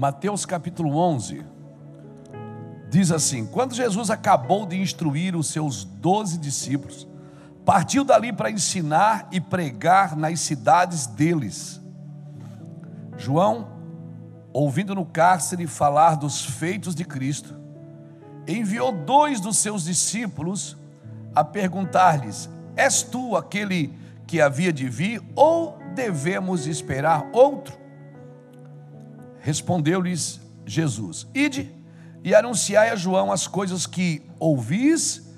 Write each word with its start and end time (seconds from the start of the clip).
Mateus 0.00 0.46
capítulo 0.46 0.96
11 0.96 1.44
diz 2.88 3.12
assim: 3.12 3.44
Quando 3.44 3.74
Jesus 3.74 4.08
acabou 4.08 4.64
de 4.64 4.80
instruir 4.80 5.36
os 5.36 5.48
seus 5.48 5.84
doze 5.84 6.38
discípulos, 6.38 7.06
partiu 7.66 8.02
dali 8.02 8.32
para 8.32 8.50
ensinar 8.50 9.28
e 9.30 9.38
pregar 9.42 10.16
nas 10.16 10.40
cidades 10.40 11.06
deles. 11.06 11.78
João, 13.18 13.68
ouvindo 14.54 14.94
no 14.94 15.04
cárcere 15.04 15.66
falar 15.66 16.14
dos 16.14 16.46
feitos 16.46 16.94
de 16.94 17.04
Cristo, 17.04 17.54
enviou 18.48 18.92
dois 18.92 19.38
dos 19.38 19.58
seus 19.58 19.84
discípulos 19.84 20.78
a 21.34 21.44
perguntar-lhes: 21.44 22.48
És 22.74 23.02
tu 23.02 23.36
aquele 23.36 23.94
que 24.26 24.40
havia 24.40 24.72
de 24.72 24.88
vir, 24.88 25.22
ou 25.36 25.78
devemos 25.94 26.66
esperar 26.66 27.28
outro? 27.34 27.78
Respondeu-lhes 29.40 30.40
Jesus: 30.64 31.26
Ide 31.34 31.74
e 32.22 32.34
anunciai 32.34 32.90
a 32.90 32.96
João 32.96 33.32
as 33.32 33.46
coisas 33.46 33.86
que 33.86 34.22
ouvis 34.38 35.28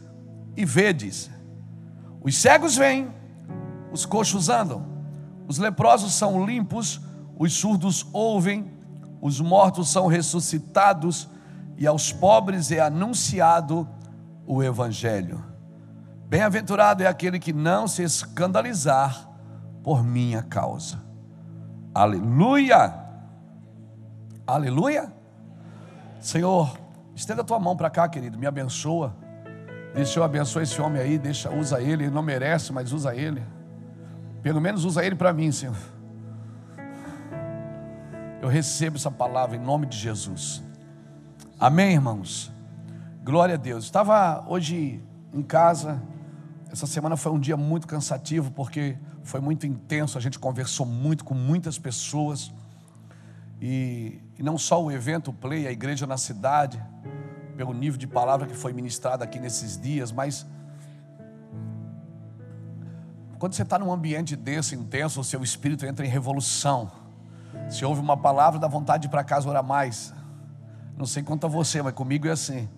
e 0.56 0.64
vedes. 0.64 1.30
Os 2.22 2.36
cegos 2.36 2.76
vêm, 2.76 3.10
os 3.92 4.04
coxos 4.04 4.48
andam, 4.48 4.84
os 5.48 5.58
leprosos 5.58 6.14
são 6.14 6.44
limpos, 6.44 7.00
os 7.38 7.52
surdos 7.54 8.06
ouvem, 8.12 8.70
os 9.20 9.40
mortos 9.40 9.90
são 9.90 10.06
ressuscitados 10.06 11.28
e 11.76 11.86
aos 11.86 12.12
pobres 12.12 12.70
é 12.70 12.80
anunciado 12.80 13.88
o 14.46 14.62
evangelho. 14.62 15.44
Bem-aventurado 16.28 17.02
é 17.02 17.06
aquele 17.06 17.38
que 17.38 17.52
não 17.52 17.86
se 17.86 18.02
escandalizar 18.02 19.28
por 19.82 20.02
minha 20.02 20.42
causa. 20.42 21.00
Aleluia! 21.94 23.01
Aleluia! 24.46 25.12
Senhor, 26.20 26.76
estenda 27.14 27.42
a 27.42 27.44
tua 27.44 27.60
mão 27.60 27.76
para 27.76 27.88
cá, 27.88 28.08
querido, 28.08 28.38
me 28.38 28.46
abençoa. 28.46 29.14
Deixa 29.94 30.18
eu 30.18 30.24
abençoar 30.24 30.62
esse 30.62 30.80
homem 30.80 31.00
aí, 31.00 31.18
deixa, 31.18 31.50
usa 31.50 31.80
ele, 31.80 32.04
ele 32.04 32.10
não 32.10 32.22
merece, 32.22 32.72
mas 32.72 32.92
usa 32.92 33.14
ele. 33.14 33.42
Pelo 34.42 34.60
menos 34.60 34.84
usa 34.84 35.04
ele 35.04 35.14
para 35.14 35.32
mim, 35.32 35.52
Senhor. 35.52 35.76
Eu 38.40 38.48
recebo 38.48 38.96
essa 38.96 39.10
palavra 39.10 39.56
em 39.56 39.60
nome 39.60 39.86
de 39.86 39.96
Jesus. 39.96 40.62
Amém, 41.60 41.92
irmãos? 41.92 42.50
Glória 43.22 43.54
a 43.54 43.58
Deus. 43.58 43.84
Estava 43.84 44.44
hoje 44.48 45.00
em 45.32 45.42
casa. 45.42 46.02
Essa 46.68 46.88
semana 46.88 47.16
foi 47.16 47.30
um 47.30 47.38
dia 47.38 47.56
muito 47.56 47.86
cansativo 47.86 48.50
porque 48.50 48.98
foi 49.22 49.40
muito 49.40 49.64
intenso. 49.64 50.18
A 50.18 50.20
gente 50.20 50.40
conversou 50.40 50.84
muito 50.84 51.24
com 51.24 51.34
muitas 51.34 51.78
pessoas. 51.78 52.52
E, 53.60 54.20
não 54.42 54.58
só 54.58 54.82
o 54.82 54.90
evento 54.90 55.32
Play, 55.32 55.68
a 55.68 55.70
igreja 55.70 56.04
na 56.04 56.18
cidade, 56.18 56.82
pelo 57.56 57.72
nível 57.72 57.96
de 57.96 58.08
palavra 58.08 58.46
que 58.46 58.54
foi 58.54 58.72
ministrada 58.72 59.22
aqui 59.22 59.38
nesses 59.38 59.80
dias, 59.80 60.10
mas 60.10 60.44
quando 63.38 63.54
você 63.54 63.62
está 63.62 63.78
num 63.78 63.92
ambiente 63.92 64.34
desse 64.34 64.74
intenso, 64.74 65.20
o 65.20 65.24
seu 65.24 65.44
espírito 65.44 65.86
entra 65.86 66.04
em 66.04 66.08
revolução. 66.08 66.90
Se 67.70 67.84
ouve 67.84 68.00
uma 68.00 68.16
palavra, 68.16 68.58
dá 68.58 68.66
vontade 68.66 69.02
de 69.02 69.06
ir 69.06 69.10
para 69.10 69.22
casa 69.22 69.48
orar 69.48 69.62
mais. 69.62 70.12
Não 70.96 71.06
sei 71.06 71.22
quanto 71.22 71.46
a 71.46 71.48
você, 71.48 71.80
mas 71.80 71.92
comigo 71.92 72.26
é 72.26 72.32
assim. 72.32 72.68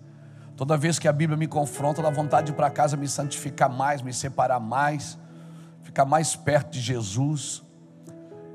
Toda 0.55 0.77
vez 0.77 0.99
que 0.99 1.07
a 1.07 1.13
Bíblia 1.13 1.37
me 1.37 1.47
confronta, 1.47 2.01
dá 2.01 2.11
vontade 2.11 2.47
de 2.47 2.53
ir 2.53 2.55
para 2.55 2.69
casa 2.69 2.95
me 2.95 3.07
santificar 3.07 3.69
mais, 3.69 4.03
me 4.03 4.13
separar 4.13 4.59
mais, 4.59 5.17
ficar 5.81 6.05
mais 6.05 6.35
perto 6.35 6.71
de 6.71 6.81
Jesus. 6.81 7.63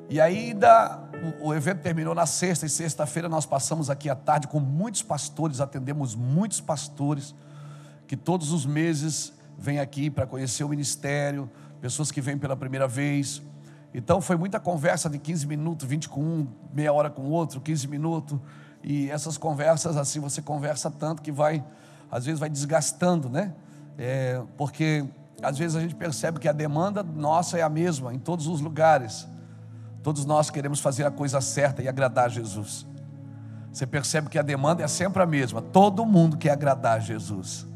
E 0.09 0.21
ainda 0.21 1.10
o, 1.41 1.55
evento 1.55 1.81
terminou 1.81 2.15
na 2.15 2.27
sexta, 2.27 2.67
e 2.67 2.69
sexta-feira 2.69 3.29
nós 3.29 3.45
passamos 3.45 3.91
aqui 3.91 4.09
à 4.09 4.15
tarde 4.15 4.49
com 4.49 4.59
muitos 4.59 5.03
pastores, 5.03 5.61
atendemos 5.61 6.15
muitos 6.15 6.61
pastores, 6.61 7.35
que 8.07 8.17
todos 8.17 8.53
os 8.53 8.65
meses 8.65 9.33
vêm 9.59 9.79
aqui 9.79 10.11
para 10.11 10.27
conhecer 10.27 10.65
o 10.65 10.69
ministério, 10.69 11.51
pessoas 11.81 12.11
que 12.11 12.21
vêm 12.21 12.39
pela 12.39 12.57
primeira 12.57 12.89
vez. 12.89 13.43
Então 13.93 14.21
foi 14.21 14.37
muita 14.37 14.59
conversa 14.59 15.11
de 15.11 15.19
15 15.19 15.47
minutos, 15.47 15.87
20 15.87 16.09
com 16.09 16.21
um, 16.21 16.49
meia 16.73 16.93
hora 16.93 17.11
com 17.11 17.23
outro, 17.23 17.61
15 17.61 17.87
minutos. 17.89 18.39
E 18.83 19.11
essas 19.11 19.37
conversas, 19.37 19.97
assim, 19.97 20.21
você 20.21 20.41
conversa 20.41 20.91
tanto 20.91 21.21
que 21.21 21.31
vai, 21.31 21.63
às 22.11 22.25
vezes 22.25 22.41
vai 22.41 22.49
desgastando, 22.49 23.29
né? 23.29 23.53
É, 23.99 24.43
porque 24.57 25.05
às 25.43 25.59
vezes 25.59 25.77
a 25.77 25.81
gente 25.81 25.95
percebe 25.95 26.39
que 26.39 26.49
a 26.49 26.53
demanda 26.53 27.03
nossa 27.03 27.59
é 27.59 27.63
a 27.63 27.69
mesma 27.69 28.15
em 28.15 28.19
todos 28.19 28.47
os 28.47 28.61
lugares. 28.61 29.29
Todos 30.03 30.25
nós 30.25 30.51
queremos 30.51 30.81
fazer 30.81 31.05
a 31.05 31.11
coisa 31.11 31.41
certa 31.41 31.83
e 31.83 31.89
agradar 31.89 32.27
a 32.27 32.29
Jesus. 32.29 32.87
Você 33.73 33.87
percebe 33.87 34.29
que 34.29 34.39
a 34.39 34.43
demanda 34.43 34.83
é 34.83 34.89
sempre 34.89 35.23
a 35.23 35.27
mesma. 35.27 35.63
Todo 35.63 36.05
mundo 36.05 36.37
quer 36.37 36.51
agradar 36.51 36.97
a 36.97 37.01
Jesus. 37.01 37.67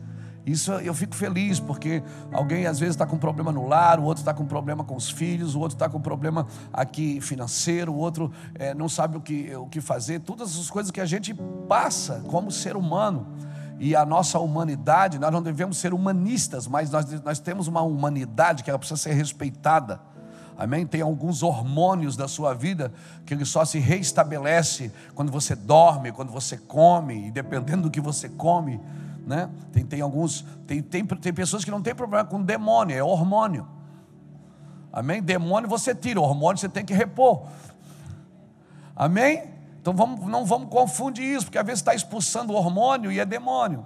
Isso 0.46 0.72
eu 0.72 0.92
fico 0.92 1.14
feliz, 1.14 1.58
porque 1.58 2.02
alguém 2.30 2.66
às 2.66 2.78
vezes 2.78 2.94
está 2.94 3.06
com 3.06 3.16
problema 3.16 3.50
no 3.50 3.66
lar, 3.66 3.98
o 3.98 4.02
outro 4.02 4.20
está 4.20 4.34
com 4.34 4.44
problema 4.44 4.84
com 4.84 4.94
os 4.94 5.08
filhos, 5.08 5.54
o 5.54 5.60
outro 5.60 5.74
está 5.74 5.88
com 5.88 6.00
problema 6.00 6.46
aqui 6.70 7.18
financeiro, 7.20 7.92
o 7.92 7.96
outro 7.96 8.30
é, 8.54 8.74
não 8.74 8.88
sabe 8.88 9.16
o 9.16 9.20
que, 9.20 9.54
o 9.56 9.66
que 9.66 9.80
fazer. 9.80 10.20
Todas 10.20 10.58
as 10.58 10.68
coisas 10.68 10.90
que 10.90 11.00
a 11.00 11.06
gente 11.06 11.34
passa 11.66 12.22
como 12.28 12.50
ser 12.50 12.76
humano. 12.76 13.26
E 13.78 13.96
a 13.96 14.04
nossa 14.04 14.38
humanidade, 14.38 15.18
nós 15.18 15.32
não 15.32 15.42
devemos 15.42 15.78
ser 15.78 15.94
humanistas, 15.94 16.66
mas 16.66 16.90
nós, 16.90 17.06
nós 17.22 17.38
temos 17.38 17.66
uma 17.66 17.82
humanidade 17.82 18.62
que 18.62 18.70
ela 18.70 18.78
precisa 18.78 19.00
ser 19.00 19.14
respeitada. 19.14 20.00
Amém? 20.56 20.86
Tem 20.86 21.00
alguns 21.00 21.42
hormônios 21.42 22.16
da 22.16 22.28
sua 22.28 22.54
vida 22.54 22.92
que 23.26 23.34
ele 23.34 23.44
só 23.44 23.64
se 23.64 23.78
reestabelece 23.78 24.92
quando 25.14 25.32
você 25.32 25.56
dorme, 25.56 26.12
quando 26.12 26.30
você 26.30 26.56
come, 26.56 27.28
e 27.28 27.30
dependendo 27.30 27.82
do 27.82 27.90
que 27.90 28.00
você 28.00 28.28
come, 28.28 28.80
né? 29.26 29.50
Tem, 29.72 29.84
tem 29.84 30.00
alguns, 30.00 30.44
tem, 30.66 30.80
tem, 30.80 31.04
tem 31.04 31.32
pessoas 31.32 31.64
que 31.64 31.70
não 31.70 31.82
tem 31.82 31.94
problema 31.94 32.24
com 32.24 32.40
demônio, 32.40 32.96
é 32.96 33.02
hormônio. 33.02 33.66
Amém? 34.92 35.20
Demônio 35.20 35.68
você 35.68 35.92
tira, 35.94 36.20
hormônio 36.20 36.58
você 36.58 36.68
tem 36.68 36.84
que 36.84 36.94
repor. 36.94 37.46
Amém? 38.94 39.54
Então 39.80 39.92
vamos, 39.92 40.24
não 40.26 40.44
vamos 40.44 40.68
confundir 40.68 41.24
isso, 41.24 41.46
porque 41.46 41.58
às 41.58 41.66
vezes 41.66 41.80
está 41.80 41.94
expulsando 41.94 42.54
hormônio 42.54 43.10
e 43.10 43.18
é 43.18 43.24
demônio. 43.24 43.84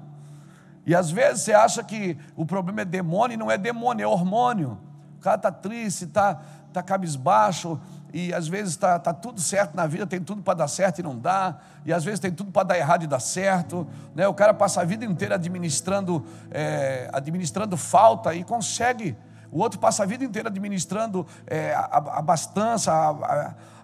E 0.84 0.94
às 0.94 1.10
vezes 1.10 1.42
você 1.42 1.52
acha 1.52 1.82
que 1.82 2.16
o 2.36 2.44
problema 2.44 2.82
é 2.82 2.84
demônio 2.84 3.34
e 3.34 3.36
não 3.38 3.50
é 3.50 3.56
demônio, 3.56 4.04
é 4.04 4.06
hormônio. 4.06 4.78
O 5.18 5.20
cara 5.20 5.36
está 5.36 5.50
triste, 5.50 6.04
está 6.04 6.40
está 6.68 6.82
cabisbaixo, 6.82 7.78
e 8.12 8.32
às 8.32 8.48
vezes 8.48 8.70
está 8.70 8.98
tá 8.98 9.12
tudo 9.12 9.40
certo 9.40 9.74
na 9.74 9.86
vida, 9.86 10.06
tem 10.06 10.20
tudo 10.20 10.42
para 10.42 10.54
dar 10.54 10.68
certo 10.68 11.00
e 11.00 11.02
não 11.02 11.18
dá, 11.18 11.58
e 11.84 11.92
às 11.92 12.04
vezes 12.04 12.20
tem 12.20 12.32
tudo 12.32 12.50
para 12.50 12.62
dar 12.62 12.78
errado 12.78 13.04
e 13.04 13.06
dar 13.06 13.20
certo. 13.20 13.86
Né? 14.14 14.26
O 14.26 14.34
cara 14.34 14.54
passa 14.54 14.80
a 14.80 14.84
vida 14.84 15.04
inteira 15.04 15.34
administrando, 15.34 16.24
é, 16.50 17.08
administrando 17.12 17.76
falta 17.76 18.34
e 18.34 18.42
consegue. 18.44 19.16
O 19.50 19.60
outro 19.60 19.78
passa 19.78 20.02
a 20.02 20.06
vida 20.06 20.24
inteira 20.24 20.48
administrando 20.48 21.26
é, 21.46 21.74
abastança, 21.74 22.92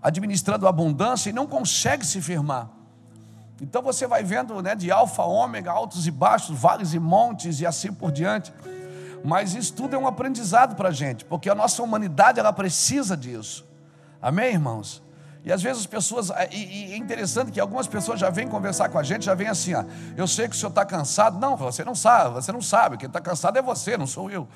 administrando 0.02 0.66
abundância 0.66 1.30
e 1.30 1.32
não 1.32 1.46
consegue 1.46 2.04
se 2.04 2.20
firmar. 2.20 2.68
Então 3.60 3.82
você 3.82 4.06
vai 4.06 4.22
vendo 4.22 4.60
né, 4.60 4.74
de 4.74 4.90
alfa 4.90 5.22
ômega, 5.22 5.70
altos 5.70 6.06
e 6.06 6.10
baixos, 6.10 6.58
vales 6.58 6.92
e 6.92 6.98
montes 6.98 7.60
e 7.60 7.66
assim 7.66 7.92
por 7.92 8.10
diante. 8.10 8.52
Mas 9.24 9.54
isso 9.54 9.72
tudo 9.72 9.96
é 9.96 9.98
um 9.98 10.06
aprendizado 10.06 10.76
para 10.76 10.90
a 10.90 10.92
gente, 10.92 11.24
porque 11.24 11.48
a 11.48 11.54
nossa 11.54 11.82
humanidade 11.82 12.38
ela 12.38 12.52
precisa 12.52 13.16
disso. 13.16 13.66
Amém, 14.20 14.52
irmãos? 14.52 15.02
E 15.42 15.50
às 15.50 15.62
vezes 15.62 15.80
as 15.80 15.86
pessoas, 15.86 16.30
e, 16.50 16.90
e 16.90 16.92
é 16.92 16.96
interessante 16.98 17.50
que 17.50 17.58
algumas 17.58 17.86
pessoas 17.86 18.20
já 18.20 18.28
vêm 18.28 18.46
conversar 18.46 18.90
com 18.90 18.98
a 18.98 19.02
gente, 19.02 19.24
já 19.24 19.34
vêm 19.34 19.48
assim, 19.48 19.72
ó, 19.74 19.82
eu 20.14 20.26
sei 20.28 20.46
que 20.46 20.54
o 20.54 20.58
senhor 20.58 20.68
está 20.68 20.84
cansado. 20.84 21.38
Não, 21.38 21.56
você 21.56 21.82
não 21.82 21.94
sabe, 21.94 22.34
você 22.34 22.52
não 22.52 22.60
sabe, 22.60 22.98
quem 22.98 23.06
está 23.06 23.20
cansado 23.20 23.58
é 23.58 23.62
você, 23.62 23.96
não 23.96 24.06
sou 24.06 24.30
eu. 24.30 24.46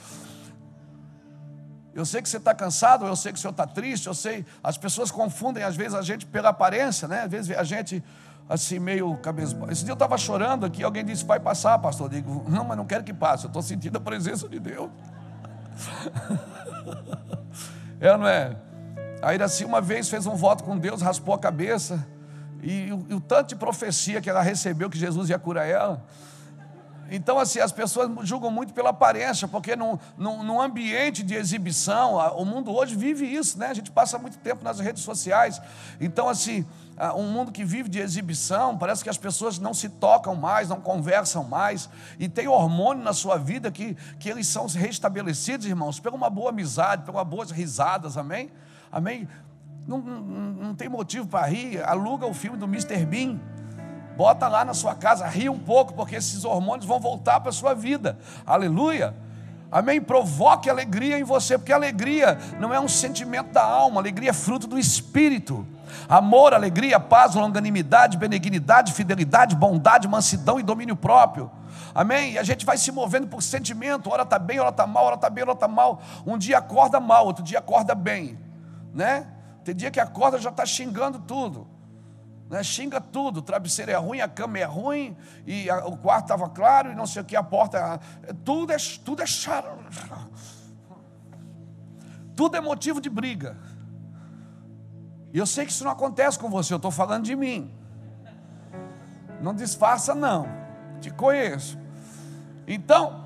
Eu 1.94 2.04
sei 2.04 2.20
que 2.20 2.28
você 2.28 2.36
está 2.36 2.54
cansado, 2.54 3.06
eu 3.06 3.16
sei 3.16 3.32
que 3.32 3.38
o 3.38 3.40
senhor 3.40 3.52
está 3.52 3.66
triste, 3.66 4.06
eu 4.06 4.14
sei. 4.14 4.44
As 4.62 4.76
pessoas 4.76 5.10
confundem 5.10 5.64
às 5.64 5.76
vezes 5.76 5.94
a 5.94 6.02
gente 6.02 6.26
pela 6.26 6.50
aparência, 6.50 7.08
né? 7.08 7.22
Às 7.22 7.30
vezes 7.30 7.56
a 7.56 7.64
gente 7.64 8.04
assim, 8.48 8.78
meio 8.78 9.14
cabeça. 9.18 9.56
Esse 9.70 9.82
dia 9.82 9.92
eu 9.92 9.94
estava 9.94 10.16
chorando 10.16 10.64
aqui, 10.64 10.82
alguém 10.82 11.04
disse: 11.04 11.24
Vai 11.24 11.38
passar, 11.38 11.78
pastor. 11.78 12.06
Eu 12.06 12.20
digo: 12.20 12.44
Não, 12.48 12.64
mas 12.64 12.76
não 12.76 12.86
quero 12.86 13.04
que 13.04 13.12
passe, 13.12 13.44
eu 13.44 13.48
estou 13.48 13.62
sentindo 13.62 13.98
a 13.98 14.00
presença 14.00 14.48
de 14.48 14.58
Deus. 14.58 14.90
é, 18.00 18.16
não 18.16 18.26
é? 18.26 18.56
Aí, 19.20 19.40
assim, 19.42 19.64
uma 19.64 19.80
vez 19.80 20.08
fez 20.08 20.26
um 20.26 20.36
voto 20.36 20.64
com 20.64 20.78
Deus, 20.78 21.02
raspou 21.02 21.34
a 21.34 21.38
cabeça, 21.38 22.06
e, 22.62 22.86
e 22.86 23.14
o 23.14 23.20
tanto 23.20 23.48
de 23.48 23.56
profecia 23.56 24.20
que 24.20 24.30
ela 24.30 24.42
recebeu 24.42 24.88
que 24.88 24.98
Jesus 24.98 25.28
ia 25.28 25.38
curar 25.38 25.66
ela. 25.66 26.04
Então, 27.10 27.38
assim, 27.38 27.58
as 27.58 27.72
pessoas 27.72 28.10
julgam 28.22 28.50
muito 28.50 28.74
pela 28.74 28.90
aparência, 28.90 29.48
porque 29.48 29.74
num, 29.74 29.98
num, 30.16 30.42
num, 30.42 30.60
ambiente 30.60 31.22
de 31.22 31.34
exibição, 31.34 32.16
o 32.36 32.44
mundo 32.44 32.70
hoje 32.70 32.94
vive 32.94 33.24
isso, 33.24 33.58
né? 33.58 33.68
A 33.68 33.74
gente 33.74 33.90
passa 33.90 34.18
muito 34.18 34.36
tempo 34.38 34.62
nas 34.62 34.78
redes 34.78 35.02
sociais. 35.02 35.60
Então, 35.98 36.28
assim, 36.28 36.66
um 37.16 37.30
mundo 37.30 37.52
que 37.52 37.64
vive 37.64 37.88
de 37.88 38.00
exibição, 38.00 38.76
parece 38.76 39.02
que 39.02 39.10
as 39.10 39.18
pessoas 39.18 39.58
não 39.58 39.72
se 39.72 39.88
tocam 39.88 40.34
mais, 40.34 40.68
não 40.68 40.80
conversam 40.80 41.44
mais, 41.44 41.88
e 42.18 42.28
tem 42.28 42.48
hormônio 42.48 43.02
na 43.02 43.12
sua 43.12 43.36
vida 43.36 43.70
que, 43.70 43.96
que 44.18 44.28
eles 44.28 44.46
são 44.46 44.66
restabelecidos, 44.66 45.66
irmãos, 45.66 46.00
por 46.00 46.12
uma 46.12 46.28
boa 46.28 46.50
amizade, 46.50 47.08
uma 47.10 47.24
boas 47.24 47.50
risadas, 47.50 48.16
amém? 48.16 48.50
Amém? 48.90 49.28
não, 49.88 49.98
não, 49.98 50.20
não 50.20 50.74
tem 50.74 50.88
motivo 50.88 51.26
para 51.26 51.46
rir, 51.46 51.82
aluga 51.82 52.26
o 52.26 52.34
filme 52.34 52.58
do 52.58 52.66
Mr. 52.66 53.06
Bean. 53.06 53.40
Bota 54.16 54.46
lá 54.46 54.64
na 54.64 54.74
sua 54.74 54.94
casa, 54.94 55.26
ri 55.26 55.48
um 55.48 55.58
pouco, 55.58 55.94
porque 55.94 56.16
esses 56.16 56.44
hormônios 56.44 56.84
vão 56.84 57.00
voltar 57.00 57.40
para 57.40 57.48
a 57.48 57.52
sua 57.52 57.72
vida. 57.72 58.18
Aleluia. 58.44 59.14
Amém? 59.70 60.00
Provoque 60.00 60.68
alegria 60.68 61.18
em 61.18 61.24
você, 61.24 61.56
porque 61.56 61.72
alegria 61.72 62.36
não 62.60 62.74
é 62.74 62.80
um 62.80 62.88
sentimento 62.88 63.52
da 63.52 63.62
alma, 63.62 64.00
alegria 64.00 64.30
é 64.30 64.32
fruto 64.32 64.66
do 64.66 64.78
espírito. 64.78 65.66
Amor, 66.08 66.54
alegria, 66.54 66.98
paz, 66.98 67.34
longanimidade, 67.34 68.16
benignidade, 68.16 68.92
fidelidade, 68.92 69.54
bondade, 69.54 70.08
mansidão 70.08 70.58
e 70.58 70.62
domínio 70.62 70.96
próprio. 70.96 71.50
Amém? 71.94 72.32
E 72.32 72.38
a 72.38 72.42
gente 72.42 72.64
vai 72.66 72.76
se 72.76 72.92
movendo 72.92 73.26
por 73.26 73.42
sentimento, 73.42 74.10
hora 74.10 74.22
está 74.22 74.38
bem, 74.38 74.60
hora 74.60 74.70
está 74.70 74.86
mal, 74.86 75.04
hora 75.04 75.14
está 75.14 75.30
bem, 75.30 75.42
hora 75.42 75.52
está 75.52 75.68
mal. 75.68 76.00
Um 76.26 76.38
dia 76.38 76.58
acorda 76.58 77.00
mal, 77.00 77.26
outro 77.26 77.42
dia 77.42 77.58
acorda 77.58 77.94
bem, 77.94 78.38
né? 78.94 79.26
Tem 79.64 79.74
dia 79.74 79.90
que 79.90 80.00
acorda 80.00 80.38
já 80.38 80.50
está 80.50 80.64
xingando 80.64 81.18
tudo 81.18 81.78
né? 82.48 82.62
xinga 82.62 83.00
tudo, 83.00 83.38
o 83.38 83.42
travesseiro 83.42 83.90
é 83.90 83.96
ruim, 83.96 84.20
a 84.20 84.28
cama 84.28 84.58
é 84.58 84.64
ruim, 84.64 85.16
e 85.46 85.68
a, 85.68 85.86
o 85.86 85.96
quarto 85.96 86.24
estava 86.24 86.48
claro, 86.48 86.90
e 86.90 86.94
não 86.94 87.06
sei 87.06 87.22
o 87.22 87.24
que, 87.24 87.36
a 87.36 87.42
porta, 87.42 88.00
tudo 88.44 88.72
é, 88.72 88.76
tudo 89.04 89.22
é 89.22 89.26
chato. 89.26 89.68
Tudo 92.34 92.56
é 92.56 92.60
motivo 92.60 93.00
de 93.00 93.10
briga. 93.10 93.58
E 95.32 95.38
eu 95.38 95.46
sei 95.46 95.66
que 95.66 95.72
isso 95.72 95.84
não 95.84 95.90
acontece 95.90 96.38
com 96.38 96.48
você, 96.48 96.72
eu 96.72 96.76
estou 96.76 96.90
falando 96.90 97.24
de 97.24 97.36
mim. 97.36 97.70
Não 99.40 99.54
disfarça, 99.54 100.14
não. 100.14 100.48
Te 101.00 101.10
conheço. 101.10 101.78
Então, 102.66 103.24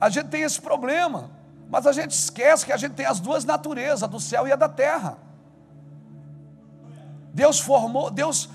a 0.00 0.08
gente 0.08 0.28
tem 0.28 0.42
esse 0.42 0.60
problema, 0.60 1.30
mas 1.68 1.86
a 1.86 1.92
gente 1.92 2.12
esquece 2.12 2.64
que 2.64 2.72
a 2.72 2.76
gente 2.76 2.92
tem 2.92 3.06
as 3.06 3.18
duas 3.18 3.44
naturezas, 3.44 4.02
a 4.02 4.06
do 4.06 4.20
céu 4.20 4.46
e 4.46 4.52
a 4.52 4.56
da 4.56 4.68
terra. 4.68 5.18
Deus 7.32 7.58
formou, 7.58 8.10
Deus, 8.10 8.48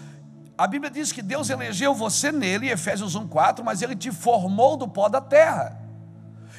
a 0.57 0.65
Bíblia 0.65 0.89
diz 0.89 1.11
que 1.11 1.21
Deus 1.21 1.49
elegeu 1.49 1.93
você 1.93 2.31
nele, 2.31 2.69
Efésios 2.69 3.15
1,4, 3.15 3.63
mas 3.63 3.81
ele 3.81 3.95
te 3.95 4.11
formou 4.11 4.77
do 4.77 4.87
pó 4.87 5.09
da 5.09 5.21
terra. 5.21 5.80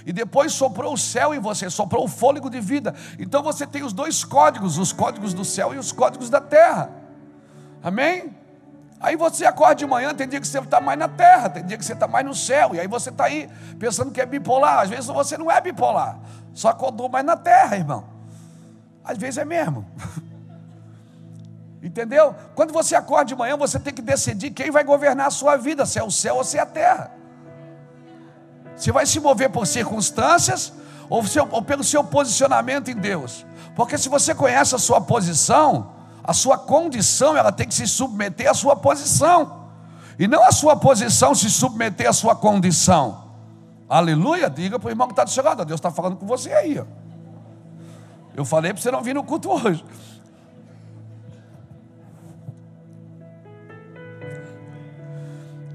E 0.05 0.13
depois 0.13 0.53
soprou 0.53 0.95
o 0.95 0.99
céu 0.99 1.35
em 1.35 1.39
você, 1.39 1.71
soprou 1.71 2.05
o 2.05 2.09
fôlego 2.09 2.51
de 2.51 2.61
vida. 2.61 2.95
Então 3.19 3.43
você 3.43 3.67
tem 3.67 3.83
os 3.83 3.93
dois 3.93 4.25
códigos, 4.25 4.79
os 4.79 4.93
códigos 4.93 5.33
do 5.33 5.45
céu 5.45 5.75
e 5.75 5.79
os 5.79 5.93
códigos 5.93 6.29
da 6.29 6.41
terra. 6.41 6.91
Amém? 7.83 8.35
Aí 9.01 9.17
você 9.17 9.45
acorda 9.45 9.75
de 9.75 9.87
manhã, 9.87 10.15
tem 10.15 10.29
dia 10.29 10.41
que 10.41 10.47
você 10.47 10.61
está 10.61 10.81
mais 10.81 10.97
na 10.97 11.09
terra, 11.09 11.51
tem 11.51 11.65
dia 11.65 11.77
que 11.77 11.85
você 11.85 11.93
está 11.93 12.07
mais 12.07 12.25
no 12.25 12.35
céu, 12.35 12.73
e 12.73 12.79
aí 12.79 12.87
você 12.87 13.11
está 13.11 13.25
aí 13.25 13.51
pensando 13.77 14.13
que 14.13 14.21
é 14.21 14.27
bipolar. 14.27 14.79
Às 14.79 14.91
vezes 14.91 15.07
você 15.07 15.37
não 15.37 15.51
é 15.51 15.61
bipolar, 15.61 16.21
só 16.55 16.69
acordou 16.69 17.09
mais 17.09 17.25
na 17.25 17.37
terra, 17.37 17.77
irmão. 17.77 18.05
Às 19.05 19.19
vezes 19.19 19.39
é 19.39 19.45
mesmo. 19.45 19.85
Entendeu? 21.83 22.33
Quando 22.55 22.73
você 22.73 22.95
acorda 22.95 23.25
de 23.25 23.35
manhã, 23.35 23.57
você 23.57 23.81
tem 23.81 23.93
que 23.93 24.01
decidir 24.01 24.53
quem 24.53 24.71
vai 24.71 24.85
governar 24.85 25.27
a 25.27 25.31
sua 25.31 25.57
vida, 25.57 25.85
se 25.85 25.99
é 25.99 26.05
o 26.05 26.11
céu 26.11 26.37
ou 26.37 26.45
se 26.45 26.57
é 26.57 26.61
a 26.61 26.67
terra. 26.67 27.11
Você 28.77 28.91
vai 28.91 29.07
se 29.07 29.21
mover 29.21 29.51
por 29.51 29.67
circunstâncias 29.67 30.73
ou, 31.09 31.25
seu, 31.27 31.49
ou 31.51 31.63
pelo 31.63 31.85
seu 31.85 32.03
posicionamento 32.03 32.91
em 32.91 32.95
Deus. 32.95 33.45
Porque 33.75 33.97
se 33.97 34.09
você 34.09 34.35
conhece 34.35 34.75
a 34.75 34.79
sua 34.79 35.01
posição, 35.01 35.93
a 36.23 36.33
sua 36.33 36.59
condição, 36.59 37.37
ela 37.37 37.53
tem 37.53 37.67
que 37.67 37.75
se 37.75 37.87
submeter 37.87 38.51
à 38.51 38.55
sua 38.55 38.77
posição. 38.77 39.63
E 40.19 40.27
não 40.29 40.45
a 40.45 40.53
sua 40.53 40.77
posição 40.77 41.35
se 41.35 41.51
submeter 41.51 42.09
à 42.09 42.13
sua 42.13 42.35
condição. 42.35 43.23
Aleluia, 43.89 44.49
diga 44.49 44.79
para 44.79 44.89
o 44.89 44.91
irmão 44.91 45.07
que 45.07 45.13
está 45.13 45.25
do 45.25 45.31
seu 45.31 45.45
lado, 45.45 45.65
Deus 45.65 45.79
está 45.79 45.91
falando 45.91 46.17
com 46.17 46.27
você 46.27 46.53
aí. 46.53 46.79
Ó. 46.79 46.85
Eu 48.35 48.45
falei 48.45 48.73
para 48.73 48.81
você 48.81 48.91
não 48.91 49.03
vir 49.03 49.15
no 49.15 49.23
culto 49.23 49.51
hoje. 49.51 49.85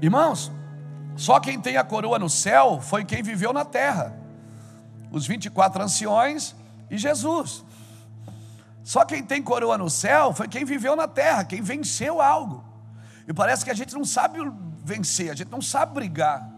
Irmãos, 0.00 0.50
só 1.18 1.40
quem 1.40 1.60
tem 1.60 1.76
a 1.76 1.82
coroa 1.82 2.16
no 2.16 2.30
céu 2.30 2.80
foi 2.80 3.04
quem 3.04 3.24
viveu 3.24 3.52
na 3.52 3.64
terra. 3.64 4.16
Os 5.10 5.26
24 5.26 5.82
anciões 5.82 6.54
e 6.88 6.96
Jesus. 6.96 7.64
Só 8.84 9.04
quem 9.04 9.24
tem 9.24 9.42
coroa 9.42 9.76
no 9.76 9.90
céu 9.90 10.32
foi 10.32 10.46
quem 10.46 10.64
viveu 10.64 10.94
na 10.94 11.08
terra, 11.08 11.44
quem 11.44 11.60
venceu 11.60 12.22
algo. 12.22 12.64
E 13.26 13.34
parece 13.34 13.64
que 13.64 13.70
a 13.70 13.74
gente 13.74 13.94
não 13.94 14.04
sabe 14.04 14.38
vencer, 14.84 15.30
a 15.30 15.34
gente 15.34 15.50
não 15.50 15.60
sabe 15.60 15.92
brigar. 15.92 16.48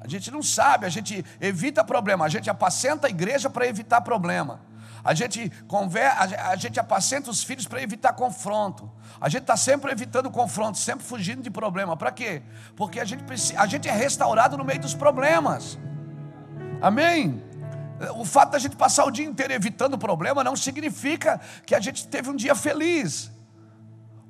A 0.00 0.08
gente 0.08 0.32
não 0.32 0.42
sabe, 0.42 0.84
a 0.84 0.88
gente 0.88 1.24
evita 1.40 1.84
problema, 1.84 2.24
a 2.24 2.28
gente 2.28 2.50
apacenta 2.50 3.06
a 3.06 3.10
igreja 3.10 3.48
para 3.48 3.68
evitar 3.68 4.00
problema. 4.00 4.60
A 5.04 5.14
gente, 5.14 5.50
conver, 5.66 6.06
a 6.06 6.54
gente 6.54 6.78
apacenta 6.78 7.30
os 7.30 7.42
filhos 7.42 7.66
para 7.66 7.82
evitar 7.82 8.12
confronto. 8.12 8.90
A 9.20 9.28
gente 9.28 9.42
está 9.42 9.56
sempre 9.56 9.90
evitando 9.90 10.30
confronto, 10.30 10.78
sempre 10.78 11.04
fugindo 11.04 11.42
de 11.42 11.50
problema. 11.50 11.96
Para 11.96 12.12
quê? 12.12 12.42
Porque 12.76 13.00
a 13.00 13.04
gente, 13.04 13.24
a 13.56 13.66
gente 13.66 13.88
é 13.88 13.92
restaurado 13.92 14.56
no 14.56 14.64
meio 14.64 14.80
dos 14.80 14.94
problemas. 14.94 15.78
Amém? 16.80 17.42
O 18.16 18.24
fato 18.24 18.52
da 18.52 18.58
gente 18.58 18.76
passar 18.76 19.04
o 19.04 19.10
dia 19.10 19.26
inteiro 19.26 19.52
evitando 19.52 19.98
problema 19.98 20.42
não 20.42 20.56
significa 20.56 21.40
que 21.66 21.74
a 21.74 21.80
gente 21.80 22.06
teve 22.06 22.30
um 22.30 22.36
dia 22.36 22.54
feliz. 22.54 23.30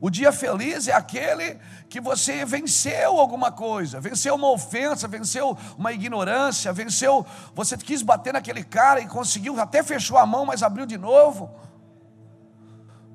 O 0.03 0.11
dia 0.11 0.33
feliz 0.33 0.89
é 0.89 0.93
aquele 0.93 1.61
que 1.89 2.01
você 2.01 2.45
venceu 2.45 3.21
alguma 3.21 3.53
coisa, 3.53 4.01
venceu 4.01 4.35
uma 4.35 4.51
ofensa, 4.51 5.07
venceu 5.07 5.57
uma 5.79 5.93
ignorância, 5.93 6.73
venceu. 6.73 7.25
Você 7.55 7.77
quis 7.77 8.03
bater 8.03 8.33
naquele 8.33 8.65
cara 8.65 8.99
e 8.99 9.07
conseguiu, 9.07 9.61
até 9.61 9.81
fechou 9.81 10.19
a 10.19 10.27
mão, 10.27 10.45
mas 10.45 10.61
abriu 10.61 10.87
de 10.87 10.99
novo. 10.99 11.55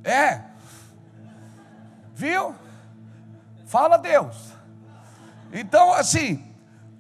É. 0.02 0.44
Viu? 2.16 2.56
Fala 3.66 3.98
Deus. 3.98 4.38
Então, 5.52 5.92
assim, 5.92 6.42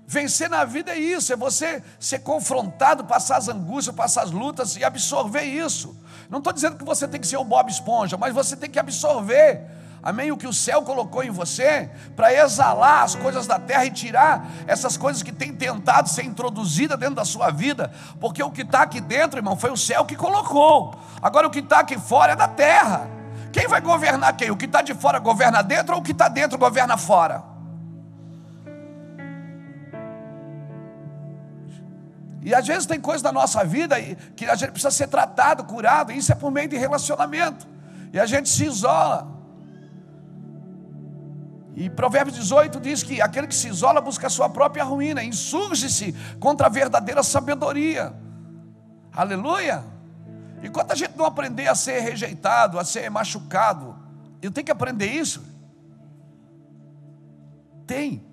vencer 0.06 0.50
na 0.50 0.66
vida 0.66 0.92
é 0.92 1.00
isso, 1.00 1.32
é 1.32 1.38
você 1.38 1.82
ser 1.98 2.20
confrontado, 2.20 3.06
passar 3.06 3.38
as 3.38 3.48
angústias, 3.48 3.96
passar 3.96 4.24
as 4.24 4.32
lutas 4.32 4.76
e 4.76 4.84
absorver 4.84 5.44
isso. 5.44 5.98
Não 6.30 6.40
estou 6.40 6.52
dizendo 6.52 6.76
que 6.76 6.84
você 6.84 7.08
tem 7.08 7.22
que 7.22 7.28
ser 7.28 7.38
o 7.38 7.46
Bob 7.46 7.70
Esponja, 7.70 8.18
mas 8.18 8.34
você 8.34 8.58
tem 8.58 8.70
que 8.70 8.78
absorver, 8.78 9.77
amém? 10.10 10.32
O 10.32 10.38
que 10.38 10.48
o 10.48 10.54
céu 10.54 10.84
colocou 10.84 11.22
em 11.22 11.30
você, 11.30 11.90
para 12.16 12.34
exalar 12.34 13.04
as 13.04 13.14
coisas 13.14 13.46
da 13.46 13.60
terra 13.60 13.84
e 13.84 13.92
tirar 13.92 14.50
essas 14.66 14.96
coisas 14.96 15.22
que 15.22 15.34
têm 15.34 15.54
tentado 15.54 16.08
ser 16.08 16.24
introduzidas 16.24 16.98
dentro 16.98 17.16
da 17.16 17.26
sua 17.26 17.52
vida, 17.52 17.92
porque 18.18 18.42
o 18.42 18.50
que 18.50 18.62
está 18.62 18.84
aqui 18.84 19.02
dentro, 19.02 19.38
irmão, 19.38 19.58
foi 19.58 19.70
o 19.70 19.76
céu 19.76 20.06
que 20.06 20.16
colocou, 20.16 20.96
agora 21.22 21.46
o 21.46 21.50
que 21.50 21.60
está 21.60 21.80
aqui 21.80 22.00
fora 22.00 22.32
é 22.32 22.36
da 22.38 22.48
terra. 22.48 23.06
Quem 23.52 23.68
vai 23.68 23.82
governar 23.82 24.38
quem? 24.38 24.50
O 24.50 24.56
que 24.56 24.64
está 24.64 24.82
de 24.82 24.94
fora 24.94 25.20
governa 25.20 25.62
dentro 25.62 25.94
ou 25.94 26.00
o 26.00 26.04
que 26.04 26.14
está 26.14 26.30
dentro 26.30 26.58
governa 26.58 26.96
fora? 26.96 27.44
E 32.42 32.56
às 32.56 32.66
vezes 32.66 32.86
tem 32.86 33.02
coisas 33.02 33.22
na 33.22 33.34
nossa 33.34 33.62
vida 33.66 34.00
que 34.38 34.46
a 34.46 34.56
gente 34.56 34.72
precisa 34.72 34.92
ser 34.92 35.08
tratado, 35.08 35.66
curado, 35.66 36.14
e 36.14 36.18
isso 36.18 36.32
é 36.32 36.36
por 36.36 36.50
meio 36.50 36.70
de 36.70 36.78
relacionamento. 36.78 37.68
E 38.14 38.18
a 38.18 38.26
gente 38.26 38.48
se 38.48 38.64
isola. 38.64 39.37
E 41.78 41.92
Provérbios 41.92 42.36
18 42.36 42.80
diz 42.80 43.04
que 43.04 43.22
aquele 43.22 43.46
que 43.46 43.54
se 43.54 43.68
isola 43.68 44.02
busca 44.02 44.26
a 44.26 44.32
sua 44.32 44.50
própria 44.50 44.84
ruína, 44.84 45.24
insurge-se 45.24 46.12
contra 46.40 46.66
a 46.66 46.70
verdadeira 46.72 47.22
sabedoria. 47.22 48.16
Aleluia! 49.14 49.86
Enquanto 50.64 50.92
a 50.92 50.96
gente 50.96 51.16
não 51.16 51.24
aprender 51.24 51.68
a 51.68 51.76
ser 51.76 52.00
rejeitado, 52.00 52.80
a 52.80 52.84
ser 52.84 53.08
machucado, 53.12 53.96
eu 54.42 54.50
tenho 54.50 54.66
que 54.66 54.72
aprender 54.72 55.06
isso. 55.06 55.46
Tem. 57.86 58.26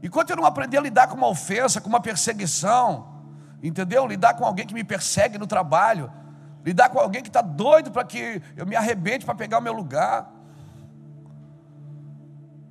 Enquanto 0.00 0.30
eu 0.30 0.36
não 0.36 0.46
aprender 0.46 0.78
a 0.78 0.80
lidar 0.80 1.08
com 1.08 1.16
uma 1.16 1.28
ofensa, 1.28 1.80
com 1.80 1.88
uma 1.88 2.00
perseguição, 2.00 3.20
entendeu? 3.60 4.06
Lidar 4.06 4.34
com 4.34 4.44
alguém 4.44 4.64
que 4.64 4.74
me 4.74 4.84
persegue 4.84 5.38
no 5.38 5.46
trabalho, 5.48 6.08
lidar 6.64 6.88
com 6.88 7.00
alguém 7.00 7.20
que 7.20 7.28
está 7.28 7.42
doido 7.42 7.90
para 7.90 8.04
que 8.04 8.40
eu 8.56 8.64
me 8.64 8.76
arrebente 8.76 9.24
para 9.24 9.34
pegar 9.34 9.58
o 9.58 9.60
meu 9.60 9.72
lugar. 9.72 10.41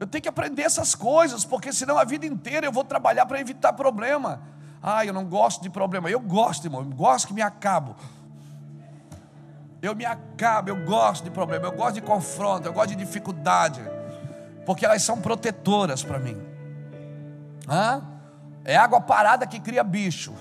Eu 0.01 0.07
tenho 0.07 0.23
que 0.23 0.27
aprender 0.27 0.63
essas 0.63 0.95
coisas, 0.95 1.45
porque 1.45 1.71
senão 1.71 1.95
a 1.95 2.03
vida 2.03 2.25
inteira 2.25 2.65
eu 2.65 2.71
vou 2.71 2.83
trabalhar 2.83 3.23
para 3.27 3.39
evitar 3.39 3.71
problema. 3.73 4.41
Ah, 4.81 5.05
eu 5.05 5.13
não 5.13 5.23
gosto 5.23 5.61
de 5.61 5.69
problema. 5.69 6.09
Eu 6.09 6.19
gosto, 6.19 6.65
irmão, 6.65 6.81
eu 6.81 6.89
gosto 6.89 7.27
que 7.27 7.35
me 7.35 7.41
acabo. 7.43 7.95
Eu 9.79 9.95
me 9.95 10.03
acabo, 10.03 10.69
eu 10.69 10.85
gosto 10.85 11.23
de 11.23 11.29
problema, 11.29 11.67
eu 11.67 11.71
gosto 11.71 11.93
de 11.93 12.01
confronto, 12.01 12.67
eu 12.67 12.73
gosto 12.73 12.89
de 12.89 12.95
dificuldade, 12.95 13.79
porque 14.65 14.85
elas 14.85 15.03
são 15.03 15.21
protetoras 15.21 16.03
para 16.03 16.17
mim. 16.17 16.35
Hã? 17.69 18.01
É 18.65 18.75
água 18.75 19.01
parada 19.01 19.45
que 19.45 19.59
cria 19.59 19.83
bicho. 19.83 20.33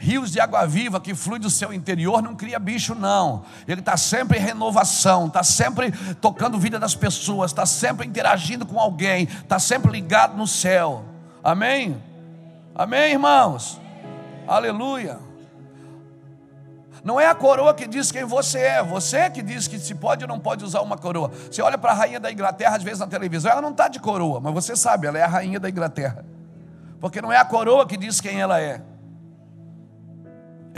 Rios 0.00 0.30
de 0.30 0.38
água 0.38 0.64
viva 0.64 1.00
que 1.00 1.12
flui 1.12 1.40
do 1.40 1.50
seu 1.50 1.72
interior 1.72 2.22
não 2.22 2.36
cria 2.36 2.58
bicho, 2.60 2.94
não. 2.94 3.44
Ele 3.66 3.80
está 3.80 3.96
sempre 3.96 4.38
em 4.38 4.40
renovação, 4.40 5.26
está 5.26 5.42
sempre 5.42 5.90
tocando 6.20 6.56
vida 6.56 6.78
das 6.78 6.94
pessoas, 6.94 7.50
está 7.50 7.66
sempre 7.66 8.06
interagindo 8.06 8.64
com 8.64 8.78
alguém, 8.78 9.24
está 9.24 9.58
sempre 9.58 9.90
ligado 9.90 10.36
no 10.36 10.46
céu. 10.46 11.04
Amém? 11.42 12.00
Amém, 12.76 13.12
irmãos? 13.12 13.80
Aleluia. 14.46 15.18
Não 17.02 17.18
é 17.20 17.26
a 17.26 17.34
coroa 17.34 17.74
que 17.74 17.86
diz 17.86 18.12
quem 18.12 18.24
você 18.24 18.58
é, 18.58 18.82
você 18.82 19.16
é 19.16 19.30
que 19.30 19.42
diz 19.42 19.66
que 19.66 19.80
se 19.80 19.96
pode 19.96 20.22
ou 20.24 20.28
não 20.28 20.38
pode 20.38 20.64
usar 20.64 20.80
uma 20.80 20.96
coroa. 20.96 21.32
Você 21.50 21.60
olha 21.60 21.76
para 21.76 21.90
a 21.90 21.94
rainha 21.94 22.20
da 22.20 22.30
Inglaterra, 22.30 22.76
às 22.76 22.82
vezes 22.84 23.00
na 23.00 23.06
televisão, 23.08 23.50
ela 23.50 23.62
não 23.62 23.70
está 23.70 23.88
de 23.88 23.98
coroa, 23.98 24.40
mas 24.40 24.54
você 24.54 24.76
sabe, 24.76 25.08
ela 25.08 25.18
é 25.18 25.22
a 25.22 25.28
rainha 25.28 25.58
da 25.58 25.68
Inglaterra. 25.68 26.24
Porque 27.00 27.20
não 27.20 27.32
é 27.32 27.36
a 27.36 27.44
coroa 27.44 27.84
que 27.84 27.96
diz 27.96 28.20
quem 28.20 28.40
ela 28.40 28.60
é. 28.60 28.80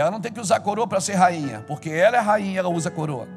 Ela 0.01 0.11
não 0.11 0.19
tem 0.19 0.33
que 0.33 0.41
usar 0.41 0.61
coroa 0.61 0.87
para 0.87 0.99
ser 0.99 1.13
rainha, 1.13 1.63
porque 1.69 1.91
ela 1.91 2.17
é 2.17 2.21
rainha, 2.21 2.61
ela 2.61 2.71
usa 2.71 2.91
coroa. 2.91 3.29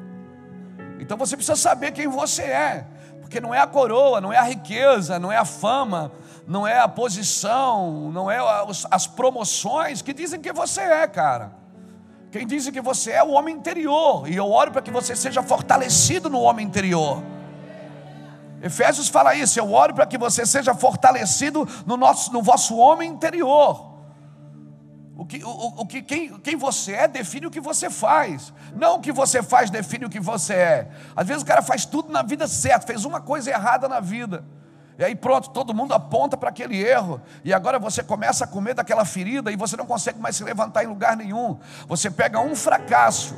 Então 0.98 1.14
você 1.14 1.36
precisa 1.36 1.56
saber 1.56 1.92
quem 1.92 2.08
você 2.08 2.40
é, 2.40 2.86
porque 3.20 3.38
não 3.38 3.54
é 3.54 3.58
a 3.60 3.66
coroa, 3.66 4.18
não 4.18 4.32
é 4.32 4.38
a 4.38 4.42
riqueza, 4.42 5.18
não 5.18 5.30
é 5.30 5.36
a 5.36 5.44
fama, 5.44 6.10
não 6.48 6.66
é 6.66 6.78
a 6.78 6.88
posição, 6.88 8.10
não 8.10 8.30
é 8.30 8.38
as 8.90 9.06
promoções 9.06 10.00
que 10.00 10.14
dizem 10.14 10.40
que 10.40 10.54
você 10.54 10.80
é, 10.80 11.06
cara. 11.06 11.52
Quem 12.32 12.46
diz 12.46 12.70
que 12.70 12.80
você 12.80 13.10
é 13.10 13.22
o 13.22 13.32
homem 13.32 13.54
interior, 13.54 14.26
e 14.26 14.34
eu 14.34 14.50
oro 14.50 14.72
para 14.72 14.80
que 14.80 14.90
você 14.90 15.14
seja 15.14 15.42
fortalecido 15.42 16.30
no 16.30 16.40
homem 16.40 16.66
interior. 16.66 17.22
Efésios 18.62 19.08
fala 19.08 19.34
isso, 19.34 19.60
eu 19.60 19.70
oro 19.70 19.92
para 19.92 20.06
que 20.06 20.16
você 20.16 20.46
seja 20.46 20.74
fortalecido 20.74 21.68
no, 21.84 21.98
nosso, 21.98 22.32
no 22.32 22.40
vosso 22.40 22.74
homem 22.78 23.10
interior. 23.10 23.93
O 25.16 25.24
que, 25.24 25.44
o, 25.44 25.48
o 25.48 25.86
que 25.86 26.02
quem, 26.02 26.38
quem 26.40 26.56
você 26.56 26.92
é 26.92 27.08
define 27.08 27.46
o 27.46 27.50
que 27.50 27.60
você 27.60 27.88
faz. 27.88 28.52
Não 28.74 28.96
o 28.96 29.00
que 29.00 29.12
você 29.12 29.42
faz 29.42 29.70
define 29.70 30.06
o 30.06 30.10
que 30.10 30.18
você 30.18 30.54
é. 30.54 30.90
Às 31.14 31.26
vezes 31.26 31.42
o 31.42 31.46
cara 31.46 31.62
faz 31.62 31.84
tudo 31.84 32.12
na 32.12 32.22
vida 32.22 32.48
certo, 32.48 32.86
fez 32.86 33.04
uma 33.04 33.20
coisa 33.20 33.50
errada 33.50 33.88
na 33.88 34.00
vida. 34.00 34.44
E 34.98 35.04
aí 35.04 35.14
pronto, 35.14 35.50
todo 35.50 35.72
mundo 35.72 35.94
aponta 35.94 36.36
para 36.36 36.48
aquele 36.48 36.80
erro. 36.82 37.20
E 37.44 37.52
agora 37.54 37.78
você 37.78 38.02
começa 38.02 38.44
a 38.44 38.46
comer 38.46 38.74
daquela 38.74 39.04
ferida 39.04 39.52
e 39.52 39.56
você 39.56 39.76
não 39.76 39.86
consegue 39.86 40.18
mais 40.18 40.34
se 40.36 40.42
levantar 40.42 40.82
em 40.82 40.88
lugar 40.88 41.16
nenhum. 41.16 41.58
Você 41.86 42.10
pega 42.10 42.40
um 42.40 42.56
fracasso 42.56 43.36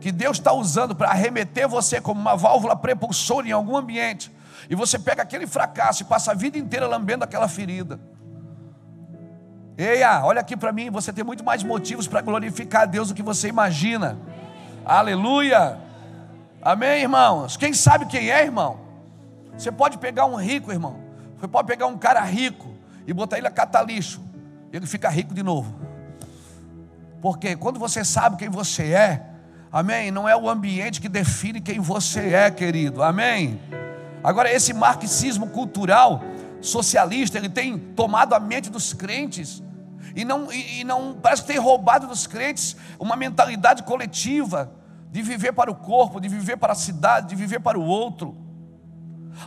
que 0.00 0.10
Deus 0.10 0.38
está 0.38 0.52
usando 0.52 0.94
para 0.94 1.10
arremeter 1.10 1.68
você 1.68 2.00
como 2.00 2.20
uma 2.20 2.36
válvula 2.36 2.74
prepulsora 2.74 3.46
em 3.46 3.52
algum 3.52 3.76
ambiente. 3.76 4.32
E 4.68 4.74
você 4.74 4.98
pega 4.98 5.22
aquele 5.22 5.46
fracasso 5.46 6.02
e 6.02 6.06
passa 6.06 6.32
a 6.32 6.34
vida 6.34 6.58
inteira 6.58 6.86
lambendo 6.86 7.22
aquela 7.22 7.46
ferida. 7.46 8.00
Eia, 9.80 10.22
olha 10.22 10.42
aqui 10.42 10.58
para 10.58 10.72
mim, 10.72 10.90
você 10.90 11.10
tem 11.10 11.24
muito 11.24 11.42
mais 11.42 11.62
motivos 11.62 12.06
para 12.06 12.20
glorificar 12.20 12.82
a 12.82 12.84
Deus 12.84 13.08
do 13.08 13.14
que 13.14 13.22
você 13.22 13.48
imagina. 13.48 14.18
Aleluia. 14.84 15.78
Amém, 16.60 17.00
irmãos? 17.00 17.56
Quem 17.56 17.72
sabe 17.72 18.04
quem 18.04 18.30
é, 18.30 18.42
irmão? 18.42 18.78
Você 19.56 19.72
pode 19.72 19.96
pegar 19.96 20.26
um 20.26 20.36
rico, 20.36 20.70
irmão. 20.70 21.00
Você 21.38 21.48
pode 21.48 21.66
pegar 21.66 21.86
um 21.86 21.96
cara 21.96 22.20
rico 22.20 22.74
e 23.06 23.14
botar 23.14 23.38
ele 23.38 23.46
a 23.46 23.50
catar 23.50 23.82
lixo. 23.82 24.22
Ele 24.70 24.86
fica 24.86 25.08
rico 25.08 25.32
de 25.32 25.42
novo. 25.42 25.74
Porque 27.22 27.56
quando 27.56 27.80
você 27.80 28.04
sabe 28.04 28.36
quem 28.36 28.50
você 28.50 28.92
é, 28.92 29.26
amém? 29.72 30.10
Não 30.10 30.28
é 30.28 30.36
o 30.36 30.50
ambiente 30.50 31.00
que 31.00 31.08
define 31.08 31.58
quem 31.58 31.80
você 31.80 32.34
é, 32.34 32.50
querido, 32.50 33.02
amém? 33.02 33.58
Agora, 34.22 34.52
esse 34.52 34.74
marxismo 34.74 35.46
cultural 35.46 36.22
socialista, 36.60 37.38
ele 37.38 37.48
tem 37.48 37.78
tomado 37.78 38.34
a 38.34 38.40
mente 38.40 38.68
dos 38.68 38.92
crentes. 38.92 39.62
E 40.14 40.24
não, 40.24 40.52
e, 40.52 40.80
e 40.80 40.84
não 40.84 41.14
parece 41.14 41.44
tem 41.44 41.58
roubado 41.58 42.06
dos 42.06 42.26
crentes 42.26 42.76
uma 42.98 43.16
mentalidade 43.16 43.82
coletiva 43.82 44.72
de 45.10 45.22
viver 45.22 45.52
para 45.52 45.70
o 45.70 45.74
corpo, 45.74 46.20
de 46.20 46.28
viver 46.28 46.56
para 46.56 46.72
a 46.72 46.76
cidade, 46.76 47.28
de 47.28 47.36
viver 47.36 47.60
para 47.60 47.78
o 47.78 47.84
outro. 47.84 48.36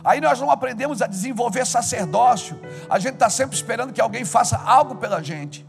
Aí 0.02 0.20
nós 0.20 0.40
não 0.40 0.50
aprendemos 0.50 1.02
a 1.02 1.06
desenvolver 1.06 1.66
sacerdócio. 1.66 2.60
A 2.88 2.98
gente 2.98 3.14
está 3.14 3.30
sempre 3.30 3.56
esperando 3.56 3.92
que 3.92 4.00
alguém 4.00 4.24
faça 4.24 4.56
algo 4.56 4.96
pela 4.96 5.22
gente. 5.22 5.66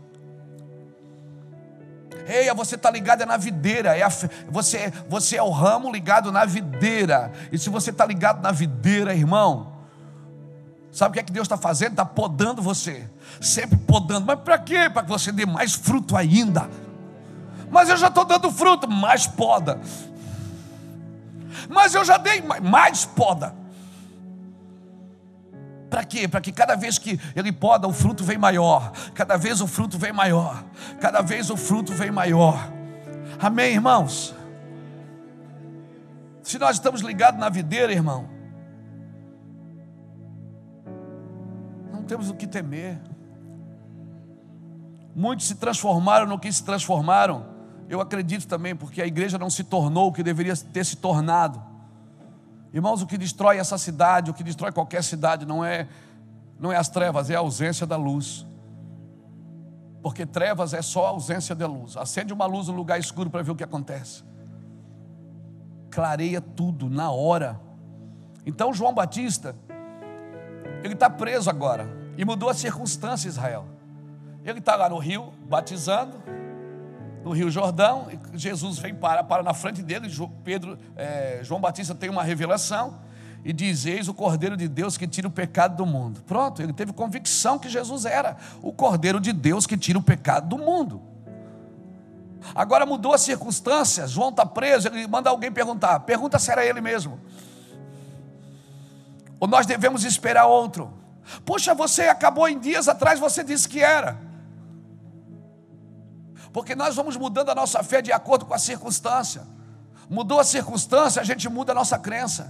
Ei, 2.28 2.52
você 2.56 2.76
está 2.76 2.90
ligado 2.90 3.22
é 3.22 3.26
na 3.26 3.38
videira, 3.38 3.96
é 3.96 4.02
a, 4.02 4.10
você, 4.50 4.92
você 5.08 5.38
é 5.38 5.44
o 5.44 5.52
ramo 5.52 5.92
ligado 5.92 6.32
na 6.32 6.44
videira. 6.44 7.32
E 7.52 7.58
se 7.58 7.70
você 7.70 7.92
está 7.92 8.04
ligado 8.06 8.42
na 8.42 8.52
videira, 8.52 9.14
irmão, 9.14 9.75
sabe 10.96 11.12
o 11.12 11.14
que 11.14 11.20
é 11.20 11.24
que 11.24 11.32
Deus 11.32 11.46
está 11.46 11.58
fazendo? 11.58 11.92
Está 11.92 12.06
podando 12.06 12.62
você, 12.62 13.10
sempre 13.42 13.78
podando. 13.78 14.26
Mas 14.26 14.40
para 14.40 14.58
quê? 14.58 14.90
Para 14.90 15.04
que 15.04 15.10
você 15.10 15.32
dê 15.32 15.46
mais 15.46 15.74
fruto 15.74 16.16
ainda. 16.16 16.70
Mas 17.70 17.90
eu 17.90 17.98
já 17.98 18.08
estou 18.08 18.24
dando 18.24 18.50
fruto, 18.50 18.90
mais 18.90 19.28
poda. 19.28 19.82
Mas 21.70 21.94
eu 21.94 22.06
já 22.06 22.18
dei 22.18 22.42
mais 22.42 23.04
poda. 23.04 23.54
Para 25.90 26.06
quê? 26.06 26.28
Para 26.28 26.40
que 26.40 26.54
cada 26.54 26.76
vez 26.76 26.98
que 26.98 27.20
ele 27.36 27.52
poda, 27.52 27.88
o 27.88 27.94
fruto 27.94 28.24
vem 28.24 28.38
maior. 28.38 28.92
Cada 29.14 29.36
vez 29.36 29.60
o 29.60 29.68
fruto 29.68 29.98
vem 29.98 30.14
maior. 30.14 30.64
Cada 31.02 31.22
vez 31.22 31.50
o 31.50 31.58
fruto 31.58 31.92
vem 31.94 32.12
maior. 32.12 32.72
Amém, 33.40 33.74
irmãos? 33.74 34.34
Se 36.42 36.58
nós 36.58 36.78
estamos 36.78 37.02
ligados 37.02 37.40
na 37.40 37.50
videira, 37.50 37.92
irmão, 37.92 38.30
temos 42.06 42.30
o 42.30 42.34
que 42.34 42.48
temer. 42.48 43.02
Muitos 45.16 45.48
se 45.48 45.56
transformaram 45.56 46.26
no 46.26 46.40
que 46.40 46.52
se 46.52 46.64
transformaram. 46.64 47.46
Eu 47.88 48.02
acredito 48.02 48.48
também, 48.48 48.76
porque 48.76 49.02
a 49.02 49.08
igreja 49.08 49.38
não 49.38 49.50
se 49.50 49.64
tornou 49.64 50.10
o 50.10 50.12
que 50.12 50.24
deveria 50.24 50.56
ter 50.56 50.86
se 50.86 50.98
tornado. 50.98 51.62
Irmãos, 52.74 53.02
o 53.02 53.08
que 53.08 53.18
destrói 53.18 53.58
essa 53.58 53.78
cidade, 53.78 54.30
o 54.30 54.34
que 54.34 54.44
destrói 54.44 54.72
qualquer 54.72 55.04
cidade, 55.04 55.46
não 55.46 55.64
é, 55.64 55.88
não 56.60 56.72
é 56.72 56.76
as 56.76 56.90
trevas, 56.90 57.30
é 57.30 57.36
a 57.36 57.40
ausência 57.40 57.88
da 57.88 57.96
luz. 57.96 58.46
Porque 60.02 60.26
trevas 60.26 60.74
é 60.74 60.82
só 60.82 61.06
a 61.06 61.10
ausência 61.10 61.56
da 61.56 61.66
luz. 61.66 61.96
Acende 61.96 62.34
uma 62.34 62.46
luz 62.46 62.68
no 62.68 62.76
lugar 62.76 63.00
escuro 63.00 63.30
para 63.30 63.42
ver 63.42 63.52
o 63.52 63.56
que 63.56 63.64
acontece. 63.64 64.24
Clareia 65.90 66.42
tudo 66.42 66.90
na 66.90 67.10
hora. 67.10 67.60
Então 68.46 68.74
João 68.74 68.94
Batista, 68.94 69.56
ele 70.86 70.94
está 70.94 71.10
preso 71.10 71.50
agora. 71.50 71.90
E 72.18 72.24
mudou 72.24 72.50
a 72.50 72.54
circunstância, 72.54 73.28
Israel. 73.28 73.66
Ele 74.44 74.60
está 74.60 74.76
lá 74.76 74.88
no 74.88 74.98
rio, 74.98 75.34
batizando 75.50 76.24
no 77.26 77.32
Rio 77.32 77.50
Jordão, 77.50 78.08
Jesus 78.36 78.78
vem 78.78 78.94
para, 78.94 79.24
para 79.24 79.42
na 79.42 79.52
frente 79.52 79.82
dele, 79.82 80.08
Pedro, 80.44 80.78
é, 80.96 81.40
João 81.42 81.60
Batista 81.60 81.96
tem 81.96 82.08
uma 82.08 82.22
revelação 82.22 83.00
e 83.44 83.52
diz: 83.52 83.88
Eis 83.88 84.08
o 84.08 84.14
Cordeiro 84.14 84.56
de 84.56 84.68
Deus 84.68 84.96
que 84.96 85.08
tira 85.08 85.28
o 85.28 85.32
pecado 85.32 85.76
do 85.76 85.88
mundo. 85.88 86.22
Pronto, 86.28 86.62
ele 86.62 86.72
teve 86.72 86.94
convicção 86.94 87.58
que 87.58 87.68
Jesus 87.68 88.06
era 88.06 88.38
o 88.62 88.72
Cordeiro 88.72 89.20
de 89.20 89.34
Deus 89.34 89.66
que 89.66 89.76
tira 89.76 89.98
o 89.98 90.04
pecado 90.04 90.50
do 90.50 90.64
mundo. 90.64 91.02
Agora 92.54 92.86
mudou 92.86 93.12
a 93.12 93.18
circunstância, 93.18 94.06
João 94.06 94.30
está 94.30 94.46
preso, 94.46 94.88
ele 94.88 95.08
manda 95.08 95.32
alguém 95.32 95.52
perguntar, 95.52 96.02
pergunta 96.02 96.38
se 96.38 96.52
era 96.52 96.64
ele 96.64 96.80
mesmo. 96.80 97.20
Ou 99.40 99.48
nós 99.48 99.66
devemos 99.66 100.04
esperar 100.04 100.46
outro. 100.46 100.94
Poxa, 101.46 101.74
você 101.74 102.04
acabou 102.04 102.48
em 102.48 102.60
dias 102.60 102.88
atrás, 102.88 103.20
você 103.20 103.44
disse 103.44 103.68
que 103.68 103.82
era 103.82 104.26
porque 106.56 106.74
nós 106.74 106.96
vamos 106.96 107.18
mudando 107.18 107.50
a 107.50 107.54
nossa 107.54 107.84
fé 107.84 108.02
de 108.02 108.14
acordo 108.14 108.46
com 108.46 108.54
a 108.54 108.58
circunstância. 108.58 109.46
Mudou 110.10 110.40
a 110.40 110.44
circunstância, 110.46 111.22
a 111.22 111.26
gente 111.26 111.50
muda 111.50 111.74
a 111.74 111.76
nossa 111.76 112.00
crença. 112.00 112.50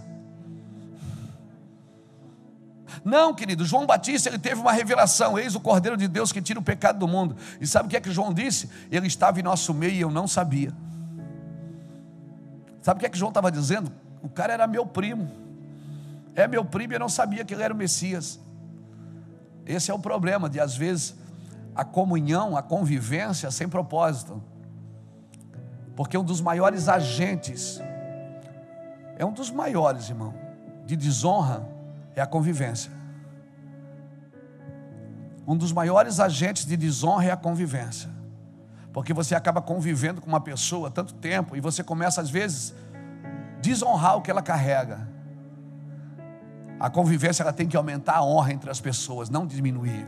Não, 3.04 3.34
querido, 3.34 3.66
João 3.66 3.88
Batista 3.88 4.30
ele 4.30 4.38
teve 4.38 4.62
uma 4.62 4.72
revelação: 4.72 5.40
eis 5.40 5.56
o 5.56 5.60
Cordeiro 5.60 5.98
de 5.98 6.08
Deus 6.08 6.32
que 6.32 6.40
tira 6.40 6.60
o 6.60 6.62
pecado 6.62 7.00
do 7.00 7.08
mundo. 7.08 7.36
E 7.60 7.66
sabe 7.66 7.88
o 7.88 7.90
que 7.90 7.98
é 7.98 8.00
que 8.00 8.12
João 8.12 8.32
disse? 8.32 8.70
Ele 8.92 9.08
estava 9.08 9.40
em 9.40 9.44
nosso 9.44 9.74
meio 9.74 9.94
e 9.94 10.02
eu 10.02 10.12
não 10.12 10.28
sabia. 10.28 10.72
Sabe 12.84 13.00
o 13.00 13.02
que 13.02 13.08
é 13.08 13.10
que 13.10 13.18
João 13.18 13.30
estava 13.30 13.52
dizendo? 13.52 13.92
O 14.22 14.30
cara 14.30 14.54
era 14.54 14.68
meu 14.68 14.86
primo. 14.86 15.32
É 16.36 16.48
meu 16.48 16.66
primo 16.66 16.94
e 16.94 16.96
eu 16.96 17.00
não 17.00 17.10
sabia 17.10 17.46
que 17.46 17.54
ele 17.54 17.64
era 17.64 17.74
o 17.74 17.78
Messias. 17.78 18.40
Esse 19.66 19.90
é 19.90 19.94
o 19.94 20.00
problema 20.00 20.50
de 20.50 20.60
às 20.60 20.76
vezes 20.76 21.16
a 21.74 21.84
comunhão, 21.84 22.56
a 22.56 22.62
convivência 22.62 23.50
sem 23.52 23.68
propósito. 23.68 24.42
Porque 25.96 26.18
um 26.18 26.24
dos 26.24 26.42
maiores 26.42 26.88
agentes, 26.90 27.82
é 29.18 29.26
um 29.26 29.32
dos 29.32 29.50
maiores, 29.50 30.10
irmão, 30.10 30.34
de 30.86 30.96
desonra 30.96 31.68
é 32.16 32.22
a 32.22 32.28
convivência. 32.28 32.92
Um 35.48 35.56
dos 35.56 35.72
maiores 35.72 36.20
agentes 36.20 36.66
de 36.66 36.76
desonra 36.76 37.26
é 37.26 37.32
a 37.32 37.38
convivência. 37.38 38.10
Porque 38.92 39.14
você 39.14 39.36
acaba 39.36 39.62
convivendo 39.62 40.22
com 40.22 40.28
uma 40.28 40.42
pessoa 40.42 40.90
tanto 40.90 41.14
tempo 41.14 41.56
e 41.56 41.62
você 41.62 41.84
começa 41.84 42.22
às 42.22 42.30
vezes 42.30 42.74
desonrar 43.62 44.18
o 44.18 44.22
que 44.22 44.32
ela 44.32 44.42
carrega. 44.42 45.15
A 46.80 46.90
convivência 46.90 47.44
ela 47.44 47.54
tem 47.54 47.68
que 47.68 47.78
aumentar 47.78 48.18
a 48.18 48.24
honra 48.24 48.54
entre 48.54 48.70
as 48.70 48.80
pessoas, 48.80 49.30
não 49.30 49.46
diminuir. 49.46 50.06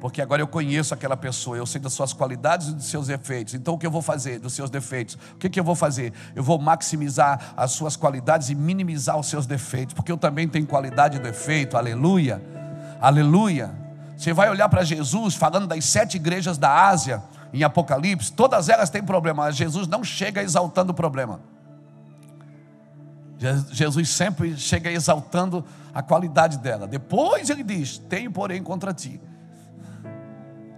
Porque 0.00 0.22
agora 0.22 0.40
eu 0.40 0.48
conheço 0.48 0.94
aquela 0.94 1.16
pessoa, 1.16 1.56
eu 1.56 1.66
sei 1.66 1.80
das 1.80 1.92
suas 1.92 2.12
qualidades 2.12 2.68
e 2.68 2.74
dos 2.74 2.86
seus 2.86 3.06
defeitos. 3.06 3.52
Então 3.52 3.74
o 3.74 3.78
que 3.78 3.86
eu 3.86 3.90
vou 3.90 4.00
fazer 4.00 4.38
dos 4.38 4.54
seus 4.54 4.70
defeitos? 4.70 5.16
O 5.34 5.36
que, 5.36 5.50
que 5.50 5.60
eu 5.60 5.64
vou 5.64 5.74
fazer? 5.74 6.12
Eu 6.34 6.42
vou 6.42 6.58
maximizar 6.58 7.52
as 7.56 7.72
suas 7.72 7.96
qualidades 7.96 8.48
e 8.48 8.54
minimizar 8.54 9.18
os 9.18 9.26
seus 9.26 9.46
defeitos, 9.46 9.94
porque 9.94 10.10
eu 10.10 10.16
também 10.16 10.48
tenho 10.48 10.66
qualidade 10.66 11.18
e 11.18 11.20
defeito. 11.20 11.76
Aleluia. 11.76 12.42
Aleluia. 13.00 13.70
Você 14.16 14.32
vai 14.32 14.50
olhar 14.50 14.68
para 14.68 14.82
Jesus 14.84 15.34
falando 15.34 15.66
das 15.66 15.84
sete 15.84 16.16
igrejas 16.16 16.56
da 16.56 16.88
Ásia, 16.88 17.22
em 17.52 17.62
Apocalipse, 17.62 18.32
todas 18.32 18.68
elas 18.68 18.90
têm 18.90 19.02
problema, 19.02 19.50
Jesus 19.50 19.86
não 19.88 20.04
chega 20.04 20.42
exaltando 20.42 20.92
o 20.92 20.94
problema. 20.94 21.40
Jesus 23.72 24.10
sempre 24.10 24.54
chega 24.56 24.90
exaltando 24.90 25.64
a 25.94 26.02
qualidade 26.02 26.58
dela. 26.58 26.86
Depois 26.86 27.48
ele 27.48 27.62
diz: 27.62 27.96
Tenho, 27.96 28.30
porém, 28.30 28.62
contra 28.62 28.92
ti. 28.92 29.18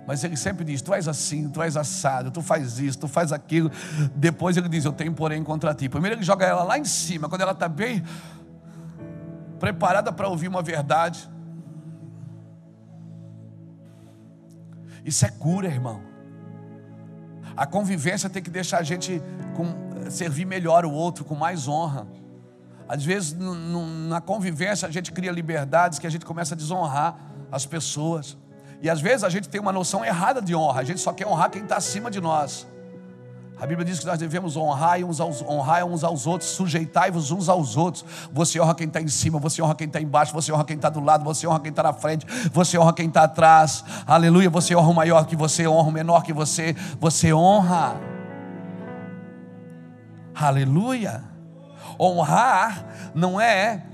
Mas 0.07 0.23
ele 0.23 0.37
sempre 0.37 0.65
diz: 0.65 0.81
Tu 0.81 0.95
és 0.95 1.09
assim, 1.09 1.49
tu 1.49 1.61
és 1.61 1.77
assado, 1.77 2.31
tu 2.31 2.41
faz 2.41 2.79
isso, 2.79 3.01
tu 3.01 3.09
faz 3.09 3.33
aquilo. 3.33 3.71
Depois 4.15 4.57
ele 4.57 4.69
diz: 4.69 4.85
Eu 4.85 4.93
tenho, 4.93 5.13
porém, 5.13 5.43
contra 5.43 5.75
ti. 5.75 5.89
Primeiro 5.89 6.17
ele 6.17 6.23
joga 6.23 6.47
ela 6.47 6.63
lá 6.63 6.79
em 6.79 6.85
cima, 6.85 7.29
quando 7.29 7.41
ela 7.41 7.53
está 7.53 7.69
bem 7.69 8.03
preparada 9.59 10.13
para 10.13 10.29
ouvir 10.29 10.47
uma 10.47 10.63
verdade. 10.63 11.29
Isso 15.05 15.27
é 15.27 15.31
cura, 15.31 15.67
irmão. 15.67 16.01
A 17.57 17.67
convivência 17.67 18.31
tem 18.31 18.41
que 18.41 18.51
deixar 18.51 18.79
a 18.79 18.83
gente 18.85 19.21
com, 19.55 20.11
servir 20.11 20.45
melhor 20.45 20.85
o 20.85 20.93
outro, 20.93 21.25
com 21.25 21.35
mais 21.35 21.67
honra. 21.67 22.07
Às 22.89 23.05
vezes, 23.05 23.37
na 24.09 24.21
convivência, 24.21 24.87
a 24.87 24.91
gente 24.91 25.13
cria 25.13 25.33
liberdades 25.33 25.99
que 25.99 26.07
a 26.07 26.11
gente 26.11 26.25
começa 26.25 26.55
a 26.55 26.57
desonrar 26.57 27.17
as 27.51 27.67
pessoas. 27.67 28.37
E 28.81 28.91
às 28.91 29.01
vezes 29.01 29.23
a 29.23 29.29
gente 29.29 29.49
tem 29.49 29.61
uma 29.61 29.73
noção 29.73 30.05
errada 30.05 30.43
de 30.43 30.57
honra, 30.57 30.81
a 30.81 30.85
gente 30.85 31.01
só 31.01 31.13
quer 31.13 31.27
honrar 31.27 31.51
quem 31.51 31.63
está 31.63 31.77
acima 31.77 32.11
de 32.11 32.21
nós. 32.21 32.67
A 33.61 33.65
Bíblia 33.65 33.85
diz 33.85 34.01
que 34.01 34.07
nós 34.07 34.19
devemos 34.19 34.57
honrar 34.57 34.99
uns 35.05 35.21
aos, 35.21 35.41
honrar 35.41 35.85
uns 35.85 36.03
aos 36.03 36.27
outros, 36.27 36.51
sujeitai-vos 36.51 37.31
uns 37.31 37.49
aos 37.49 37.77
outros. 37.77 38.05
Você 38.33 38.61
honra 38.61 38.75
quem 38.75 38.89
está 38.89 39.01
em 39.01 39.07
cima, 39.07 39.39
você 39.39 39.63
honra 39.63 39.77
quem 39.77 39.87
está 39.87 40.01
embaixo, 40.01 40.33
você 40.33 40.53
honra 40.53 40.65
quem 40.65 40.75
está 40.75 40.89
do 40.89 40.99
lado, 40.99 41.23
você 41.23 41.47
honra 41.47 41.61
quem 41.61 41.71
está 41.71 41.85
na 41.85 41.93
frente, 41.93 42.27
você 42.53 42.77
honra 42.77 42.93
quem 42.93 43.07
está 43.07 43.23
atrás. 43.23 43.85
Aleluia, 44.05 44.51
você 44.51 44.75
honra 44.75 44.91
o 44.91 44.95
maior 44.95 45.25
que 45.27 45.37
você, 45.37 45.69
honra 45.69 45.89
o 45.89 45.93
menor 45.93 46.25
que 46.25 46.33
você, 46.33 46.75
você 46.99 47.33
honra. 47.33 48.01
Aleluia. 50.35 51.32
Honrar 52.03 52.85
não 53.15 53.41
é 53.41 53.85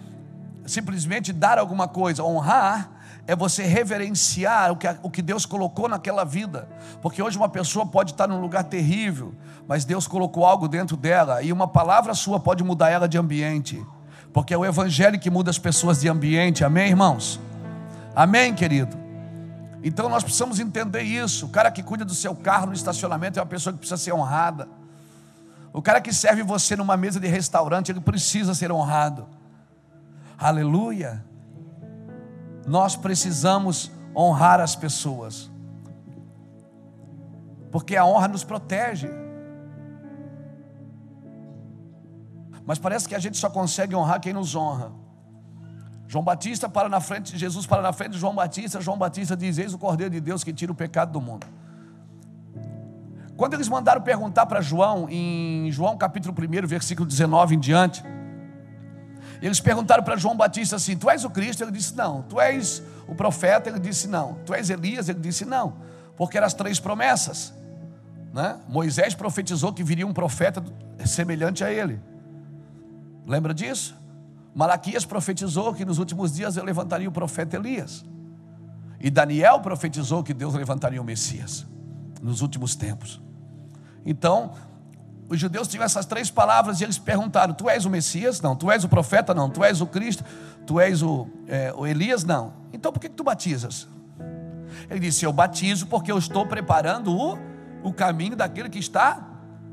simplesmente 0.65 1.33
dar 1.33 1.59
alguma 1.59 1.87
coisa, 1.87 2.23
honrar 2.23 2.91
é 3.27 3.37
você 3.37 3.65
reverenciar 3.65 4.73
o 4.73 4.77
que, 4.77 4.87
o 5.03 5.11
que 5.11 5.21
Deus 5.21 5.45
colocou 5.45 5.87
naquela 5.87 6.25
vida. 6.25 6.67
Porque 7.03 7.23
hoje 7.23 7.37
uma 7.37 7.51
pessoa 7.51 7.85
pode 7.85 8.13
estar 8.13 8.27
num 8.27 8.41
lugar 8.41 8.65
terrível, 8.65 9.35
mas 9.67 9.85
Deus 9.85 10.07
colocou 10.07 10.47
algo 10.47 10.67
dentro 10.67 10.97
dela, 10.97 11.43
e 11.43 11.53
uma 11.53 11.69
palavra 11.69 12.15
sua 12.15 12.41
pode 12.41 12.65
mudar 12.65 12.89
ela 12.89 13.07
de 13.07 13.19
ambiente. 13.19 13.85
Porque 14.33 14.55
é 14.55 14.57
o 14.57 14.65
Evangelho 14.65 15.21
que 15.21 15.29
muda 15.29 15.51
as 15.51 15.59
pessoas 15.59 16.01
de 16.01 16.09
ambiente, 16.09 16.65
amém, 16.65 16.89
irmãos? 16.89 17.39
Amém, 18.17 18.55
querido? 18.55 18.97
Então 19.85 20.09
nós 20.09 20.23
precisamos 20.25 20.59
entender 20.59 21.03
isso. 21.03 21.45
O 21.45 21.49
cara 21.51 21.71
que 21.71 21.83
cuida 21.83 22.07
do 22.07 22.15
seu 22.15 22.35
carro 22.35 22.69
no 22.69 22.73
estacionamento 22.73 23.39
é 23.39 23.43
uma 23.43 23.49
pessoa 23.49 23.75
que 23.75 23.79
precisa 23.79 23.99
ser 23.99 24.15
honrada. 24.15 24.78
O 25.73 25.83
cara 25.83 26.01
que 26.01 26.13
serve 26.13 26.43
você 26.43 26.77
numa 26.77 26.97
mesa 26.97 27.21
de 27.21 27.27
restaurante, 27.27 27.93
ele 27.93 28.01
precisa 28.01 28.55
ser 28.55 28.73
honrado. 28.73 29.29
Aleluia. 30.39 31.25
Nós 32.67 32.97
precisamos 32.97 33.91
honrar 34.15 34.61
as 34.61 34.75
pessoas, 34.75 35.51
porque 37.71 37.97
a 37.97 38.05
honra 38.05 38.29
nos 38.29 38.45
protege. 38.45 39.09
Mas 42.67 42.79
parece 42.79 43.09
que 43.09 43.15
a 43.15 43.19
gente 43.19 43.39
só 43.39 43.49
consegue 43.49 43.95
honrar 43.95 44.21
quem 44.21 44.33
nos 44.33 44.55
honra. 44.55 44.93
João 46.07 46.25
Batista 46.25 46.69
para 46.69 46.89
na 46.89 47.01
frente, 47.01 47.37
Jesus 47.37 47.67
para 47.67 47.83
na 47.83 47.93
frente 47.93 48.13
de 48.13 48.19
João 48.19 48.35
Batista, 48.35 48.81
João 48.81 48.99
Batista 48.99 49.37
diz: 49.37 49.59
Eis 49.59 49.73
o 49.75 49.79
Cordeiro 49.79 50.13
de 50.13 50.21
Deus 50.21 50.43
que 50.43 50.53
tira 50.53 50.73
o 50.73 50.75
pecado 50.75 51.13
do 51.13 51.21
mundo. 51.21 51.47
Quando 53.39 53.55
eles 53.55 53.69
mandaram 53.69 54.01
perguntar 54.01 54.47
para 54.47 54.61
João, 54.61 55.09
em 55.09 55.71
João 55.71 55.97
capítulo 55.97 56.35
1, 56.37 56.67
versículo 56.67 57.07
19 57.07 57.55
em 57.55 57.61
diante, 57.61 58.03
eles 59.41 59.61
perguntaram 59.61 60.03
para 60.03 60.17
João 60.17 60.37
Batista 60.37 60.75
assim: 60.75 60.97
Tu 60.97 61.09
és 61.09 61.25
o 61.25 61.31
Cristo? 61.31 61.63
Ele 61.63 61.71
disse: 61.71 61.95
Não. 61.95 62.23
Tu 62.23 62.41
és 62.41 62.83
o 63.07 63.15
profeta? 63.15 63.71
Ele 63.71 63.79
disse: 63.79 64.09
Não. 64.09 64.35
Tu 64.45 64.53
és 64.53 64.71
Elias? 64.71 65.09
Ele 65.09 65.21
disse: 65.21 65.45
Não. 65.45 65.77
Porque 66.17 66.37
eram 66.37 66.49
as 66.49 66.53
três 66.53 66.81
promessas. 66.81 67.55
Né? 68.35 68.59
Moisés 68.69 69.15
profetizou 69.15 69.73
que 69.73 69.85
viria 69.85 70.05
um 70.05 70.13
profeta 70.13 70.61
semelhante 71.07 71.63
a 71.63 71.71
ele. 71.71 72.01
Lembra 73.25 73.55
disso? 73.55 73.97
Malaquias 74.53 75.05
profetizou 75.05 75.73
que 75.73 75.85
nos 75.85 75.99
últimos 75.99 76.35
dias 76.35 76.57
eu 76.57 76.65
levantaria 76.65 77.09
o 77.09 77.13
profeta 77.13 77.55
Elias. 77.55 78.05
E 78.99 79.11
Daniel 79.11 79.61
profetizou 79.61 80.25
que 80.25 80.35
Deus 80.35 80.55
levantaria 80.55 81.01
o 81.01 81.05
Messias 81.05 81.65
nos 82.21 82.43
últimos 82.43 82.75
tempos. 82.75 83.28
Então, 84.05 84.53
os 85.29 85.39
judeus 85.39 85.69
tinham 85.69 85.85
essas 85.85 86.07
três 86.07 86.31
palavras 86.31 86.81
e 86.81 86.85
eles 86.85 86.99
perguntaram: 86.99 87.53
Tu 87.53 87.69
és 87.69 87.85
o 87.85 87.91
Messias? 87.91 88.41
Não. 88.41 88.57
Tu 88.57 88.71
és 88.71 88.83
o 88.85 88.89
profeta? 88.89 89.35
Não. 89.35 89.51
Tu 89.51 89.63
és 89.63 89.81
o 89.81 89.87
Cristo? 89.87 90.25
Tu 90.67 90.81
és 90.81 91.03
o, 91.03 91.29
é, 91.47 91.73
o 91.77 91.87
Elias? 91.87 92.25
Não. 92.25 92.55
Então 92.73 92.93
por 92.93 93.01
que, 93.01 93.09
que 93.09 93.15
tu 93.15 93.25
batizas? 93.25 93.87
Ele 94.89 95.01
disse: 95.01 95.25
Eu 95.25 95.33
batizo 95.33 95.87
porque 95.87 96.11
eu 96.11 96.19
estou 96.19 96.47
preparando 96.47 97.15
o, 97.15 97.39
o 97.83 97.93
caminho 97.93 98.35
daquele 98.35 98.71
que 98.71 98.79
está 98.79 99.29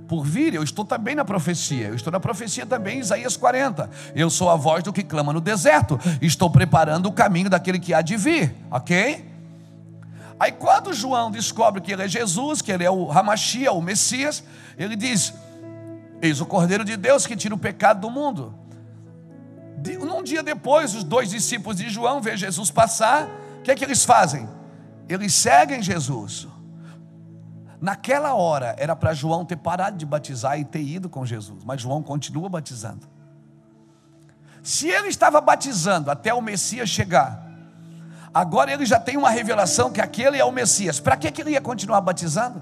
por 0.08 0.24
vir. 0.24 0.54
Eu 0.54 0.64
estou 0.64 0.84
também 0.84 1.16
na 1.16 1.24
profecia. 1.24 1.88
Eu 1.88 1.96
estou 1.96 2.12
na 2.12 2.20
profecia 2.20 2.66
também, 2.66 3.00
Isaías 3.00 3.38
40. 3.38 3.90
Eu 4.14 4.30
sou 4.30 4.50
a 4.50 4.56
voz 4.56 4.84
do 4.84 4.92
que 4.92 5.04
clama 5.04 5.32
no 5.32 5.42
deserto. 5.42 6.00
Estou 6.22 6.50
preparando 6.50 7.08
o 7.08 7.12
caminho 7.12 7.50
daquele 7.50 7.80
que 7.80 7.94
há 7.94 8.02
de 8.02 8.18
vir. 8.18 8.54
Ok? 8.70 9.35
Aí 10.40 10.52
quando 10.52 10.94
João 10.94 11.32
descobre 11.32 11.82
que 11.82 11.92
ele 11.92 12.04
é 12.04 12.08
Jesus, 12.08 12.62
que 12.62 12.72
ele 12.72 12.84
é 12.84 12.90
o 12.90 13.06
Ramachia, 13.06 13.72
o 13.72 13.82
Messias, 13.82 14.44
ele 14.78 14.96
diz: 14.96 15.34
Eis 16.22 16.42
o 16.42 16.46
Cordeiro 16.46 16.84
de 16.84 16.98
Deus 16.98 17.26
que 17.26 17.36
tira 17.36 17.56
o 17.56 17.58
pecado 17.58 18.02
do 18.02 18.10
mundo. 18.10 18.54
Num 20.00 20.24
dia 20.24 20.42
depois, 20.42 20.96
os 20.96 21.04
dois 21.04 21.30
discípulos 21.30 21.78
de 21.78 21.90
João 21.90 22.22
veem 22.22 22.38
Jesus 22.38 22.72
passar. 22.72 23.28
O 23.60 23.62
que 23.62 23.72
é 23.72 23.76
que 23.76 23.84
eles 23.84 24.04
fazem? 24.04 24.50
Eles 25.08 25.34
seguem 25.34 25.82
Jesus. 25.82 26.48
Naquela 27.80 28.34
hora 28.34 28.76
era 28.78 28.96
para 28.96 29.14
João 29.14 29.46
ter 29.46 29.58
parado 29.58 29.98
de 29.98 30.06
batizar 30.06 30.60
e 30.60 30.66
ter 30.66 30.82
ido 30.82 31.08
com 31.08 31.26
Jesus, 31.26 31.64
mas 31.64 31.82
João 31.82 32.02
continua 32.02 32.50
batizando. 32.50 33.08
Se 34.64 34.88
ele 34.88 35.10
estava 35.10 35.40
batizando 35.40 36.10
até 36.10 36.34
o 36.34 36.42
Messias 36.42 36.90
chegar, 36.90 37.45
agora 38.36 38.70
ele 38.74 38.86
já 38.86 39.00
tem 39.00 39.16
uma 39.16 39.30
revelação 39.30 39.90
que 39.90 40.02
aquele 40.02 40.38
é 40.38 40.44
o 40.44 40.52
Messias. 40.52 41.00
Para 41.00 41.16
que 41.16 41.42
ele 41.42 41.52
ia 41.52 41.62
continuar 41.62 42.02
batizando? 42.02 42.62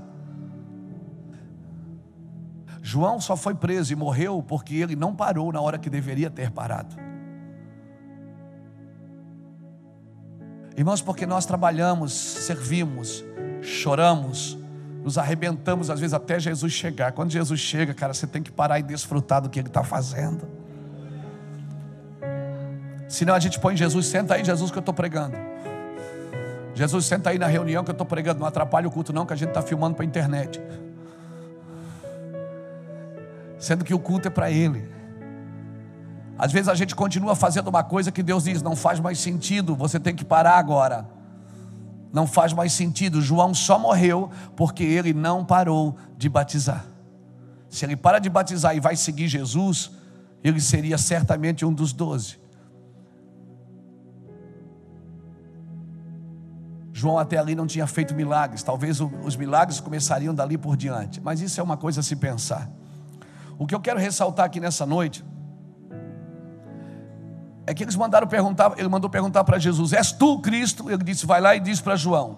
João 2.80 3.20
só 3.20 3.36
foi 3.36 3.56
preso 3.56 3.92
e 3.92 3.96
morreu 3.96 4.44
porque 4.48 4.76
ele 4.76 4.96
não 4.96 5.16
parou 5.16 5.52
na 5.52 5.60
hora 5.60 5.80
que 5.80 5.90
deveria 5.90 6.30
ter 6.30 6.52
parado. 6.52 6.96
Irmãos, 10.78 11.02
porque 11.02 11.26
nós 11.26 11.46
trabalhamos, 11.46 12.14
servimos, 12.14 13.24
choramos, 13.62 14.58
nos 15.04 15.18
arrebentamos 15.18 15.90
às 15.90 16.00
vezes 16.00 16.14
até 16.14 16.40
Jesus 16.40 16.72
chegar. 16.72 17.14
Quando 17.14 17.32
Jesus 17.32 17.60
chega, 17.60 17.94
cara, 17.96 18.14
você 18.14 18.28
tem 18.28 18.44
que 18.44 18.52
parar 18.52 18.80
e 18.80 18.84
desfrutar 18.84 19.42
do 19.42 19.50
que 19.50 19.60
Ele 19.60 19.70
está 19.70 19.84
fazendo. 19.84 20.63
Senão 23.14 23.36
a 23.36 23.40
gente 23.40 23.60
põe 23.60 23.78
Jesus, 23.78 24.08
senta 24.08 24.36
aí, 24.36 24.44
Jesus, 24.44 24.72
que 24.72 24.78
eu 24.78 24.82
estou 24.82 24.94
pregando. 24.94 25.38
Jesus, 26.74 27.06
senta 27.06 27.30
aí 27.30 27.38
na 27.38 27.48
reunião 27.48 27.84
que 27.84 27.92
eu 27.92 27.94
estou 27.94 28.08
pregando. 28.08 28.40
Não 28.40 28.48
atrapalha 28.48 28.88
o 28.88 28.92
culto, 28.92 29.14
não, 29.14 29.26
que 29.26 29.34
a 29.34 29.36
gente 29.36 29.50
está 29.50 29.62
filmando 29.62 29.96
para 29.96 30.04
a 30.04 30.08
internet 30.08 30.60
sendo 33.64 33.86
que 33.86 33.94
o 33.94 34.00
culto 34.00 34.28
é 34.28 34.32
para 34.32 34.52
Ele. 34.52 34.92
Às 36.38 36.52
vezes 36.52 36.68
a 36.68 36.76
gente 36.76 36.94
continua 36.96 37.36
fazendo 37.36 37.70
uma 37.70 37.84
coisa 37.84 38.12
que 38.12 38.22
Deus 38.22 38.44
diz: 38.44 38.62
não 38.62 38.76
faz 38.76 39.00
mais 39.00 39.20
sentido, 39.20 39.76
você 39.76 40.00
tem 40.00 40.14
que 40.14 40.26
parar 40.26 40.58
agora. 40.58 41.08
Não 42.12 42.28
faz 42.28 42.54
mais 42.54 42.74
sentido. 42.74 43.22
João 43.22 43.54
só 43.54 43.80
morreu 43.80 44.30
porque 44.56 44.84
ele 44.84 45.14
não 45.14 45.44
parou 45.44 45.96
de 46.18 46.30
batizar. 46.30 46.86
Se 47.70 47.86
ele 47.86 47.96
para 47.96 48.20
de 48.20 48.30
batizar 48.30 48.76
e 48.76 48.80
vai 48.80 48.96
seguir 48.96 49.28
Jesus, 49.28 49.92
ele 50.44 50.62
seria 50.62 50.98
certamente 50.98 51.66
um 51.66 51.74
dos 51.74 51.92
doze. 51.92 52.43
João 56.96 57.18
até 57.18 57.40
ali 57.40 57.56
não 57.56 57.66
tinha 57.66 57.88
feito 57.88 58.14
milagres, 58.14 58.62
talvez 58.62 59.02
os 59.02 59.36
milagres 59.36 59.80
começariam 59.80 60.34
dali 60.34 60.60
por 60.60 60.78
diante, 60.78 61.20
mas 61.20 61.42
isso 61.42 61.60
é 61.60 61.64
uma 61.64 61.76
coisa 61.76 62.02
a 62.02 62.04
se 62.04 62.16
pensar. 62.16 62.70
O 63.58 63.66
que 63.66 63.74
eu 63.74 63.80
quero 63.80 64.00
ressaltar 64.00 64.46
aqui 64.46 64.60
nessa 64.60 64.86
noite 64.86 65.26
é 67.66 67.74
que 67.74 67.84
eles 67.84 67.96
mandaram 67.96 68.28
perguntar, 68.28 68.74
ele 68.78 68.88
mandou 68.88 69.10
perguntar 69.10 69.44
para 69.44 69.58
Jesus: 69.58 69.92
És 69.92 70.12
tu 70.12 70.40
Cristo? 70.40 70.88
Ele 70.88 71.04
disse: 71.04 71.26
Vai 71.26 71.42
lá 71.42 71.56
e 71.56 71.60
diz 71.60 71.82
para 71.82 71.96
João 71.96 72.38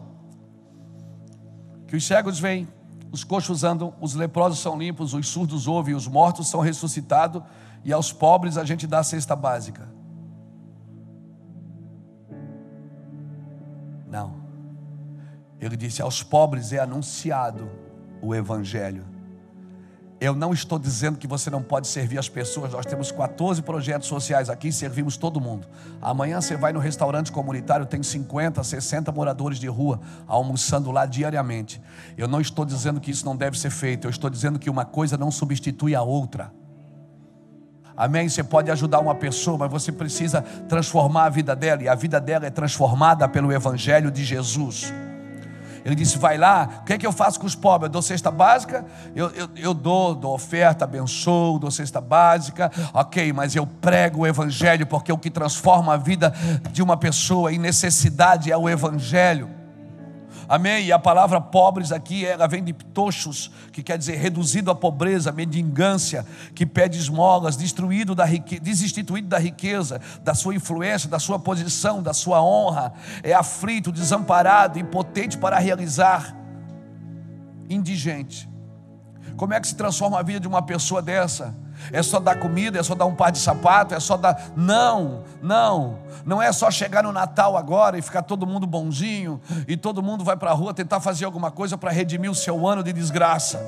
que 1.86 1.98
os 1.98 2.08
cegos 2.08 2.40
vêm, 2.40 2.66
os 3.12 3.26
coxos 3.26 3.64
andam, 3.64 3.94
os 4.00 4.14
leprosos 4.14 4.60
são 4.60 4.78
limpos, 4.78 5.14
os 5.14 5.28
surdos 5.28 5.68
ouvem, 5.68 5.94
os 5.94 6.08
mortos 6.08 6.48
são 6.48 6.62
ressuscitados 6.62 7.44
e 7.84 7.92
aos 7.92 8.14
pobres 8.14 8.58
a 8.58 8.64
gente 8.64 8.88
dá 8.88 9.00
a 9.00 9.04
cesta 9.04 9.36
básica. 9.36 9.90
Não. 14.08 14.45
Ele 15.66 15.78
disse: 15.78 16.02
Aos 16.02 16.22
pobres 16.22 16.72
é 16.72 16.80
anunciado 16.80 17.70
o 18.22 18.34
Evangelho. 18.34 19.16
Eu 20.20 20.34
não 20.34 20.54
estou 20.54 20.80
dizendo 20.80 21.18
que 21.18 21.28
você 21.28 21.50
não 21.50 21.62
pode 21.62 21.88
servir 21.88 22.18
as 22.18 22.30
pessoas. 22.30 22.72
Nós 22.72 22.86
temos 22.86 23.12
14 23.12 23.62
projetos 23.62 24.08
sociais 24.08 24.50
aqui 24.50 24.70
e 24.70 24.74
servimos 24.74 25.18
todo 25.18 25.42
mundo. 25.42 25.68
Amanhã 26.02 26.40
você 26.40 26.56
vai 26.56 26.72
no 26.72 26.80
restaurante 26.80 27.32
comunitário, 27.32 27.86
tem 27.86 28.02
50, 28.02 28.64
60 28.64 29.12
moradores 29.12 29.60
de 29.60 29.68
rua 29.68 30.00
almoçando 30.26 30.90
lá 30.90 31.06
diariamente. 31.06 31.82
Eu 32.18 32.28
não 32.28 32.40
estou 32.40 32.64
dizendo 32.64 33.02
que 33.02 33.12
isso 33.12 33.26
não 33.26 33.36
deve 33.36 33.60
ser 33.60 33.70
feito. 33.70 34.08
Eu 34.08 34.12
estou 34.12 34.30
dizendo 34.30 34.58
que 34.58 34.70
uma 34.70 34.86
coisa 34.86 35.18
não 35.18 35.30
substitui 35.30 35.94
a 35.94 36.02
outra. 36.02 36.52
Amém? 37.98 38.30
Você 38.30 38.44
pode 38.44 38.72
ajudar 38.72 39.00
uma 39.00 39.16
pessoa, 39.16 39.58
mas 39.58 39.72
você 39.72 39.92
precisa 39.92 40.42
transformar 40.42 41.26
a 41.26 41.30
vida 41.30 41.56
dela, 41.56 41.84
e 41.84 41.90
a 41.90 41.96
vida 41.96 42.20
dela 42.20 42.46
é 42.46 42.50
transformada 42.50 43.28
pelo 43.28 43.52
Evangelho 43.52 44.12
de 44.12 44.24
Jesus. 44.24 44.94
Ele 45.86 45.94
disse: 45.94 46.18
Vai 46.18 46.36
lá, 46.36 46.82
o 46.82 46.84
que 46.84 46.94
é 46.94 46.98
que 46.98 47.06
eu 47.06 47.12
faço 47.12 47.40
com 47.40 47.46
os 47.46 47.54
pobres? 47.54 47.88
Eu 47.88 47.92
dou 47.92 48.02
cesta 48.02 48.32
básica, 48.32 48.84
eu, 49.16 49.30
eu, 49.30 49.50
eu 49.56 49.74
dou, 49.74 50.16
dou 50.16 50.34
oferta, 50.34 50.84
abençoo, 50.84 51.60
dou 51.60 51.70
cesta 51.70 52.02
básica, 52.02 52.72
ok, 52.92 53.32
mas 53.32 53.56
eu 53.56 53.68
prego 53.68 54.22
o 54.22 54.28
Evangelho, 54.28 54.88
porque 54.88 55.14
o 55.14 55.18
que 55.18 55.30
transforma 55.30 55.94
a 55.94 55.98
vida 55.98 56.34
de 56.72 56.82
uma 56.82 56.98
pessoa 56.98 57.54
em 57.54 57.60
necessidade 57.60 58.52
é 58.52 58.58
o 58.58 58.68
Evangelho. 58.68 59.55
Amém? 60.48 60.86
E 60.86 60.92
a 60.92 61.00
palavra 61.00 61.42
pobres 61.42 61.92
aqui, 61.92 62.26
ela 62.26 62.48
vem 62.48 62.64
de 62.64 62.74
ptochos, 62.74 63.52
que 63.72 63.82
quer 63.82 63.98
dizer 63.98 64.18
reduzido 64.18 64.70
à 64.70 64.76
pobreza, 64.76 65.32
mendigância, 65.32 66.26
que 66.54 66.66
pede 66.66 66.98
esmolas, 66.98 67.58
destruído 67.58 68.14
da 68.14 68.26
riqueza, 68.26 68.62
desinstituído 68.62 69.28
da 69.28 69.40
riqueza, 69.40 70.00
da 70.24 70.34
sua 70.34 70.56
influência, 70.56 71.10
da 71.10 71.20
sua 71.20 71.40
posição, 71.40 72.02
da 72.02 72.14
sua 72.14 72.42
honra, 72.42 72.94
é 73.24 73.34
aflito, 73.34 73.92
desamparado, 73.92 74.78
impotente 74.78 75.38
para 75.38 75.58
realizar, 75.58 76.36
indigente. 77.70 78.48
Como 79.36 79.54
é 79.54 79.60
que 79.60 79.68
se 79.68 79.76
transforma 79.76 80.20
a 80.20 80.24
vida 80.24 80.40
de 80.40 80.48
uma 80.48 80.62
pessoa 80.62 81.02
dessa? 81.02 81.65
É 81.92 82.02
só 82.04 82.20
dar 82.20 82.40
comida, 82.40 82.80
é 82.80 82.84
só 82.84 82.96
dar 82.96 83.06
um 83.06 83.16
par 83.16 83.32
de 83.32 83.40
sapato, 83.40 83.94
é 83.94 84.00
só 84.00 84.18
dar. 84.18 84.52
Não, 84.56 85.24
não. 85.42 86.00
Não 86.26 86.42
é 86.42 86.52
só 86.52 86.72
chegar 86.72 87.04
no 87.04 87.12
Natal 87.12 87.56
agora 87.56 87.98
e 87.98 88.02
ficar 88.02 88.24
todo 88.24 88.48
mundo 88.48 88.66
bonzinho 88.66 89.40
e 89.68 89.78
todo 89.78 90.02
mundo 90.02 90.24
vai 90.24 90.36
para 90.36 90.52
a 90.52 90.54
rua 90.54 90.74
tentar 90.74 91.00
fazer 91.00 91.26
alguma 91.26 91.52
coisa 91.52 91.78
para 91.78 91.92
redimir 91.92 92.32
o 92.32 92.36
seu 92.36 92.68
ano 92.68 92.84
de 92.84 92.92
desgraça. 92.92 93.60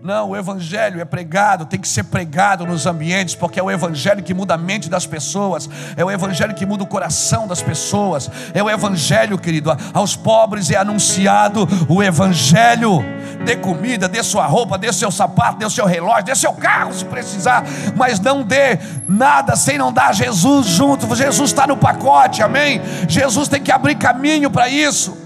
Não, 0.00 0.30
o 0.30 0.36
Evangelho 0.36 1.00
é 1.00 1.04
pregado, 1.04 1.66
tem 1.66 1.80
que 1.80 1.88
ser 1.88 2.04
pregado 2.04 2.64
nos 2.64 2.86
ambientes, 2.86 3.34
porque 3.34 3.58
é 3.58 3.62
o 3.62 3.68
Evangelho 3.70 4.22
que 4.22 4.32
muda 4.32 4.54
a 4.54 4.56
mente 4.56 4.88
das 4.88 5.04
pessoas, 5.06 5.68
é 5.96 6.04
o 6.04 6.10
Evangelho 6.10 6.54
que 6.54 6.64
muda 6.64 6.84
o 6.84 6.86
coração 6.86 7.48
das 7.48 7.60
pessoas, 7.60 8.30
é 8.54 8.62
o 8.62 8.70
Evangelho, 8.70 9.36
querido. 9.36 9.76
Aos 9.92 10.14
pobres 10.14 10.70
é 10.70 10.76
anunciado 10.76 11.68
o 11.88 12.00
Evangelho. 12.00 13.04
Dê 13.44 13.56
comida, 13.56 14.08
dê 14.08 14.22
sua 14.22 14.46
roupa, 14.46 14.78
dê 14.78 14.92
seu 14.92 15.10
sapato, 15.10 15.58
dê 15.58 15.68
seu 15.68 15.84
relógio, 15.84 16.24
dê 16.24 16.34
seu 16.34 16.52
carro 16.52 16.92
se 16.92 17.04
precisar, 17.04 17.64
mas 17.96 18.20
não 18.20 18.44
dê 18.44 18.78
nada 19.08 19.56
sem 19.56 19.78
não 19.78 19.92
dar 19.92 20.14
Jesus 20.14 20.66
junto. 20.66 21.12
Jesus 21.14 21.50
está 21.50 21.66
no 21.66 21.76
pacote, 21.76 22.40
amém? 22.40 22.80
Jesus 23.08 23.48
tem 23.48 23.60
que 23.60 23.72
abrir 23.72 23.96
caminho 23.96 24.48
para 24.48 24.68
isso. 24.68 25.16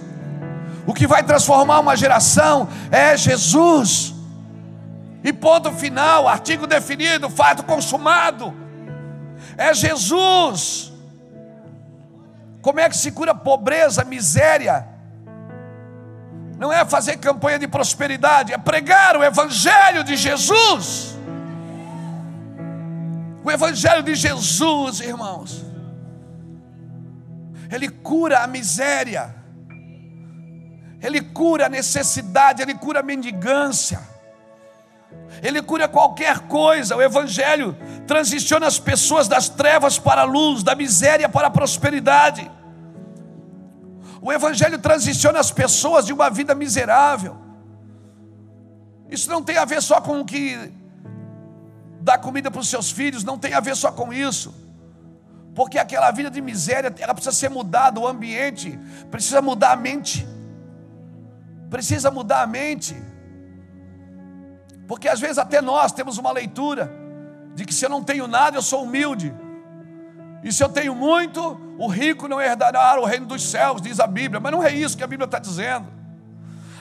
O 0.86 0.94
que 0.94 1.06
vai 1.06 1.22
transformar 1.22 1.78
uma 1.78 1.94
geração 1.94 2.68
é 2.90 3.16
Jesus. 3.18 4.11
E 5.24 5.32
ponto 5.32 5.70
final, 5.72 6.26
artigo 6.26 6.66
definido, 6.66 7.30
fato 7.30 7.62
consumado. 7.62 8.54
É 9.56 9.72
Jesus. 9.72 10.92
Como 12.60 12.80
é 12.80 12.88
que 12.88 12.96
se 12.96 13.12
cura 13.12 13.34
pobreza, 13.34 14.04
miséria? 14.04 14.86
Não 16.58 16.72
é 16.72 16.84
fazer 16.84 17.16
campanha 17.16 17.58
de 17.58 17.66
prosperidade, 17.66 18.52
é 18.52 18.58
pregar 18.58 19.16
o 19.16 19.24
Evangelho 19.24 20.04
de 20.04 20.16
Jesus. 20.16 21.16
O 23.44 23.50
Evangelho 23.50 24.02
de 24.02 24.14
Jesus, 24.14 25.00
irmãos, 25.00 25.64
ele 27.70 27.88
cura 27.88 28.40
a 28.40 28.46
miséria, 28.46 29.34
ele 31.00 31.20
cura 31.20 31.66
a 31.66 31.68
necessidade, 31.68 32.62
ele 32.62 32.74
cura 32.74 33.00
a 33.00 33.02
mendigância. 33.02 34.11
Ele 35.42 35.62
cura 35.62 35.88
qualquer 35.88 36.40
coisa. 36.40 36.96
O 36.96 37.02
Evangelho 37.02 37.76
transiciona 38.06 38.66
as 38.66 38.78
pessoas 38.78 39.28
das 39.28 39.48
trevas 39.48 39.98
para 39.98 40.22
a 40.22 40.24
luz, 40.24 40.62
da 40.62 40.74
miséria 40.74 41.28
para 41.28 41.46
a 41.46 41.50
prosperidade. 41.50 42.50
O 44.20 44.32
Evangelho 44.32 44.78
transiciona 44.78 45.40
as 45.40 45.50
pessoas 45.50 46.06
de 46.06 46.12
uma 46.12 46.30
vida 46.30 46.54
miserável. 46.54 47.36
Isso 49.10 49.28
não 49.30 49.42
tem 49.42 49.56
a 49.58 49.64
ver 49.64 49.82
só 49.82 50.00
com 50.00 50.20
o 50.20 50.24
que 50.24 50.72
dá 52.00 52.16
comida 52.18 52.50
para 52.50 52.60
os 52.60 52.68
seus 52.68 52.90
filhos, 52.90 53.24
não 53.24 53.38
tem 53.38 53.54
a 53.54 53.60
ver 53.60 53.76
só 53.76 53.90
com 53.90 54.12
isso. 54.12 54.54
Porque 55.54 55.78
aquela 55.78 56.10
vida 56.10 56.30
de 56.30 56.40
miséria, 56.40 56.94
ela 56.98 57.14
precisa 57.14 57.34
ser 57.36 57.50
mudada, 57.50 58.00
o 58.00 58.06
ambiente 58.06 58.78
precisa 59.10 59.42
mudar 59.42 59.72
a 59.72 59.76
mente. 59.76 60.26
Precisa 61.68 62.10
mudar 62.10 62.42
a 62.42 62.46
mente. 62.46 62.96
Porque 64.92 65.08
às 65.08 65.18
vezes 65.18 65.38
até 65.38 65.62
nós 65.62 65.90
temos 65.90 66.18
uma 66.18 66.30
leitura 66.30 66.92
de 67.54 67.64
que 67.64 67.72
se 67.72 67.82
eu 67.82 67.88
não 67.88 68.04
tenho 68.04 68.26
nada, 68.26 68.58
eu 68.58 68.62
sou 68.62 68.82
humilde. 68.82 69.34
E 70.44 70.52
se 70.52 70.62
eu 70.62 70.68
tenho 70.68 70.94
muito, 70.94 71.58
o 71.78 71.86
rico 71.86 72.28
não 72.28 72.38
herdará 72.38 73.00
o 73.00 73.06
reino 73.06 73.24
dos 73.24 73.42
céus, 73.42 73.80
diz 73.80 73.98
a 73.98 74.06
Bíblia. 74.06 74.38
Mas 74.38 74.52
não 74.52 74.62
é 74.62 74.70
isso 74.70 74.94
que 74.94 75.02
a 75.02 75.06
Bíblia 75.06 75.24
está 75.24 75.38
dizendo. 75.38 75.86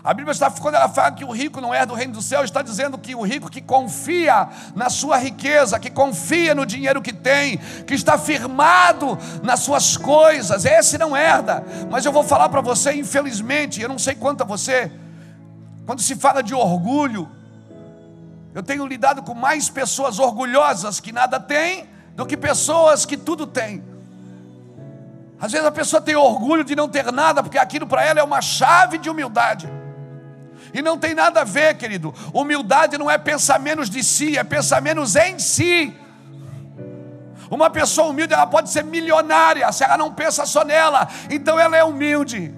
A 0.04 0.14
Bíblia 0.14 0.34
está, 0.34 0.52
quando 0.52 0.76
ela 0.76 0.90
fala 0.90 1.14
que 1.14 1.24
o 1.24 1.32
rico 1.32 1.62
não 1.62 1.74
herda 1.74 1.94
o 1.94 1.96
reino 1.96 2.12
dos 2.12 2.26
céus, 2.26 2.44
está 2.44 2.62
dizendo 2.62 2.98
que 2.98 3.16
o 3.16 3.22
rico 3.22 3.50
que 3.50 3.62
confia 3.62 4.50
na 4.76 4.90
sua 4.90 5.16
riqueza, 5.16 5.80
que 5.80 5.90
confia 5.90 6.54
no 6.54 6.66
dinheiro 6.66 7.02
que 7.02 7.14
tem, 7.14 7.60
que 7.88 7.94
está 7.94 8.18
firmado 8.18 9.18
nas 9.42 9.62
suas 9.62 9.96
coisas, 9.96 10.66
esse 10.66 10.98
não 10.98 11.16
herda. 11.16 11.64
Mas 11.90 12.06
eu 12.06 12.12
vou 12.12 12.26
falar 12.26 12.50
para 12.50 12.60
você, 12.60 12.92
infelizmente, 12.92 13.82
eu 13.82 13.88
não 13.88 13.98
sei 13.98 14.16
quanto 14.16 14.42
a 14.42 14.46
você, 14.46 14.92
quando 15.86 16.02
se 16.02 16.18
fala 16.18 16.44
de 16.44 16.54
orgulho, 16.54 17.40
eu 18.54 18.62
tenho 18.62 18.86
lidado 18.86 19.24
com 19.24 19.34
mais 19.34 19.70
pessoas 19.70 20.20
orgulhosas 20.20 21.00
que 21.00 21.12
nada 21.12 21.40
têm 21.40 21.90
do 22.16 22.26
que 22.26 22.36
pessoas 22.36 23.06
que 23.06 23.16
tudo 23.16 23.48
têm. 23.48 23.84
Às 25.40 25.52
vezes 25.52 25.66
a 25.66 25.72
pessoa 25.72 26.02
tem 26.02 26.16
orgulho 26.16 26.64
de 26.64 26.76
não 26.76 26.88
ter 26.88 27.12
nada, 27.12 27.42
porque 27.42 27.58
aquilo 27.58 27.88
para 27.88 28.06
ela 28.06 28.20
é 28.20 28.24
uma 28.24 28.42
chave 28.42 28.98
de 28.98 29.10
humildade. 29.10 29.68
E 30.74 30.82
não 30.82 30.98
tem 30.98 31.16
nada 31.16 31.42
a 31.42 31.44
ver, 31.44 31.76
querido. 31.76 32.14
Humildade 32.34 32.98
não 32.98 33.10
é 33.10 33.18
pensar 33.18 33.60
menos 33.60 33.90
de 33.90 34.04
si, 34.04 34.38
é 34.38 34.44
pensar 34.44 34.82
menos 34.82 35.16
em 35.16 35.40
si. 35.40 35.98
Uma 37.50 37.70
pessoa 37.70 38.10
humilde, 38.10 38.34
ela 38.34 38.48
pode 38.48 38.70
ser 38.70 38.84
milionária, 38.84 39.70
se 39.72 39.84
ela 39.84 39.98
não 39.98 40.14
pensa 40.14 40.46
só 40.46 40.64
nela, 40.64 41.08
então 41.30 41.60
ela 41.60 41.76
é 41.76 41.84
humilde. 41.84 42.54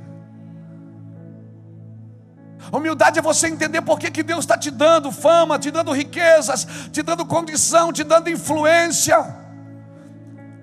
Humildade 2.73 3.19
é 3.19 3.21
você 3.21 3.47
entender 3.47 3.83
por 3.83 3.99
que, 3.99 4.09
que 4.09 4.23
Deus 4.23 4.39
está 4.39 4.57
te 4.57 4.71
dando 4.71 5.12
fama, 5.12 5.59
te 5.59 5.69
dando 5.69 5.91
riquezas, 5.91 6.65
te 6.91 7.03
dando 7.03 7.23
condição, 7.23 7.93
te 7.93 8.03
dando 8.03 8.31
influência. 8.31 9.23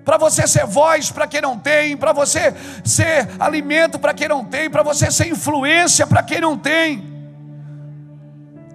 Para 0.03 0.17
você 0.17 0.45
ser 0.45 0.65
voz 0.65 1.09
para 1.09 1.25
quem 1.25 1.39
não 1.39 1.57
tem, 1.57 1.95
para 1.95 2.11
você 2.11 2.53
ser 2.83 3.29
alimento 3.39 3.97
para 3.97 4.13
quem 4.13 4.27
não 4.27 4.43
tem, 4.43 4.69
para 4.69 4.83
você 4.83 5.09
ser 5.09 5.27
influência 5.27 6.05
para 6.05 6.21
quem 6.21 6.41
não 6.41 6.57
tem. 6.57 7.09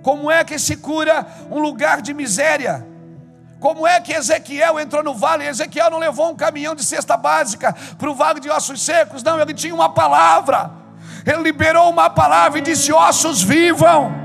Como 0.03 0.31
é 0.31 0.42
que 0.42 0.59
se 0.59 0.77
cura 0.77 1.27
um 1.51 1.59
lugar 1.59 2.01
de 2.01 2.14
miséria? 2.14 2.87
Como 3.61 3.87
é 3.87 4.01
que 4.01 4.14
Ezequiel 4.14 4.81
entrou 4.81 5.03
no 5.03 5.12
vale? 5.12 5.46
Ezequiel 5.46 5.90
não 5.90 5.99
levou 5.99 6.31
um 6.31 6.37
caminhão 6.37 6.75
de 6.75 6.83
cesta 6.83 7.18
básica 7.18 7.77
para 7.99 8.09
o 8.09 8.14
vale 8.14 8.40
de 8.40 8.49
ossos 8.49 8.81
secos, 8.81 9.22
não, 9.22 9.38
ele 9.38 9.53
tinha 9.53 9.75
uma 9.75 9.92
palavra. 9.92 10.86
Ele 11.27 11.43
liberou 11.43 11.91
uma 11.91 12.09
palavra 12.09 12.61
e 12.61 12.62
disse: 12.62 12.93
ossos 12.93 13.43
vivam. 13.43 14.25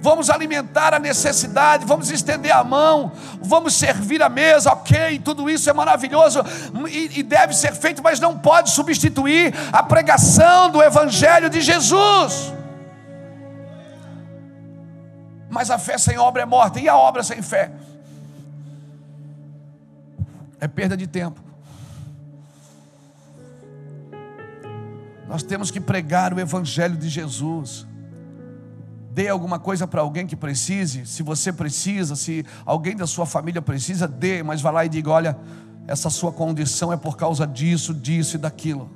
Vamos 0.00 0.28
alimentar 0.28 0.92
a 0.92 0.98
necessidade, 0.98 1.86
vamos 1.86 2.10
estender 2.10 2.50
a 2.50 2.64
mão, 2.64 3.12
vamos 3.40 3.72
servir 3.76 4.20
a 4.20 4.28
mesa, 4.28 4.72
ok, 4.72 5.20
tudo 5.20 5.48
isso 5.48 5.70
é 5.70 5.72
maravilhoso 5.72 6.42
e, 6.90 7.20
e 7.20 7.22
deve 7.22 7.54
ser 7.54 7.72
feito, 7.72 8.02
mas 8.02 8.18
não 8.18 8.36
pode 8.36 8.70
substituir 8.70 9.54
a 9.72 9.80
pregação 9.80 10.70
do 10.70 10.82
Evangelho 10.82 11.48
de 11.48 11.60
Jesus. 11.60 12.52
Mas 15.48 15.70
a 15.70 15.78
fé 15.78 15.96
sem 15.96 16.18
obra 16.18 16.42
é 16.42 16.46
morta, 16.46 16.80
e 16.80 16.88
a 16.88 16.96
obra 16.96 17.22
sem 17.22 17.40
fé? 17.40 17.70
É 20.58 20.66
perda 20.66 20.96
de 20.96 21.06
tempo. 21.06 21.51
Nós 25.32 25.42
temos 25.42 25.70
que 25.70 25.80
pregar 25.80 26.34
o 26.34 26.38
Evangelho 26.38 26.94
de 26.94 27.08
Jesus. 27.08 27.86
Dê 29.14 29.30
alguma 29.30 29.58
coisa 29.58 29.86
para 29.86 30.02
alguém 30.02 30.26
que 30.26 30.36
precise. 30.36 31.06
Se 31.06 31.22
você 31.22 31.50
precisa, 31.50 32.14
se 32.14 32.44
alguém 32.66 32.94
da 32.94 33.06
sua 33.06 33.24
família 33.24 33.62
precisa, 33.62 34.06
dê, 34.06 34.42
mas 34.42 34.60
vá 34.60 34.70
lá 34.70 34.84
e 34.84 34.90
diga: 34.90 35.08
olha, 35.08 35.38
essa 35.86 36.10
sua 36.10 36.30
condição 36.32 36.92
é 36.92 36.98
por 36.98 37.16
causa 37.16 37.46
disso, 37.46 37.94
disso 37.94 38.36
e 38.36 38.38
daquilo. 38.38 38.90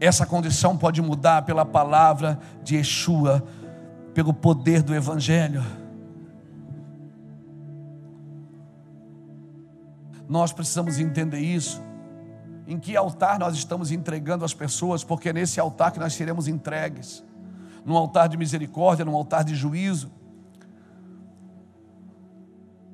Essa 0.00 0.26
condição 0.26 0.76
pode 0.76 1.00
mudar 1.00 1.42
pela 1.42 1.64
palavra 1.64 2.36
de 2.64 2.74
Yeshua, 2.74 3.46
pelo 4.12 4.34
poder 4.34 4.82
do 4.82 4.92
Evangelho. 4.92 5.62
Nós 10.28 10.52
precisamos 10.52 10.98
entender 10.98 11.38
isso. 11.38 11.85
Em 12.66 12.78
que 12.78 12.96
altar 12.96 13.38
nós 13.38 13.54
estamos 13.54 13.92
entregando 13.92 14.44
as 14.44 14.52
pessoas, 14.52 15.04
porque 15.04 15.28
é 15.28 15.32
nesse 15.32 15.60
altar 15.60 15.92
que 15.92 15.98
nós 15.98 16.14
seremos 16.14 16.48
entregues 16.48 17.22
num 17.86 17.96
altar 17.96 18.28
de 18.28 18.36
misericórdia, 18.36 19.04
num 19.04 19.14
altar 19.14 19.44
de 19.44 19.54
juízo. 19.54 20.10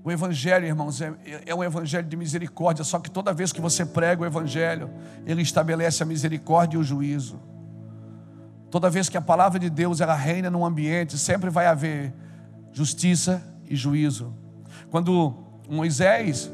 O 0.05 0.13
Evangelho, 0.13 0.67
irmãos, 0.67 1.01
é, 1.01 1.15
é, 1.47 1.55
um 1.55 1.65
Evangelho 1.65 2.07
de 2.07 2.17
misericórdia, 2.17 2.85
só 2.85 2.99
que 2.99 3.11
toda 3.11 3.33
vez 3.33 3.53
que 3.53 3.61
você 3.61 3.87
prega 3.87 4.23
o 4.23 4.27
Evangelho, 4.27 4.91
ele 5.25 5.41
estabelece 5.41 6.03
a 6.03 6.07
misericórdia 6.07 6.77
e 6.77 6.81
o 6.81 6.85
juízo. 6.85 7.41
Toda 8.71 8.91
vez 8.91 9.09
que 9.09 9.17
a 9.17 9.23
palavra 9.23 9.59
de 9.59 9.71
Deus 9.71 10.01
ela 10.03 10.15
reina 10.15 10.51
num 10.51 10.65
ambiente, 10.65 11.17
sempre 11.17 11.49
vai 11.49 11.67
haver 11.67 12.13
justiça 12.73 13.43
e 13.65 13.75
juízo. 13.77 14.35
Quando 14.91 15.35
Moisés 15.69 16.51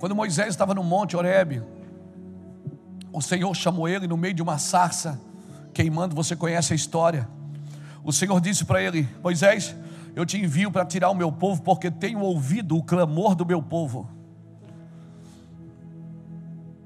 Quando 0.00 0.16
Moisés 0.16 0.48
estava 0.48 0.74
no 0.74 0.82
monte 0.82 1.14
Horebe, 1.14 1.62
o 3.12 3.20
Senhor 3.20 3.54
chamou 3.54 3.86
ele 3.86 4.06
no 4.06 4.16
meio 4.16 4.32
de 4.32 4.40
uma 4.40 4.56
sarça 4.56 5.20
queimando, 5.74 6.16
você 6.16 6.34
conhece 6.34 6.72
a 6.72 6.76
história. 6.76 7.28
O 8.02 8.10
Senhor 8.10 8.40
disse 8.40 8.64
para 8.64 8.82
ele: 8.82 9.06
Moisés, 9.22 9.76
eu 10.16 10.24
te 10.24 10.38
envio 10.38 10.72
para 10.72 10.86
tirar 10.86 11.10
o 11.10 11.14
meu 11.14 11.30
povo, 11.30 11.62
porque 11.62 11.90
tenho 11.90 12.20
ouvido 12.20 12.78
o 12.78 12.82
clamor 12.82 13.34
do 13.34 13.44
meu 13.44 13.62
povo. 13.62 14.08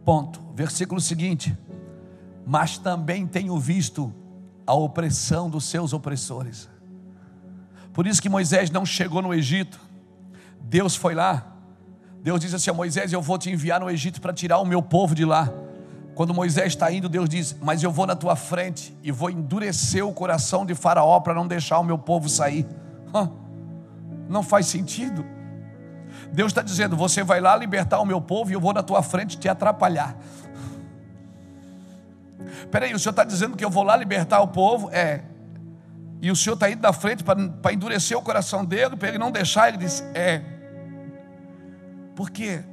Ponto. 0.05 0.43
Versículo 0.53 1.01
seguinte: 1.01 1.57
Mas 2.45 2.79
também 2.79 3.29
tenho 3.29 3.57
visto 3.61 4.13
a 4.67 4.75
opressão 4.75 5.49
dos 5.49 5.67
seus 5.67 5.93
opressores. 5.93 6.69
Por 7.93 8.09
isso 8.09 8.21
que 8.21 8.29
Moisés 8.29 8.73
não 8.73 8.85
chegou 8.85 9.23
no 9.23 9.33
Egito. 9.33 9.81
Deus 10.61 10.97
foi 10.97 11.15
lá. 11.15 11.54
Deus 12.25 12.41
disse 12.41 12.57
assim 12.57 12.71
a 12.71 12.73
Moisés: 12.73 13.13
Eu 13.13 13.21
vou 13.21 13.37
te 13.37 13.51
enviar 13.51 13.79
no 13.79 13.91
Egito 13.91 14.19
para 14.19 14.33
tirar 14.33 14.59
o 14.59 14.65
meu 14.65 14.81
povo 14.81 15.15
de 15.15 15.27
lá. 15.27 15.53
Quando 16.15 16.33
Moisés 16.33 16.69
está 16.69 16.91
indo, 16.91 17.07
Deus 17.07 17.29
diz: 17.29 17.55
Mas 17.61 17.83
eu 17.83 17.93
vou 17.93 18.07
na 18.07 18.17
tua 18.17 18.35
frente 18.35 18.97
e 19.03 19.13
vou 19.13 19.29
endurecer 19.29 20.03
o 20.03 20.11
coração 20.11 20.65
de 20.65 20.75
Faraó 20.75 21.21
para 21.21 21.35
não 21.35 21.47
deixar 21.47 21.79
o 21.79 21.85
meu 21.85 21.99
povo 21.99 22.27
sair. 22.27 22.67
Não 24.27 24.43
faz 24.43 24.65
sentido. 24.65 25.23
Deus 26.33 26.51
está 26.51 26.63
dizendo: 26.63 26.97
Você 26.97 27.23
vai 27.23 27.43
lá 27.43 27.55
libertar 27.55 28.01
o 28.01 28.07
meu 28.07 28.23
povo 28.23 28.51
e 28.51 28.55
eu 28.55 28.61
vou 28.61 28.73
na 28.73 28.83
tua 28.83 29.03
frente 29.03 29.37
te 29.37 29.47
atrapalhar. 29.47 30.17
Peraí, 32.71 32.95
o 32.95 32.99
senhor 32.99 33.11
está 33.11 33.23
dizendo 33.23 33.55
que 33.55 33.63
eu 33.63 33.69
vou 33.69 33.83
lá 33.83 33.95
libertar 33.95 34.41
o 34.41 34.49
povo? 34.49 34.89
É. 34.91 35.25
E 36.23 36.31
o 36.31 36.37
senhor 36.37 36.55
está 36.55 36.71
indo 36.71 36.81
na 36.81 36.93
frente 36.95 37.23
para 37.23 37.71
endurecer 37.71 38.17
o 38.17 38.23
coração 38.23 38.65
dele, 38.65 38.97
para 38.97 39.09
ele 39.09 39.19
não 39.19 39.31
deixar? 39.31 39.69
Ele 39.69 39.77
diz: 39.77 40.03
É. 40.15 40.54
Por 42.15 42.31
quê? 42.31 42.65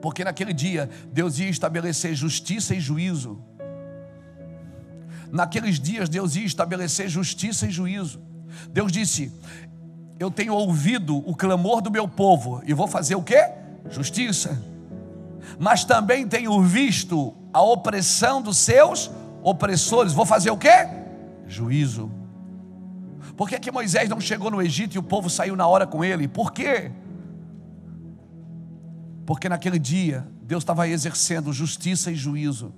porque 0.00 0.24
naquele 0.24 0.52
dia 0.52 0.88
Deus 1.12 1.38
ia 1.38 1.48
estabelecer 1.48 2.14
justiça 2.14 2.74
e 2.74 2.80
juízo. 2.80 3.38
Naqueles 5.30 5.78
dias 5.78 6.08
Deus 6.08 6.34
ia 6.34 6.44
estabelecer 6.44 7.08
justiça 7.08 7.66
e 7.66 7.70
juízo. 7.70 8.20
Deus 8.70 8.90
disse: 8.90 9.32
Eu 10.18 10.30
tenho 10.30 10.54
ouvido 10.54 11.16
o 11.16 11.36
clamor 11.36 11.80
do 11.80 11.90
meu 11.90 12.08
povo 12.08 12.62
e 12.66 12.74
vou 12.74 12.88
fazer 12.88 13.14
o 13.14 13.22
que? 13.22 13.38
Justiça. 13.88 14.60
Mas 15.58 15.84
também 15.84 16.26
tenho 16.26 16.60
visto 16.62 17.34
a 17.52 17.62
opressão 17.62 18.42
dos 18.42 18.56
seus 18.58 19.10
opressores. 19.42 20.12
Vou 20.12 20.26
fazer 20.26 20.50
o 20.50 20.56
que? 20.56 20.68
Juízo. 21.46 22.10
Por 23.36 23.48
que, 23.48 23.58
que 23.58 23.70
Moisés 23.70 24.08
não 24.08 24.20
chegou 24.20 24.50
no 24.50 24.60
Egito 24.60 24.94
e 24.94 24.98
o 24.98 25.02
povo 25.02 25.30
saiu 25.30 25.56
na 25.56 25.66
hora 25.66 25.86
com 25.86 26.04
ele? 26.04 26.28
Por 26.28 26.52
quê? 26.52 26.90
Porque 29.26 29.48
naquele 29.48 29.78
dia 29.78 30.26
Deus 30.42 30.62
estava 30.62 30.88
exercendo 30.88 31.52
justiça 31.52 32.10
e 32.10 32.14
juízo. 32.14 32.74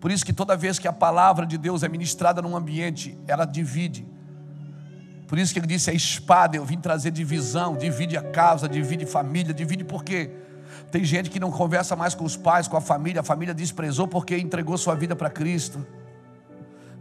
Por 0.00 0.10
isso 0.10 0.24
que 0.24 0.32
toda 0.32 0.56
vez 0.56 0.78
que 0.78 0.88
a 0.88 0.92
palavra 0.92 1.46
de 1.46 1.58
Deus 1.58 1.82
é 1.82 1.88
ministrada 1.88 2.40
num 2.40 2.56
ambiente, 2.56 3.18
ela 3.26 3.44
divide. 3.44 4.06
Por 5.26 5.38
isso 5.38 5.52
que 5.52 5.58
ele 5.58 5.66
disse: 5.66 5.90
a 5.90 5.92
espada, 5.92 6.56
eu 6.56 6.64
vim 6.64 6.78
trazer 6.78 7.10
divisão, 7.10 7.76
divide 7.76 8.16
a 8.16 8.22
casa, 8.22 8.68
divide 8.68 9.06
família, 9.06 9.52
divide 9.52 9.84
porque 9.84 10.30
tem 10.90 11.04
gente 11.04 11.30
que 11.30 11.38
não 11.38 11.50
conversa 11.50 11.94
mais 11.94 12.14
com 12.14 12.24
os 12.24 12.36
pais, 12.36 12.66
com 12.66 12.76
a 12.76 12.80
família, 12.80 13.20
a 13.20 13.24
família 13.24 13.54
desprezou 13.54 14.08
porque 14.08 14.36
entregou 14.38 14.76
sua 14.78 14.94
vida 14.94 15.14
para 15.14 15.28
Cristo. 15.30 15.86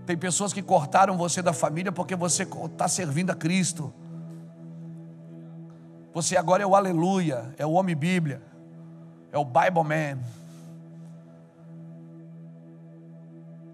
Tem 0.05 0.17
pessoas 0.17 0.51
que 0.51 0.61
cortaram 0.61 1.17
você 1.17 1.41
da 1.41 1.53
família 1.53 1.91
porque 1.91 2.15
você 2.15 2.43
está 2.43 2.87
servindo 2.87 3.31
a 3.31 3.35
Cristo. 3.35 3.93
Você 6.13 6.35
agora 6.35 6.61
é 6.61 6.67
o 6.67 6.75
aleluia, 6.75 7.53
é 7.57 7.65
o 7.65 7.71
homem 7.71 7.95
Bíblia 7.95 8.50
é 9.31 9.37
o 9.37 9.45
Bible 9.45 9.83
Man. 9.83 10.19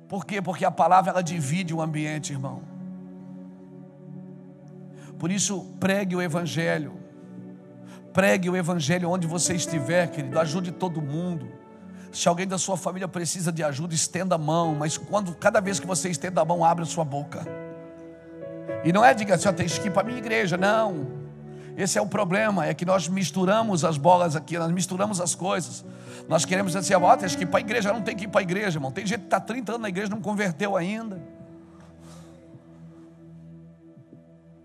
Por 0.08 0.26
quê? 0.26 0.41
Porque 0.41 0.63
a 0.63 0.72
palavra 0.72 1.12
ela 1.12 1.22
divide 1.22 1.74
o 1.74 1.82
ambiente, 1.82 2.32
irmão. 2.32 2.62
Por 5.20 5.32
isso, 5.32 5.76
pregue 5.80 6.15
o 6.15 6.22
Evangelho. 6.22 6.93
Pregue 8.13 8.50
o 8.50 8.56
Evangelho 8.56 9.10
onde 9.10 9.28
você 9.28 9.54
estiver, 9.54 10.10
querido. 10.10 10.39
Ajude 10.39 10.72
todo 10.72 11.02
mundo. 11.02 11.48
Se 12.12 12.28
alguém 12.28 12.48
da 12.48 12.58
sua 12.58 12.78
família 12.78 13.08
precisa 13.08 13.52
de 13.52 13.63
ajuda, 13.63 13.93
estenda 13.93 14.36
a 14.36 14.38
mão. 14.38 14.76
Mas 14.76 14.98
quando 14.98 15.36
cada 15.36 15.60
vez 15.60 15.80
que 15.80 15.88
você 15.88 16.10
estenda 16.10 16.41
a 16.41 16.46
mão, 16.46 16.63
abra 16.63 16.84
a 16.84 16.88
sua 16.88 17.04
boca. 17.04 17.46
E 18.84 18.93
não 18.93 19.04
é 19.04 19.13
diga 19.13 19.36
assim, 19.36 19.50
ó, 19.50 19.52
tem 19.54 19.67
que 19.67 19.88
ir 19.88 19.91
para 19.91 20.04
a 20.04 20.06
minha 20.06 20.17
igreja. 20.17 20.56
Não. 20.56 21.16
Esse 21.78 22.00
é 22.00 22.02
o 22.02 22.08
problema, 22.08 22.66
é 22.66 22.74
que 22.74 22.84
nós 22.84 23.08
misturamos 23.08 23.86
as 23.86 24.00
bolas 24.00 24.36
aqui, 24.36 24.58
nós 24.58 24.72
misturamos 24.72 25.22
as 25.22 25.36
coisas. 25.36 25.86
Nós 26.28 26.44
queremos 26.44 26.74
dizer 26.74 26.80
assim, 26.80 27.06
ó, 27.06 27.16
tem 27.16 27.30
que 27.30 27.44
ir 27.44 27.46
para 27.46 27.60
a 27.60 27.62
igreja, 27.62 27.94
não 27.94 28.02
tem 28.02 28.16
que 28.16 28.24
ir 28.24 28.28
para 28.28 28.42
a 28.42 28.44
igreja, 28.44 28.78
irmão. 28.78 28.92
Tem 28.92 29.06
gente 29.06 29.20
que 29.20 29.28
está 29.28 29.40
30 29.40 29.74
anos 29.74 29.82
na 29.84 29.90
igreja 29.90 30.08
e 30.08 30.10
não 30.10 30.20
converteu 30.20 30.76
ainda. 30.76 31.22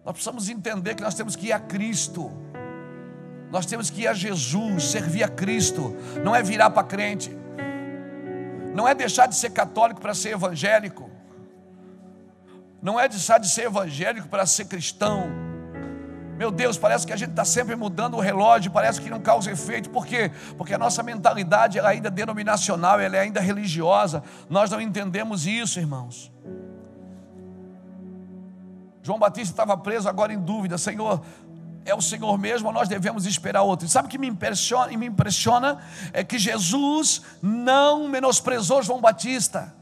Nós 0.02 0.14
precisamos 0.14 0.48
entender 0.48 0.94
que 0.94 1.02
nós 1.02 1.14
temos 1.14 1.36
que 1.36 1.48
ir 1.48 1.52
a 1.52 1.60
Cristo. 1.60 2.32
Nós 3.50 3.66
temos 3.66 3.90
que 3.90 4.00
ir 4.00 4.06
a 4.08 4.14
Jesus, 4.14 4.84
servir 4.84 5.22
a 5.22 5.28
Cristo. 5.28 5.94
Não 6.24 6.34
é 6.34 6.42
virar 6.42 6.70
para 6.70 6.82
crente. 6.82 7.30
Não 8.74 8.88
é 8.88 8.94
deixar 8.94 9.26
de 9.26 9.36
ser 9.36 9.50
católico 9.50 10.00
para 10.00 10.14
ser 10.14 10.30
evangélico. 10.30 11.10
Não 12.80 12.98
é 12.98 13.06
deixar 13.06 13.36
de 13.36 13.50
ser 13.50 13.66
evangélico 13.66 14.28
para 14.28 14.46
ser 14.46 14.64
cristão. 14.64 15.41
Meu 16.42 16.50
Deus, 16.50 16.76
parece 16.76 17.06
que 17.06 17.12
a 17.12 17.16
gente 17.16 17.30
está 17.30 17.44
sempre 17.44 17.76
mudando 17.76 18.16
o 18.16 18.20
relógio, 18.20 18.68
parece 18.68 19.00
que 19.00 19.08
não 19.08 19.20
causa 19.20 19.48
efeito. 19.48 19.88
Por 19.90 20.04
quê? 20.04 20.32
Porque 20.58 20.74
a 20.74 20.78
nossa 20.78 21.00
mentalidade 21.00 21.78
ela 21.78 21.90
é 21.90 21.92
ainda 21.92 22.10
denominacional, 22.10 22.98
ela 22.98 23.16
é 23.16 23.20
ainda 23.20 23.40
religiosa. 23.40 24.24
Nós 24.50 24.68
não 24.68 24.80
entendemos 24.80 25.46
isso, 25.46 25.78
irmãos. 25.78 26.32
João 29.04 29.20
Batista 29.20 29.52
estava 29.52 29.76
preso 29.76 30.08
agora 30.08 30.32
em 30.32 30.40
dúvida, 30.40 30.76
Senhor, 30.78 31.22
é 31.84 31.94
o 31.94 32.00
Senhor 32.00 32.36
mesmo 32.36 32.72
nós 32.72 32.88
devemos 32.88 33.24
esperar 33.24 33.62
outro? 33.62 33.86
E 33.86 33.88
sabe 33.88 34.08
o 34.08 34.10
que 34.10 34.18
me 34.18 34.26
impressiona, 34.26 34.98
me 34.98 35.06
impressiona? 35.06 35.78
É 36.12 36.24
que 36.24 36.40
Jesus 36.40 37.22
não 37.40 38.08
menosprezou 38.08 38.82
João 38.82 39.00
Batista. 39.00 39.72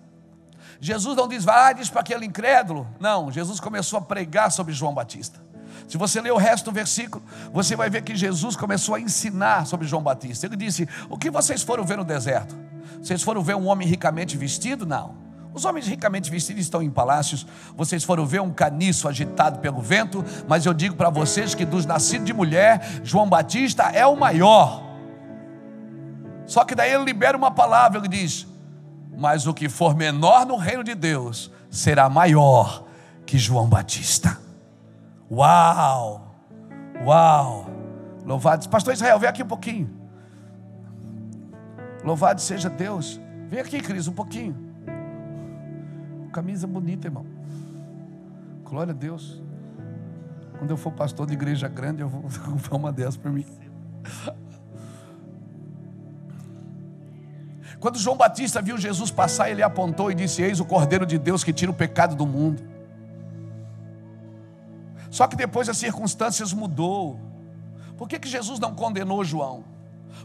Jesus 0.78 1.16
não 1.16 1.26
diz, 1.26 1.42
vai, 1.42 1.72
diz 1.72 1.88
para 1.88 2.02
aquele 2.02 2.26
incrédulo. 2.26 2.86
Não, 3.00 3.32
Jesus 3.32 3.58
começou 3.60 3.98
a 3.98 4.02
pregar 4.02 4.52
sobre 4.52 4.74
João 4.74 4.92
Batista. 4.92 5.48
Se 5.90 5.98
você 5.98 6.20
ler 6.20 6.30
o 6.30 6.36
resto 6.36 6.66
do 6.66 6.72
versículo, 6.72 7.20
você 7.52 7.74
vai 7.74 7.90
ver 7.90 8.02
que 8.02 8.14
Jesus 8.14 8.54
começou 8.54 8.94
a 8.94 9.00
ensinar 9.00 9.66
sobre 9.66 9.88
João 9.88 10.00
Batista. 10.00 10.46
Ele 10.46 10.54
disse: 10.54 10.88
O 11.08 11.18
que 11.18 11.28
vocês 11.28 11.64
foram 11.64 11.84
ver 11.84 11.96
no 11.96 12.04
deserto? 12.04 12.56
Vocês 13.02 13.20
foram 13.24 13.42
ver 13.42 13.56
um 13.56 13.66
homem 13.66 13.88
ricamente 13.88 14.36
vestido? 14.36 14.86
Não. 14.86 15.16
Os 15.52 15.64
homens 15.64 15.88
ricamente 15.88 16.30
vestidos 16.30 16.62
estão 16.62 16.80
em 16.80 16.88
palácios. 16.88 17.44
Vocês 17.76 18.04
foram 18.04 18.24
ver 18.24 18.40
um 18.40 18.52
caniço 18.52 19.08
agitado 19.08 19.58
pelo 19.58 19.82
vento. 19.82 20.24
Mas 20.46 20.64
eu 20.64 20.72
digo 20.72 20.94
para 20.94 21.10
vocês 21.10 21.56
que 21.56 21.64
dos 21.64 21.84
nascidos 21.84 22.24
de 22.24 22.32
mulher, 22.32 23.00
João 23.02 23.28
Batista 23.28 23.90
é 23.92 24.06
o 24.06 24.14
maior. 24.14 24.84
Só 26.46 26.64
que 26.64 26.76
daí 26.76 26.92
ele 26.92 27.02
libera 27.02 27.36
uma 27.36 27.50
palavra, 27.50 27.98
ele 27.98 28.06
diz: 28.06 28.46
Mas 29.18 29.44
o 29.48 29.52
que 29.52 29.68
for 29.68 29.96
menor 29.96 30.46
no 30.46 30.54
reino 30.54 30.84
de 30.84 30.94
Deus 30.94 31.50
será 31.68 32.08
maior 32.08 32.84
que 33.26 33.36
João 33.36 33.68
Batista. 33.68 34.39
Uau! 35.30 36.34
Uau! 37.04 37.66
Louvado. 38.24 38.68
Pastor 38.68 38.92
Israel, 38.92 39.18
vem 39.18 39.28
aqui 39.28 39.42
um 39.42 39.46
pouquinho. 39.46 39.88
Louvado 42.04 42.40
seja 42.40 42.68
Deus. 42.68 43.20
Vem 43.46 43.60
aqui, 43.60 43.80
Cris, 43.80 44.08
um 44.08 44.12
pouquinho. 44.12 44.56
Camisa 46.32 46.66
bonita, 46.66 47.06
irmão. 47.06 47.26
Glória 48.64 48.92
a 48.92 48.96
Deus. 48.96 49.42
Quando 50.58 50.70
eu 50.70 50.76
for 50.76 50.92
pastor 50.92 51.26
de 51.26 51.32
igreja 51.32 51.68
grande, 51.68 52.02
eu 52.02 52.08
vou 52.08 52.22
comprar 52.44 52.76
uma 52.76 52.92
dessas 52.92 53.16
para 53.16 53.30
mim. 53.30 53.46
Quando 57.78 57.98
João 57.98 58.16
Batista 58.16 58.60
viu 58.60 58.76
Jesus 58.76 59.10
passar, 59.10 59.50
ele 59.50 59.62
apontou 59.62 60.10
e 60.10 60.14
disse: 60.14 60.42
Eis 60.42 60.60
o 60.60 60.64
Cordeiro 60.64 61.06
de 61.06 61.18
Deus 61.18 61.42
que 61.42 61.52
tira 61.52 61.70
o 61.70 61.74
pecado 61.74 62.14
do 62.14 62.26
mundo. 62.26 62.62
Só 65.10 65.26
que 65.26 65.36
depois 65.36 65.68
as 65.68 65.76
circunstâncias 65.76 66.52
mudou. 66.52 67.20
Por 67.96 68.08
que, 68.08 68.18
que 68.18 68.28
Jesus 68.28 68.58
não 68.58 68.74
condenou 68.74 69.24
João? 69.24 69.64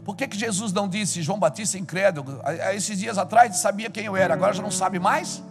Por 0.04 0.16
que, 0.16 0.28
que 0.28 0.38
Jesus 0.38 0.72
não 0.72 0.88
disse, 0.88 1.22
João 1.22 1.38
Batista 1.38 1.78
incrédulo, 1.78 2.40
há 2.44 2.74
esses 2.74 2.98
dias 2.98 3.18
atrás 3.18 3.56
sabia 3.56 3.90
quem 3.90 4.04
eu 4.04 4.16
era, 4.16 4.34
agora 4.34 4.52
já 4.52 4.62
não 4.62 4.70
sabe 4.70 4.98
mais? 4.98 5.42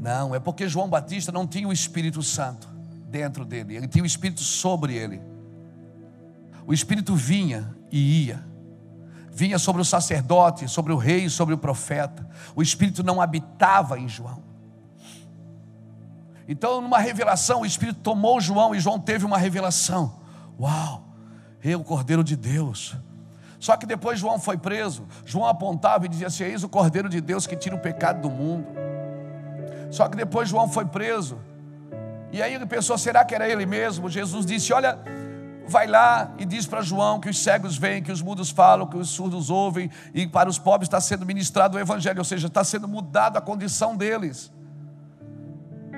Não, 0.00 0.34
é 0.34 0.40
porque 0.40 0.68
João 0.68 0.88
Batista 0.88 1.32
não 1.32 1.46
tinha 1.46 1.66
o 1.68 1.72
Espírito 1.72 2.22
Santo 2.22 2.68
dentro 3.08 3.44
dele, 3.44 3.76
ele 3.76 3.88
tinha 3.88 4.02
o 4.02 4.06
Espírito 4.06 4.40
sobre 4.40 4.94
ele. 4.94 5.20
O 6.66 6.72
Espírito 6.72 7.14
vinha 7.14 7.76
e 7.90 8.26
ia, 8.26 8.44
vinha 9.30 9.58
sobre 9.58 9.82
o 9.82 9.84
sacerdote, 9.84 10.68
sobre 10.68 10.92
o 10.92 10.96
rei, 10.96 11.28
sobre 11.28 11.54
o 11.54 11.58
profeta. 11.58 12.28
O 12.54 12.62
Espírito 12.62 13.02
não 13.02 13.20
habitava 13.20 13.98
em 13.98 14.08
João. 14.08 14.45
Então, 16.48 16.80
numa 16.80 16.98
revelação, 16.98 17.62
o 17.62 17.66
Espírito 17.66 18.00
tomou 18.00 18.40
João 18.40 18.74
e 18.74 18.80
João 18.80 18.98
teve 18.98 19.24
uma 19.24 19.38
revelação. 19.38 20.20
Uau! 20.60 21.02
Eu, 21.62 21.82
Cordeiro 21.82 22.22
de 22.22 22.36
Deus. 22.36 22.96
Só 23.58 23.76
que 23.76 23.86
depois 23.86 24.20
João 24.20 24.38
foi 24.38 24.56
preso. 24.56 25.06
João 25.24 25.46
apontava 25.46 26.06
e 26.06 26.08
dizia 26.08 26.28
assim: 26.28 26.44
Eis 26.44 26.62
o 26.62 26.68
Cordeiro 26.68 27.08
de 27.08 27.20
Deus 27.20 27.46
que 27.46 27.56
tira 27.56 27.74
o 27.74 27.78
pecado 27.78 28.20
do 28.20 28.30
mundo. 28.30 28.66
Só 29.90 30.08
que 30.08 30.16
depois 30.16 30.48
João 30.48 30.68
foi 30.68 30.84
preso. 30.84 31.38
E 32.30 32.40
aí 32.42 32.54
ele 32.54 32.66
pensou: 32.66 32.96
será 32.96 33.24
que 33.24 33.34
era 33.34 33.48
ele 33.48 33.66
mesmo? 33.66 34.08
Jesus 34.08 34.46
disse: 34.46 34.72
Olha, 34.72 34.98
vai 35.66 35.86
lá 35.86 36.32
e 36.38 36.44
diz 36.44 36.66
para 36.66 36.82
João 36.82 37.18
que 37.18 37.28
os 37.28 37.38
cegos 37.42 37.76
veem, 37.76 38.02
que 38.02 38.12
os 38.12 38.22
mudos 38.22 38.50
falam, 38.50 38.86
que 38.86 38.96
os 38.96 39.08
surdos 39.08 39.50
ouvem, 39.50 39.90
e 40.14 40.26
para 40.26 40.48
os 40.48 40.58
pobres 40.58 40.86
está 40.86 41.00
sendo 41.00 41.26
ministrado 41.26 41.76
o 41.76 41.80
Evangelho, 41.80 42.18
ou 42.18 42.24
seja, 42.24 42.46
está 42.46 42.62
sendo 42.62 42.86
mudada 42.86 43.38
a 43.38 43.42
condição 43.42 43.96
deles. 43.96 44.52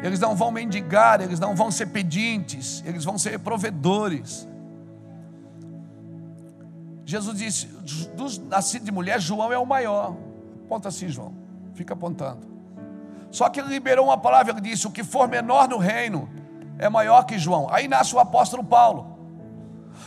Eles 0.02 0.20
não 0.20 0.34
vão 0.36 0.50
mendigar, 0.50 1.20
eles 1.20 1.40
não 1.40 1.56
vão 1.56 1.70
ser 1.70 1.86
pedintes, 1.86 2.82
eles 2.86 3.04
vão 3.04 3.18
ser 3.18 3.38
provedores. 3.38 4.48
Jesus 7.04 7.38
disse: 7.38 7.66
dos 8.14 8.38
nascidos 8.38 8.84
de 8.84 8.92
mulher, 8.92 9.20
João 9.20 9.52
é 9.52 9.58
o 9.58 9.66
maior. 9.66 10.14
Aponta 10.64 10.88
assim, 10.88 11.08
João, 11.08 11.34
fica 11.74 11.94
apontando. 11.94 12.46
Só 13.30 13.48
que 13.48 13.60
ele 13.60 13.68
liberou 13.68 14.06
uma 14.06 14.18
palavra, 14.18 14.52
ele 14.52 14.60
disse: 14.60 14.86
o 14.86 14.90
que 14.90 15.02
for 15.02 15.26
menor 15.26 15.68
no 15.68 15.78
reino 15.78 16.28
é 16.78 16.88
maior 16.88 17.24
que 17.24 17.38
João. 17.38 17.66
Aí 17.70 17.88
nasce 17.88 18.14
o 18.14 18.18
apóstolo 18.18 18.62
Paulo. 18.62 19.18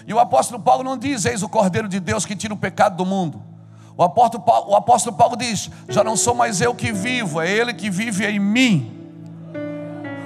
E 0.07 0.13
o 0.13 0.19
apóstolo 0.19 0.61
Paulo 0.61 0.83
não 0.83 0.97
diz: 0.97 1.25
Eis 1.25 1.43
o 1.43 1.49
Cordeiro 1.49 1.89
de 1.89 1.99
Deus 1.99 2.25
que 2.25 2.35
tira 2.35 2.53
o 2.53 2.57
pecado 2.57 2.95
do 2.95 3.05
mundo. 3.05 3.43
O 3.97 4.03
apóstolo 4.03 4.43
Paulo, 4.43 4.71
o 4.71 4.75
apóstolo 4.75 5.15
Paulo 5.15 5.35
diz: 5.35 5.69
Já 5.89 6.03
não 6.03 6.15
sou 6.15 6.33
mais 6.33 6.61
eu 6.61 6.73
que 6.73 6.93
vivo, 6.93 7.41
é 7.41 7.51
Ele 7.51 7.73
que 7.73 7.89
vive 7.89 8.25
em 8.25 8.39
mim. 8.39 9.00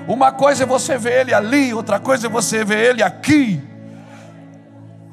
Uma 0.08 0.32
coisa 0.32 0.64
é 0.64 0.66
você 0.66 0.98
ver 0.98 1.22
ele 1.22 1.34
ali, 1.34 1.74
outra 1.74 2.00
coisa 2.00 2.28
é 2.28 2.30
você 2.30 2.64
ver 2.64 2.92
ele 2.92 3.04
aqui. 3.04 3.62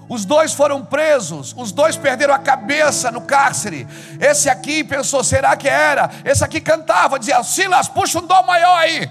Os 0.08 0.26
dois 0.26 0.52
foram 0.52 0.84
presos, 0.84 1.54
os 1.56 1.72
dois 1.72 1.96
perderam 1.96 2.34
a 2.34 2.38
cabeça 2.38 3.10
no 3.10 3.22
cárcere. 3.22 3.88
Esse 4.20 4.50
aqui 4.50 4.84
pensou: 4.84 5.24
será 5.24 5.56
que 5.56 5.66
era? 5.66 6.10
Esse 6.22 6.44
aqui 6.44 6.60
cantava, 6.60 7.18
dizia: 7.18 7.42
Silas, 7.42 7.88
puxa 7.88 8.18
um 8.18 8.26
dó 8.26 8.42
maior 8.42 8.76
aí. 8.76 9.08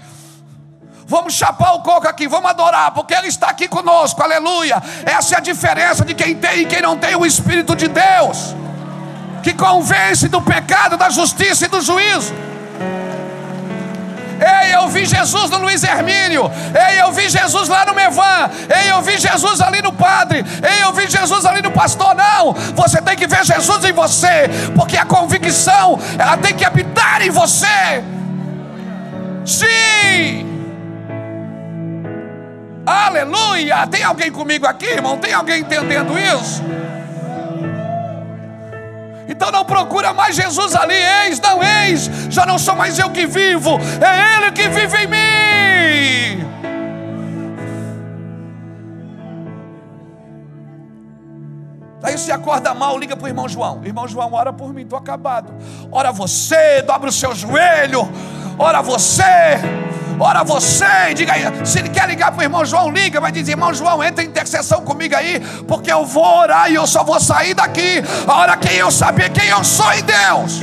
Vamos 1.04 1.34
chapar 1.34 1.74
o 1.74 1.82
coco 1.82 2.06
aqui, 2.06 2.28
vamos 2.28 2.48
adorar, 2.48 2.92
porque 2.92 3.12
Ele 3.12 3.26
está 3.26 3.48
aqui 3.48 3.66
conosco, 3.66 4.22
aleluia. 4.22 4.80
Essa 5.04 5.34
é 5.34 5.38
a 5.38 5.40
diferença 5.40 6.04
de 6.04 6.14
quem 6.14 6.36
tem 6.36 6.60
e 6.60 6.66
quem 6.66 6.80
não 6.80 6.96
tem 6.96 7.16
o 7.16 7.26
Espírito 7.26 7.74
de 7.74 7.88
Deus, 7.88 8.54
que 9.42 9.52
convence 9.52 10.28
do 10.28 10.40
pecado, 10.40 10.96
da 10.96 11.10
justiça 11.10 11.64
e 11.64 11.68
do 11.68 11.80
juízo. 11.80 12.32
Ei, 14.42 14.74
eu 14.74 14.88
vi 14.88 15.06
Jesus 15.06 15.50
no 15.50 15.58
Luiz 15.58 15.82
Hermínio. 15.84 16.50
Ei, 16.74 17.00
eu 17.00 17.12
vi 17.12 17.28
Jesus 17.28 17.68
lá 17.68 17.86
no 17.86 17.94
Mevan. 17.94 18.50
Ei, 18.68 18.90
eu 18.90 19.00
vi 19.00 19.16
Jesus 19.18 19.60
ali 19.60 19.80
no 19.80 19.92
Padre. 19.92 20.44
Ei, 20.62 20.82
eu 20.82 20.92
vi 20.92 21.08
Jesus 21.08 21.46
ali 21.46 21.62
no 21.62 21.70
Pastor. 21.70 22.14
Não, 22.14 22.52
você 22.74 23.00
tem 23.00 23.16
que 23.16 23.26
ver 23.26 23.44
Jesus 23.44 23.84
em 23.84 23.92
você, 23.92 24.50
porque 24.74 24.96
a 24.96 25.04
convicção, 25.04 25.98
ela 26.18 26.36
tem 26.36 26.54
que 26.54 26.64
habitar 26.64 27.22
em 27.22 27.30
você. 27.30 28.02
Sim. 29.44 30.48
Aleluia! 32.84 33.86
Tem 33.86 34.02
alguém 34.02 34.30
comigo 34.30 34.66
aqui, 34.66 34.86
irmão? 34.86 35.16
Tem 35.16 35.32
alguém 35.32 35.60
entendendo 35.60 36.18
isso? 36.18 36.62
Então 39.32 39.50
não 39.50 39.64
procura 39.64 40.12
mais 40.12 40.36
Jesus 40.36 40.76
ali, 40.76 40.94
eis, 40.94 41.40
não 41.40 41.62
eis, 41.62 42.02
já 42.28 42.44
não 42.44 42.58
sou 42.58 42.76
mais 42.76 42.98
eu 42.98 43.08
que 43.08 43.26
vivo, 43.26 43.78
é 43.98 44.36
Ele 44.36 44.52
que 44.52 44.68
vive 44.68 45.04
em 45.04 45.06
mim. 45.06 46.52
Aí 52.02 52.18
você 52.18 52.30
acorda 52.30 52.74
mal, 52.74 52.98
liga 52.98 53.16
para 53.16 53.24
o 53.24 53.28
irmão 53.28 53.48
João. 53.48 53.80
Irmão 53.82 54.06
João, 54.06 54.34
ora 54.34 54.52
por 54.52 54.74
mim, 54.74 54.82
estou 54.82 54.98
acabado. 54.98 55.54
Ora 55.90 56.12
você, 56.12 56.82
dobra 56.82 57.08
o 57.08 57.12
seu 57.12 57.34
joelho. 57.34 58.06
Ora 58.58 58.82
você. 58.82 59.22
Ora 60.24 60.44
você, 60.44 61.12
diga 61.16 61.32
aí, 61.32 61.66
se 61.66 61.80
ele 61.80 61.88
quer 61.88 62.06
ligar 62.06 62.30
para 62.30 62.38
o 62.38 62.42
irmão 62.44 62.64
João, 62.64 62.88
liga, 62.92 63.20
mas 63.20 63.32
diz, 63.32 63.48
irmão 63.48 63.74
João, 63.74 64.04
entra 64.04 64.22
em 64.22 64.28
intercessão 64.28 64.84
comigo 64.84 65.16
aí, 65.16 65.40
porque 65.66 65.92
eu 65.92 66.06
vou 66.06 66.38
orar 66.38 66.70
e 66.70 66.76
eu 66.76 66.86
só 66.86 67.02
vou 67.02 67.18
sair 67.18 67.54
daqui 67.54 68.00
a 68.24 68.32
hora 68.32 68.56
que 68.56 68.72
eu 68.72 68.88
saber 68.92 69.32
quem 69.32 69.48
eu 69.48 69.64
sou 69.64 69.92
em 69.92 70.04
Deus. 70.04 70.60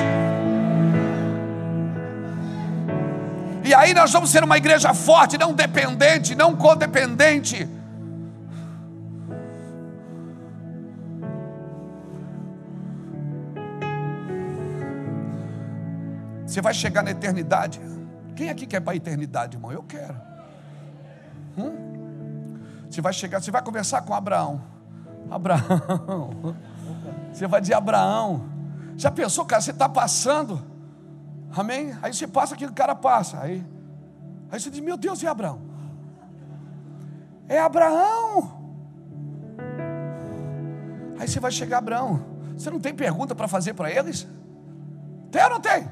E 3.65 3.73
aí 3.73 3.93
nós 3.93 4.13
vamos 4.13 4.31
ser 4.31 4.45
uma 4.45 4.55
igreja 4.55 4.93
forte, 4.93 5.37
não 5.37 5.51
dependente, 5.51 6.35
não 6.35 6.55
codependente. 6.55 7.67
Você 16.47 16.61
vai 16.61 16.73
chegar 16.73 17.03
na 17.03 17.11
eternidade. 17.11 17.98
Quem 18.39 18.49
aqui 18.49 18.65
quer 18.65 18.79
para 18.79 18.93
a 18.93 18.95
eternidade, 18.95 19.57
irmão? 19.57 19.69
Eu 19.69 19.83
quero. 19.83 20.15
Hum? 21.57 22.57
Você 22.89 23.01
vai 23.01 23.11
chegar, 23.11 23.41
você 23.41 23.51
vai 23.51 23.61
conversar 23.61 24.01
com 24.03 24.13
Abraão. 24.13 24.61
Abraão. 25.29 26.55
Você 27.33 27.45
vai 27.47 27.59
dizer 27.59 27.73
Abraão. 27.73 28.49
Já 28.95 29.11
pensou, 29.11 29.45
cara, 29.45 29.61
você 29.61 29.71
está 29.71 29.89
passando. 29.89 30.65
Amém? 31.55 31.93
Aí 32.01 32.13
você 32.13 32.25
passa 32.25 32.55
que 32.55 32.65
o 32.65 32.71
cara 32.71 32.95
passa. 32.95 33.41
Aí, 33.41 33.63
aí 34.49 34.59
você 34.59 34.69
diz, 34.69 34.79
meu 34.79 34.95
Deus, 34.95 35.21
e 35.21 35.27
Abraão? 35.27 35.59
É 37.47 37.59
Abraão. 37.59 38.57
Aí 41.19 41.27
você 41.27 41.41
vai 41.41 41.51
chegar, 41.51 41.79
Abraão. 41.79 42.25
Você 42.57 42.69
não 42.69 42.79
tem 42.79 42.95
pergunta 42.95 43.35
para 43.35 43.49
fazer 43.49 43.73
para 43.73 43.91
eles? 43.91 44.25
Tem 45.29 45.43
ou 45.43 45.49
não 45.49 45.59
tem? 45.59 45.87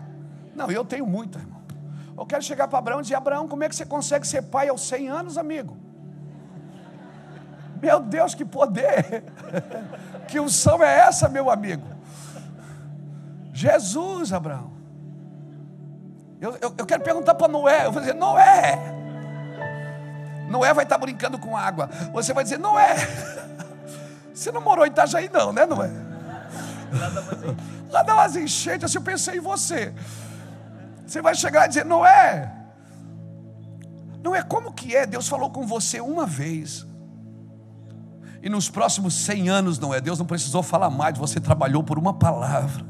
Não, 0.56 0.72
eu 0.72 0.86
tenho 0.86 1.06
muita, 1.06 1.40
irmão. 1.40 1.57
Eu 2.18 2.26
quero 2.26 2.42
chegar 2.42 2.68
para 2.68 2.80
Abraão 2.80 3.00
e 3.00 3.04
dizer: 3.04 3.16
Abraão, 3.16 3.48
como 3.48 3.64
é 3.64 3.70
que 3.70 3.76
você 3.76 3.86
consegue 3.86 4.28
ser 4.28 4.44
pai 4.44 4.70
aos 4.70 4.82
100 4.88 5.10
anos, 5.10 5.38
amigo? 5.38 5.78
Meu 7.82 8.00
Deus, 8.00 8.34
que 8.34 8.44
poder! 8.44 9.24
Que 10.28 10.42
unção 10.42 10.84
é 10.84 11.00
essa, 11.00 11.30
meu 11.30 11.50
amigo? 11.50 11.88
Jesus, 13.54 14.34
Abraão. 14.34 14.72
Eu, 16.40 16.52
eu, 16.62 16.76
eu 16.78 16.86
quero 16.86 17.02
perguntar 17.02 17.34
para 17.34 17.48
Noé. 17.48 17.86
Eu 17.86 17.92
vou 17.92 18.02
dizer: 18.02 18.14
Noé. 18.14 18.78
Noé 20.50 20.74
vai 20.74 20.84
estar 20.84 20.98
brincando 20.98 21.40
com 21.40 21.58
água. 21.58 21.90
Você 22.14 22.34
vai 22.34 22.44
dizer: 22.44 22.60
Noé. 22.60 22.96
Você 24.34 24.52
não 24.52 24.62
morou 24.62 24.86
em 24.86 24.90
Itajaí, 24.90 25.30
não, 25.34 25.52
né, 25.52 25.66
Noé? 25.66 25.90
Lá 27.90 28.04
dá 28.04 28.14
umas 28.14 28.36
enchentes. 28.36 28.84
Assim, 28.84 29.00
eu 29.00 29.02
pensei 29.02 29.38
em 29.38 29.42
você. 29.42 29.94
Você 31.08 31.22
vai 31.22 31.34
chegar 31.34 31.66
e 31.66 31.68
dizer: 31.70 31.86
Não 31.86 32.06
é. 32.06 32.52
Não 34.22 34.36
é 34.36 34.44
como 34.44 34.74
que 34.74 34.96
é. 34.96 35.06
Deus 35.06 35.28
falou 35.28 35.50
com 35.50 35.66
você 35.66 36.02
uma 36.02 36.26
vez. 36.26 36.86
E 38.44 38.50
nos 38.50 38.70
próximos 38.70 39.14
100 39.14 39.50
anos, 39.50 39.80
não 39.80 39.94
é? 39.94 40.02
Deus 40.02 40.20
não 40.20 40.26
precisou 40.26 40.62
falar 40.62 40.90
mais. 40.90 41.18
Você 41.18 41.40
trabalhou 41.40 41.82
por 41.82 41.98
uma 41.98 42.14
palavra. 42.14 42.86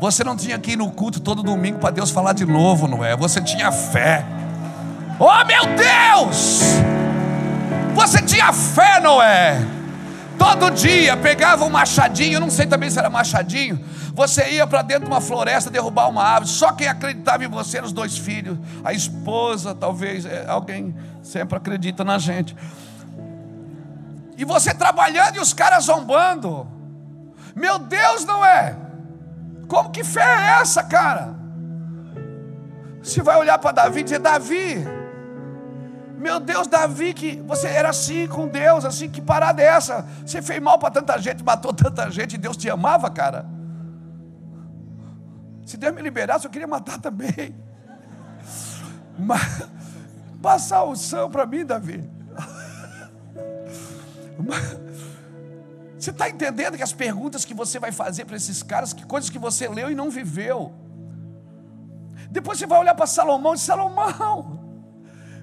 Você 0.00 0.24
não 0.24 0.36
tinha 0.36 0.58
que 0.58 0.72
ir 0.72 0.76
no 0.76 0.90
culto 0.90 1.20
todo 1.20 1.42
domingo 1.42 1.78
para 1.78 1.90
Deus 1.90 2.10
falar 2.10 2.32
de 2.32 2.44
novo, 2.44 2.88
não 2.88 3.04
é? 3.04 3.16
Você 3.16 3.40
tinha 3.40 3.70
fé. 3.70 4.24
Oh 5.18 5.44
meu 5.44 5.64
Deus! 5.76 6.60
Você 7.94 8.20
tinha 8.22 8.52
fé, 8.52 9.00
não 9.00 9.22
é? 9.22 9.58
Todo 10.38 10.70
dia 10.70 11.16
pegava 11.16 11.64
um 11.64 11.70
machadinho, 11.70 12.38
não 12.38 12.50
sei 12.50 12.66
também 12.66 12.90
se 12.90 12.98
era 12.98 13.08
machadinho, 13.08 13.82
você 14.16 14.48
ia 14.52 14.66
para 14.66 14.80
dentro 14.80 15.04
de 15.04 15.10
uma 15.10 15.20
floresta 15.20 15.70
derrubar 15.70 16.08
uma 16.08 16.24
árvore. 16.24 16.48
Só 16.48 16.72
quem 16.72 16.88
acreditava 16.88 17.44
em 17.44 17.48
você 17.48 17.76
eram 17.76 17.86
os 17.86 17.92
dois 17.92 18.16
filhos, 18.16 18.58
a 18.82 18.94
esposa, 18.94 19.74
talvez 19.74 20.24
é, 20.24 20.46
alguém 20.48 20.96
sempre 21.22 21.58
acredita 21.58 22.02
na 22.02 22.16
gente. 22.16 22.56
E 24.38 24.42
você 24.42 24.72
trabalhando 24.72 25.36
e 25.36 25.38
os 25.38 25.52
caras 25.52 25.84
zombando. 25.84 26.66
Meu 27.54 27.78
Deus, 27.78 28.24
não 28.24 28.42
é? 28.42 28.74
Como 29.68 29.90
que 29.90 30.02
fé 30.02 30.22
é 30.24 30.60
essa, 30.62 30.82
cara? 30.82 31.36
Você 33.02 33.22
vai 33.22 33.36
olhar 33.36 33.58
para 33.58 33.72
Davi 33.72 34.00
e 34.00 34.02
dizer: 34.02 34.18
Davi, 34.18 34.82
meu 36.16 36.40
Deus, 36.40 36.66
Davi, 36.66 37.12
que 37.12 37.36
você 37.46 37.68
era 37.68 37.90
assim 37.90 38.26
com 38.26 38.48
Deus, 38.48 38.86
assim, 38.86 39.10
que 39.10 39.20
parada 39.20 39.60
é 39.60 39.66
essa? 39.66 40.06
Você 40.24 40.40
fez 40.40 40.62
mal 40.62 40.78
para 40.78 40.90
tanta 40.90 41.18
gente, 41.18 41.44
matou 41.44 41.72
tanta 41.76 42.10
gente, 42.10 42.38
Deus 42.38 42.56
te 42.56 42.70
amava, 42.70 43.10
cara. 43.10 43.55
Se 45.66 45.76
Deus 45.76 45.92
me 45.92 46.00
liberasse, 46.00 46.46
eu 46.46 46.50
queria 46.50 46.68
matar 46.68 47.00
também. 47.00 47.54
Mas, 49.18 49.68
passar 50.40 50.84
o 50.84 50.94
são 50.94 51.28
para 51.28 51.44
mim, 51.44 51.66
Davi. 51.66 52.08
Mas, 54.38 54.78
você 55.98 56.10
está 56.10 56.30
entendendo 56.30 56.76
que 56.76 56.84
as 56.84 56.92
perguntas 56.92 57.44
que 57.44 57.52
você 57.52 57.80
vai 57.80 57.90
fazer 57.90 58.26
para 58.26 58.36
esses 58.36 58.62
caras, 58.62 58.92
que 58.92 59.04
coisas 59.04 59.28
que 59.28 59.40
você 59.40 59.66
leu 59.66 59.90
e 59.90 59.94
não 59.94 60.08
viveu. 60.08 60.72
Depois 62.30 62.58
você 62.58 62.66
vai 62.66 62.78
olhar 62.78 62.94
para 62.94 63.06
Salomão 63.06 63.54
e 63.54 63.58
Salomão, 63.58 64.60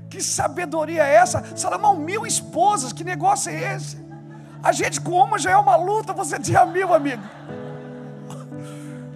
que 0.09 0.21
sabedoria 0.21 1.03
é 1.05 1.15
essa? 1.15 1.43
Salomão, 1.57 1.97
mil 1.97 2.25
esposas, 2.25 2.93
que 2.93 3.03
negócio 3.03 3.51
é 3.51 3.75
esse? 3.75 3.97
A 4.61 4.71
gente 4.71 5.01
com 5.01 5.21
uma 5.21 5.37
já 5.37 5.51
é 5.51 5.57
uma 5.57 5.75
luta, 5.75 6.13
você 6.13 6.39
tinha 6.39 6.65
mil, 6.65 6.93
amigo. 6.93 7.23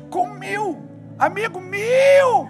Com 0.09 0.27
mil, 0.33 0.87
amigo, 1.17 1.59
mil. 1.59 2.49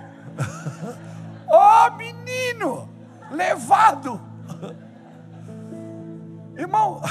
Oh, 1.49 1.91
menino, 1.95 2.89
levado. 3.32 4.20
Irmão, 6.57 7.01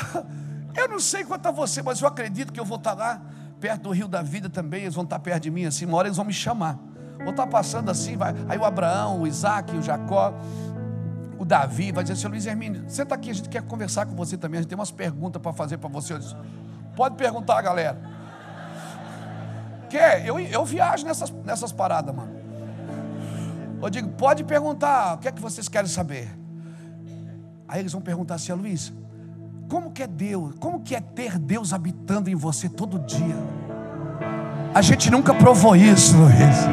eu 0.74 0.88
não 0.88 1.00
sei 1.00 1.24
quanto 1.24 1.46
a 1.46 1.50
você, 1.50 1.82
mas 1.82 2.00
eu 2.00 2.08
acredito 2.08 2.52
que 2.52 2.60
eu 2.60 2.64
vou 2.64 2.76
estar 2.76 2.92
lá, 2.92 3.22
perto 3.58 3.84
do 3.84 3.90
rio 3.90 4.06
da 4.06 4.20
vida 4.20 4.50
também. 4.50 4.82
Eles 4.82 4.94
vão 4.94 5.04
estar 5.04 5.18
perto 5.18 5.44
de 5.44 5.50
mim 5.50 5.64
assim. 5.64 5.86
Uma 5.86 5.96
hora 5.98 6.08
eles 6.08 6.16
vão 6.16 6.26
me 6.26 6.32
chamar. 6.32 6.78
Vou 7.18 7.30
estar 7.30 7.46
passando 7.46 7.90
assim, 7.90 8.16
vai. 8.16 8.34
Aí 8.48 8.58
o 8.58 8.64
Abraão, 8.64 9.22
o 9.22 9.26
Isaac, 9.26 9.74
o 9.74 9.82
Jacó, 9.82 10.34
o 11.38 11.44
Davi, 11.44 11.90
vai 11.90 12.04
dizer: 12.04 12.16
Seu 12.16 12.28
Luiz 12.28 12.44
Hermínio, 12.44 12.84
senta 12.88 13.14
aqui, 13.14 13.30
a 13.30 13.34
gente 13.34 13.48
quer 13.48 13.62
conversar 13.62 14.04
com 14.04 14.14
você 14.14 14.36
também. 14.36 14.58
A 14.58 14.62
gente 14.62 14.68
tem 14.68 14.78
umas 14.78 14.90
perguntas 14.90 15.40
para 15.40 15.52
fazer 15.52 15.78
para 15.78 15.88
você. 15.88 16.18
Disse, 16.18 16.36
Pode 16.94 17.16
perguntar, 17.16 17.62
galera. 17.62 18.15
Quer? 19.88 20.26
Eu, 20.26 20.38
eu 20.38 20.64
viajo 20.64 21.06
nessas, 21.06 21.30
nessas 21.44 21.72
paradas, 21.72 22.14
mano. 22.14 22.32
Eu 23.82 23.90
digo: 23.90 24.08
Pode 24.10 24.44
perguntar, 24.44 25.14
o 25.14 25.18
que 25.18 25.28
é 25.28 25.32
que 25.32 25.40
vocês 25.40 25.68
querem 25.68 25.88
saber? 25.88 26.28
Aí 27.68 27.80
eles 27.80 27.92
vão 27.92 28.00
perguntar 28.00 28.36
assim: 28.36 28.52
Luiz, 28.52 28.92
como 29.68 29.90
que 29.90 30.02
é 30.02 30.06
Deus? 30.06 30.54
Como 30.60 30.80
que 30.80 30.94
é 30.94 31.00
ter 31.00 31.38
Deus 31.38 31.72
habitando 31.72 32.30
em 32.30 32.34
você 32.34 32.68
todo 32.68 32.98
dia? 33.00 33.36
A 34.74 34.82
gente 34.82 35.10
nunca 35.10 35.34
provou 35.34 35.74
isso, 35.74 36.16
Luiz. 36.16 36.66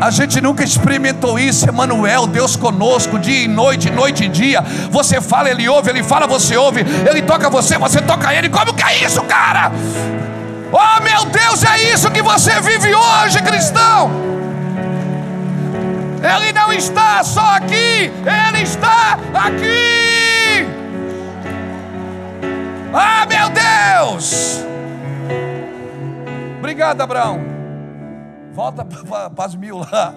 A 0.00 0.10
gente 0.10 0.40
nunca 0.40 0.62
experimentou 0.62 1.38
isso, 1.38 1.68
Emanuel, 1.68 2.26
Deus 2.26 2.54
conosco, 2.54 3.18
dia 3.18 3.44
e 3.44 3.48
noite, 3.48 3.90
noite 3.90 4.24
e 4.24 4.28
dia. 4.28 4.60
Você 4.90 5.20
fala, 5.20 5.50
ele 5.50 5.68
ouve, 5.68 5.90
ele 5.90 6.02
fala, 6.02 6.26
você 6.26 6.56
ouve, 6.56 6.80
ele 7.08 7.22
toca 7.22 7.48
você, 7.48 7.78
você 7.78 8.00
toca 8.02 8.34
ele. 8.34 8.48
Como 8.48 8.74
que 8.74 8.82
é 8.82 9.04
isso, 9.04 9.22
cara? 9.22 9.72
Oh 10.72 11.00
meu 11.02 11.24
Deus, 11.26 11.64
é 11.64 11.92
isso 11.92 12.10
que 12.10 12.22
você 12.22 12.60
vive 12.60 12.94
hoje, 12.94 13.40
cristão. 13.42 14.10
Ele 16.22 16.52
não 16.52 16.72
está 16.72 17.22
só 17.22 17.56
aqui, 17.56 18.10
ele 18.24 18.62
está 18.62 19.18
aqui. 19.32 20.66
Ah, 22.92 23.26
meu 23.26 23.48
Deus! 23.50 24.64
Obrigado, 26.58 27.00
Abraão. 27.00 27.40
Volta 28.52 28.84
para 28.84 29.44
as 29.44 29.54
mil 29.54 29.78
lá. 29.78 30.14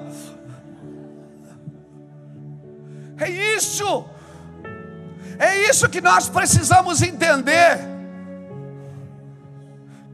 É 3.20 3.30
isso. 3.30 4.06
É 5.38 5.70
isso 5.70 5.88
que 5.90 6.02
nós 6.02 6.28
precisamos 6.30 7.02
entender. 7.02 7.99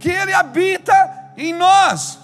Que 0.06 0.12
Ele 0.12 0.34
habita 0.34 0.94
em 1.36 1.52
nós. 1.52 2.20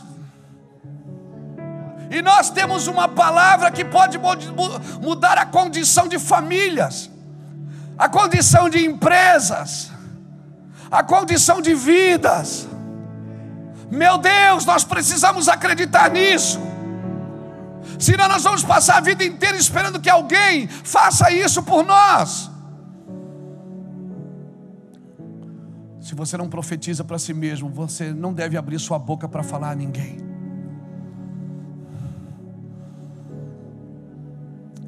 E 2.12 2.22
nós 2.22 2.52
temos 2.52 2.86
uma 2.86 3.08
palavra 3.08 3.72
que 3.72 3.84
pode 3.84 4.20
mudar 5.02 5.36
a 5.40 5.48
condição 5.48 6.08
de 6.08 6.20
famílias, 6.20 7.10
a 7.98 8.08
condição 8.08 8.70
de 8.70 8.86
empresas, 8.86 9.92
a 10.92 11.02
condição 11.02 11.60
de 11.60 11.74
vidas. 11.74 12.68
Meu 13.90 14.20
Deus, 14.20 14.64
nós 14.64 14.84
precisamos 14.84 15.50
acreditar 15.50 16.12
nisso. 16.12 16.60
Senão 17.98 18.28
nós 18.28 18.44
vamos 18.44 18.64
passar 18.64 18.98
a 18.98 19.02
vida 19.02 19.24
inteira 19.24 19.58
esperando 19.58 20.00
que 20.00 20.10
alguém 20.10 20.68
faça 20.68 21.32
isso 21.32 21.64
por 21.64 21.84
nós. 21.84 22.51
Se 26.12 26.16
você 26.16 26.36
não 26.36 26.50
profetiza 26.50 27.06
para 27.06 27.18
si 27.18 27.34
mesmo, 27.34 27.70
você 27.70 28.12
não 28.12 28.34
deve 28.34 28.58
abrir 28.58 28.78
sua 28.80 29.00
boca 29.00 29.30
para 29.30 29.42
falar 29.44 29.72
a 29.72 29.76
ninguém. 29.76 30.18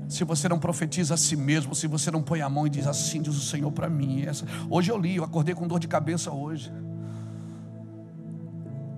se 0.09 0.25
você 0.25 0.49
não 0.49 0.59
profetiza 0.59 1.13
a 1.13 1.17
si 1.17 1.37
mesmo, 1.37 1.73
se 1.73 1.87
você 1.87 2.11
não 2.11 2.21
põe 2.21 2.41
a 2.41 2.49
mão 2.49 2.67
e 2.67 2.69
diz 2.69 2.85
assim, 2.85 3.21
diz 3.21 3.35
o 3.37 3.39
Senhor 3.39 3.71
para 3.71 3.89
mim. 3.89 4.23
Essa. 4.23 4.45
Hoje 4.69 4.91
eu 4.91 4.97
li, 4.97 5.15
eu 5.15 5.23
acordei 5.23 5.55
com 5.55 5.65
dor 5.65 5.79
de 5.79 5.87
cabeça 5.87 6.29
hoje. 6.29 6.69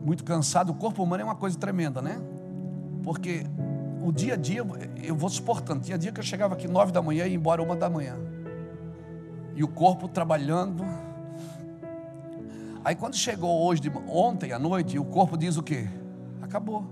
Muito 0.03 0.23
cansado, 0.23 0.71
o 0.71 0.75
corpo 0.75 1.03
humano 1.03 1.21
é 1.21 1.25
uma 1.25 1.35
coisa 1.35 1.57
tremenda, 1.59 2.01
né? 2.01 2.19
Porque 3.03 3.45
o 4.01 4.11
dia 4.11 4.33
a 4.33 4.35
dia 4.35 4.65
eu 5.03 5.15
vou 5.15 5.29
suportando. 5.29 5.81
Tinha 5.81 5.97
dia 5.97 6.11
que 6.11 6.19
eu 6.19 6.23
chegava 6.23 6.55
aqui 6.55 6.67
nove 6.67 6.91
da 6.91 7.03
manhã 7.03 7.27
e 7.27 7.29
ia 7.29 7.35
embora 7.35 7.61
uma 7.61 7.75
da 7.75 7.87
manhã. 7.87 8.17
E 9.55 9.63
o 9.63 9.67
corpo 9.67 10.07
trabalhando. 10.07 10.83
Aí 12.85 12.93
quando 12.93 13.15
chegou 13.15 13.65
hoje, 13.65 13.81
ontem 14.07 14.51
à 14.51 14.59
noite, 14.59 14.99
o 14.99 15.03
corpo 15.03 15.35
diz 15.35 15.57
o 15.57 15.63
quê? 15.63 15.89
Acabou. 16.39 16.85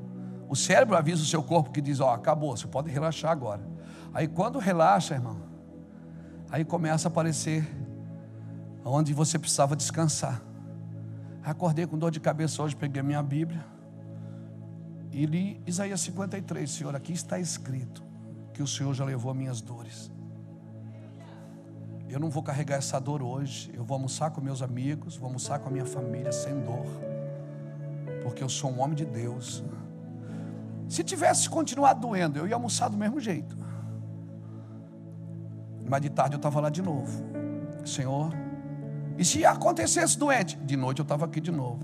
O 0.49 0.55
cérebro 0.55 0.97
avisa 0.97 1.21
o 1.21 1.25
seu 1.25 1.43
corpo 1.43 1.69
que 1.69 1.79
diz, 1.79 1.99
ó, 1.99 2.15
acabou, 2.15 2.57
você 2.57 2.65
pode 2.65 2.89
relaxar 2.89 3.31
agora. 3.31 3.61
Aí 4.11 4.27
quando 4.27 4.57
relaxa, 4.57 5.13
irmão, 5.13 5.37
aí 6.49 6.65
começa 6.65 7.07
a 7.07 7.11
aparecer 7.11 7.63
onde 8.83 9.13
você 9.13 9.37
precisava 9.37 9.75
descansar. 9.75 10.41
Acordei 11.43 11.85
com 11.85 11.95
dor 11.95 12.09
de 12.09 12.19
cabeça 12.19 12.63
hoje, 12.63 12.75
peguei 12.75 13.01
a 13.01 13.03
minha 13.03 13.21
Bíblia 13.21 13.63
e 15.11 15.27
li 15.27 15.61
Isaías 15.67 16.01
53. 16.01 16.71
Senhor, 16.71 16.95
aqui 16.95 17.13
está 17.13 17.37
escrito 17.37 18.03
que 18.51 18.63
o 18.63 18.67
Senhor 18.67 18.95
já 18.95 19.05
levou 19.05 19.31
minhas 19.35 19.61
dores. 19.61 20.11
Eu 22.13 22.19
não 22.19 22.29
vou 22.29 22.43
carregar 22.43 22.75
essa 22.75 22.99
dor 22.99 23.23
hoje. 23.23 23.71
Eu 23.73 23.83
vou 23.83 23.95
almoçar 23.95 24.29
com 24.29 24.39
meus 24.39 24.61
amigos, 24.61 25.17
vou 25.17 25.25
almoçar 25.25 25.57
com 25.57 25.69
a 25.69 25.71
minha 25.71 25.85
família 25.85 26.31
sem 26.31 26.53
dor, 26.61 26.85
porque 28.21 28.43
eu 28.43 28.47
sou 28.47 28.71
um 28.71 28.79
homem 28.81 28.95
de 28.95 29.03
Deus. 29.03 29.63
Se 30.87 31.03
tivesse 31.03 31.49
continuado 31.49 32.01
doendo, 32.01 32.37
eu 32.37 32.47
ia 32.47 32.53
almoçar 32.53 32.87
do 32.87 32.95
mesmo 32.95 33.19
jeito. 33.19 33.57
Mas 35.89 36.01
de 36.01 36.09
tarde 36.11 36.35
eu 36.35 36.37
estava 36.37 36.61
lá 36.61 36.69
de 36.69 36.83
novo. 36.83 37.25
Senhor, 37.83 38.31
e 39.17 39.25
se 39.25 39.43
acontecesse 39.43 40.15
doente? 40.15 40.55
De 40.57 40.77
noite 40.77 40.99
eu 40.99 41.03
estava 41.03 41.25
aqui 41.25 41.41
de 41.41 41.51
novo. 41.51 41.83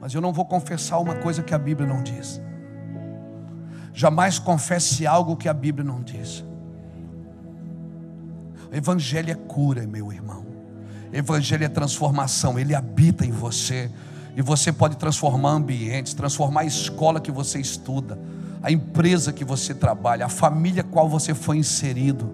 Mas 0.00 0.14
eu 0.14 0.20
não 0.20 0.32
vou 0.32 0.44
confessar 0.44 1.00
uma 1.00 1.16
coisa 1.16 1.42
que 1.42 1.52
a 1.52 1.58
Bíblia 1.58 1.88
não 1.88 2.00
diz. 2.00 2.40
Jamais 3.92 4.38
confesse 4.38 5.04
algo 5.04 5.36
que 5.36 5.48
a 5.48 5.52
Bíblia 5.52 5.84
não 5.84 6.00
diz. 6.00 6.44
Evangelho 8.72 9.30
é 9.30 9.34
cura, 9.34 9.86
meu 9.86 10.12
irmão. 10.12 10.46
Evangelho 11.12 11.64
é 11.64 11.68
transformação, 11.68 12.58
ele 12.58 12.74
habita 12.74 13.24
em 13.24 13.30
você. 13.30 13.90
E 14.34 14.40
você 14.40 14.72
pode 14.72 14.96
transformar 14.96 15.50
ambientes, 15.50 16.14
transformar 16.14 16.62
a 16.62 16.64
escola 16.64 17.20
que 17.20 17.30
você 17.30 17.60
estuda 17.60 18.18
a 18.62 18.70
empresa 18.70 19.32
que 19.32 19.44
você 19.44 19.74
trabalha, 19.74 20.26
a 20.26 20.28
família 20.28 20.84
qual 20.84 21.08
você 21.08 21.34
foi 21.34 21.56
inserido. 21.56 22.32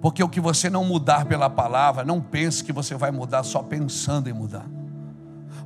Porque 0.00 0.22
o 0.22 0.28
que 0.28 0.40
você 0.40 0.68
não 0.68 0.84
mudar 0.84 1.24
pela 1.24 1.48
palavra, 1.48 2.04
não 2.04 2.20
pense 2.20 2.64
que 2.64 2.72
você 2.72 2.96
vai 2.96 3.10
mudar 3.10 3.44
só 3.44 3.62
pensando 3.62 4.28
em 4.28 4.32
mudar. 4.32 4.66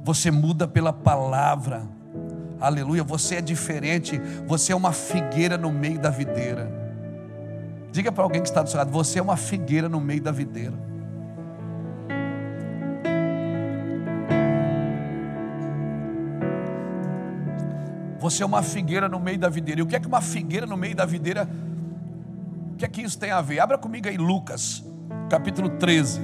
Você 0.04 0.30
muda 0.30 0.68
pela 0.68 0.92
palavra. 0.92 1.88
Aleluia, 2.60 3.02
você 3.02 3.36
é 3.36 3.40
diferente, 3.40 4.20
você 4.46 4.72
é 4.72 4.76
uma 4.76 4.92
figueira 4.92 5.56
no 5.56 5.72
meio 5.72 5.98
da 5.98 6.10
videira. 6.10 6.79
Diga 7.92 8.12
para 8.12 8.22
alguém 8.22 8.40
que 8.40 8.48
está 8.48 8.62
do 8.62 8.70
seu 8.70 8.78
lado, 8.78 8.90
você 8.90 9.18
é 9.18 9.22
uma 9.22 9.36
figueira 9.36 9.88
no 9.88 10.00
meio 10.00 10.22
da 10.22 10.30
videira. 10.30 10.90
Você 18.20 18.42
é 18.42 18.46
uma 18.46 18.62
figueira 18.62 19.08
no 19.08 19.18
meio 19.18 19.38
da 19.38 19.48
videira. 19.48 19.80
E 19.80 19.82
o 19.82 19.86
que 19.86 19.96
é 19.96 20.00
que 20.00 20.06
uma 20.06 20.20
figueira 20.20 20.66
no 20.66 20.76
meio 20.76 20.94
da 20.94 21.04
videira? 21.04 21.48
O 22.72 22.76
que 22.76 22.84
é 22.84 22.88
que 22.88 23.00
isso 23.00 23.18
tem 23.18 23.30
a 23.30 23.40
ver? 23.40 23.58
Abra 23.60 23.76
comigo 23.76 24.08
aí 24.08 24.16
Lucas, 24.16 24.84
capítulo 25.28 25.70
13. 25.70 26.20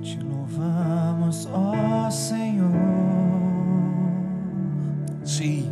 Te 0.00 0.18
louvamos. 0.20 1.46
Ó 1.52 2.08
Senhor. 2.10 2.70
Sim. 5.24 5.68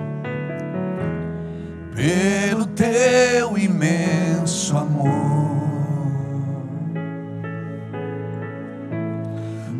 Pelo 1.95 2.66
teu 2.66 3.57
imenso 3.57 4.76
amor. 4.76 5.14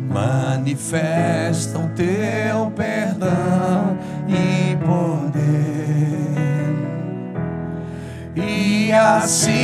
Manifestam 0.09 1.89
teu 1.89 2.71
perdão 2.71 3.97
e 4.29 4.77
poder. 4.77 5.55
E 8.35 8.93
assim 8.93 9.54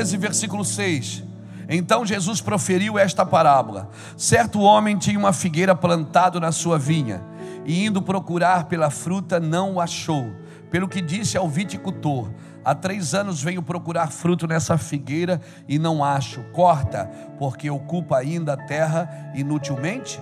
13, 0.00 0.16
versículo 0.16 0.64
6. 0.64 1.24
Então 1.68 2.06
Jesus 2.06 2.40
proferiu 2.40 2.98
esta 2.98 3.26
parábola: 3.26 3.90
Certo 4.16 4.60
homem 4.60 4.96
tinha 4.96 5.18
uma 5.18 5.32
figueira 5.32 5.74
plantada 5.74 6.40
na 6.40 6.50
sua 6.52 6.78
vinha, 6.78 7.22
e 7.66 7.84
indo 7.84 8.00
procurar 8.00 8.64
pela 8.64 8.88
fruta, 8.88 9.38
não 9.38 9.74
o 9.74 9.80
achou. 9.80 10.32
Pelo 10.70 10.88
que 10.88 11.02
disse 11.02 11.36
ao 11.36 11.46
viticultor: 11.46 12.30
Há 12.64 12.74
três 12.74 13.12
anos 13.12 13.42
venho 13.42 13.62
procurar 13.62 14.10
fruto 14.10 14.46
nessa 14.46 14.78
figueira 14.78 15.38
e 15.68 15.78
não 15.78 16.02
acho. 16.02 16.42
Corta, 16.44 17.04
porque 17.38 17.68
ocupa 17.68 18.16
ainda 18.16 18.54
a 18.54 18.56
terra 18.56 19.30
inutilmente? 19.34 20.18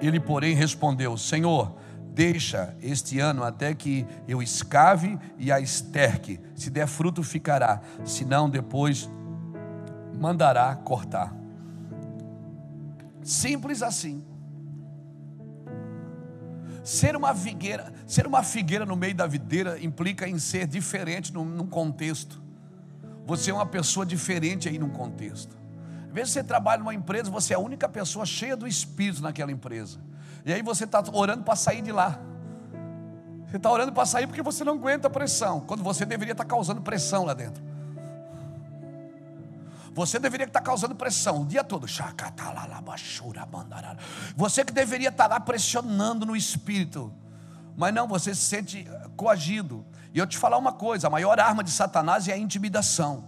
Ele, 0.00 0.20
porém, 0.20 0.54
respondeu: 0.54 1.16
Senhor, 1.16 1.74
deixa 2.18 2.74
este 2.82 3.20
ano 3.20 3.44
até 3.44 3.72
que 3.72 4.04
eu 4.26 4.42
escave 4.42 5.16
e 5.38 5.52
a 5.52 5.60
esterque. 5.60 6.40
Se 6.56 6.68
der 6.68 6.88
fruto, 6.88 7.22
ficará, 7.22 7.80
senão 8.04 8.50
depois 8.50 9.08
mandará 10.18 10.74
cortar. 10.74 11.32
Simples 13.22 13.84
assim. 13.84 14.24
Ser 16.82 17.14
uma 17.14 17.32
figueira, 17.36 17.92
ser 18.04 18.26
uma 18.26 18.42
figueira 18.42 18.84
no 18.84 18.96
meio 18.96 19.14
da 19.14 19.28
videira 19.28 19.78
implica 19.80 20.28
em 20.28 20.40
ser 20.40 20.66
diferente 20.66 21.32
num, 21.32 21.44
num 21.44 21.68
contexto. 21.68 22.42
Você 23.26 23.52
é 23.52 23.54
uma 23.54 23.66
pessoa 23.66 24.04
diferente 24.04 24.68
aí 24.68 24.76
num 24.76 24.90
contexto. 24.90 25.56
Às 26.08 26.12
vezes 26.12 26.32
você 26.32 26.42
trabalha 26.42 26.80
numa 26.80 26.94
empresa, 26.94 27.30
você 27.30 27.52
é 27.52 27.56
a 27.56 27.60
única 27.60 27.88
pessoa 27.88 28.26
cheia 28.26 28.56
do 28.56 28.66
Espírito 28.66 29.22
naquela 29.22 29.52
empresa. 29.52 30.07
E 30.48 30.52
aí 30.54 30.62
você 30.62 30.84
está 30.84 31.04
orando 31.12 31.44
para 31.44 31.54
sair 31.54 31.82
de 31.82 31.92
lá. 31.92 32.18
Você 33.46 33.58
está 33.58 33.70
orando 33.70 33.92
para 33.92 34.06
sair 34.06 34.26
porque 34.26 34.40
você 34.40 34.64
não 34.64 34.72
aguenta 34.72 35.10
pressão, 35.10 35.60
quando 35.60 35.82
você 35.82 36.06
deveria 36.06 36.32
estar 36.32 36.46
causando 36.46 36.80
pressão 36.80 37.26
lá 37.26 37.34
dentro. 37.34 37.62
Você 39.92 40.18
deveria 40.18 40.46
estar 40.46 40.62
causando 40.62 40.94
pressão 40.94 41.42
o 41.42 41.44
dia 41.44 41.62
todo. 41.62 41.86
Você 44.36 44.64
que 44.64 44.72
deveria 44.72 45.10
estar 45.10 45.26
lá 45.26 45.38
pressionando 45.38 46.24
no 46.24 46.34
espírito. 46.34 47.12
Mas 47.76 47.92
não, 47.92 48.08
você 48.08 48.34
se 48.34 48.40
sente 48.40 48.88
coagido. 49.18 49.84
E 50.14 50.18
eu 50.18 50.26
te 50.26 50.38
falar 50.38 50.56
uma 50.56 50.72
coisa: 50.72 51.08
a 51.08 51.10
maior 51.10 51.38
arma 51.38 51.62
de 51.62 51.70
Satanás 51.70 52.26
é 52.26 52.32
a 52.32 52.38
intimidação. 52.38 53.24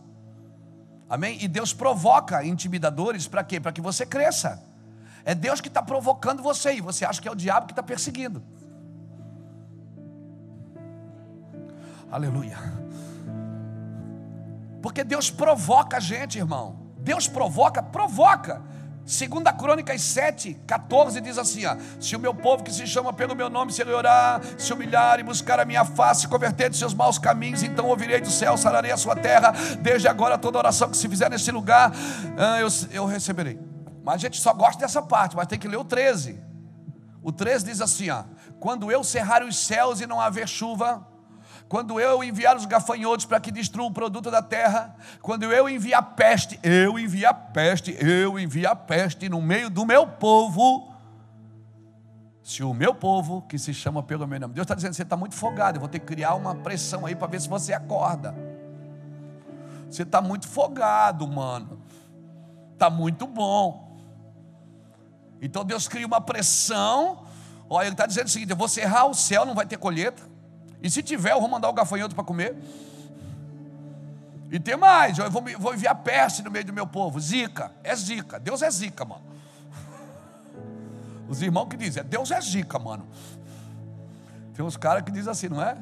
Amém? 1.06 1.36
E 1.42 1.48
Deus 1.48 1.74
provoca 1.74 2.42
intimidadores 2.42 3.28
para 3.28 3.44
quê? 3.44 3.60
Para 3.60 3.72
que 3.72 3.82
você 3.82 4.06
cresça. 4.06 4.69
É 5.24 5.34
Deus 5.34 5.60
que 5.60 5.68
está 5.68 5.82
provocando 5.82 6.42
você 6.42 6.74
e 6.74 6.80
você 6.80 7.04
acha 7.04 7.20
que 7.20 7.28
é 7.28 7.30
o 7.30 7.34
diabo 7.34 7.66
que 7.66 7.72
está 7.72 7.82
perseguindo. 7.82 8.42
Aleluia. 12.10 12.58
Porque 14.82 15.04
Deus 15.04 15.30
provoca 15.30 15.98
a 15.98 16.00
gente, 16.00 16.38
irmão. 16.38 16.80
Deus 16.98 17.28
provoca, 17.28 17.82
provoca. 17.82 18.62
Segunda 19.04 19.52
Crônicas 19.52 20.02
7, 20.02 20.54
14 20.66 21.20
diz 21.20 21.38
assim: 21.38 21.66
ó, 21.66 21.76
Se 21.98 22.14
o 22.14 22.18
meu 22.18 22.34
povo 22.34 22.62
que 22.62 22.72
se 22.72 22.86
chama 22.86 23.12
pelo 23.12 23.34
meu 23.34 23.50
nome 23.50 23.72
se 23.72 23.82
orar, 23.82 24.40
se 24.56 24.72
humilhar 24.72 25.18
e 25.18 25.22
buscar 25.22 25.58
a 25.58 25.64
minha 25.64 25.84
face, 25.84 26.22
se 26.22 26.28
converter 26.28 26.70
de 26.70 26.76
seus 26.76 26.94
maus 26.94 27.18
caminhos, 27.18 27.62
então 27.62 27.86
ouvirei 27.86 28.20
do 28.20 28.30
céu, 28.30 28.56
sararei 28.56 28.92
a 28.92 28.96
sua 28.96 29.16
terra, 29.16 29.52
desde 29.80 30.06
agora 30.06 30.38
toda 30.38 30.58
oração 30.58 30.90
que 30.90 30.96
se 30.96 31.08
fizer 31.08 31.28
nesse 31.28 31.50
lugar, 31.50 31.92
ah, 32.38 32.60
eu, 32.60 32.68
eu 32.92 33.06
receberei. 33.06 33.69
Mas 34.10 34.16
a 34.16 34.26
gente 34.26 34.40
só 34.40 34.52
gosta 34.52 34.80
dessa 34.80 35.00
parte, 35.00 35.36
mas 35.36 35.46
tem 35.46 35.56
que 35.56 35.68
ler 35.68 35.76
o 35.76 35.84
13. 35.84 36.42
O 37.22 37.30
13 37.30 37.64
diz 37.64 37.80
assim: 37.80 38.10
ó, 38.10 38.24
quando 38.58 38.90
eu 38.90 39.04
cerrar 39.04 39.40
os 39.44 39.56
céus 39.56 40.00
e 40.00 40.06
não 40.06 40.20
haver 40.20 40.48
chuva, 40.48 41.06
quando 41.68 42.00
eu 42.00 42.24
enviar 42.24 42.56
os 42.56 42.66
gafanhotos 42.66 43.24
para 43.24 43.38
que 43.38 43.52
destruam 43.52 43.88
o 43.88 43.92
produto 43.92 44.28
da 44.28 44.42
terra, 44.42 44.96
quando 45.22 45.44
eu 45.44 45.68
enviar 45.68 46.16
peste, 46.16 46.58
eu 46.60 46.98
enviar 46.98 47.52
peste, 47.52 47.96
eu 48.00 48.36
enviar 48.36 48.74
peste 48.74 49.28
no 49.28 49.40
meio 49.40 49.70
do 49.70 49.86
meu 49.86 50.04
povo, 50.04 50.92
se 52.42 52.64
o 52.64 52.74
meu 52.74 52.92
povo, 52.92 53.42
que 53.42 53.60
se 53.60 53.72
chama 53.72 54.02
pelo 54.02 54.26
meu 54.26 54.40
nome, 54.40 54.54
Deus 54.54 54.64
está 54.64 54.74
dizendo, 54.74 54.94
você 54.94 55.04
está 55.04 55.16
muito 55.16 55.36
folgado, 55.36 55.76
eu 55.76 55.80
vou 55.80 55.88
ter 55.88 56.00
que 56.00 56.06
criar 56.06 56.34
uma 56.34 56.56
pressão 56.56 57.06
aí 57.06 57.14
para 57.14 57.28
ver 57.28 57.40
se 57.40 57.48
você 57.48 57.72
acorda. 57.72 58.34
Você 59.88 60.02
está 60.02 60.20
muito 60.20 60.48
folgado, 60.48 61.28
mano. 61.28 61.78
Está 62.72 62.90
muito 62.90 63.24
bom. 63.28 63.89
Então 65.40 65.64
Deus 65.64 65.88
cria 65.88 66.06
uma 66.06 66.20
pressão. 66.20 67.24
Olha, 67.68 67.86
Ele 67.86 67.94
está 67.94 68.06
dizendo 68.06 68.26
o 68.26 68.30
seguinte: 68.30 68.50
eu 68.50 68.56
vou 68.56 68.68
cerrar 68.68 69.06
o 69.06 69.14
céu, 69.14 69.44
não 69.46 69.54
vai 69.54 69.66
ter 69.66 69.78
colheita. 69.78 70.22
E 70.82 70.90
se 70.90 71.02
tiver, 71.02 71.32
eu 71.32 71.40
vou 71.40 71.48
mandar 71.48 71.68
o 71.68 71.72
gafanhoto 71.72 72.14
para 72.14 72.24
comer. 72.24 72.56
E 74.50 74.58
tem 74.58 74.76
mais, 74.76 75.16
eu 75.18 75.30
vou, 75.30 75.44
vou 75.58 75.74
enviar 75.74 75.94
peste 75.96 76.42
no 76.42 76.50
meio 76.50 76.64
do 76.64 76.72
meu 76.72 76.86
povo. 76.86 77.20
Zica, 77.20 77.70
é 77.84 77.94
zica. 77.94 78.38
Deus 78.40 78.62
é 78.62 78.70
zica, 78.70 79.04
mano. 79.04 79.22
Os 81.28 81.40
irmãos 81.40 81.66
que 81.66 81.76
dizem, 81.76 82.02
Deus 82.02 82.32
é 82.32 82.40
zica, 82.40 82.76
mano. 82.78 83.06
Tem 84.54 84.64
uns 84.64 84.76
caras 84.76 85.04
que 85.04 85.12
dizem 85.12 85.30
assim, 85.30 85.48
não 85.48 85.62
é? 85.62 85.76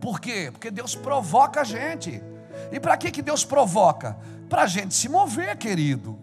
Por 0.00 0.20
quê? 0.20 0.50
Porque 0.52 0.70
Deus 0.70 0.94
provoca 0.94 1.62
a 1.62 1.64
gente. 1.64 2.22
E 2.70 2.78
para 2.78 2.96
que 2.96 3.22
Deus 3.22 3.44
provoca? 3.44 4.18
Para 4.48 4.62
a 4.62 4.66
gente 4.66 4.94
se 4.94 5.08
mover, 5.08 5.56
querido. 5.56 6.18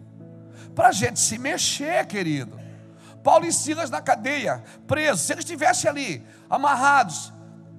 Para 0.78 0.90
a 0.90 0.92
gente 0.92 1.18
se 1.18 1.36
mexer, 1.38 2.06
querido. 2.06 2.56
Paulo 3.24 3.44
e 3.44 3.52
Silas 3.52 3.90
na 3.90 4.00
cadeia, 4.00 4.62
presos. 4.86 5.22
Se 5.22 5.32
eles 5.32 5.44
estivessem 5.44 5.90
ali, 5.90 6.24
amarrados, 6.48 7.32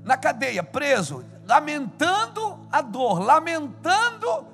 na 0.03 0.17
cadeia, 0.17 0.61
preso, 0.61 1.23
lamentando 1.45 2.59
a 2.69 2.81
dor, 2.81 3.19
lamentando 3.19 4.45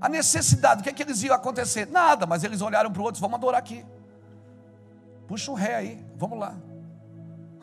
a 0.00 0.08
necessidade. 0.08 0.80
O 0.80 0.84
que 0.84 0.88
é 0.88 0.94
que 0.94 1.02
eles 1.02 1.22
iam 1.22 1.34
acontecer? 1.34 1.86
Nada, 1.86 2.24
mas 2.24 2.42
eles 2.42 2.62
olharam 2.62 2.90
para 2.90 3.02
o 3.02 3.04
outro, 3.04 3.20
vamos 3.20 3.36
adorar 3.36 3.58
aqui. 3.58 3.84
Puxa 5.28 5.50
o 5.50 5.54
ré 5.54 5.74
aí, 5.74 6.06
vamos 6.16 6.38
lá. 6.38 6.54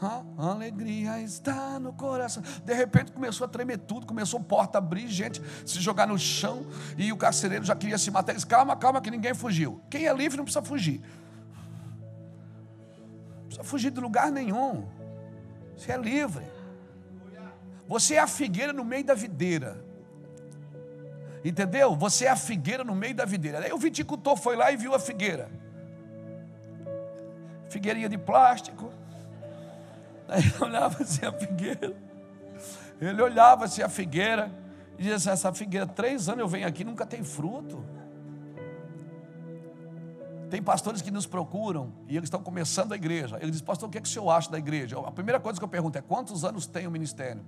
A 0.01 0.23
alegria 0.49 1.19
está 1.21 1.79
no 1.79 1.93
coração. 1.93 2.41
De 2.65 2.73
repente 2.73 3.11
começou 3.11 3.45
a 3.45 3.47
tremer 3.47 3.77
tudo, 3.77 4.07
começou 4.07 4.39
a 4.39 4.43
porta 4.43 4.79
abrir, 4.79 5.07
gente 5.07 5.39
se 5.63 5.79
jogar 5.79 6.07
no 6.07 6.17
chão, 6.17 6.65
e 6.97 7.13
o 7.13 7.17
carcereiro 7.17 7.63
já 7.63 7.75
queria 7.75 7.99
se 7.99 8.09
matar. 8.09 8.31
Eles, 8.31 8.43
calma, 8.43 8.75
calma, 8.75 8.99
que 8.99 9.11
ninguém 9.11 9.35
fugiu. 9.35 9.79
Quem 9.91 10.07
é 10.07 10.13
livre 10.13 10.37
não 10.37 10.43
precisa 10.43 10.65
fugir. 10.65 11.01
Não 13.37 13.45
precisa 13.45 13.63
fugir 13.63 13.91
de 13.91 14.01
lugar 14.01 14.31
nenhum. 14.31 14.87
Você 15.77 15.91
é 15.91 15.97
livre. 15.97 16.45
Você 17.87 18.15
é 18.15 18.19
a 18.19 18.27
figueira 18.27 18.73
no 18.73 18.83
meio 18.83 19.03
da 19.03 19.13
videira. 19.13 19.85
Entendeu? 21.45 21.95
Você 21.95 22.25
é 22.25 22.29
a 22.29 22.35
figueira 22.35 22.83
no 22.83 22.95
meio 22.95 23.13
da 23.13 23.25
videira. 23.25 23.59
Aí 23.59 23.71
o 23.71 23.77
viticultor 23.77 24.35
foi 24.35 24.55
lá 24.55 24.71
e 24.71 24.77
viu 24.77 24.95
a 24.95 24.99
figueira. 24.99 25.47
Figueirinha 27.69 28.09
de 28.09 28.17
plástico. 28.17 28.91
Ele 30.31 30.53
olhava 30.63 31.03
assim 31.03 31.25
a 31.25 31.31
figueira. 31.31 31.95
Ele 32.99 33.21
olhava 33.21 33.65
assim 33.65 33.81
a 33.81 33.89
figueira 33.89 34.51
e 34.97 35.03
dizia 35.03 35.15
assim: 35.15 35.29
essa 35.29 35.53
figueira, 35.53 35.85
três 35.85 36.29
anos 36.29 36.39
eu 36.39 36.47
venho 36.47 36.67
aqui, 36.67 36.83
nunca 36.83 37.05
tem 37.05 37.23
fruto. 37.23 37.83
Tem 40.49 40.61
pastores 40.61 41.01
que 41.01 41.09
nos 41.09 41.25
procuram 41.25 41.93
e 42.09 42.17
eles 42.17 42.27
estão 42.27 42.43
começando 42.43 42.91
a 42.91 42.95
igreja. 42.95 43.37
Ele 43.41 43.51
diz, 43.51 43.61
pastor, 43.61 43.87
o 43.87 43.91
que, 43.91 43.97
é 43.97 44.01
que 44.01 44.07
o 44.07 44.11
senhor 44.11 44.29
acha 44.29 44.51
da 44.51 44.57
igreja? 44.57 44.99
A 44.99 45.11
primeira 45.11 45.39
coisa 45.39 45.57
que 45.57 45.63
eu 45.63 45.69
pergunto 45.69 45.97
é: 45.97 46.01
quantos 46.01 46.43
anos 46.43 46.65
tem 46.67 46.85
o 46.87 46.91
ministério? 46.91 47.41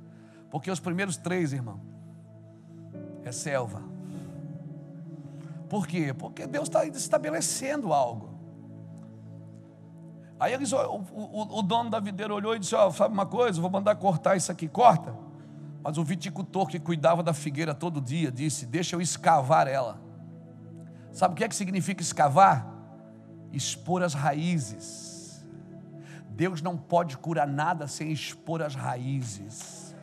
Porque 0.50 0.72
os 0.72 0.80
primeiros 0.80 1.18
três, 1.18 1.52
irmão, 1.52 1.82
é 3.24 3.32
selva. 3.32 3.82
Por 5.70 5.88
quê? 5.88 6.14
Porque 6.14 6.46
Deus 6.46 6.68
está 6.68 6.86
estabelecendo 6.86 7.92
algo. 7.92 8.33
Aí 10.44 10.54
eles, 10.54 10.74
o, 10.74 10.78
o, 10.78 11.60
o, 11.60 11.62
dono 11.62 11.90
da 11.90 12.00
videira 12.00 12.34
olhou 12.34 12.54
e 12.54 12.60
disse: 12.60 12.76
oh, 12.76 12.92
sabe 12.92 13.14
uma 13.14 13.26
coisa? 13.26 13.62
Vou 13.62 13.70
mandar 13.70 13.96
cortar 13.96 14.36
isso 14.36 14.52
aqui, 14.52 14.68
corta. 14.68 15.16
Mas 15.82 15.98
o 15.98 16.04
viticultor 16.04 16.68
que 16.68 16.80
cuidava 16.80 17.24
da 17.24 17.34
figueira 17.34 17.74
todo 17.74 18.02
dia 18.02 18.30
disse: 18.30 18.66
Deixa 18.66 18.96
eu 18.96 19.02
escavar 19.02 19.68
ela 19.68 20.04
Sabe 21.14 21.34
o 21.34 21.38
que 21.38 21.44
é 21.44 21.48
que 21.48 21.56
significa 21.56 22.02
escavar? 22.02 22.68
Expor 23.52 24.02
as 24.02 24.16
raízes. 24.16 25.46
Deus 26.30 26.60
não 26.60 26.76
pode 26.76 27.16
curar 27.18 27.48
nada 27.48 27.88
sem 27.88 28.12
expor 28.12 28.64
as 28.64 28.74
raízes. 28.74 29.96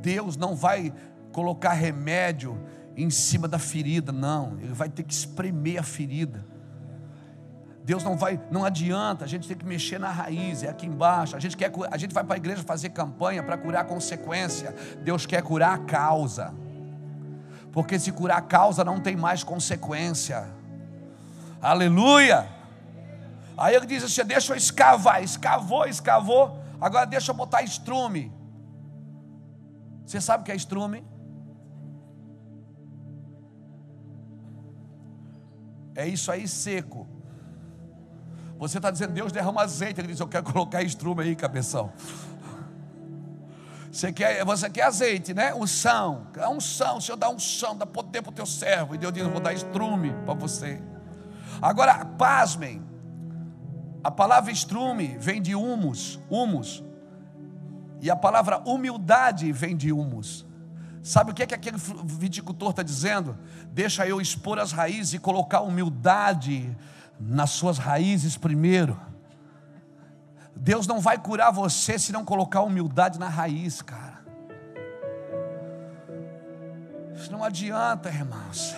Deus 0.00 0.34
não 0.38 0.56
vai 0.56 0.94
colocar 1.30 1.74
remédio 1.74 2.58
em 3.02 3.10
cima 3.10 3.46
da 3.48 3.58
ferida, 3.58 4.12
não. 4.12 4.58
Ele 4.60 4.72
vai 4.72 4.88
ter 4.88 5.02
que 5.02 5.12
espremer 5.12 5.78
a 5.78 5.82
ferida. 5.82 6.44
Deus 7.82 8.04
não 8.04 8.16
vai, 8.16 8.40
não 8.50 8.64
adianta, 8.64 9.24
a 9.24 9.28
gente 9.28 9.48
tem 9.48 9.56
que 9.56 9.64
mexer 9.64 9.98
na 9.98 10.10
raiz, 10.10 10.62
é 10.62 10.68
aqui 10.68 10.86
embaixo. 10.86 11.34
A 11.34 11.40
gente 11.40 11.56
quer, 11.56 11.72
a 11.90 11.96
gente 11.96 12.14
vai 12.14 12.22
para 12.22 12.34
a 12.34 12.36
igreja 12.36 12.62
fazer 12.62 12.90
campanha 12.90 13.42
para 13.42 13.56
curar 13.56 13.80
a 13.80 13.84
consequência. 13.84 14.74
Deus 15.02 15.26
quer 15.26 15.42
curar 15.42 15.74
a 15.74 15.78
causa. 15.78 16.54
Porque 17.72 17.98
se 17.98 18.12
curar 18.12 18.38
a 18.38 18.42
causa 18.42 18.84
não 18.84 19.00
tem 19.00 19.16
mais 19.16 19.42
consequência. 19.42 20.48
Aleluia! 21.60 22.48
Aí 23.56 23.74
ele 23.74 23.86
diz 23.86 24.04
assim: 24.04 24.24
deixa 24.24 24.52
eu 24.52 24.56
escavar, 24.56 25.22
escavou, 25.22 25.86
escavou, 25.86 26.62
agora 26.80 27.06
deixa 27.06 27.30
eu 27.32 27.34
botar 27.34 27.62
estrume. 27.62 28.32
Você 30.04 30.20
sabe 30.20 30.42
o 30.42 30.44
que 30.44 30.52
é 30.52 30.56
estrume? 30.56 31.04
É 36.00 36.08
isso 36.08 36.32
aí 36.32 36.48
seco. 36.48 37.06
Você 38.58 38.78
está 38.78 38.90
dizendo, 38.90 39.12
Deus 39.12 39.30
derrama 39.30 39.62
azeite. 39.62 40.00
Ele 40.00 40.08
diz, 40.08 40.18
eu 40.18 40.26
quero 40.26 40.44
colocar 40.50 40.82
estrume 40.82 41.22
aí, 41.22 41.36
cabeção. 41.36 41.92
Você 43.92 44.10
quer, 44.10 44.42
você 44.44 44.70
quer 44.70 44.84
azeite, 44.84 45.34
né? 45.34 45.52
Unção. 45.54 46.28
A 46.38 46.48
unção, 46.48 46.96
o 46.96 47.00
Senhor 47.02 47.18
dá 47.18 47.28
unção, 47.28 47.76
dá 47.76 47.84
poder 47.84 48.22
para 48.22 48.30
o 48.30 48.34
teu 48.34 48.46
servo. 48.46 48.94
E 48.94 48.98
Deus 48.98 49.12
diz, 49.12 49.22
eu 49.22 49.30
vou 49.30 49.40
dar 49.40 49.52
estrume 49.52 50.14
para 50.24 50.32
você. 50.32 50.80
Agora, 51.60 52.02
pasmem. 52.04 52.82
A 54.02 54.10
palavra 54.10 54.50
estrume 54.50 55.18
vem 55.18 55.42
de 55.42 55.54
humus, 55.54 56.18
humus. 56.30 56.82
E 58.00 58.10
a 58.10 58.16
palavra 58.16 58.58
humildade 58.66 59.52
vem 59.52 59.76
de 59.76 59.92
humus. 59.92 60.46
Sabe 61.02 61.30
o 61.30 61.34
que, 61.34 61.42
é 61.42 61.46
que 61.46 61.54
aquele 61.54 61.78
viticultor 62.04 62.70
está 62.70 62.82
dizendo? 62.82 63.38
Deixa 63.72 64.06
eu 64.06 64.20
expor 64.20 64.58
as 64.58 64.72
raízes 64.72 65.14
e 65.14 65.18
colocar 65.18 65.60
humildade 65.60 66.76
nas 67.18 67.50
suas 67.50 67.78
raízes 67.78 68.36
primeiro. 68.36 69.00
Deus 70.54 70.86
não 70.86 71.00
vai 71.00 71.16
curar 71.16 71.50
você 71.50 71.98
se 71.98 72.12
não 72.12 72.24
colocar 72.24 72.60
humildade 72.60 73.18
na 73.18 73.28
raiz, 73.28 73.80
cara. 73.80 74.20
Isso 77.14 77.32
não 77.32 77.42
adianta, 77.42 78.10
irmãos. 78.10 78.74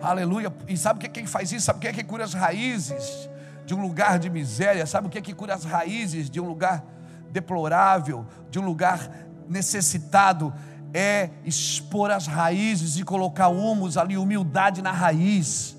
Aleluia. 0.00 0.52
E 0.66 0.76
sabe 0.76 0.98
o 0.98 1.00
que 1.00 1.06
é 1.06 1.10
quem 1.10 1.26
faz 1.26 1.52
isso? 1.52 1.66
Sabe 1.66 1.78
o 1.78 1.80
que 1.82 1.88
é 1.88 1.92
que 1.92 2.04
cura 2.04 2.24
as 2.24 2.32
raízes 2.32 3.28
de 3.66 3.74
um 3.74 3.82
lugar 3.82 4.18
de 4.18 4.30
miséria? 4.30 4.86
Sabe 4.86 5.06
o 5.06 5.10
que 5.10 5.18
é 5.18 5.20
que 5.20 5.34
cura 5.34 5.54
as 5.54 5.64
raízes 5.64 6.30
de 6.30 6.40
um 6.40 6.46
lugar 6.46 6.82
deplorável, 7.30 8.26
de 8.50 8.58
um 8.58 8.64
lugar 8.64 9.10
necessitado? 9.48 10.52
É 10.92 11.30
expor 11.44 12.10
as 12.10 12.26
raízes 12.26 12.98
e 12.98 13.04
colocar 13.04 13.48
humus 13.48 13.96
ali, 13.96 14.16
humildade 14.16 14.82
na 14.82 14.92
raiz 14.92 15.76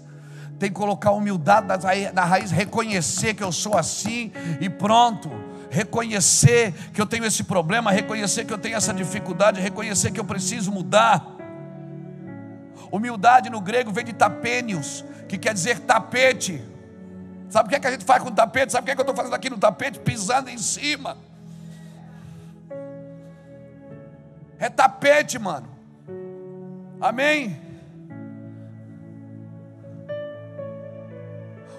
tem 0.62 0.70
que 0.70 0.76
colocar 0.76 1.09
humildade 1.09 1.66
na 2.14 2.24
raiz, 2.24 2.51
reconhecer 2.51 3.34
que 3.34 3.43
eu 3.43 3.51
sou 3.51 3.76
assim 3.76 4.32
e 4.59 4.70
pronto. 4.70 5.32
Reconhecer 5.72 6.72
que 6.93 7.01
eu 7.01 7.05
tenho 7.07 7.26
esse 7.26 7.43
problema, 7.43 7.91
reconhecer 7.91 8.45
que 8.45 8.53
eu 8.53 8.59
tenho 8.59 8.76
essa 8.76 8.93
dificuldade, 8.93 9.59
reconhecer 9.59 10.12
que 10.12 10.20
eu 10.20 10.24
preciso 10.24 10.72
mudar. 10.72 11.26
Humildade 12.91 13.49
no 13.49 13.59
grego 13.59 13.91
vem 13.91 14.05
de 14.05 14.14
tapênios, 14.14 15.03
que 15.28 15.36
quer 15.36 15.55
dizer 15.55 15.80
tapete. 15.80 16.62
Sabe 17.49 17.66
o 17.66 17.70
que, 17.70 17.76
é 17.78 17.80
que 17.80 17.88
a 17.88 17.91
gente 17.91 18.05
faz 18.05 18.22
com 18.22 18.30
tapete? 18.30 18.72
Sabe 18.72 18.84
o 18.84 18.86
que, 18.86 18.91
é 18.91 18.95
que 18.95 19.01
eu 19.01 19.03
estou 19.03 19.16
fazendo 19.16 19.34
aqui 19.34 19.49
no 19.49 19.57
tapete? 19.57 19.97
Pisando 19.97 20.47
em 20.51 20.59
cima. 20.59 21.18
É 24.62 24.70
tapete, 24.70 25.39
mano. 25.39 25.68
Amém? 27.01 27.59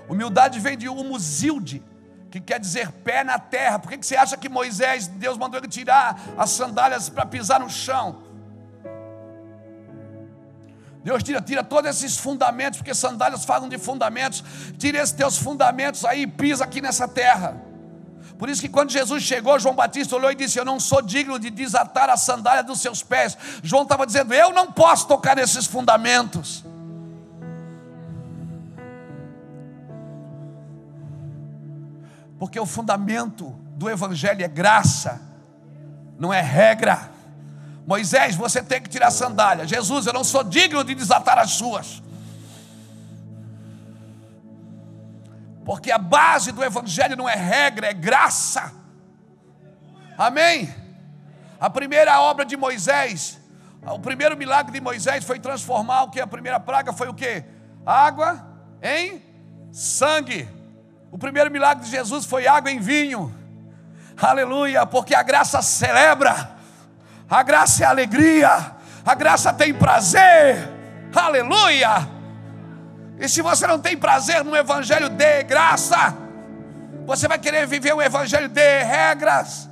Humildade 0.09 0.59
vem 0.59 0.77
de 0.77 0.89
humuzilde, 0.89 1.81
que 2.29 2.41
quer 2.41 2.59
dizer 2.59 2.91
pé 2.91 3.23
na 3.23 3.39
terra. 3.39 3.79
Por 3.79 3.89
que, 3.89 3.99
que 3.99 4.05
você 4.05 4.17
acha 4.17 4.37
que 4.37 4.49
Moisés, 4.49 5.07
Deus 5.07 5.39
mandou 5.39 5.61
ele 5.61 5.69
tirar 5.69 6.21
as 6.37 6.51
sandálias 6.51 7.09
para 7.09 7.25
pisar 7.25 7.61
no 7.61 7.71
chão? 7.71 8.21
Deus 11.05 11.23
tira, 11.23 11.41
tira 11.41 11.63
todos 11.63 11.89
esses 11.89 12.17
fundamentos, 12.17 12.79
porque 12.81 12.95
sandálias 12.95 13.45
falam 13.45 13.69
de 13.69 13.79
fundamentos. 13.79 14.43
Tira 14.77 14.99
esses 14.99 15.15
teus 15.15 15.39
fundamentos 15.39 16.05
aí 16.05 16.23
e 16.23 16.27
pisa 16.27 16.65
aqui 16.65 16.81
nessa 16.81 17.07
terra. 17.07 17.63
Por 18.43 18.49
isso 18.49 18.61
que 18.61 18.69
quando 18.69 18.91
Jesus 18.91 19.23
chegou, 19.23 19.57
João 19.61 19.73
Batista 19.73 20.17
olhou 20.17 20.29
e 20.33 20.35
disse: 20.35 20.59
Eu 20.59 20.65
não 20.65 20.81
sou 20.81 21.01
digno 21.01 21.39
de 21.39 21.49
desatar 21.49 22.11
a 22.11 22.17
sandália 22.17 22.65
dos 22.65 22.81
seus 22.81 23.01
pés. 23.01 23.39
João 23.63 23.85
estava 23.85 24.05
dizendo: 24.05 24.35
Eu 24.35 24.51
não 24.51 24.73
posso 24.73 25.07
tocar 25.07 25.37
nesses 25.37 25.65
fundamentos. 25.65 26.65
porque 32.43 32.59
o 32.59 32.67
fundamento 32.67 33.55
do 33.77 33.89
Evangelho 33.89 34.45
é 34.45 34.49
graça, 34.49 35.23
não 36.19 36.35
é 36.35 36.41
regra. 36.41 37.09
Moisés, 37.87 38.35
você 38.35 38.61
tem 38.61 38.83
que 38.83 38.89
tirar 38.89 39.07
a 39.07 39.11
sandália. 39.13 39.65
Jesus, 39.65 40.07
eu 40.07 40.13
não 40.13 40.25
sou 40.25 40.43
digno 40.43 40.83
de 40.83 40.93
desatar 40.93 41.39
as 41.39 41.53
suas. 41.53 42.03
Porque 45.65 45.91
a 45.91 45.99
base 45.99 46.53
do 46.53 46.63
Evangelho 46.63 47.17
não 47.17 47.29
é 47.29 47.35
regra, 47.35 47.89
é 47.89 47.93
graça. 47.93 48.73
Amém? 50.19 50.73
A 51.61 51.71
primeira 51.71 52.21
obra 52.21 52.45
de 52.45 52.57
Moisés, 52.57 53.41
o 53.83 53.99
primeiro 53.99 54.37
milagre 54.37 54.73
de 54.73 54.81
Moisés 54.81 55.25
foi 55.25 55.39
transformar 55.39 56.03
o 56.03 56.11
que? 56.11 56.21
A 56.21 56.27
primeira 56.27 56.59
praga 56.59 56.93
foi 56.93 57.09
o 57.09 57.15
que? 57.15 57.45
Água 57.87 58.45
em 58.83 59.23
sangue. 59.73 60.49
O 61.11 61.19
primeiro 61.19 61.51
milagre 61.51 61.85
de 61.85 61.91
Jesus 61.91 62.25
foi 62.25 62.47
água 62.47 62.71
em 62.71 62.79
vinho. 62.79 63.33
Aleluia, 64.21 64.85
porque 64.87 65.15
a 65.15 65.23
graça 65.23 65.63
celebra, 65.63 66.51
a 67.29 67.43
graça 67.43 67.85
é 67.85 67.87
alegria, 67.87 68.73
a 69.05 69.15
graça 69.15 69.53
tem 69.53 69.73
prazer. 69.73 70.69
Aleluia. 71.15 72.12
E 73.23 73.29
se 73.29 73.41
você 73.41 73.69
não 73.69 73.79
tem 73.79 73.97
prazer 73.97 74.43
no 74.43 74.57
evangelho 74.57 75.09
de 75.09 75.45
graça, 75.45 76.13
você 77.07 77.29
vai 77.29 77.39
querer 77.39 77.69
viver 77.69 77.95
um 77.95 78.03
evangelho 78.03 78.49
de 78.49 78.83
regras. 78.83 79.71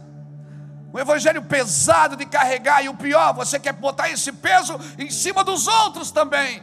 Um 0.94 0.98
evangelho 1.00 1.42
pesado 1.42 2.14
de 2.14 2.26
carregar, 2.26 2.84
e 2.84 2.88
o 2.88 2.94
pior, 2.94 3.34
você 3.34 3.58
quer 3.58 3.72
botar 3.72 4.08
esse 4.08 4.30
peso 4.30 4.78
em 4.96 5.10
cima 5.10 5.42
dos 5.42 5.66
outros 5.66 6.12
também. 6.12 6.62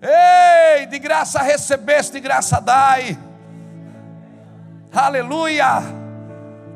Ei, 0.00 0.86
de 0.86 0.98
graça 1.00 1.42
recebeste, 1.42 2.12
de 2.12 2.20
graça 2.20 2.60
dai. 2.60 3.18
Aleluia. 4.94 5.82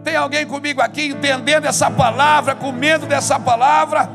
Tem 0.02 0.16
alguém 0.16 0.44
comigo 0.44 0.82
aqui 0.82 1.06
entendendo 1.06 1.66
essa 1.66 1.88
palavra, 1.88 2.56
com 2.56 2.72
medo 2.72 3.06
dessa 3.06 3.38
palavra? 3.38 4.10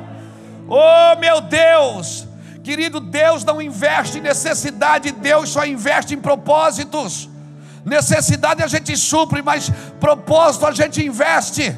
Oh, 0.67 1.17
meu 1.21 1.39
Deus! 1.39 2.24
Querido, 2.65 2.99
Deus 2.99 3.43
não 3.43 3.61
investe 3.61 4.17
em 4.17 4.21
necessidade, 4.21 5.11
Deus 5.11 5.49
só 5.49 5.63
investe 5.67 6.15
em 6.15 6.19
propósitos. 6.19 7.29
Necessidade 7.85 8.63
a 8.63 8.65
gente 8.65 8.97
supre, 8.97 9.43
mas 9.43 9.69
propósito 9.99 10.65
a 10.65 10.71
gente 10.71 11.05
investe. 11.05 11.77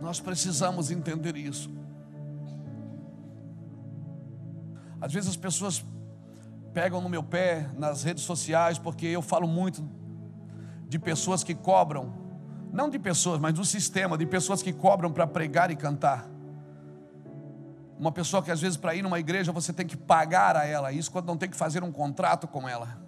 Nós 0.00 0.18
precisamos 0.18 0.90
entender 0.90 1.36
isso. 1.36 1.70
Às 4.98 5.12
vezes 5.12 5.28
as 5.28 5.36
pessoas 5.36 5.84
pegam 6.72 7.02
no 7.02 7.10
meu 7.10 7.22
pé 7.22 7.68
nas 7.76 8.02
redes 8.02 8.24
sociais, 8.24 8.78
porque 8.78 9.04
eu 9.04 9.20
falo 9.20 9.46
muito 9.46 9.86
de 10.88 10.98
pessoas 10.98 11.44
que 11.44 11.54
cobram, 11.54 12.21
não 12.72 12.88
de 12.88 12.98
pessoas, 12.98 13.38
mas 13.38 13.52
do 13.52 13.64
sistema, 13.64 14.16
de 14.16 14.24
pessoas 14.24 14.62
que 14.62 14.72
cobram 14.72 15.12
para 15.12 15.26
pregar 15.26 15.70
e 15.70 15.76
cantar. 15.76 16.26
Uma 17.98 18.10
pessoa 18.10 18.42
que 18.42 18.50
às 18.50 18.60
vezes 18.60 18.78
para 18.78 18.94
ir 18.94 19.02
numa 19.02 19.20
igreja 19.20 19.52
você 19.52 19.72
tem 19.72 19.86
que 19.86 19.96
pagar 19.96 20.56
a 20.56 20.64
ela 20.64 20.90
isso 20.90 21.12
quando 21.12 21.26
não 21.26 21.36
tem 21.36 21.50
que 21.50 21.56
fazer 21.56 21.84
um 21.84 21.92
contrato 21.92 22.48
com 22.48 22.66
ela. 22.66 22.98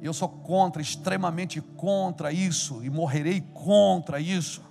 Eu 0.00 0.12
sou 0.14 0.28
contra, 0.28 0.80
extremamente 0.80 1.60
contra 1.60 2.30
isso 2.30 2.84
e 2.84 2.88
morrerei 2.88 3.40
contra 3.52 4.20
isso. 4.20 4.62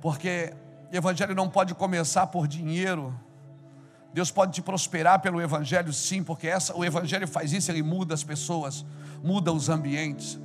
Porque 0.00 0.54
evangelho 0.90 1.34
não 1.34 1.48
pode 1.48 1.74
começar 1.74 2.26
por 2.28 2.48
dinheiro. 2.48 3.14
Deus 4.12 4.30
pode 4.30 4.52
te 4.52 4.62
prosperar 4.62 5.20
pelo 5.20 5.40
evangelho, 5.40 5.92
sim, 5.92 6.22
porque 6.24 6.48
essa, 6.48 6.76
o 6.76 6.84
evangelho 6.84 7.28
faz 7.28 7.52
isso, 7.52 7.70
ele 7.70 7.82
muda 7.82 8.14
as 8.14 8.24
pessoas, 8.24 8.84
muda 9.22 9.52
os 9.52 9.68
ambientes. 9.68 10.40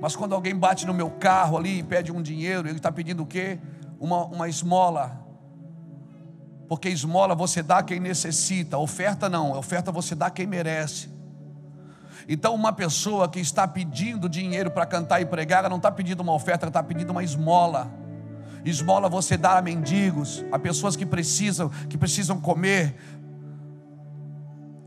Mas 0.00 0.14
quando 0.14 0.34
alguém 0.34 0.54
bate 0.54 0.86
no 0.86 0.94
meu 0.94 1.10
carro 1.10 1.56
ali 1.56 1.80
e 1.80 1.82
pede 1.82 2.12
um 2.12 2.22
dinheiro, 2.22 2.68
ele 2.68 2.76
está 2.76 2.92
pedindo 2.92 3.22
o 3.22 3.26
quê? 3.26 3.58
Uma, 3.98 4.24
uma 4.26 4.48
esmola. 4.48 5.26
Porque 6.68 6.88
esmola 6.88 7.34
você 7.34 7.62
dá 7.62 7.78
a 7.78 7.82
quem 7.82 7.98
necessita, 7.98 8.78
oferta 8.78 9.28
não, 9.28 9.52
oferta 9.52 9.90
você 9.90 10.14
dá 10.14 10.26
a 10.26 10.30
quem 10.30 10.46
merece. 10.46 11.08
Então, 12.28 12.54
uma 12.54 12.72
pessoa 12.72 13.26
que 13.26 13.40
está 13.40 13.66
pedindo 13.66 14.28
dinheiro 14.28 14.70
para 14.70 14.84
cantar 14.84 15.20
e 15.20 15.24
pregar, 15.24 15.60
ela 15.60 15.70
não 15.70 15.78
está 15.78 15.90
pedindo 15.90 16.20
uma 16.20 16.34
oferta, 16.34 16.66
ela 16.66 16.70
está 16.70 16.82
pedindo 16.82 17.10
uma 17.10 17.24
esmola. 17.24 17.90
Esmola 18.64 19.08
você 19.08 19.36
dá 19.36 19.56
a 19.56 19.62
mendigos, 19.62 20.44
a 20.52 20.58
pessoas 20.58 20.94
que 20.94 21.06
precisam, 21.06 21.70
que 21.88 21.96
precisam 21.96 22.38
comer. 22.38 22.96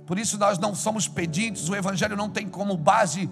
Por 0.05 0.19
isso 0.19 0.37
nós 0.37 0.59
não 0.59 0.75
somos 0.75 1.07
pedintes, 1.07 1.67
o 1.67 1.75
evangelho 1.75 2.15
não 2.15 2.29
tem 2.29 2.47
como 2.47 2.77
base 2.77 3.27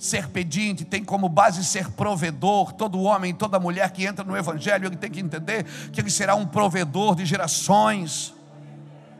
ser 0.00 0.28
pedinte, 0.28 0.82
tem 0.82 1.04
como 1.04 1.28
base 1.28 1.62
ser 1.62 1.90
provedor. 1.90 2.72
Todo 2.72 3.02
homem, 3.02 3.34
toda 3.34 3.60
mulher 3.60 3.90
que 3.90 4.06
entra 4.06 4.24
no 4.24 4.34
Evangelho, 4.34 4.86
ele 4.86 4.96
tem 4.96 5.10
que 5.10 5.20
entender 5.20 5.64
que 5.92 6.00
ele 6.00 6.10
será 6.10 6.34
um 6.34 6.46
provedor 6.46 7.14
de 7.14 7.26
gerações. 7.26 8.34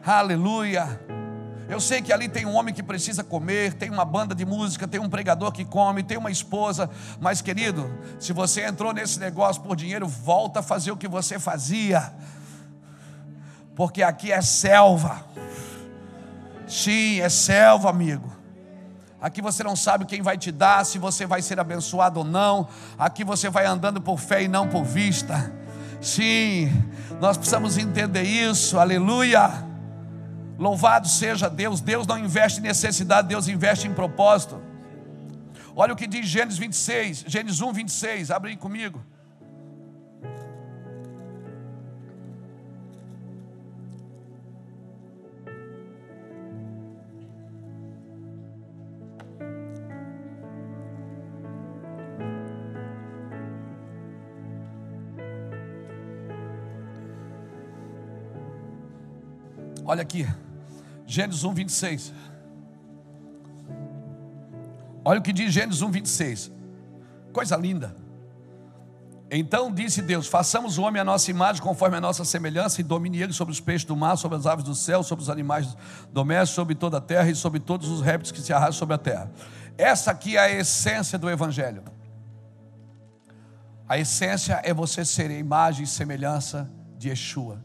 Aleluia. 0.04 0.98
Eu 1.68 1.80
sei 1.80 2.00
que 2.00 2.10
ali 2.10 2.30
tem 2.30 2.46
um 2.46 2.54
homem 2.54 2.72
que 2.72 2.82
precisa 2.82 3.22
comer, 3.22 3.74
tem 3.74 3.90
uma 3.90 4.06
banda 4.06 4.34
de 4.34 4.46
música, 4.46 4.88
tem 4.88 4.98
um 4.98 5.08
pregador 5.08 5.52
que 5.52 5.66
come, 5.66 6.02
tem 6.02 6.16
uma 6.16 6.30
esposa, 6.30 6.88
mas 7.20 7.42
querido, 7.42 7.88
se 8.18 8.32
você 8.32 8.64
entrou 8.64 8.94
nesse 8.94 9.20
negócio 9.20 9.60
por 9.62 9.76
dinheiro, 9.76 10.08
volta 10.08 10.60
a 10.60 10.62
fazer 10.62 10.90
o 10.90 10.96
que 10.96 11.06
você 11.06 11.38
fazia, 11.38 12.12
porque 13.76 14.02
aqui 14.02 14.32
é 14.32 14.40
selva. 14.40 15.24
Sim, 16.66 17.20
é 17.20 17.28
selva, 17.28 17.90
amigo. 17.90 18.39
Aqui 19.20 19.42
você 19.42 19.62
não 19.62 19.76
sabe 19.76 20.06
quem 20.06 20.22
vai 20.22 20.38
te 20.38 20.50
dar, 20.50 20.84
se 20.84 20.98
você 20.98 21.26
vai 21.26 21.42
ser 21.42 21.60
abençoado 21.60 22.20
ou 22.20 22.24
não. 22.24 22.66
Aqui 22.98 23.22
você 23.22 23.50
vai 23.50 23.66
andando 23.66 24.00
por 24.00 24.18
fé 24.18 24.42
e 24.42 24.48
não 24.48 24.68
por 24.68 24.82
vista. 24.84 25.52
Sim, 26.00 26.72
nós 27.20 27.36
precisamos 27.36 27.76
entender 27.76 28.22
isso. 28.22 28.78
Aleluia. 28.78 29.50
Louvado 30.58 31.08
seja 31.08 31.50
Deus. 31.50 31.80
Deus 31.80 32.06
não 32.06 32.18
investe 32.18 32.60
em 32.60 32.62
necessidade, 32.62 33.28
Deus 33.28 33.48
investe 33.48 33.86
em 33.86 33.92
propósito. 33.92 34.60
Olha 35.76 35.92
o 35.92 35.96
que 35.96 36.06
diz 36.06 36.26
Gênesis 36.26 36.58
26, 36.58 37.24
Gênesis 37.26 37.60
1, 37.60 37.72
26. 37.72 38.30
Abre 38.30 38.56
comigo. 38.56 39.02
Olha 59.90 60.02
aqui. 60.02 60.24
Gênesis 61.04 61.42
1, 61.42 61.52
26. 61.52 62.12
Olha 65.04 65.18
o 65.18 65.22
que 65.22 65.32
diz 65.32 65.52
Gênesis 65.52 65.82
1, 65.82 65.90
26. 65.90 66.52
Coisa 67.32 67.56
linda. 67.56 67.96
Então 69.28 69.74
disse 69.74 70.00
Deus: 70.00 70.28
façamos 70.28 70.78
o 70.78 70.82
homem 70.82 71.02
a 71.02 71.04
nossa 71.04 71.28
imagem, 71.28 71.60
conforme 71.60 71.96
a 71.96 72.00
nossa 72.00 72.24
semelhança, 72.24 72.80
e 72.80 72.84
domine 72.84 73.20
ele 73.20 73.32
sobre 73.32 73.50
os 73.50 73.58
peixes 73.58 73.84
do 73.84 73.96
mar, 73.96 74.14
sobre 74.16 74.38
as 74.38 74.46
aves 74.46 74.64
do 74.64 74.76
céu, 74.76 75.02
sobre 75.02 75.24
os 75.24 75.28
animais 75.28 75.76
domésticos, 76.12 76.54
sobre 76.54 76.76
toda 76.76 76.98
a 76.98 77.00
terra 77.00 77.28
e 77.28 77.34
sobre 77.34 77.58
todos 77.58 77.88
os 77.88 78.00
répteis 78.00 78.30
que 78.30 78.40
se 78.40 78.52
arrastam 78.52 78.78
sobre 78.78 78.94
a 78.94 78.98
terra. 78.98 79.28
Essa 79.76 80.12
aqui 80.12 80.36
é 80.36 80.40
a 80.40 80.52
essência 80.52 81.18
do 81.18 81.28
Evangelho. 81.28 81.82
A 83.88 83.98
essência 83.98 84.60
é 84.62 84.72
você 84.72 85.04
ser 85.04 85.32
a 85.32 85.34
imagem 85.34 85.82
e 85.82 85.88
semelhança 85.88 86.70
de 86.96 87.08
Yeshua. 87.08 87.60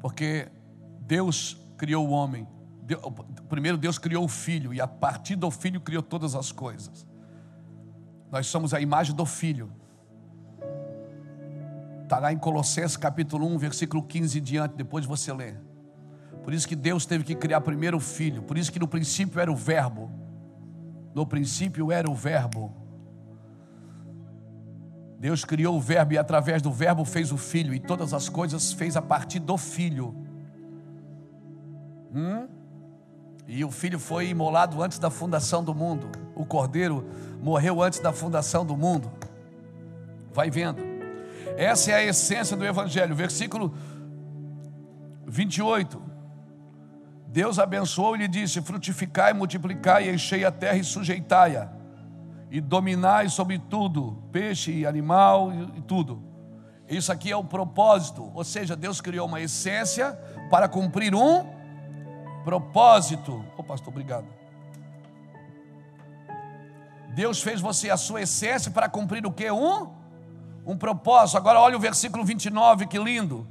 Porque 0.00 0.48
Deus 1.06 1.56
criou 1.76 2.08
o 2.08 2.10
homem, 2.10 2.46
Deus, 2.82 3.00
primeiro 3.48 3.78
Deus 3.78 3.96
criou 3.96 4.24
o 4.24 4.28
filho, 4.28 4.74
e 4.74 4.80
a 4.80 4.88
partir 4.88 5.36
do 5.36 5.50
filho 5.50 5.80
criou 5.80 6.02
todas 6.02 6.34
as 6.34 6.50
coisas. 6.50 7.06
Nós 8.30 8.48
somos 8.48 8.74
a 8.74 8.80
imagem 8.80 9.14
do 9.14 9.24
filho. 9.24 9.70
Está 12.02 12.18
lá 12.18 12.32
em 12.32 12.38
Colossenses 12.38 12.96
capítulo 12.96 13.46
1, 13.46 13.58
versículo 13.58 14.02
15 14.02 14.38
e 14.38 14.40
diante, 14.40 14.74
depois 14.74 15.06
você 15.06 15.32
lê. 15.32 15.54
Por 16.42 16.52
isso 16.52 16.66
que 16.66 16.76
Deus 16.76 17.06
teve 17.06 17.24
que 17.24 17.34
criar 17.34 17.60
primeiro 17.60 17.96
o 17.96 18.00
filho. 18.00 18.42
Por 18.42 18.58
isso 18.58 18.70
que 18.70 18.78
no 18.78 18.86
princípio 18.86 19.40
era 19.40 19.50
o 19.50 19.56
verbo. 19.56 20.10
No 21.14 21.26
princípio 21.26 21.90
era 21.90 22.08
o 22.08 22.14
verbo. 22.14 22.72
Deus 25.18 25.44
criou 25.44 25.76
o 25.76 25.80
verbo 25.80 26.12
e 26.12 26.18
através 26.18 26.62
do 26.62 26.70
verbo 26.70 27.04
fez 27.04 27.32
o 27.32 27.36
filho. 27.36 27.74
E 27.74 27.80
todas 27.80 28.12
as 28.12 28.28
coisas 28.28 28.72
fez 28.72 28.96
a 28.96 29.02
partir 29.02 29.40
do 29.40 29.56
filho. 29.56 30.25
Hum? 32.14 32.48
E 33.48 33.64
o 33.64 33.70
filho 33.70 33.98
foi 33.98 34.28
imolado 34.28 34.82
antes 34.82 34.98
da 34.98 35.10
fundação 35.10 35.62
do 35.62 35.74
mundo. 35.74 36.10
O 36.34 36.44
cordeiro 36.44 37.06
morreu 37.40 37.82
antes 37.82 38.00
da 38.00 38.12
fundação 38.12 38.66
do 38.66 38.76
mundo. 38.76 39.10
Vai 40.32 40.50
vendo. 40.50 40.82
Essa 41.56 41.92
é 41.92 41.94
a 41.94 42.04
essência 42.04 42.56
do 42.56 42.66
Evangelho. 42.66 43.14
Versículo 43.14 43.72
28. 45.26 46.02
Deus 47.28 47.58
abençoou 47.58 48.16
e 48.16 48.20
lhe 48.20 48.28
disse: 48.28 48.60
Frutificai, 48.60 49.32
multiplicai, 49.32 50.10
enchei 50.10 50.44
a 50.44 50.50
terra 50.50 50.78
e 50.78 50.84
sujeitai-a, 50.84 51.68
e 52.50 52.60
dominai 52.60 53.28
sobre 53.28 53.58
tudo, 53.58 54.22
peixe 54.32 54.86
animal 54.86 55.52
e 55.76 55.82
tudo. 55.82 56.22
Isso 56.88 57.10
aqui 57.12 57.30
é 57.30 57.36
o 57.36 57.44
propósito, 57.44 58.30
ou 58.34 58.44
seja, 58.44 58.76
Deus 58.76 59.00
criou 59.00 59.26
uma 59.26 59.40
essência 59.40 60.12
para 60.50 60.68
cumprir 60.68 61.14
um 61.14 61.55
propósito. 62.46 63.44
Ô 63.56 63.60
oh, 63.60 63.64
pastor, 63.64 63.88
obrigado. 63.88 64.26
Deus 67.08 67.42
fez 67.42 67.60
você 67.60 67.90
a 67.90 67.96
sua 67.96 68.22
essência 68.22 68.70
para 68.70 68.88
cumprir 68.88 69.26
o 69.26 69.32
que? 69.32 69.50
Um? 69.50 69.90
Um 70.64 70.76
propósito. 70.78 71.38
Agora 71.38 71.58
olha 71.60 71.76
o 71.76 71.80
versículo 71.80 72.24
29, 72.24 72.86
que 72.86 73.00
lindo. 73.00 73.44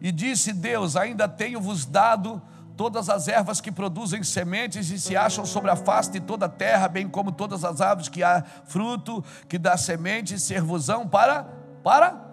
E 0.00 0.10
disse 0.10 0.54
Deus: 0.54 0.96
Ainda 0.96 1.28
tenho-vos 1.28 1.84
dado 1.84 2.40
todas 2.78 3.10
as 3.10 3.28
ervas 3.28 3.60
que 3.60 3.70
produzem 3.70 4.22
sementes 4.22 4.90
e 4.90 4.98
se 4.98 5.14
acham 5.14 5.44
sobre 5.44 5.70
a 5.70 5.76
face 5.76 6.10
de 6.10 6.20
toda 6.20 6.46
a 6.46 6.48
terra, 6.48 6.88
bem 6.88 7.06
como 7.06 7.30
todas 7.30 7.62
as 7.62 7.82
árvores 7.82 8.08
que 8.08 8.22
há 8.22 8.42
fruto, 8.64 9.22
que 9.50 9.58
dá 9.58 9.76
semente, 9.76 10.38
servosão 10.38 11.06
para 11.06 11.46
para 11.84 12.32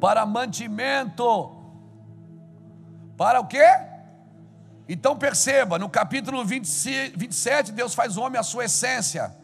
para 0.00 0.26
mantimento. 0.26 1.52
Para 3.16 3.38
o 3.38 3.46
quê? 3.46 3.91
Então 4.92 5.16
perceba, 5.16 5.78
no 5.78 5.88
capítulo 5.88 6.44
27, 6.44 7.72
Deus 7.72 7.94
faz 7.94 8.18
o 8.18 8.20
homem 8.20 8.38
a 8.38 8.42
sua 8.42 8.66
essência. 8.66 9.34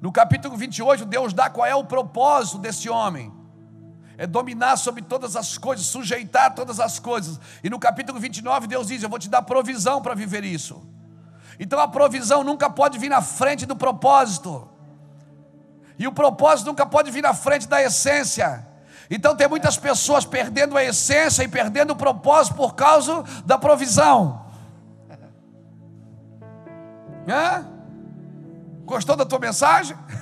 No 0.00 0.10
capítulo 0.10 0.56
28, 0.56 1.04
Deus 1.04 1.32
dá 1.32 1.48
qual 1.48 1.64
é 1.64 1.72
o 1.76 1.84
propósito 1.84 2.58
desse 2.58 2.90
homem. 2.90 3.32
É 4.18 4.26
dominar 4.26 4.76
sobre 4.76 5.00
todas 5.02 5.36
as 5.36 5.56
coisas, 5.56 5.86
sujeitar 5.86 6.56
todas 6.56 6.80
as 6.80 6.98
coisas. 6.98 7.38
E 7.62 7.70
no 7.70 7.78
capítulo 7.78 8.18
29, 8.18 8.66
Deus 8.66 8.88
diz: 8.88 9.00
Eu 9.00 9.08
vou 9.08 9.20
te 9.20 9.28
dar 9.28 9.42
provisão 9.42 10.02
para 10.02 10.12
viver 10.12 10.42
isso. 10.42 10.82
Então 11.60 11.78
a 11.78 11.86
provisão 11.86 12.42
nunca 12.42 12.68
pode 12.68 12.98
vir 12.98 13.10
na 13.10 13.22
frente 13.22 13.66
do 13.66 13.76
propósito. 13.76 14.68
E 16.00 16.08
o 16.08 16.12
propósito 16.12 16.66
nunca 16.66 16.84
pode 16.84 17.12
vir 17.12 17.22
na 17.22 17.32
frente 17.32 17.68
da 17.68 17.80
essência. 17.80 18.66
Então 19.08 19.36
tem 19.36 19.46
muitas 19.46 19.76
pessoas 19.76 20.24
perdendo 20.24 20.76
a 20.76 20.82
essência 20.82 21.44
e 21.44 21.48
perdendo 21.48 21.92
o 21.92 21.96
propósito 21.96 22.56
por 22.56 22.74
causa 22.74 23.22
da 23.46 23.56
provisão. 23.56 24.49
Hã? 27.28 27.66
Gostou 28.84 29.16
da 29.16 29.24
tua 29.24 29.38
mensagem? 29.38 29.96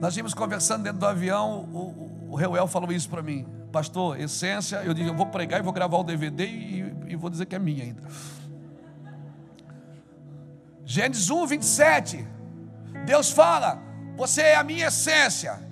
Nós 0.00 0.14
vimos 0.14 0.34
conversando 0.34 0.82
dentro 0.82 0.98
do 0.98 1.06
avião, 1.06 1.68
o, 1.72 2.28
o 2.30 2.36
Reuel 2.36 2.66
falou 2.66 2.92
isso 2.92 3.08
para 3.08 3.22
mim. 3.22 3.46
Pastor, 3.72 4.20
essência, 4.20 4.76
eu 4.84 4.94
digo, 4.94 5.10
eu 5.10 5.14
vou 5.14 5.26
pregar 5.26 5.60
e 5.60 5.62
vou 5.62 5.72
gravar 5.72 5.98
o 5.98 6.04
DVD 6.04 6.46
e, 6.46 6.94
e 7.08 7.16
vou 7.16 7.30
dizer 7.30 7.46
que 7.46 7.54
é 7.54 7.58
minha 7.58 7.84
ainda. 7.84 8.02
Gênesis 10.84 11.28
1, 11.30 11.46
27. 11.46 12.26
Deus 13.04 13.30
fala: 13.30 13.82
Você 14.16 14.42
é 14.42 14.56
a 14.56 14.62
minha 14.62 14.86
essência. 14.86 15.65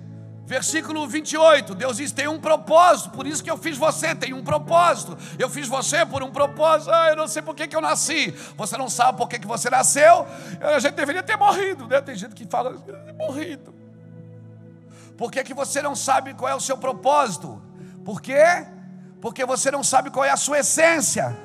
Versículo 0.45 1.07
28, 1.07 1.73
Deus 1.73 1.97
diz: 1.97 2.11
tem 2.11 2.27
um 2.27 2.39
propósito, 2.39 3.09
por 3.09 3.25
isso 3.25 3.43
que 3.43 3.49
eu 3.49 3.57
fiz 3.57 3.77
você, 3.77 4.13
tem 4.13 4.31
um 4.31 4.43
propósito. 4.43 5.17
Eu 5.39 5.49
fiz 5.49 5.67
você 5.67 6.05
por 6.05 6.21
um 6.21 6.29
propósito. 6.29 6.91
Ah, 6.91 7.09
eu 7.09 7.15
não 7.15 7.27
sei 7.27 7.41
por 7.41 7.55
que, 7.55 7.67
que 7.67 7.75
eu 7.75 7.81
nasci. 7.81 8.29
Você 8.55 8.77
não 8.77 8.87
sabe 8.87 9.17
por 9.17 9.27
que, 9.27 9.39
que 9.39 9.47
você 9.47 9.71
nasceu. 9.71 10.27
A 10.61 10.77
gente 10.77 10.93
deveria 10.93 11.23
ter 11.23 11.35
morrido, 11.35 11.87
né? 11.87 11.99
Tem 11.99 12.15
gente 12.15 12.35
que 12.35 12.45
fala, 12.45 12.75
morrido. 13.17 13.73
Por 15.17 15.31
que, 15.31 15.43
que 15.43 15.53
você 15.53 15.81
não 15.81 15.95
sabe 15.95 16.35
qual 16.35 16.51
é 16.51 16.53
o 16.53 16.59
seu 16.59 16.77
propósito? 16.77 17.59
Por 18.03 18.21
quê? 18.21 18.67
Porque 19.19 19.43
você 19.45 19.71
não 19.71 19.83
sabe 19.83 20.11
qual 20.11 20.23
é 20.23 20.29
a 20.29 20.37
sua 20.37 20.59
essência. 20.59 21.35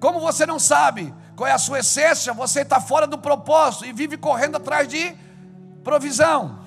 Como 0.00 0.20
você 0.20 0.46
não 0.46 0.58
sabe 0.58 1.14
qual 1.36 1.46
é 1.46 1.52
a 1.52 1.58
sua 1.58 1.80
essência, 1.80 2.32
você 2.32 2.62
está 2.62 2.80
fora 2.80 3.06
do 3.06 3.18
propósito 3.18 3.84
e 3.84 3.92
vive 3.92 4.16
correndo 4.16 4.56
atrás 4.56 4.88
de 4.88 5.14
provisão. 5.82 6.60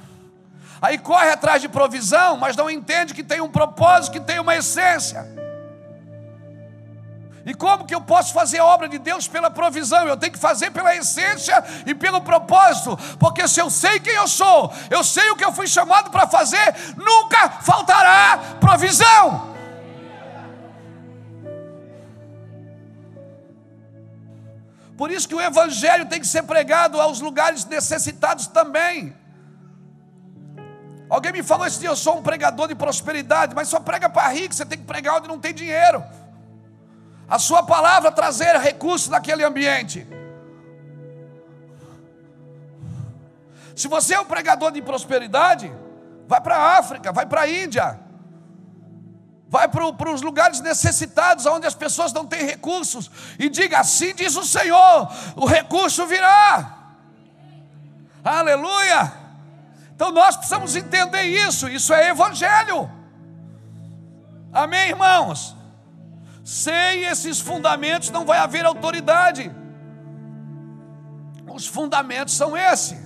Aí 0.81 0.97
corre 0.97 1.29
atrás 1.29 1.61
de 1.61 1.69
provisão, 1.69 2.37
mas 2.37 2.55
não 2.55 2.69
entende 2.69 3.13
que 3.13 3.23
tem 3.23 3.41
um 3.41 3.49
propósito, 3.49 4.13
que 4.13 4.19
tem 4.19 4.39
uma 4.39 4.55
essência. 4.55 5.25
E 7.45 7.53
como 7.53 7.85
que 7.85 7.93
eu 7.93 8.01
posso 8.01 8.33
fazer 8.33 8.57
a 8.57 8.65
obra 8.65 8.89
de 8.89 8.97
Deus 8.97 9.27
pela 9.27 9.51
provisão? 9.51 10.07
Eu 10.07 10.17
tenho 10.17 10.33
que 10.33 10.39
fazer 10.39 10.71
pela 10.71 10.95
essência 10.95 11.63
e 11.85 11.93
pelo 11.93 12.21
propósito, 12.21 12.97
porque 13.19 13.47
se 13.47 13.59
eu 13.59 13.69
sei 13.69 13.99
quem 13.99 14.15
eu 14.15 14.27
sou, 14.27 14.73
eu 14.89 15.03
sei 15.03 15.29
o 15.29 15.35
que 15.35 15.45
eu 15.45 15.51
fui 15.51 15.67
chamado 15.67 16.09
para 16.09 16.27
fazer, 16.27 16.75
nunca 16.97 17.49
faltará 17.61 18.39
provisão. 18.59 19.54
Por 24.97 25.11
isso 25.11 25.27
que 25.27 25.35
o 25.35 25.41
Evangelho 25.41 26.05
tem 26.07 26.19
que 26.19 26.27
ser 26.27 26.43
pregado 26.43 26.99
aos 27.01 27.19
lugares 27.19 27.65
necessitados 27.65 28.47
também. 28.47 29.15
Alguém 31.09 31.31
me 31.31 31.43
falou 31.43 31.67
esse 31.67 31.79
dia, 31.79 31.89
eu 31.89 31.95
sou 31.95 32.17
um 32.17 32.23
pregador 32.23 32.67
de 32.67 32.75
prosperidade, 32.75 33.53
mas 33.53 33.67
só 33.67 33.79
prega 33.79 34.09
para 34.09 34.29
rico, 34.29 34.55
você 34.55 34.65
tem 34.65 34.77
que 34.77 34.85
pregar 34.85 35.17
onde 35.17 35.27
não 35.27 35.39
tem 35.39 35.53
dinheiro 35.53 36.03
a 37.27 37.39
sua 37.39 37.63
palavra 37.63 38.11
trazer 38.11 38.55
recursos 38.57 39.09
naquele 39.09 39.43
ambiente. 39.43 40.07
Se 43.75 43.87
você 43.87 44.13
é 44.13 44.19
um 44.19 44.25
pregador 44.25 44.71
de 44.71 44.81
prosperidade, 44.81 45.71
vai 46.27 46.39
para 46.39 46.55
a 46.55 46.77
África, 46.77 47.11
vai 47.11 47.25
para 47.25 47.41
a 47.41 47.49
Índia, 47.49 47.99
vai 49.47 49.67
para, 49.67 50.11
os 50.11 50.21
lugares 50.21 50.59
necessitados, 50.59 51.45
onde 51.45 51.67
as 51.67 51.75
pessoas 51.75 52.11
não 52.11 52.25
têm 52.25 52.45
recursos, 52.45 53.09
e 53.37 53.49
diga: 53.49 53.79
assim 53.79 54.13
diz 54.13 54.35
o 54.35 54.43
Senhor, 54.43 55.09
o 55.35 55.45
recurso 55.45 56.05
virá. 56.05 56.73
Aleluia! 58.23 59.13
Então 59.95 60.11
nós 60.11 60.35
precisamos 60.35 60.75
entender 60.75 61.23
isso, 61.23 61.69
isso 61.69 61.93
é 61.93 62.09
evangelho. 62.09 62.89
Amém, 64.51 64.89
irmãos? 64.89 65.55
Sem 66.43 67.03
esses 67.03 67.39
fundamentos 67.39 68.09
não 68.09 68.25
vai 68.25 68.39
haver 68.39 68.65
autoridade. 68.65 69.51
Os 71.47 71.65
fundamentos 71.65 72.33
são 72.33 72.57
esses. 72.57 73.04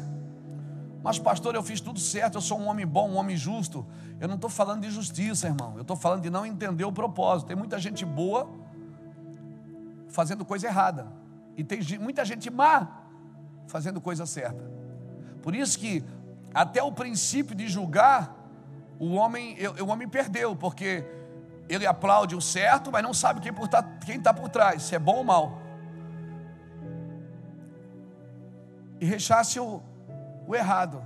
Mas, 1.01 1.17
pastor, 1.17 1.55
eu 1.55 1.63
fiz 1.63 1.79
tudo 1.79 1.99
certo, 1.99 2.35
eu 2.35 2.41
sou 2.41 2.59
um 2.59 2.67
homem 2.67 2.85
bom, 2.85 3.09
um 3.09 3.15
homem 3.15 3.37
justo. 3.37 3.85
Eu 4.19 4.27
não 4.27 4.35
estou 4.35 4.49
falando 4.49 4.81
de 4.81 4.91
justiça, 4.91 5.47
irmão. 5.47 5.73
Eu 5.75 5.81
estou 5.81 5.95
falando 5.95 6.21
de 6.21 6.29
não 6.29 6.45
entender 6.45 6.83
o 6.83 6.91
propósito. 6.91 7.47
Tem 7.47 7.55
muita 7.55 7.79
gente 7.79 8.05
boa 8.05 8.49
fazendo 10.09 10.43
coisa 10.43 10.67
errada. 10.67 11.07
E 11.55 11.63
tem 11.63 11.79
muita 11.99 12.25
gente 12.25 12.49
má 12.49 13.01
fazendo 13.67 14.01
coisa 14.01 14.25
certa. 14.25 14.63
Por 15.41 15.55
isso 15.55 15.79
que, 15.79 16.03
até 16.53 16.83
o 16.83 16.91
princípio 16.91 17.55
de 17.55 17.67
julgar, 17.67 18.35
o 18.99 19.13
homem, 19.13 19.55
o 19.81 19.87
homem 19.87 20.07
perdeu, 20.07 20.55
porque 20.55 21.05
ele 21.69 21.85
aplaude 21.85 22.35
o 22.35 22.41
certo, 22.41 22.91
mas 22.91 23.03
não 23.03 23.13
sabe 23.13 23.39
quem 23.39 23.53
está 23.63 23.83
quem 23.83 24.19
tá 24.19 24.33
por 24.33 24.49
trás, 24.49 24.83
se 24.83 24.95
é 24.95 24.99
bom 24.99 25.17
ou 25.17 25.23
mal. 25.23 25.61
E 28.99 29.05
rechace 29.05 29.59
o, 30.49 30.55
errado. 30.55 31.01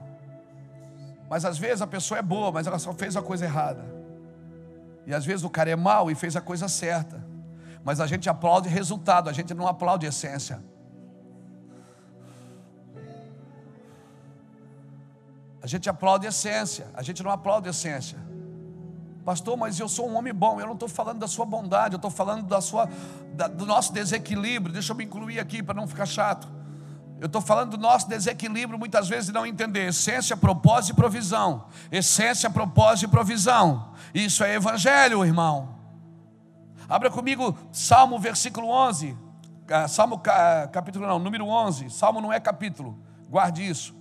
Mas 1.30 1.46
às 1.46 1.58
vezes 1.58 1.82
a 1.82 1.88
pessoa 1.88 2.18
é 2.20 2.22
boa, 2.22 2.52
mas 2.52 2.68
ela 2.68 2.80
só 2.80 2.94
fez 2.94 3.18
a 3.18 3.22
coisa 3.22 3.46
errada. 3.46 3.84
E 5.06 5.14
às 5.14 5.26
vezes 5.26 5.44
o 5.44 5.50
cara 5.50 5.70
é 5.70 5.76
mau 5.76 6.10
e 6.10 6.16
fez 6.16 6.36
a 6.36 6.42
coisa 6.42 6.68
certa. 6.68 7.24
Mas 7.84 8.00
a 8.00 8.08
gente 8.08 8.30
aplaude 8.30 8.70
resultado, 8.70 9.30
a 9.30 9.34
gente 9.34 9.54
não 9.54 9.68
aplaude 9.68 10.06
essência. 10.06 10.64
A 15.62 15.68
gente 15.68 15.90
aplaude 15.90 16.28
essência, 16.28 16.88
a 16.94 17.02
gente 17.02 17.22
não 17.24 17.32
aplaude 17.32 17.70
essência. 17.70 18.18
Pastor, 19.26 19.56
mas 19.56 19.80
eu 19.80 19.88
sou 19.88 20.10
um 20.10 20.16
homem 20.18 20.34
bom. 20.34 20.60
Eu 20.60 20.68
não 20.68 20.74
estou 20.74 20.90
falando 20.90 21.20
da 21.20 21.28
sua 21.28 21.46
bondade, 21.46 21.96
eu 21.96 21.98
estou 21.98 22.12
falando 22.12 22.44
da 22.44 22.60
sua, 22.60 22.90
da, 23.34 23.48
do 23.48 23.66
nosso 23.66 23.94
desequilíbrio. 23.94 24.74
Deixa 24.74 24.92
eu 24.92 24.96
me 24.98 25.06
incluir 25.06 25.40
aqui 25.40 25.64
para 25.64 25.74
não 25.74 25.88
ficar 25.88 26.06
chato. 26.06 26.48
Eu 27.24 27.28
estou 27.28 27.40
falando 27.40 27.78
do 27.78 27.78
nosso 27.78 28.10
desequilíbrio, 28.10 28.78
muitas 28.78 29.08
vezes, 29.08 29.28
de 29.28 29.32
não 29.32 29.46
entender 29.46 29.88
essência, 29.88 30.36
propósito 30.36 30.92
e 30.92 30.94
provisão. 30.94 31.68
Essência, 31.90 32.50
propósito 32.50 33.06
e 33.06 33.08
provisão. 33.08 33.94
Isso 34.14 34.44
é 34.44 34.56
evangelho, 34.56 35.24
irmão. 35.24 35.74
Abra 36.86 37.10
comigo 37.10 37.58
Salmo, 37.72 38.20
versículo 38.20 38.68
11. 38.68 39.18
Ah, 39.72 39.88
Salmo, 39.88 40.20
capítulo 40.20 41.08
não, 41.08 41.18
número 41.18 41.48
11. 41.48 41.90
Salmo 41.92 42.20
não 42.20 42.34
é 42.34 42.42
capítulo, 42.42 43.00
guarde 43.30 43.66
isso. 43.66 43.96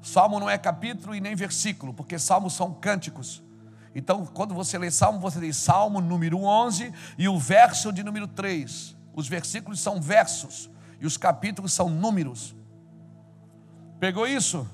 Salmo 0.00 0.38
não 0.38 0.48
é 0.48 0.56
capítulo 0.56 1.12
e 1.12 1.20
nem 1.20 1.34
versículo, 1.34 1.92
porque 1.92 2.20
salmos 2.20 2.52
são 2.52 2.72
cânticos. 2.72 3.42
Então, 3.96 4.24
quando 4.24 4.54
você 4.54 4.78
lê 4.78 4.92
Salmo, 4.92 5.18
você 5.18 5.40
lê 5.40 5.52
Salmo 5.52 6.00
número 6.00 6.44
11 6.44 6.94
e 7.18 7.28
o 7.28 7.36
verso 7.36 7.92
de 7.92 8.04
número 8.04 8.28
3. 8.28 8.96
Os 9.12 9.26
versículos 9.26 9.80
são 9.80 10.00
versos 10.00 10.70
e 11.00 11.04
os 11.04 11.16
capítulos 11.16 11.72
são 11.72 11.90
números. 11.90 12.59
Pegou 14.00 14.26
isso? 14.26 14.66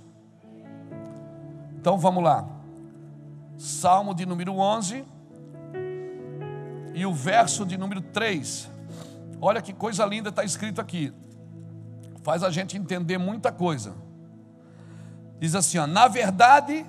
Então 1.74 1.98
vamos 1.98 2.22
lá. 2.22 2.48
Salmo 3.58 4.14
de 4.14 4.24
número 4.24 4.56
11 4.56 5.04
e 6.94 7.04
o 7.04 7.12
verso 7.12 7.66
de 7.66 7.76
número 7.76 8.00
3. 8.00 8.70
Olha 9.40 9.60
que 9.60 9.72
coisa 9.72 10.06
linda 10.06 10.28
está 10.28 10.44
escrito 10.44 10.80
aqui. 10.80 11.12
Faz 12.22 12.44
a 12.44 12.50
gente 12.50 12.78
entender 12.78 13.18
muita 13.18 13.50
coisa. 13.50 13.94
Diz 15.40 15.56
assim: 15.56 15.78
ó, 15.78 15.88
na 15.88 16.06
verdade, 16.06 16.86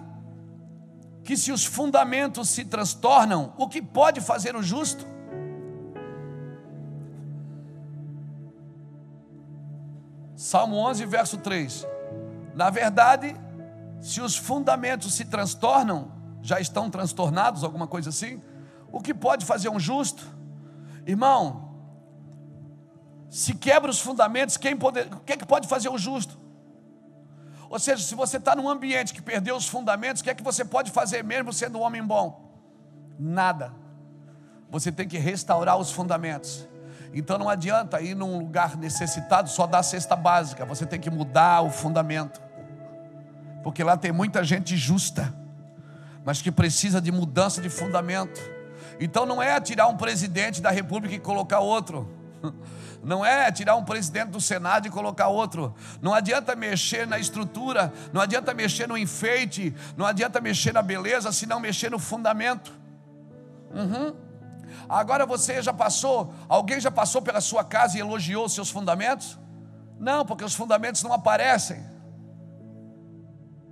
que 1.23 1.35
se 1.35 1.51
os 1.51 1.65
fundamentos 1.65 2.49
se 2.49 2.63
transtornam, 2.63 3.51
o 3.57 3.67
que 3.67 3.81
pode 3.81 4.21
fazer 4.21 4.55
o 4.55 4.61
justo? 4.61 5.05
Salmo 10.35 10.77
11, 10.77 11.03
verso 11.07 11.37
3. 11.37 11.96
Na 12.57 12.71
verdade, 12.71 13.35
se 14.01 14.19
os 14.19 14.35
fundamentos 14.35 15.13
se 15.13 15.25
transtornam, 15.25 16.11
já 16.41 16.59
estão 16.59 16.89
transtornados, 16.89 17.63
alguma 17.63 17.85
coisa 17.85 18.09
assim, 18.09 18.41
o 18.91 18.99
que 18.99 19.13
pode 19.13 19.45
fazer 19.45 19.69
um 19.69 19.79
justo? 19.79 20.25
Irmão, 21.05 21.75
se 23.29 23.53
quebra 23.53 23.91
os 23.91 23.99
fundamentos, 23.99 24.57
quem 24.57 24.75
pode, 24.75 25.01
o 25.01 25.19
que, 25.19 25.33
é 25.33 25.37
que 25.37 25.45
pode 25.45 25.67
fazer 25.67 25.89
o 25.89 25.99
justo? 25.99 26.35
Ou 27.69 27.77
seja, 27.77 28.01
se 28.01 28.15
você 28.15 28.37
está 28.37 28.55
num 28.55 28.67
ambiente 28.67 29.13
que 29.13 29.21
perdeu 29.21 29.55
os 29.55 29.67
fundamentos, 29.67 30.21
o 30.21 30.23
que 30.23 30.31
é 30.31 30.33
que 30.33 30.43
você 30.43 30.65
pode 30.65 30.89
fazer 30.89 31.23
mesmo 31.23 31.53
sendo 31.53 31.77
um 31.77 31.81
homem 31.83 32.03
bom? 32.03 32.59
Nada. 33.19 33.71
Você 34.71 34.91
tem 34.91 35.07
que 35.07 35.19
restaurar 35.19 35.77
os 35.77 35.91
fundamentos. 35.91 36.67
Então 37.13 37.37
não 37.37 37.49
adianta 37.49 38.01
ir 38.01 38.15
num 38.15 38.39
lugar 38.39 38.75
necessitado 38.75 39.47
só 39.47 39.67
dar 39.67 39.79
a 39.79 39.83
cesta 39.83 40.15
básica, 40.15 40.65
você 40.65 40.87
tem 40.87 40.99
que 40.99 41.11
mudar 41.11 41.61
o 41.61 41.69
fundamento. 41.69 42.46
Porque 43.63 43.83
lá 43.83 43.97
tem 43.97 44.11
muita 44.11 44.43
gente 44.43 44.77
justa, 44.77 45.33
mas 46.23 46.41
que 46.41 46.51
precisa 46.51 47.01
de 47.01 47.11
mudança 47.11 47.61
de 47.61 47.69
fundamento. 47.69 48.39
Então 48.99 49.25
não 49.25 49.41
é 49.41 49.59
tirar 49.59 49.87
um 49.87 49.97
presidente 49.97 50.61
da 50.61 50.71
república 50.71 51.15
e 51.15 51.19
colocar 51.19 51.59
outro. 51.59 52.13
Não 53.03 53.23
é 53.23 53.49
tirar 53.51 53.75
um 53.75 53.85
presidente 53.85 54.31
do 54.31 54.41
Senado 54.41 54.87
e 54.87 54.89
colocar 54.89 55.27
outro. 55.27 55.73
Não 56.01 56.13
adianta 56.13 56.55
mexer 56.55 57.07
na 57.07 57.17
estrutura, 57.17 57.93
não 58.11 58.19
adianta 58.19 58.53
mexer 58.53 58.87
no 58.87 58.97
enfeite, 58.97 59.73
não 59.95 60.05
adianta 60.05 60.41
mexer 60.41 60.73
na 60.73 60.81
beleza, 60.81 61.31
se 61.31 61.45
não 61.45 61.59
mexer 61.59 61.89
no 61.89 61.99
fundamento. 61.99 62.73
Uhum. 63.71 64.13
Agora 64.89 65.25
você 65.25 65.61
já 65.61 65.71
passou, 65.71 66.33
alguém 66.49 66.79
já 66.79 66.91
passou 66.91 67.21
pela 67.21 67.39
sua 67.39 67.63
casa 67.63 67.97
e 67.97 68.01
elogiou 68.01 68.49
seus 68.49 68.69
fundamentos? 68.69 69.37
Não, 69.99 70.25
porque 70.25 70.43
os 70.43 70.53
fundamentos 70.53 71.01
não 71.03 71.13
aparecem. 71.13 71.83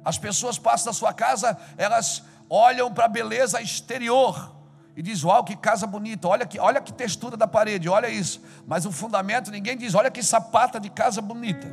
As 0.06 0.18
pessoas 0.18 0.58
passam 0.60 0.86
da 0.86 0.94
sua 0.94 1.12
casa, 1.12 1.58
elas 1.76 2.24
olham 2.48 2.94
para 2.94 3.06
a 3.06 3.10
beleza 3.10 3.60
exterior, 3.60 4.56
e 4.96 5.02
diz: 5.02 5.24
Uau, 5.24 5.44
que 5.44 5.56
casa 5.56 5.86
bonita, 5.86 6.28
olha 6.28 6.46
que, 6.46 6.58
olha 6.58 6.80
que 6.80 6.94
textura 6.94 7.36
da 7.36 7.48
parede, 7.48 7.90
olha 7.90 8.08
isso. 8.08 8.42
Mas 8.66 8.86
o 8.86 8.92
fundamento, 8.92 9.52
ninguém 9.52 9.78
diz: 9.78 9.94
Olha 9.94 10.10
que 10.10 10.24
sapata 10.24 10.80
de 10.80 10.90
casa 10.90 11.22
bonita. 11.22 11.68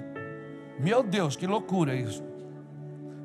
Meu 0.80 1.02
Deus, 1.02 1.36
que 1.36 1.46
loucura 1.46 1.94
isso. 1.94 2.22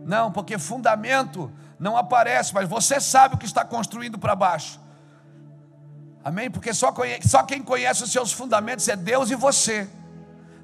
Não, 0.05 0.31
porque 0.31 0.59
fundamento 0.59 1.51
não 1.79 1.97
aparece, 1.97 2.53
mas 2.53 2.69
você 2.69 2.99
sabe 2.99 3.35
o 3.35 3.37
que 3.37 3.45
está 3.45 3.65
construindo 3.65 4.19
para 4.19 4.35
baixo. 4.35 4.79
Amém? 6.23 6.51
Porque 6.51 6.73
só, 6.73 6.91
conhece, 6.91 7.27
só 7.27 7.43
quem 7.43 7.63
conhece 7.63 8.03
os 8.03 8.11
seus 8.11 8.31
fundamentos 8.31 8.87
é 8.87 8.95
Deus 8.95 9.31
e 9.31 9.35
você, 9.35 9.89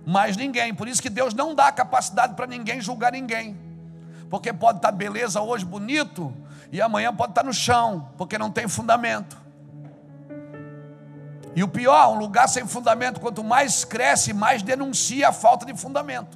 mais 0.05 0.37
ninguém. 0.37 0.73
Por 0.73 0.87
isso 0.87 1.01
que 1.01 1.09
Deus 1.09 1.33
não 1.33 1.55
dá 1.55 1.71
capacidade 1.71 2.35
para 2.35 2.45
ninguém 2.45 2.81
julgar 2.81 3.11
ninguém. 3.11 3.57
Porque 4.33 4.51
pode 4.51 4.79
estar 4.79 4.91
beleza 4.91 5.41
hoje 5.41 5.63
bonito, 5.63 6.33
e 6.71 6.81
amanhã 6.81 7.13
pode 7.13 7.33
estar 7.33 7.43
no 7.43 7.53
chão, 7.53 8.09
porque 8.17 8.35
não 8.35 8.49
tem 8.49 8.67
fundamento. 8.67 9.37
E 11.55 11.63
o 11.63 11.67
pior, 11.67 12.11
um 12.11 12.17
lugar 12.17 12.49
sem 12.49 12.65
fundamento, 12.65 13.19
quanto 13.19 13.43
mais 13.43 13.85
cresce, 13.85 14.33
mais 14.33 14.63
denuncia 14.63 15.29
a 15.29 15.31
falta 15.31 15.67
de 15.67 15.75
fundamento. 15.75 16.35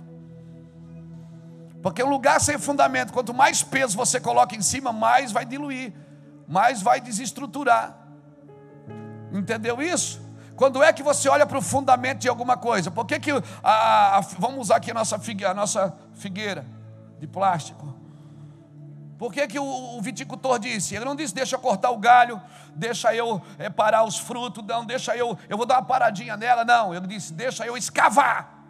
Porque 1.82 2.04
um 2.04 2.10
lugar 2.12 2.39
sem 2.39 2.60
fundamento, 2.60 3.12
quanto 3.12 3.34
mais 3.34 3.64
peso 3.64 3.98
você 3.98 4.20
coloca 4.20 4.56
em 4.56 4.62
cima, 4.62 4.93
mais 4.93 5.32
vai 5.32 5.43
diluir, 5.43 5.91
mais 6.48 6.84
vai 6.84 7.02
desestruturar. 7.02 7.98
Entendeu 9.34 9.82
isso? 9.82 10.22
Quando 10.56 10.84
é 10.84 10.93
que 10.93 11.02
você 11.02 11.28
olha 11.30 11.48
para 11.48 11.58
o 11.58 11.64
fundamento 11.64 12.20
de 12.20 12.30
alguma 12.30 12.58
coisa? 12.58 12.91
Por 12.91 13.08
que, 13.08 13.20
que 13.20 13.32
a, 13.64 14.18
a, 14.18 14.20
vamos 14.38 14.60
usar 14.60 14.76
aqui 14.76 14.91
a 14.91 14.93
nossa, 14.93 15.18
figueira, 15.18 15.50
a 15.50 15.56
nossa 15.56 15.98
figueira 16.14 16.76
de 17.20 17.28
plástico? 17.28 17.95
Por 19.18 19.34
que, 19.34 19.47
que 19.47 19.59
o, 19.59 19.99
viticultor 19.99 20.59
disse? 20.59 20.95
Ele 20.95 21.05
não 21.05 21.15
disse, 21.15 21.34
deixa 21.34 21.55
eu 21.55 21.59
cortar 21.59 21.89
o 21.89 21.97
galho, 21.97 22.39
deixa 22.76 23.15
eu 23.15 23.41
é, 23.57 23.68
parar 23.68 24.03
os 24.03 24.20
frutos, 24.20 24.63
não, 24.63 24.86
deixa 24.86 25.15
eu, 25.15 25.38
eu 25.49 25.57
vou 25.57 25.65
dar 25.65 25.76
uma 25.76 25.86
paradinha 25.86 26.38
nela, 26.38 26.63
não. 26.63 26.93
Ele 26.93 27.07
disse, 27.07 27.34
deixa 27.34 27.65
eu 27.65 27.76
escavar 27.76 28.63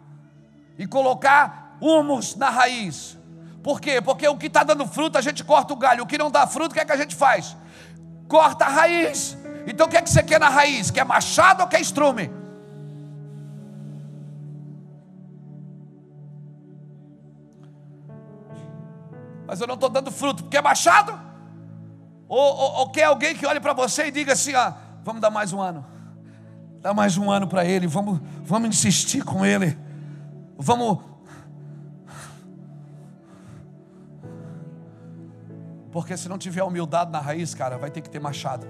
e 0.78 0.86
colocar 0.86 1.76
humus 1.80 2.34
na 2.34 2.48
raiz. 2.48 3.18
Por 3.62 3.78
quê? 3.78 4.00
Porque 4.00 4.26
o 4.26 4.38
que 4.38 4.46
está 4.46 4.62
dando 4.64 4.86
fruto, 4.86 5.18
a 5.18 5.20
gente 5.20 5.44
corta 5.44 5.74
o 5.74 5.76
galho, 5.76 6.04
o 6.04 6.06
que 6.06 6.16
não 6.16 6.30
dá 6.30 6.46
fruto, 6.46 6.70
o 6.70 6.74
que 6.74 6.80
é 6.80 6.84
que 6.84 6.92
a 6.92 6.96
gente 6.96 7.14
faz? 7.14 7.54
Corta 8.26 8.64
a 8.64 8.68
raiz. 8.68 9.36
Então 9.66 9.86
o 9.86 9.90
que, 9.90 9.98
é 9.98 10.02
que 10.02 10.08
você 10.08 10.22
quer 10.22 10.40
na 10.40 10.48
raiz? 10.48 10.90
Quer 10.90 11.04
machado 11.04 11.62
ou 11.62 11.68
quer 11.68 11.80
estrume? 11.80 12.30
Mas 19.48 19.62
eu 19.62 19.66
não 19.66 19.76
estou 19.76 19.88
dando 19.88 20.12
fruto, 20.12 20.44
quer 20.44 20.62
machado? 20.62 21.18
Ou, 22.28 22.38
ou, 22.38 22.72
ou 22.80 22.90
quer 22.90 23.04
alguém 23.04 23.34
que 23.34 23.46
olhe 23.46 23.58
para 23.58 23.72
você 23.72 24.08
e 24.08 24.10
diga 24.10 24.34
assim: 24.34 24.54
ah, 24.54 24.76
vamos 25.02 25.22
dar 25.22 25.30
mais 25.30 25.54
um 25.54 25.60
ano, 25.62 25.86
dá 26.82 26.92
mais 26.92 27.16
um 27.16 27.30
ano 27.30 27.48
para 27.48 27.64
ele, 27.64 27.86
vamos, 27.86 28.20
vamos 28.44 28.68
insistir 28.68 29.24
com 29.24 29.46
ele, 29.46 29.76
vamos. 30.58 30.98
Porque 35.90 36.14
se 36.14 36.28
não 36.28 36.36
tiver 36.36 36.62
humildade 36.62 37.10
na 37.10 37.18
raiz, 37.18 37.54
cara, 37.54 37.78
vai 37.78 37.90
ter 37.90 38.02
que 38.02 38.10
ter 38.10 38.20
machado. 38.20 38.68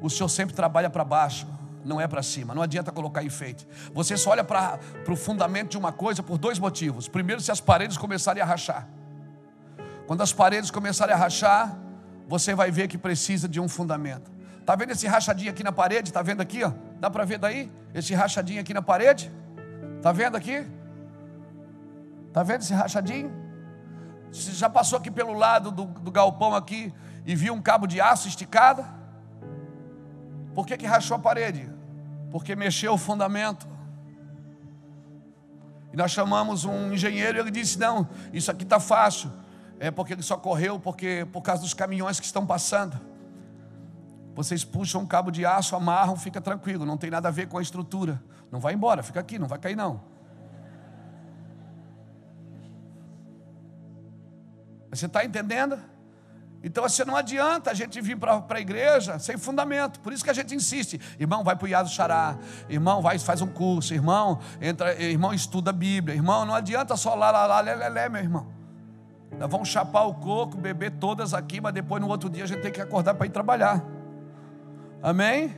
O 0.00 0.08
Senhor 0.08 0.30
sempre 0.30 0.54
trabalha 0.54 0.88
para 0.88 1.04
baixo, 1.04 1.46
não 1.84 2.00
é 2.00 2.06
para 2.06 2.22
cima. 2.22 2.54
Não 2.54 2.62
adianta 2.62 2.92
colocar 2.92 3.22
enfeite. 3.22 3.66
Você 3.92 4.16
só 4.16 4.30
olha 4.30 4.44
para 4.44 4.78
o 5.08 5.16
fundamento 5.16 5.70
de 5.70 5.78
uma 5.78 5.92
coisa 5.92 6.22
por 6.22 6.38
dois 6.38 6.58
motivos. 6.58 7.08
Primeiro, 7.08 7.40
se 7.40 7.50
as 7.50 7.60
paredes 7.60 7.96
começarem 7.96 8.42
a 8.42 8.46
rachar. 8.46 8.88
Quando 10.06 10.22
as 10.22 10.32
paredes 10.32 10.70
começarem 10.70 11.14
a 11.14 11.18
rachar, 11.18 11.76
você 12.28 12.54
vai 12.54 12.70
ver 12.70 12.88
que 12.88 12.98
precisa 12.98 13.48
de 13.48 13.60
um 13.60 13.68
fundamento. 13.68 14.30
Tá 14.66 14.76
vendo 14.76 14.90
esse 14.90 15.06
rachadinho 15.06 15.50
aqui 15.50 15.64
na 15.64 15.72
parede? 15.72 16.12
Tá 16.12 16.22
vendo 16.22 16.40
aqui, 16.40 16.62
ó? 16.62 16.72
Dá 16.98 17.10
para 17.10 17.24
ver 17.24 17.38
daí? 17.38 17.70
Esse 17.94 18.14
rachadinho 18.14 18.60
aqui 18.60 18.74
na 18.74 18.82
parede? 18.82 19.30
Tá 20.02 20.12
vendo 20.12 20.36
aqui? 20.36 20.66
Tá 22.32 22.42
vendo 22.42 22.62
esse 22.62 22.72
rachadinho? 22.72 23.32
Você 24.30 24.52
já 24.52 24.70
passou 24.70 24.98
aqui 24.98 25.10
pelo 25.10 25.32
lado 25.32 25.70
do, 25.70 25.84
do 25.86 26.10
galpão 26.10 26.54
aqui 26.54 26.92
e 27.26 27.34
viu 27.34 27.52
um 27.52 27.60
cabo 27.60 27.86
de 27.86 28.00
aço 28.00 28.28
esticado? 28.28 28.84
Por 30.54 30.66
que, 30.66 30.76
que 30.76 30.86
rachou 30.86 31.16
a 31.16 31.20
parede? 31.20 31.70
Porque 32.30 32.54
mexeu 32.56 32.94
o 32.94 32.98
fundamento. 32.98 33.68
E 35.92 35.96
nós 35.96 36.10
chamamos 36.10 36.64
um 36.64 36.92
engenheiro 36.92 37.38
e 37.38 37.40
ele 37.40 37.50
disse: 37.50 37.78
Não, 37.78 38.08
isso 38.32 38.50
aqui 38.50 38.64
está 38.64 38.78
fácil. 38.78 39.30
É 39.78 39.90
porque 39.90 40.12
ele 40.12 40.22
só 40.22 40.36
correu 40.36 40.78
porque, 40.78 41.26
por 41.32 41.42
causa 41.42 41.62
dos 41.62 41.74
caminhões 41.74 42.20
que 42.20 42.26
estão 42.26 42.44
passando. 42.46 43.00
Vocês 44.34 44.64
puxam 44.64 45.02
um 45.02 45.06
cabo 45.06 45.30
de 45.30 45.44
aço, 45.44 45.74
amarram, 45.74 46.16
fica 46.16 46.40
tranquilo, 46.40 46.86
não 46.86 46.96
tem 46.96 47.10
nada 47.10 47.28
a 47.28 47.30
ver 47.30 47.48
com 47.48 47.58
a 47.58 47.62
estrutura. 47.62 48.22
Não 48.50 48.60
vai 48.60 48.74
embora, 48.74 49.02
fica 49.02 49.20
aqui, 49.20 49.38
não 49.38 49.48
vai 49.48 49.58
cair 49.58 49.76
não. 49.76 50.02
Você 54.90 55.06
está 55.06 55.24
entendendo? 55.24 55.78
Então 56.62 56.84
assim, 56.84 57.04
não 57.04 57.16
adianta 57.16 57.70
a 57.70 57.74
gente 57.74 58.00
vir 58.00 58.16
para 58.18 58.44
a 58.48 58.60
igreja 58.60 59.18
sem 59.18 59.38
fundamento. 59.38 59.98
Por 60.00 60.12
isso 60.12 60.22
que 60.22 60.30
a 60.30 60.34
gente 60.34 60.54
insiste. 60.54 61.00
Irmão, 61.18 61.42
vai 61.42 61.56
para 61.56 61.64
o 61.64 61.68
Iado 61.68 61.88
Xará. 61.88 62.36
Irmão, 62.68 63.00
vai 63.00 63.18
faz 63.18 63.40
um 63.40 63.46
curso. 63.46 63.94
Irmão, 63.94 64.38
entra, 64.60 64.94
irmão, 65.00 65.32
estuda 65.32 65.70
a 65.70 65.72
Bíblia. 65.72 66.14
Irmão, 66.14 66.44
não 66.44 66.54
adianta 66.54 66.96
só 66.96 67.14
lá, 67.14 67.30
lá, 67.30 67.46
lá, 67.46 67.60
lé, 67.60 67.74
lé, 67.74 67.88
lé, 67.88 68.08
meu 68.08 68.22
irmão. 68.22 68.46
Nós 69.38 69.50
vamos 69.50 69.68
chapar 69.68 70.02
o 70.02 70.14
coco, 70.14 70.56
beber 70.56 70.90
todas 70.92 71.32
aqui, 71.32 71.60
mas 71.60 71.72
depois 71.72 72.02
no 72.02 72.08
outro 72.08 72.28
dia 72.28 72.44
a 72.44 72.46
gente 72.46 72.60
tem 72.60 72.72
que 72.72 72.80
acordar 72.80 73.14
para 73.14 73.26
ir 73.26 73.30
trabalhar. 73.30 73.82
Amém? 75.02 75.56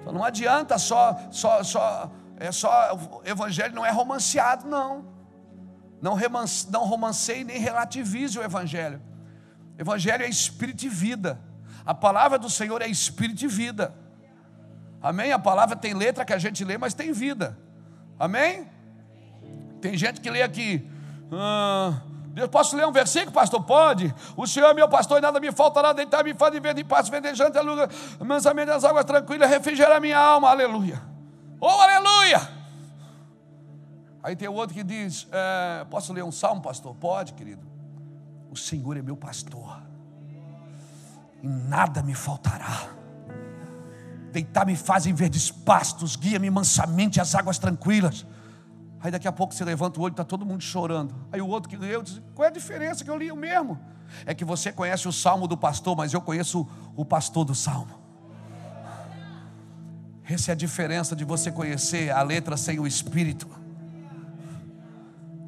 Então 0.00 0.12
não 0.12 0.24
adianta 0.24 0.76
só, 0.78 1.16
só, 1.30 1.62
só, 1.62 2.10
é 2.36 2.50
só, 2.52 2.94
o 2.94 3.22
evangelho 3.24 3.74
não 3.74 3.86
é 3.86 3.90
romanceado, 3.90 4.68
não. 4.68 5.06
Não, 6.00 6.14
romance, 6.18 6.68
não 6.70 6.84
romanceie 6.84 7.44
nem 7.44 7.58
relativize 7.58 8.36
o 8.36 8.42
evangelho. 8.42 9.00
Evangelho 9.78 10.24
é 10.24 10.28
espírito 10.28 10.84
e 10.84 10.88
vida. 10.88 11.40
A 11.84 11.94
palavra 11.94 12.38
do 12.38 12.48
Senhor 12.48 12.80
é 12.82 12.86
espírito 12.86 13.44
e 13.44 13.48
vida. 13.48 13.94
Amém? 15.02 15.32
A 15.32 15.38
palavra 15.38 15.74
tem 15.74 15.94
letra 15.94 16.24
que 16.24 16.32
a 16.32 16.38
gente 16.38 16.64
lê, 16.64 16.78
mas 16.78 16.94
tem 16.94 17.12
vida. 17.12 17.58
Amém? 18.18 18.68
Tem 19.80 19.96
gente 19.96 20.20
que 20.20 20.30
lê 20.30 20.42
aqui. 20.42 20.88
Ah, 21.32 22.00
posso 22.50 22.76
ler 22.76 22.86
um 22.86 22.92
versículo, 22.92 23.32
pastor? 23.32 23.64
Pode. 23.64 24.14
O 24.36 24.46
Senhor 24.46 24.68
é 24.68 24.74
meu 24.74 24.88
pastor 24.88 25.18
e 25.18 25.20
nada 25.20 25.40
me 25.40 25.50
faltará. 25.50 25.92
Deitar-me 25.92 26.34
faz 26.34 26.52
de 26.52 26.60
verde 26.60 26.82
em 26.82 26.84
paz, 26.84 27.08
vendejante, 27.08 27.58
aleluia. 27.58 27.88
Mansamente 28.20 28.68
das 28.68 28.84
águas 28.84 29.04
tranquilas, 29.04 29.50
refrigera 29.50 29.98
minha 29.98 30.18
alma, 30.18 30.50
aleluia. 30.50 31.02
Oh, 31.60 31.66
aleluia! 31.66 32.48
Aí 34.22 34.36
tem 34.36 34.48
outro 34.48 34.74
que 34.74 34.84
diz: 34.84 35.26
é, 35.32 35.84
Posso 35.90 36.12
ler 36.12 36.22
um 36.22 36.30
salmo, 36.30 36.62
pastor? 36.62 36.94
Pode, 36.94 37.32
querido. 37.32 37.71
O 38.52 38.56
Senhor 38.56 38.98
é 38.98 39.00
meu 39.00 39.16
pastor, 39.16 39.82
e 41.42 41.48
nada 41.48 42.02
me 42.02 42.14
faltará. 42.14 42.86
Deitar-me 44.30 44.76
faz 44.76 45.06
em 45.06 45.14
verdes 45.14 45.50
pastos, 45.50 46.16
guia-me 46.16 46.50
mansamente 46.50 47.18
às 47.18 47.34
águas 47.34 47.58
tranquilas. 47.58 48.26
Aí 49.00 49.10
daqui 49.10 49.26
a 49.26 49.32
pouco 49.32 49.54
você 49.54 49.64
levanta 49.64 49.98
o 49.98 50.02
olho, 50.02 50.12
está 50.12 50.22
todo 50.22 50.44
mundo 50.44 50.62
chorando. 50.62 51.14
Aí 51.32 51.40
o 51.40 51.48
outro 51.48 51.70
que 51.70 51.78
leu 51.78 52.02
diz: 52.02 52.20
Qual 52.34 52.44
é 52.44 52.48
a 52.48 52.52
diferença 52.52 53.02
que 53.02 53.08
eu 53.08 53.16
li 53.16 53.32
o 53.32 53.36
mesmo? 53.36 53.80
É 54.26 54.34
que 54.34 54.44
você 54.44 54.70
conhece 54.70 55.08
o 55.08 55.12
salmo 55.12 55.48
do 55.48 55.56
pastor, 55.56 55.96
mas 55.96 56.12
eu 56.12 56.20
conheço 56.20 56.68
o 56.94 57.06
pastor 57.06 57.46
do 57.46 57.54
salmo. 57.54 58.02
Essa 60.24 60.50
é 60.50 60.52
a 60.52 60.56
diferença 60.56 61.16
de 61.16 61.24
você 61.24 61.50
conhecer 61.50 62.10
a 62.10 62.20
letra 62.20 62.58
sem 62.58 62.78
o 62.78 62.86
espírito. 62.86 63.61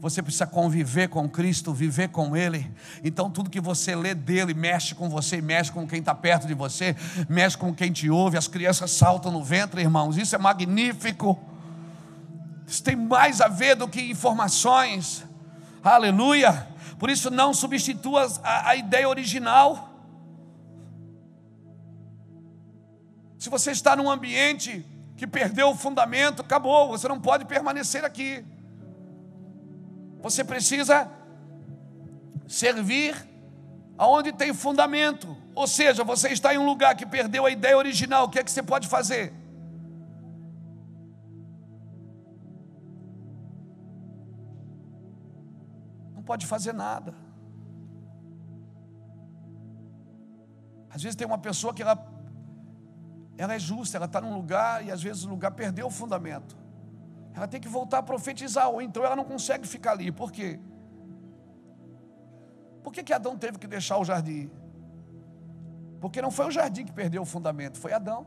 Você 0.04 0.22
precisa 0.22 0.46
conviver 0.46 1.08
com 1.08 1.26
Cristo, 1.26 1.72
viver 1.72 2.10
com 2.10 2.36
Ele. 2.36 2.70
Então, 3.02 3.30
tudo 3.30 3.48
que 3.48 3.58
você 3.58 3.96
lê 3.96 4.14
dele 4.14 4.52
mexe 4.52 4.94
com 4.94 5.08
você, 5.08 5.40
mexe 5.40 5.72
com 5.72 5.86
quem 5.86 6.00
está 6.00 6.14
perto 6.14 6.46
de 6.46 6.52
você, 6.52 6.94
mexe 7.26 7.56
com 7.56 7.74
quem 7.74 7.90
te 7.90 8.10
ouve. 8.10 8.36
As 8.36 8.46
crianças 8.46 8.90
saltam 8.90 9.32
no 9.32 9.42
ventre, 9.42 9.80
irmãos. 9.80 10.18
Isso 10.18 10.36
é 10.36 10.38
magnífico. 10.38 11.42
Isso 12.66 12.82
tem 12.82 12.94
mais 12.94 13.40
a 13.40 13.48
ver 13.48 13.76
do 13.76 13.88
que 13.88 14.10
informações. 14.10 15.24
Aleluia. 15.82 16.68
Por 16.98 17.08
isso, 17.08 17.30
não 17.30 17.54
substitua 17.54 18.30
a, 18.42 18.68
a 18.68 18.76
ideia 18.76 19.08
original. 19.08 19.88
Se 23.38 23.48
você 23.48 23.70
está 23.70 23.96
num 23.96 24.10
ambiente 24.10 24.84
que 25.16 25.26
perdeu 25.26 25.70
o 25.70 25.74
fundamento, 25.74 26.42
acabou, 26.42 26.88
você 26.88 27.08
não 27.08 27.18
pode 27.18 27.46
permanecer 27.46 28.04
aqui. 28.04 28.44
Você 30.24 30.42
precisa 30.42 31.06
servir 32.48 33.14
aonde 33.98 34.32
tem 34.32 34.54
fundamento. 34.54 35.36
Ou 35.54 35.66
seja, 35.66 36.02
você 36.02 36.30
está 36.30 36.54
em 36.54 36.56
um 36.56 36.64
lugar 36.64 36.96
que 36.96 37.04
perdeu 37.04 37.44
a 37.44 37.50
ideia 37.50 37.76
original, 37.76 38.24
o 38.24 38.30
que 38.30 38.38
é 38.38 38.42
que 38.42 38.50
você 38.50 38.62
pode 38.62 38.88
fazer? 38.88 39.34
Não 46.14 46.22
pode 46.22 46.46
fazer 46.46 46.72
nada. 46.72 47.14
Às 50.88 51.02
vezes 51.02 51.16
tem 51.16 51.26
uma 51.26 51.36
pessoa 51.36 51.74
que 51.74 51.82
ela, 51.82 52.02
ela 53.36 53.52
é 53.52 53.58
justa, 53.58 53.98
ela 53.98 54.06
está 54.06 54.22
num 54.22 54.34
lugar 54.34 54.82
e 54.86 54.90
às 54.90 55.02
vezes 55.02 55.24
o 55.24 55.28
lugar 55.28 55.50
perdeu 55.50 55.86
o 55.86 55.90
fundamento. 55.90 56.63
Ela 57.34 57.48
tem 57.48 57.60
que 57.60 57.68
voltar 57.68 57.98
a 57.98 58.02
profetizar, 58.02 58.68
ou 58.70 58.80
então 58.80 59.04
ela 59.04 59.16
não 59.16 59.24
consegue 59.24 59.66
ficar 59.66 59.92
ali. 59.92 60.12
Por 60.12 60.30
quê? 60.30 60.60
Por 62.82 62.92
que, 62.92 63.02
que 63.02 63.12
Adão 63.12 63.36
teve 63.36 63.58
que 63.58 63.66
deixar 63.66 63.98
o 63.98 64.04
jardim? 64.04 64.50
Porque 66.00 66.22
não 66.22 66.30
foi 66.30 66.46
o 66.46 66.50
jardim 66.50 66.84
que 66.84 66.92
perdeu 66.92 67.22
o 67.22 67.24
fundamento, 67.24 67.78
foi 67.78 67.92
Adão. 67.92 68.26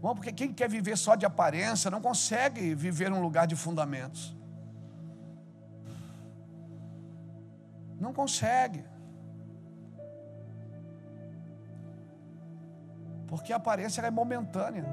Bom, 0.00 0.14
porque 0.14 0.32
quem 0.32 0.52
quer 0.52 0.68
viver 0.68 0.96
só 0.96 1.16
de 1.16 1.26
aparência 1.26 1.90
não 1.90 2.00
consegue 2.00 2.74
viver 2.74 3.10
um 3.12 3.20
lugar 3.20 3.46
de 3.46 3.56
fundamentos. 3.56 4.36
Não 7.98 8.12
consegue. 8.12 8.84
Porque 13.28 13.52
a 13.52 13.56
aparência 13.56 14.00
é 14.00 14.10
momentânea. 14.10 14.84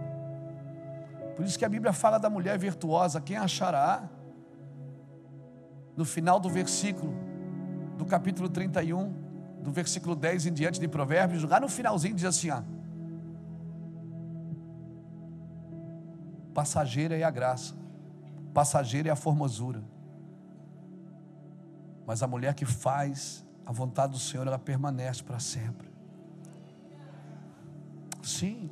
Por 1.35 1.43
isso 1.45 1.57
que 1.57 1.65
a 1.65 1.69
Bíblia 1.69 1.91
fala 1.91 2.17
da 2.19 2.29
mulher 2.29 2.57
virtuosa, 2.57 3.19
quem 3.19 3.37
achará? 3.37 4.03
No 5.97 6.05
final 6.05 6.39
do 6.39 6.49
versículo 6.49 7.13
do 7.97 8.05
capítulo 8.05 8.49
31, 8.49 9.13
do 9.61 9.71
versículo 9.71 10.15
10 10.15 10.47
em 10.47 10.53
diante 10.53 10.79
de 10.79 10.87
Provérbios, 10.87 11.43
lá 11.43 11.59
no 11.59 11.69
finalzinho 11.69 12.13
diz 12.13 12.25
assim: 12.25 12.49
ó, 12.51 12.61
passageira 16.53 17.17
é 17.17 17.23
a 17.23 17.31
graça, 17.31 17.73
passageira 18.53 19.09
é 19.09 19.11
a 19.11 19.15
formosura, 19.15 19.81
mas 22.05 22.21
a 22.21 22.27
mulher 22.27 22.53
que 22.53 22.65
faz 22.65 23.45
a 23.65 23.71
vontade 23.71 24.11
do 24.11 24.19
Senhor, 24.19 24.45
ela 24.45 24.59
permanece 24.59 25.23
para 25.23 25.39
sempre. 25.39 25.94
Sim, 28.25 28.71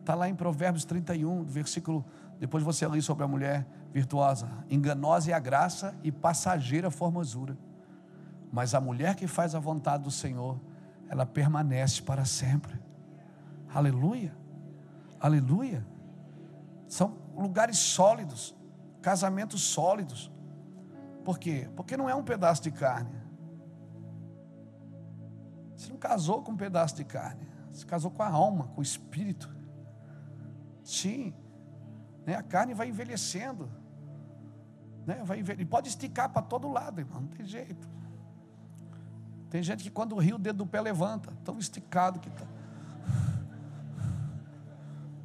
está 0.00 0.14
lá 0.14 0.28
em 0.28 0.34
Provérbios 0.34 0.84
31, 0.84 1.42
versículo. 1.44 2.04
Depois 2.38 2.62
você 2.62 2.86
lê 2.86 3.00
sobre 3.00 3.24
a 3.24 3.28
mulher 3.28 3.66
virtuosa. 3.90 4.46
Enganosa 4.68 5.30
é 5.30 5.34
a 5.34 5.38
graça 5.38 5.94
e 6.02 6.12
passageira 6.12 6.88
a 6.88 6.90
formosura. 6.90 7.56
Mas 8.52 8.74
a 8.74 8.80
mulher 8.80 9.14
que 9.14 9.26
faz 9.26 9.54
a 9.54 9.58
vontade 9.58 10.02
do 10.02 10.10
Senhor, 10.10 10.60
ela 11.08 11.24
permanece 11.24 12.02
para 12.02 12.26
sempre. 12.26 12.78
Aleluia. 13.72 14.36
Aleluia. 15.18 15.86
São 16.86 17.16
lugares 17.34 17.78
sólidos, 17.78 18.54
casamentos 19.00 19.62
sólidos. 19.62 20.30
Por 21.24 21.38
quê? 21.38 21.70
Porque 21.74 21.96
não 21.96 22.06
é 22.06 22.14
um 22.14 22.22
pedaço 22.22 22.62
de 22.62 22.70
carne. 22.70 23.16
Você 25.74 25.88
não 25.88 25.96
casou 25.96 26.42
com 26.42 26.52
um 26.52 26.56
pedaço 26.56 26.96
de 26.96 27.04
carne. 27.04 27.51
Você 27.72 27.86
casou 27.86 28.10
com 28.10 28.22
a 28.22 28.28
alma, 28.28 28.68
com 28.68 28.80
o 28.80 28.82
espírito. 28.82 29.48
Sim. 30.84 31.34
Né? 32.26 32.34
A 32.34 32.42
carne 32.42 32.74
vai 32.74 32.88
envelhecendo. 32.88 33.70
Né? 35.06 35.22
Vai 35.24 35.40
envelhe... 35.40 35.64
Pode 35.64 35.88
esticar 35.88 36.28
para 36.28 36.42
todo 36.42 36.68
lado, 36.68 37.00
irmão. 37.00 37.22
Não 37.22 37.28
tem 37.28 37.46
jeito. 37.46 37.88
Tem 39.48 39.62
gente 39.62 39.82
que 39.82 39.90
quando 39.90 40.16
ri 40.16 40.32
o 40.32 40.38
dedo 40.38 40.58
do 40.58 40.66
pé 40.66 40.80
levanta. 40.80 41.32
Tão 41.44 41.58
esticado 41.58 42.20
que 42.20 42.28
está. 42.28 42.46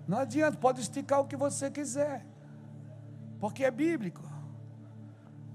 Não 0.08 0.20
adianta, 0.20 0.58
pode 0.58 0.80
esticar 0.80 1.20
o 1.20 1.26
que 1.26 1.36
você 1.36 1.70
quiser. 1.70 2.26
Porque 3.40 3.66
é 3.66 3.72
bíblico. 3.72 4.22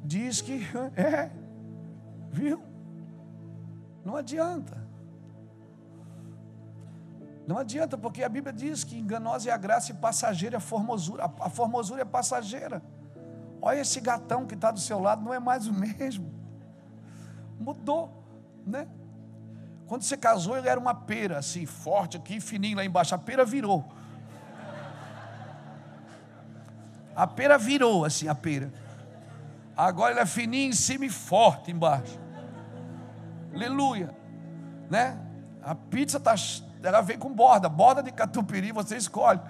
Diz 0.05 0.41
que 0.41 0.61
é. 0.95 1.31
Viu? 2.31 2.63
Não 4.05 4.17
adianta. 4.17 4.82
Não 7.47 7.59
adianta, 7.59 7.99
porque 7.99 8.23
a 8.23 8.29
Bíblia 8.29 8.53
diz 8.53 8.85
que 8.85 8.97
enganosa 8.97 9.51
é 9.51 9.53
a 9.53 9.57
graça 9.57 9.91
e 9.91 9.95
passageira 9.95 10.57
é 10.57 10.59
a 10.59 10.61
formosura. 10.61 11.25
A 11.41 11.51
formosura 11.51 12.03
é 12.03 12.05
passageira. 12.05 12.83
Olha 13.61 13.81
esse 13.81 14.01
gatão 14.01 14.47
que 14.47 14.55
está 14.55 14.71
do 14.71 14.81
seu 14.81 15.01
lado, 15.01 15.23
não 15.23 15.35
é 15.35 15.39
mais 15.39 15.67
o 15.67 15.73
mesmo. 15.73 16.33
Mudou, 17.59 18.25
né? 18.67 18.87
Quando 19.87 20.03
você 20.03 20.17
casou, 20.17 20.57
ele 20.57 20.69
era 20.69 20.81
uma 20.81 20.95
pera, 20.95 21.39
assim, 21.39 21.67
forte 21.67 22.17
aqui, 22.17 22.41
fininho 22.41 22.77
lá 22.77 22.85
embaixo. 22.85 23.15
A 23.15 23.19
pera 23.19 23.45
virou. 23.45 23.85
A 27.15 27.27
pera 27.27 27.59
virou, 27.59 28.05
assim, 28.05 28.27
a 28.27 28.35
pera. 28.35 28.73
Agora 29.77 30.13
ele 30.13 30.21
é 30.21 30.27
fininho 30.27 30.71
em 30.71 30.73
cima 30.73 31.05
e 31.05 31.11
forte 31.11 31.71
embaixo. 31.71 32.19
Aleluia. 33.55 34.17
Né? 34.91 35.19
A 35.63 35.75
pizza 35.75 36.19
está 36.19 36.35
ela 36.83 37.01
vem 37.01 37.19
com 37.19 37.33
borda, 37.33 37.69
borda 37.69 38.03
de 38.03 38.11
catupiry, 38.11 38.73
você 38.73 38.97
escolhe, 38.97 39.41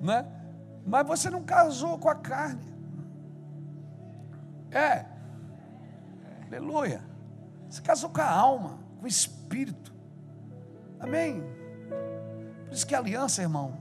né? 0.00 0.26
Mas 0.86 1.06
você 1.06 1.30
não 1.30 1.42
casou 1.42 1.98
com 1.98 2.08
a 2.08 2.14
carne. 2.14 2.74
É. 4.70 5.04
Aleluia. 6.46 7.02
Você 7.68 7.82
casou 7.82 8.10
com 8.10 8.20
a 8.20 8.30
alma, 8.30 8.78
com 8.98 9.04
o 9.04 9.08
espírito. 9.08 9.92
Amém. 10.98 11.42
Por 12.66 12.72
isso 12.72 12.86
que 12.86 12.94
a 12.94 12.98
aliança, 12.98 13.42
irmão, 13.42 13.76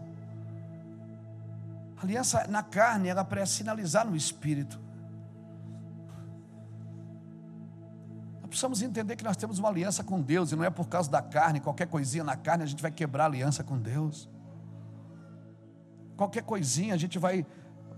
a 1.98 2.04
aliança 2.04 2.46
na 2.48 2.62
carne, 2.62 3.10
ela 3.10 3.24
para 3.24 3.46
sinalizar 3.46 4.06
no 4.06 4.16
espírito. 4.16 4.80
Nós 8.48 8.50
precisamos 8.50 8.82
entender 8.82 9.18
que 9.18 9.26
nós 9.26 9.36
temos 9.36 9.60
uma 9.60 9.68
aliança 9.68 10.06
com 10.06 10.22
Deus, 10.22 10.54
e 10.54 10.56
não 10.56 10.64
é 10.64 10.70
por 10.70 10.88
causa 10.88 11.12
da 11.12 11.22
carne, 11.22 11.60
qualquer 11.60 11.86
coisinha 11.86 12.24
na 12.24 12.38
carne 12.38 12.64
a 12.64 12.66
gente 12.66 12.82
vai 12.82 12.90
quebrar 12.90 13.26
a 13.26 13.28
aliança 13.28 13.62
com 13.62 13.78
Deus. 13.78 14.30
Qualquer 16.16 16.44
coisinha 16.44 16.94
a 16.94 16.98
gente 16.98 17.20
vai, 17.20 17.46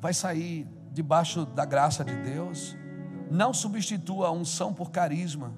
vai 0.01 0.11
sair 0.11 0.67
debaixo 0.91 1.45
da 1.45 1.65
graça 1.65 2.03
de 2.03 2.15
Deus. 2.15 2.75
Não 3.29 3.53
substitua 3.53 4.29
a 4.29 4.31
unção 4.31 4.73
por 4.73 4.89
carisma. 4.89 5.53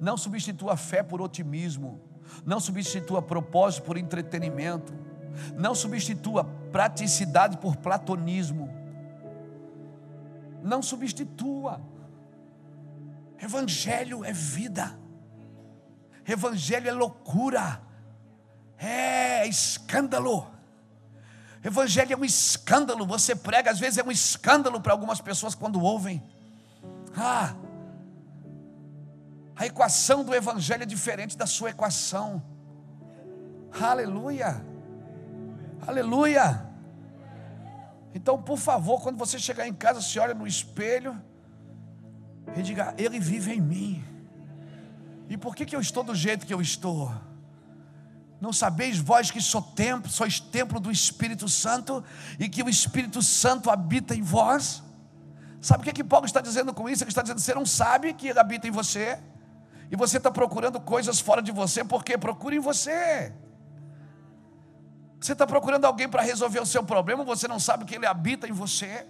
Não 0.00 0.16
substitua 0.16 0.72
a 0.72 0.76
fé 0.76 1.00
por 1.00 1.22
otimismo. 1.22 2.00
Não 2.44 2.58
substitua 2.58 3.22
propósito 3.22 3.84
por 3.84 3.96
entretenimento. 3.96 4.92
Não 5.56 5.76
substitua 5.76 6.42
praticidade 6.72 7.56
por 7.58 7.76
platonismo. 7.76 8.68
Não 10.60 10.82
substitua. 10.82 11.80
Evangelho 13.40 14.24
é 14.24 14.32
vida, 14.32 14.98
Evangelho 16.26 16.88
é 16.88 16.92
loucura, 16.92 17.80
é 18.76 19.46
escândalo. 19.46 20.46
Evangelho 21.64 22.12
é 22.12 22.16
um 22.16 22.24
escândalo. 22.24 23.06
Você 23.06 23.34
prega, 23.34 23.70
às 23.70 23.78
vezes 23.78 23.98
é 23.98 24.02
um 24.02 24.10
escândalo 24.10 24.80
para 24.80 24.92
algumas 24.92 25.20
pessoas 25.20 25.54
quando 25.54 25.80
ouvem. 25.80 26.22
Ah, 27.16 27.54
a 29.56 29.66
equação 29.66 30.24
do 30.24 30.34
Evangelho 30.34 30.82
é 30.82 30.86
diferente 30.86 31.36
da 31.36 31.46
sua 31.46 31.70
equação. 31.70 32.42
Aleluia, 33.80 34.64
aleluia. 35.86 36.66
Então, 38.14 38.40
por 38.40 38.56
favor, 38.56 39.02
quando 39.02 39.16
você 39.16 39.38
chegar 39.38 39.66
em 39.66 39.74
casa, 39.74 40.00
se 40.00 40.18
olha 40.18 40.34
no 40.34 40.46
espelho 40.46 41.20
e 42.56 42.62
diga: 42.62 42.94
Ele 42.96 43.18
vive 43.18 43.52
em 43.52 43.60
mim. 43.60 44.04
E 45.28 45.36
por 45.36 45.54
que, 45.54 45.66
que 45.66 45.76
eu 45.76 45.80
estou 45.80 46.02
do 46.02 46.14
jeito 46.14 46.46
que 46.46 46.54
eu 46.54 46.60
estou? 46.60 47.12
Não 48.40 48.52
sabeis 48.52 48.98
vós 48.98 49.30
que 49.30 49.40
sou 49.40 49.60
templo, 49.60 50.10
sois 50.10 50.38
templo 50.38 50.78
do 50.78 50.90
Espírito 50.90 51.48
Santo 51.48 52.04
e 52.38 52.48
que 52.48 52.62
o 52.62 52.68
Espírito 52.68 53.20
Santo 53.20 53.70
habita 53.70 54.14
em 54.14 54.22
vós? 54.22 54.82
Sabe 55.60 55.82
o 55.82 55.84
que, 55.84 55.92
que 55.92 56.04
Paulo 56.04 56.24
está 56.24 56.40
dizendo 56.40 56.72
com 56.72 56.88
isso? 56.88 57.02
Ele 57.02 57.10
está 57.10 57.22
dizendo: 57.22 57.40
você 57.40 57.54
não 57.54 57.66
sabe 57.66 58.14
que 58.14 58.28
ele 58.28 58.38
habita 58.38 58.66
em 58.66 58.70
você, 58.70 59.18
e 59.90 59.96
você 59.96 60.18
está 60.18 60.30
procurando 60.30 60.80
coisas 60.80 61.20
fora 61.20 61.42
de 61.42 61.52
você, 61.52 61.84
porque 61.84 62.16
procura 62.16 62.54
em 62.54 62.60
você. 62.60 63.32
Você 65.20 65.32
está 65.32 65.44
procurando 65.46 65.84
alguém 65.84 66.08
para 66.08 66.22
resolver 66.22 66.60
o 66.60 66.66
seu 66.66 66.84
problema, 66.84 67.24
você 67.24 67.48
não 67.48 67.58
sabe 67.58 67.84
que 67.84 67.96
ele 67.96 68.06
habita 68.06 68.46
em 68.48 68.52
você. 68.52 69.04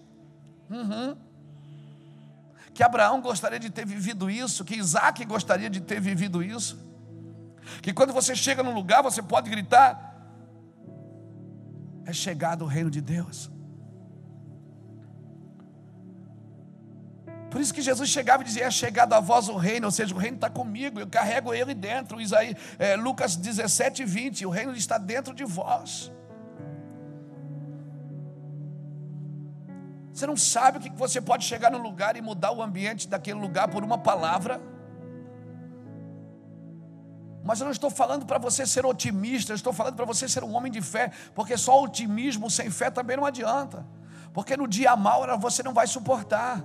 Uhum 0.71 1.28
que 2.79 2.83
Abraão 2.85 3.21
gostaria 3.21 3.59
de 3.59 3.71
ter 3.71 3.85
vivido 3.85 4.31
isso, 4.31 4.65
que 4.65 4.77
Isaac 4.77 5.25
gostaria 5.25 5.69
de 5.69 5.81
ter 5.81 6.01
vivido 6.01 6.41
isso. 6.41 6.79
Que 7.83 7.93
quando 7.93 8.13
você 8.13 8.37
chega 8.37 8.63
num 8.63 8.73
lugar, 8.73 9.03
você 9.03 9.21
pode 9.21 9.51
gritar: 9.51 10.15
é 12.07 12.13
chegado 12.13 12.63
o 12.63 12.69
reino 12.69 12.89
de 12.89 13.01
Deus. 13.01 13.51
Por 17.51 17.61
isso 17.61 17.75
que 17.75 17.83
Jesus 17.83 18.09
chegava 18.11 18.45
e 18.45 18.47
dizia: 18.47 18.67
É 18.67 18.71
chegado 18.71 19.13
a 19.13 19.19
vós 19.19 19.49
o 19.49 19.57
reino, 19.57 19.87
ou 19.87 19.91
seja, 19.91 20.15
o 20.15 20.19
reino 20.19 20.37
está 20.37 20.49
comigo, 20.49 21.01
eu 21.01 21.09
carrego 21.09 21.53
ele 21.53 21.75
dentro. 21.75 22.21
Isaías, 22.21 22.57
é, 22.79 22.95
Lucas 22.95 23.35
17, 23.35 24.05
20: 24.05 24.47
O 24.47 24.51
reino 24.51 24.73
está 24.73 24.99
dentro 24.99 25.35
de 25.35 25.45
vós. 25.45 26.13
Você 30.19 30.27
não 30.27 30.37
sabe 30.37 30.79
o 30.79 30.81
que 30.81 30.91
você 30.91 31.21
pode 31.21 31.45
chegar 31.45 31.71
no 31.71 31.79
lugar 31.79 32.17
e 32.17 32.21
mudar 32.21 32.51
o 32.51 32.61
ambiente 32.61 33.07
daquele 33.07 33.39
lugar 33.39 33.69
por 33.69 33.85
uma 33.85 33.97
palavra. 33.97 34.61
Mas 37.45 37.61
eu 37.61 37.67
não 37.67 37.71
estou 37.71 37.89
falando 37.89 38.27
para 38.27 38.37
você 38.37 38.67
ser 38.67 38.85
otimista, 38.85 39.53
eu 39.53 39.55
estou 39.55 39.73
falando 39.73 39.95
para 39.95 40.05
você 40.05 40.29
ser 40.29 40.43
um 40.43 40.57
homem 40.57 40.73
de 40.73 40.83
fé, 40.83 41.13
porque 41.37 41.57
só 41.57 41.81
otimismo 41.81 42.51
sem 42.51 42.69
fé 42.69 42.91
também 42.91 43.17
não 43.17 43.25
adianta. 43.25 43.87
Porque 44.33 44.57
no 44.57 44.67
dia 44.67 44.97
mal 44.97 45.23
você 45.39 45.63
não 45.63 45.73
vai 45.73 45.87
suportar. 45.87 46.65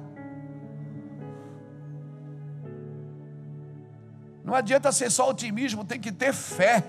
Não 4.44 4.56
adianta 4.56 4.92
ser 4.92 5.12
só 5.12 5.30
otimismo, 5.30 5.86
tem 5.86 6.00
que 6.00 6.12
ter 6.12 6.34
fé. 6.34 6.84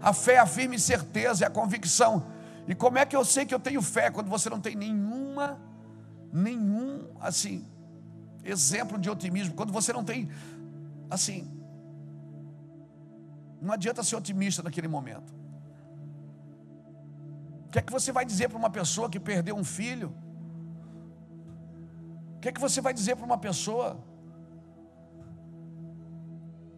A 0.00 0.12
fé 0.12 0.38
a 0.38 0.46
firme 0.46 0.78
certeza, 0.78 1.48
a 1.48 1.50
convicção 1.50 2.32
e 2.66 2.74
como 2.74 2.98
é 2.98 3.06
que 3.06 3.14
eu 3.14 3.24
sei 3.24 3.44
que 3.44 3.54
eu 3.54 3.60
tenho 3.60 3.82
fé 3.82 4.10
quando 4.10 4.28
você 4.28 4.48
não 4.48 4.60
tem 4.60 4.74
nenhuma, 4.74 5.60
nenhum, 6.32 7.08
assim, 7.20 7.66
exemplo 8.42 8.98
de 8.98 9.10
otimismo? 9.10 9.54
Quando 9.54 9.72
você 9.72 9.92
não 9.92 10.04
tem, 10.04 10.28
assim, 11.10 11.50
não 13.60 13.72
adianta 13.72 14.02
ser 14.02 14.16
otimista 14.16 14.62
naquele 14.62 14.88
momento. 14.88 15.34
que 17.74 17.80
é 17.80 17.82
que 17.82 17.92
você 17.92 18.12
vai 18.12 18.24
dizer 18.24 18.48
para 18.48 18.56
uma 18.56 18.70
pessoa 18.70 19.10
que 19.10 19.18
perdeu 19.18 19.56
um 19.56 19.64
filho? 19.64 20.14
O 22.36 22.38
que 22.40 22.48
é 22.48 22.52
que 22.52 22.60
você 22.60 22.80
vai 22.80 22.94
dizer 22.94 23.16
para 23.16 23.24
uma 23.24 23.36
pessoa 23.36 23.98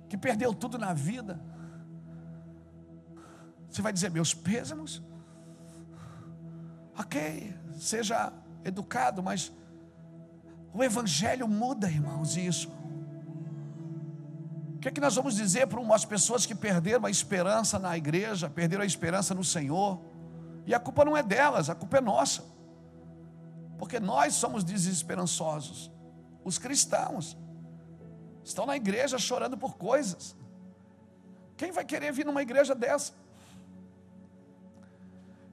que 0.09 0.17
perdeu 0.17 0.55
tudo 0.55 0.79
na 0.79 0.95
vida? 0.95 1.39
Você 3.69 3.83
vai 3.83 3.93
dizer, 3.93 4.11
meus 4.11 4.33
pêsames? 4.33 5.03
Ok, 6.98 7.55
seja 7.78 8.32
educado, 8.64 9.23
mas 9.23 9.52
o 10.73 10.82
Evangelho 10.82 11.47
muda, 11.47 11.89
irmãos, 11.89 12.36
isso. 12.36 12.68
O 14.74 14.78
que 14.78 14.89
é 14.89 14.90
que 14.90 15.01
nós 15.01 15.14
vamos 15.14 15.35
dizer 15.35 15.66
para 15.66 15.81
umas 15.81 16.05
pessoas 16.05 16.47
que 16.47 16.55
perderam 16.55 17.06
a 17.06 17.10
esperança 17.10 17.78
na 17.78 17.97
igreja, 17.97 18.48
perderam 18.48 18.82
a 18.82 18.86
esperança 18.86 19.35
no 19.35 19.44
Senhor? 19.44 20.01
E 20.66 20.74
a 20.74 20.81
culpa 20.81 21.05
não 21.05 21.16
é 21.16 21.23
delas, 21.23 21.70
a 21.70 21.74
culpa 21.74 21.98
é 21.98 22.01
nossa. 22.01 22.44
Porque 23.78 24.01
nós 24.01 24.35
somos 24.35 24.64
desesperançosos. 24.64 25.90
Os 26.44 26.59
cristãos 26.59 27.36
estão 28.44 28.64
na 28.64 28.77
igreja 28.77 29.18
chorando 29.18 29.56
por 29.56 29.77
coisas. 29.77 30.36
Quem 31.56 31.73
vai 31.73 31.85
querer 31.85 32.12
vir 32.12 32.24
numa 32.24 32.43
igreja 32.43 32.74
dessa? 32.74 33.12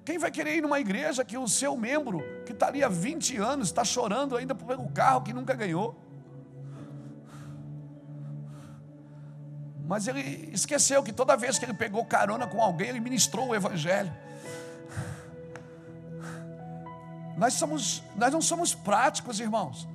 Quem 0.06 0.18
vai 0.18 0.30
querer 0.30 0.58
ir 0.58 0.62
numa 0.62 0.80
igreja 0.80 1.24
que 1.24 1.38
o 1.38 1.48
seu 1.48 1.78
membro, 1.78 2.22
que 2.46 2.52
está 2.52 2.68
ali 2.68 2.84
há 2.84 2.90
20 2.90 3.38
anos, 3.38 3.70
está 3.70 3.86
chorando 3.86 4.36
ainda 4.36 4.54
por 4.54 4.78
um 4.78 4.92
carro 4.92 5.22
que 5.22 5.34
nunca 5.34 5.54
ganhou? 5.54 5.98
Mas 9.86 10.08
ele 10.08 10.50
esqueceu 10.52 11.04
que 11.04 11.14
toda 11.14 11.38
vez 11.38 11.58
que 11.60 11.66
ele 11.66 11.74
pegou 11.74 12.04
carona 12.06 12.48
com 12.48 12.62
alguém, 12.62 12.90
ele 12.90 13.00
ministrou 13.00 13.50
o 13.50 13.56
Evangelho. 13.56 14.12
Nós, 17.38 17.54
somos, 17.54 18.04
nós 18.16 18.32
não 18.32 18.42
somos 18.42 18.74
práticos, 18.74 19.40
irmãos. 19.40 19.88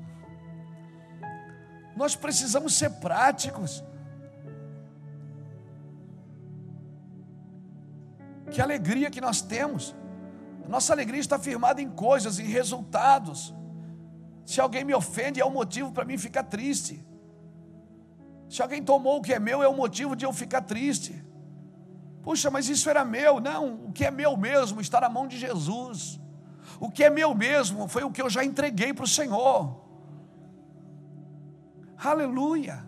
Nós 1.96 2.14
precisamos 2.14 2.74
ser 2.74 2.90
práticos. 2.92 3.82
Que 8.50 8.60
alegria 8.60 9.10
que 9.10 9.20
nós 9.20 9.40
temos. 9.40 9.94
Nossa 10.68 10.92
alegria 10.92 11.20
está 11.20 11.38
firmada 11.38 11.80
em 11.80 11.88
coisas, 11.88 12.38
em 12.38 12.44
resultados. 12.44 13.54
Se 14.44 14.60
alguém 14.60 14.84
me 14.84 14.94
ofende, 14.94 15.40
é 15.40 15.46
um 15.46 15.50
motivo 15.50 15.90
para 15.92 16.04
mim 16.04 16.18
ficar 16.18 16.42
triste. 16.42 17.04
Se 18.50 18.60
alguém 18.62 18.82
tomou 18.82 19.18
o 19.18 19.22
que 19.22 19.32
é 19.32 19.38
meu, 19.38 19.62
é 19.62 19.68
um 19.68 19.76
motivo 19.76 20.14
de 20.14 20.26
eu 20.26 20.32
ficar 20.32 20.60
triste. 20.62 21.24
Puxa, 22.22 22.50
mas 22.50 22.68
isso 22.68 22.88
era 22.90 23.04
meu. 23.04 23.40
Não, 23.40 23.86
o 23.86 23.92
que 23.92 24.04
é 24.04 24.10
meu 24.10 24.36
mesmo 24.36 24.80
está 24.80 25.00
na 25.00 25.08
mão 25.08 25.26
de 25.26 25.38
Jesus. 25.38 26.20
O 26.78 26.90
que 26.90 27.02
é 27.02 27.10
meu 27.10 27.34
mesmo 27.34 27.88
foi 27.88 28.04
o 28.04 28.10
que 28.10 28.20
eu 28.20 28.28
já 28.28 28.44
entreguei 28.44 28.92
para 28.92 29.04
o 29.04 29.08
Senhor. 29.08 29.74
Aleluia. 31.96 32.86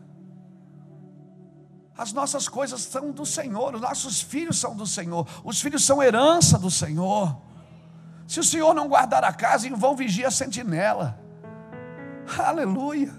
As 1.97 2.13
nossas 2.13 2.49
coisas 2.49 2.83
são 2.83 3.11
do 3.11 3.25
Senhor, 3.25 3.75
os 3.75 3.81
nossos 3.81 4.21
filhos 4.21 4.59
são 4.59 4.75
do 4.75 4.87
Senhor, 4.87 5.27
os 5.45 5.61
filhos 5.61 5.85
são 5.85 6.03
herança 6.03 6.59
do 6.59 6.71
Senhor. 6.71 7.50
Se 8.31 8.39
o 8.39 8.45
Senhor 8.45 8.73
não 8.73 8.87
guardar 8.87 9.25
a 9.25 9.33
casa, 9.33 9.67
em 9.67 9.75
vão 9.75 9.97
vigia 9.97 10.29
a 10.29 10.31
sentinela. 10.31 11.19
Aleluia. 12.39 13.13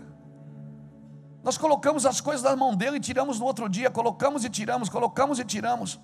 Nós 1.44 1.58
colocamos 1.58 2.06
as 2.06 2.22
coisas 2.22 2.42
na 2.42 2.56
mão 2.56 2.74
dele 2.74 2.96
e 2.96 3.00
tiramos 3.02 3.38
no 3.38 3.46
outro 3.46 3.68
dia, 3.68 3.92
colocamos 3.92 4.46
e 4.46 4.50
tiramos, 4.50 4.88
colocamos 4.88 5.38
e 5.38 5.44
tiramos. 5.44 6.00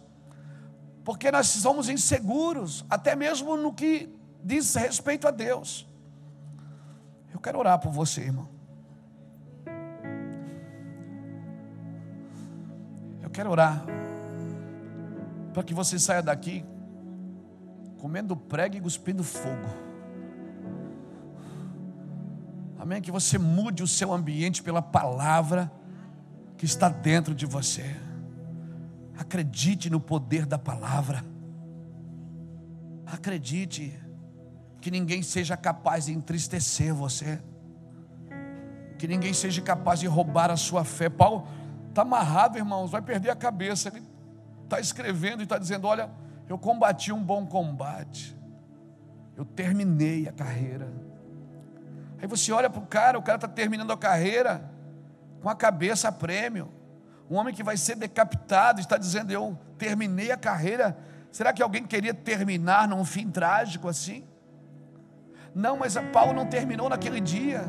Porque 1.06 1.32
nós 1.32 1.48
somos 1.48 1.88
inseguros, 1.88 2.86
até 2.90 3.16
mesmo 3.16 3.56
no 3.56 3.74
que 3.74 4.14
diz 4.44 4.76
respeito 4.76 5.26
a 5.26 5.32
Deus. 5.32 5.88
Eu 7.34 7.40
quero 7.40 7.60
orar 7.60 7.80
por 7.80 7.94
você, 7.94 8.24
irmão. 8.24 8.50
Eu 13.24 13.30
quero 13.30 13.50
orar 13.50 13.86
para 15.54 15.64
que 15.64 15.74
você 15.74 15.98
saia 15.98 16.22
daqui 16.22 16.66
comendo 17.98 18.36
prego 18.36 18.78
e 18.78 18.82
cuspindo 18.82 19.24
fogo. 19.24 19.68
Amém? 22.80 23.02
Que 23.02 23.12
você 23.12 23.38
mude 23.38 23.84
o 23.84 23.88
seu 23.88 24.14
ambiente 24.14 24.62
pela 24.62 24.82
palavra 24.82 25.72
que 26.58 26.66
está 26.66 26.90
dentro 26.90 27.34
de 27.36 27.46
você. 27.46 27.96
Acredite 29.18 29.90
no 29.90 30.00
poder 30.00 30.46
da 30.46 30.58
palavra. 30.58 31.24
Acredite 33.06 33.98
que 34.80 34.92
ninguém 34.92 35.22
seja 35.22 35.58
capaz 35.58 36.06
de 36.06 36.14
entristecer 36.14 36.94
você, 36.94 37.42
que 38.98 39.08
ninguém 39.08 39.34
seja 39.34 39.62
capaz 39.62 40.00
de 40.00 40.08
roubar 40.08 40.52
a 40.52 40.58
sua 40.58 40.84
fé. 40.84 41.10
Paulo 41.10 41.48
está 41.90 42.04
amarrado, 42.04 42.58
irmãos, 42.58 42.92
vai 42.92 43.02
perder 43.02 43.32
a 43.32 43.36
cabeça. 43.36 43.90
Ele 43.90 44.04
está 44.64 44.80
escrevendo 44.80 45.42
e 45.42 45.44
está 45.44 45.58
dizendo: 45.58 45.88
Olha, 45.88 46.10
eu 46.48 46.58
combati 46.58 47.12
um 47.12 47.22
bom 47.22 47.46
combate, 47.46 48.38
eu 49.36 49.46
terminei 49.46 50.28
a 50.28 50.32
carreira. 50.32 50.92
Aí 52.20 52.28
você 52.28 52.52
olha 52.52 52.70
para 52.70 52.82
o 52.82 52.86
cara, 52.86 53.20
o 53.20 53.22
cara 53.22 53.38
está 53.38 53.48
terminando 53.48 53.92
a 53.92 53.98
carreira 53.98 54.72
com 55.42 55.50
a 55.50 55.56
cabeça 55.56 56.08
a 56.08 56.12
prêmio. 56.12 56.72
Um 57.30 57.36
homem 57.36 57.54
que 57.54 57.64
vai 57.64 57.78
ser 57.78 57.96
decapitado 57.96 58.80
está 58.80 58.98
dizendo: 58.98 59.32
Eu 59.32 59.58
terminei 59.78 60.32
a 60.32 60.38
carreira. 60.38 60.98
Será 61.32 61.54
que 61.54 61.62
alguém 61.62 61.86
queria 61.86 62.14
terminar 62.14 62.88
num 62.88 63.04
fim 63.04 63.30
trágico 63.30 63.88
assim? 63.88 64.24
Não, 65.54 65.78
mas 65.78 65.96
Paulo 66.14 66.34
não 66.34 66.46
terminou 66.46 66.90
naquele 66.90 67.20
dia. 67.20 67.66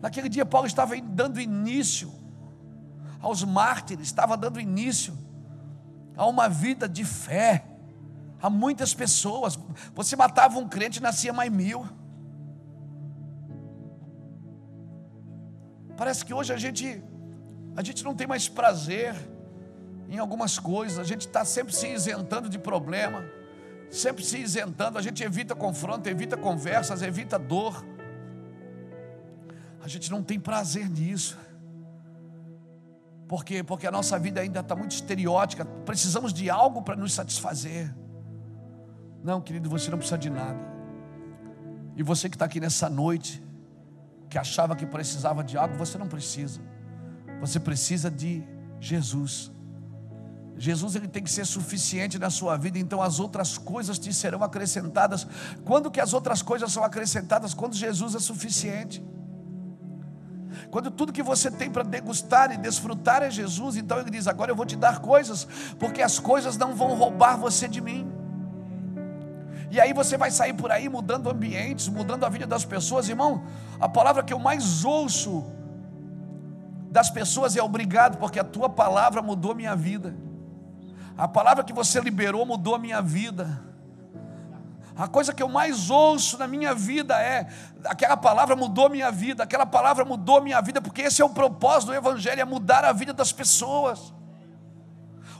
Naquele 0.00 0.28
dia, 0.28 0.44
Paulo 0.44 0.66
estava 0.66 0.96
dando 1.00 1.40
início 1.40 2.12
aos 3.20 3.44
mártires, 3.44 4.06
estava 4.06 4.36
dando 4.36 4.58
início 4.58 5.16
a 6.16 6.26
uma 6.26 6.48
vida 6.48 6.88
de 6.88 7.04
fé. 7.04 7.64
A 8.40 8.50
muitas 8.50 8.92
pessoas. 8.92 9.58
Você 9.94 10.16
matava 10.16 10.58
um 10.58 10.68
crente 10.68 10.98
e 10.98 11.02
nascia 11.02 11.32
mais 11.32 11.50
mil. 11.50 11.86
Parece 15.96 16.24
que 16.24 16.34
hoje 16.34 16.52
a 16.52 16.56
gente, 16.56 17.02
a 17.76 17.82
gente 17.82 18.02
não 18.02 18.14
tem 18.14 18.26
mais 18.26 18.48
prazer 18.48 19.14
em 20.08 20.18
algumas 20.18 20.58
coisas, 20.58 20.98
a 20.98 21.04
gente 21.04 21.26
está 21.26 21.44
sempre 21.44 21.74
se 21.74 21.86
isentando 21.88 22.48
de 22.48 22.58
problema 22.58 23.24
sempre 23.92 24.24
se 24.24 24.38
isentando, 24.38 24.98
a 24.98 25.02
gente 25.02 25.22
evita 25.22 25.54
confronto, 25.54 26.08
evita 26.08 26.34
conversas, 26.36 27.02
evita 27.02 27.38
dor. 27.38 27.84
A 29.82 29.88
gente 29.88 30.10
não 30.10 30.22
tem 30.22 30.40
prazer 30.40 30.88
nisso. 30.88 31.38
Por 33.32 33.46
quê? 33.46 33.62
Porque 33.62 33.86
a 33.86 33.90
nossa 33.90 34.18
vida 34.18 34.42
ainda 34.42 34.60
está 34.60 34.76
muito 34.76 34.90
estereótica, 34.90 35.64
precisamos 35.64 36.34
de 36.34 36.50
algo 36.50 36.82
para 36.82 36.94
nos 36.94 37.14
satisfazer. 37.14 37.90
Não, 39.24 39.40
querido, 39.40 39.70
você 39.70 39.90
não 39.90 39.96
precisa 39.96 40.18
de 40.18 40.28
nada. 40.28 40.60
E 41.96 42.02
você 42.02 42.28
que 42.28 42.36
está 42.36 42.44
aqui 42.44 42.60
nessa 42.60 42.90
noite, 42.90 43.42
que 44.28 44.36
achava 44.36 44.76
que 44.76 44.84
precisava 44.84 45.42
de 45.42 45.56
algo, 45.56 45.74
você 45.76 45.96
não 45.96 46.06
precisa. 46.08 46.60
Você 47.40 47.58
precisa 47.58 48.10
de 48.10 48.44
Jesus. 48.78 49.50
Jesus 50.58 50.94
ele 50.94 51.08
tem 51.08 51.24
que 51.24 51.30
ser 51.30 51.46
suficiente 51.46 52.18
na 52.18 52.28
sua 52.28 52.58
vida, 52.58 52.78
então 52.78 53.00
as 53.00 53.18
outras 53.18 53.56
coisas 53.56 53.98
te 53.98 54.12
serão 54.12 54.42
acrescentadas. 54.42 55.26
Quando 55.64 55.90
que 55.90 56.02
as 56.02 56.12
outras 56.12 56.42
coisas 56.42 56.70
são 56.70 56.84
acrescentadas? 56.84 57.54
Quando 57.54 57.74
Jesus 57.76 58.14
é 58.14 58.20
suficiente. 58.20 59.02
Quando 60.70 60.90
tudo 60.90 61.12
que 61.12 61.22
você 61.22 61.50
tem 61.50 61.70
para 61.70 61.82
degustar 61.82 62.52
e 62.52 62.56
desfrutar 62.56 63.22
é 63.22 63.30
Jesus, 63.30 63.76
então 63.76 63.98
ele 63.98 64.10
diz: 64.10 64.26
Agora 64.26 64.50
eu 64.50 64.56
vou 64.56 64.66
te 64.66 64.76
dar 64.76 65.00
coisas, 65.00 65.46
porque 65.78 66.02
as 66.02 66.18
coisas 66.18 66.56
não 66.56 66.74
vão 66.74 66.94
roubar 66.94 67.36
você 67.36 67.68
de 67.68 67.80
mim. 67.80 68.10
E 69.70 69.80
aí 69.80 69.92
você 69.92 70.18
vai 70.18 70.30
sair 70.30 70.52
por 70.52 70.70
aí 70.70 70.88
mudando 70.88 71.30
ambientes, 71.30 71.88
mudando 71.88 72.24
a 72.24 72.28
vida 72.28 72.46
das 72.46 72.64
pessoas, 72.64 73.08
irmão. 73.08 73.44
A 73.80 73.88
palavra 73.88 74.22
que 74.22 74.32
eu 74.32 74.38
mais 74.38 74.84
ouço 74.84 75.44
das 76.90 77.08
pessoas 77.08 77.56
é 77.56 77.62
obrigado, 77.62 78.18
porque 78.18 78.38
a 78.38 78.44
tua 78.44 78.68
palavra 78.68 79.22
mudou 79.22 79.54
minha 79.54 79.74
vida. 79.74 80.14
A 81.16 81.26
palavra 81.26 81.64
que 81.64 81.72
você 81.72 82.00
liberou 82.00 82.44
mudou 82.44 82.78
minha 82.78 83.00
vida. 83.00 83.71
A 84.96 85.08
coisa 85.08 85.32
que 85.32 85.42
eu 85.42 85.48
mais 85.48 85.90
ouço 85.90 86.38
na 86.38 86.46
minha 86.46 86.74
vida 86.74 87.20
é: 87.20 87.46
aquela 87.84 88.16
palavra 88.16 88.54
mudou 88.54 88.90
minha 88.90 89.10
vida, 89.10 89.42
aquela 89.42 89.64
palavra 89.64 90.04
mudou 90.04 90.42
minha 90.42 90.60
vida, 90.60 90.80
porque 90.80 91.02
esse 91.02 91.22
é 91.22 91.24
o 91.24 91.30
propósito 91.30 91.90
do 91.90 91.94
Evangelho: 91.94 92.40
é 92.40 92.44
mudar 92.44 92.84
a 92.84 92.92
vida 92.92 93.12
das 93.12 93.32
pessoas. 93.32 94.12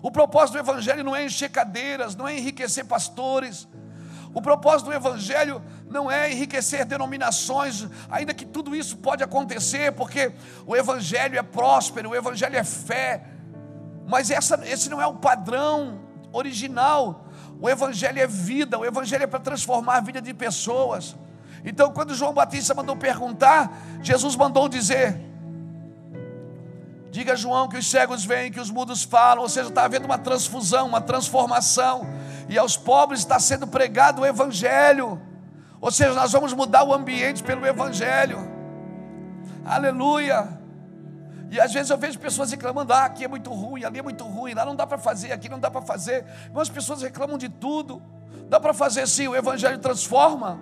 O 0.00 0.10
propósito 0.10 0.54
do 0.54 0.58
Evangelho 0.58 1.04
não 1.04 1.14
é 1.14 1.24
encher 1.24 1.48
cadeiras, 1.50 2.16
não 2.16 2.26
é 2.26 2.36
enriquecer 2.36 2.84
pastores. 2.84 3.68
O 4.34 4.40
propósito 4.40 4.86
do 4.86 4.94
Evangelho 4.94 5.62
não 5.88 6.10
é 6.10 6.32
enriquecer 6.32 6.86
denominações, 6.86 7.86
ainda 8.10 8.32
que 8.32 8.46
tudo 8.46 8.74
isso 8.74 8.96
pode 8.96 9.22
acontecer, 9.22 9.92
porque 9.92 10.32
o 10.66 10.74
Evangelho 10.74 11.38
é 11.38 11.42
próspero, 11.42 12.10
o 12.10 12.16
Evangelho 12.16 12.56
é 12.56 12.64
fé, 12.64 13.22
mas 14.08 14.30
essa, 14.30 14.60
esse 14.66 14.88
não 14.88 15.00
é 15.00 15.06
o 15.06 15.14
padrão 15.14 16.00
original. 16.32 17.26
O 17.62 17.70
Evangelho 17.70 18.18
é 18.18 18.26
vida, 18.26 18.76
o 18.76 18.84
Evangelho 18.84 19.22
é 19.22 19.26
para 19.28 19.38
transformar 19.38 19.98
a 19.98 20.00
vida 20.00 20.20
de 20.20 20.34
pessoas. 20.34 21.14
Então, 21.64 21.92
quando 21.92 22.12
João 22.12 22.32
Batista 22.32 22.74
mandou 22.74 22.96
perguntar, 22.96 23.72
Jesus 24.02 24.34
mandou 24.34 24.68
dizer: 24.68 25.16
Diga 27.12 27.34
a 27.34 27.36
João 27.36 27.68
que 27.68 27.78
os 27.78 27.88
cegos 27.88 28.24
vêm, 28.24 28.50
que 28.50 28.58
os 28.58 28.68
mudos 28.68 29.04
falam, 29.04 29.44
ou 29.44 29.48
seja, 29.48 29.68
está 29.68 29.84
havendo 29.84 30.06
uma 30.06 30.18
transfusão, 30.18 30.88
uma 30.88 31.00
transformação, 31.00 32.04
e 32.48 32.58
aos 32.58 32.76
pobres 32.76 33.20
está 33.20 33.38
sendo 33.38 33.64
pregado 33.68 34.22
o 34.22 34.26
Evangelho, 34.26 35.22
ou 35.80 35.92
seja, 35.92 36.14
nós 36.14 36.32
vamos 36.32 36.52
mudar 36.52 36.82
o 36.82 36.92
ambiente 36.92 37.44
pelo 37.44 37.64
Evangelho, 37.64 38.40
aleluia. 39.64 40.61
E 41.52 41.60
às 41.60 41.70
vezes 41.70 41.90
eu 41.90 41.98
vejo 41.98 42.18
pessoas 42.18 42.50
reclamando: 42.50 42.94
ah, 42.94 43.04
aqui 43.04 43.24
é 43.24 43.28
muito 43.28 43.52
ruim, 43.52 43.84
ali 43.84 43.98
é 43.98 44.02
muito 44.02 44.24
ruim, 44.24 44.54
lá 44.54 44.64
não 44.64 44.74
dá 44.74 44.86
para 44.86 44.96
fazer, 44.96 45.32
aqui 45.32 45.50
não 45.50 45.60
dá 45.60 45.70
para 45.70 45.82
fazer. 45.82 46.24
Mas 46.50 46.62
as 46.62 46.70
pessoas 46.70 47.02
reclamam 47.02 47.36
de 47.36 47.50
tudo. 47.50 48.00
Dá 48.48 48.58
para 48.58 48.72
fazer 48.72 49.06
sim, 49.06 49.28
o 49.28 49.36
Evangelho 49.36 49.78
transforma. 49.78 50.58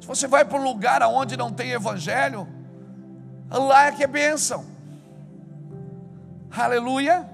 Se 0.00 0.06
você 0.06 0.28
vai 0.28 0.44
para 0.44 0.58
um 0.60 0.62
lugar 0.62 1.02
onde 1.02 1.36
não 1.36 1.52
tem 1.52 1.72
Evangelho, 1.72 2.46
lá 3.50 3.86
é 3.86 3.92
que 3.92 4.04
é 4.04 4.06
bênção. 4.06 4.64
Aleluia. 6.56 7.28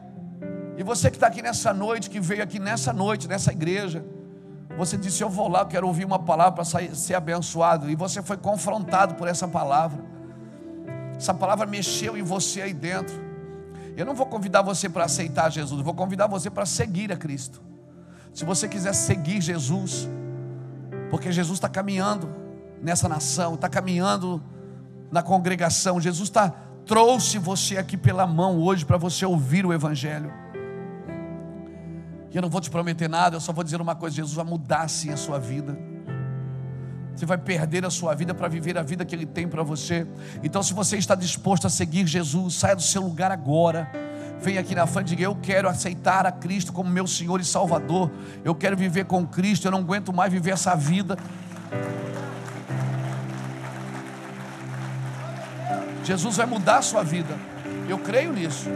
E 0.78 0.82
você 0.82 1.11
que 1.11 1.19
está 1.19 1.27
aqui 1.27 1.43
nessa 1.43 1.74
noite, 1.74 2.09
que 2.09 2.20
veio 2.20 2.43
aqui 2.43 2.59
nessa 2.59 2.90
noite, 2.90 3.28
nessa 3.28 3.53
igreja, 3.53 4.03
você 4.78 4.97
disse: 4.97 5.23
Eu 5.23 5.28
vou 5.28 5.47
lá, 5.47 5.61
eu 5.61 5.66
quero 5.66 5.86
ouvir 5.86 6.07
uma 6.07 6.19
palavra 6.19 6.53
para 6.53 6.65
ser 6.65 7.15
abençoado. 7.15 7.90
E 7.90 7.94
você 7.94 8.23
foi 8.23 8.39
confrontado 8.39 9.15
por 9.16 9.28
essa 9.28 9.47
palavra. 9.47 10.11
Essa 11.23 11.32
palavra 11.32 11.65
mexeu 11.66 12.16
em 12.16 12.23
você 12.24 12.62
aí 12.62 12.74
dentro. 12.74 13.15
Eu 13.97 14.05
não 14.05 14.12
vou 14.12 14.27
convidar 14.27 14.61
você 14.61 14.89
para 14.89 15.05
aceitar 15.05 15.53
Jesus, 15.53 15.78
eu 15.78 15.85
vou 15.85 15.94
convidar 15.94 16.27
você 16.27 16.51
para 16.51 16.66
seguir 16.66 17.12
a 17.12 17.16
Cristo. 17.16 17.62
Se 18.35 18.44
você 18.44 18.66
quiser 18.66 18.93
seguir 18.93 19.40
Jesus, 19.40 20.09
porque 21.11 21.31
Jesus 21.31 21.59
está 21.59 21.69
caminhando 21.69 22.28
nessa 22.82 23.09
nação, 23.09 23.55
está 23.55 23.69
caminhando 23.69 24.43
na 25.12 25.23
congregação, 25.23 26.01
Jesus 26.01 26.28
está 26.28 26.53
trouxe 26.85 27.39
você 27.39 27.77
aqui 27.77 27.97
pela 27.97 28.27
mão 28.27 28.59
hoje 28.59 28.85
para 28.85 28.97
você 28.97 29.24
ouvir 29.24 29.65
o 29.65 29.73
Evangelho. 29.73 30.32
E 32.32 32.36
eu 32.36 32.43
não 32.43 32.51
vou 32.51 32.61
te 32.61 32.69
prometer 32.69 33.09
nada, 33.09 33.36
eu 33.36 33.40
só 33.40 33.53
vou 33.53 33.62
dizer 33.62 33.81
uma 33.81 33.94
coisa: 33.94 34.16
Jesus 34.16 34.35
vai 34.35 34.44
mudar 34.44 34.89
sim 34.89 35.12
a 35.12 35.16
sua 35.16 35.39
vida. 35.39 35.78
Você 37.14 37.26
vai 37.26 37.39
perder 37.39 37.84
a 37.84 37.90
sua 37.90 38.14
vida 38.14 38.34
para 38.34 38.48
viver 38.48 38.76
a 38.78 38.82
vida 38.82 39.05
que 39.05 39.14
Ele 39.14 39.26
tem 39.26 39.47
para 39.47 39.62
você. 39.62 40.06
Então, 40.43 40.62
se 40.62 40.72
você 40.72 40.97
está 40.97 41.14
disposto 41.14 41.66
a 41.66 41.70
seguir 41.70 42.06
Jesus, 42.06 42.55
saia 42.55 42.74
do 42.74 42.82
seu 42.82 43.02
lugar 43.02 43.30
agora. 43.30 43.90
Venha 44.40 44.60
aqui 44.60 44.74
na 44.74 44.86
frente 44.86 45.09
e 45.09 45.10
diga: 45.10 45.22
Eu 45.22 45.36
quero 45.36 45.68
aceitar 45.68 46.26
a 46.26 46.32
Cristo 46.32 46.72
como 46.72 46.90
meu 46.90 47.06
Senhor 47.06 47.40
e 47.40 47.44
Salvador. 47.44 48.10
Eu 48.44 48.55
quero 48.55 48.76
viver 48.76 49.05
com 49.05 49.26
Cristo. 49.26 49.66
Eu 49.66 49.70
não 49.70 49.78
aguento 49.80 50.12
mais 50.12 50.32
viver 50.32 50.51
essa 50.51 50.74
vida. 50.74 51.16
Jesus 56.02 56.36
vai 56.36 56.47
mudar 56.47 56.78
a 56.78 56.82
sua 56.82 57.05
vida. 57.05 57.39
Eu 57.89 57.98
creio 57.98 58.32
nisso. 58.32 58.68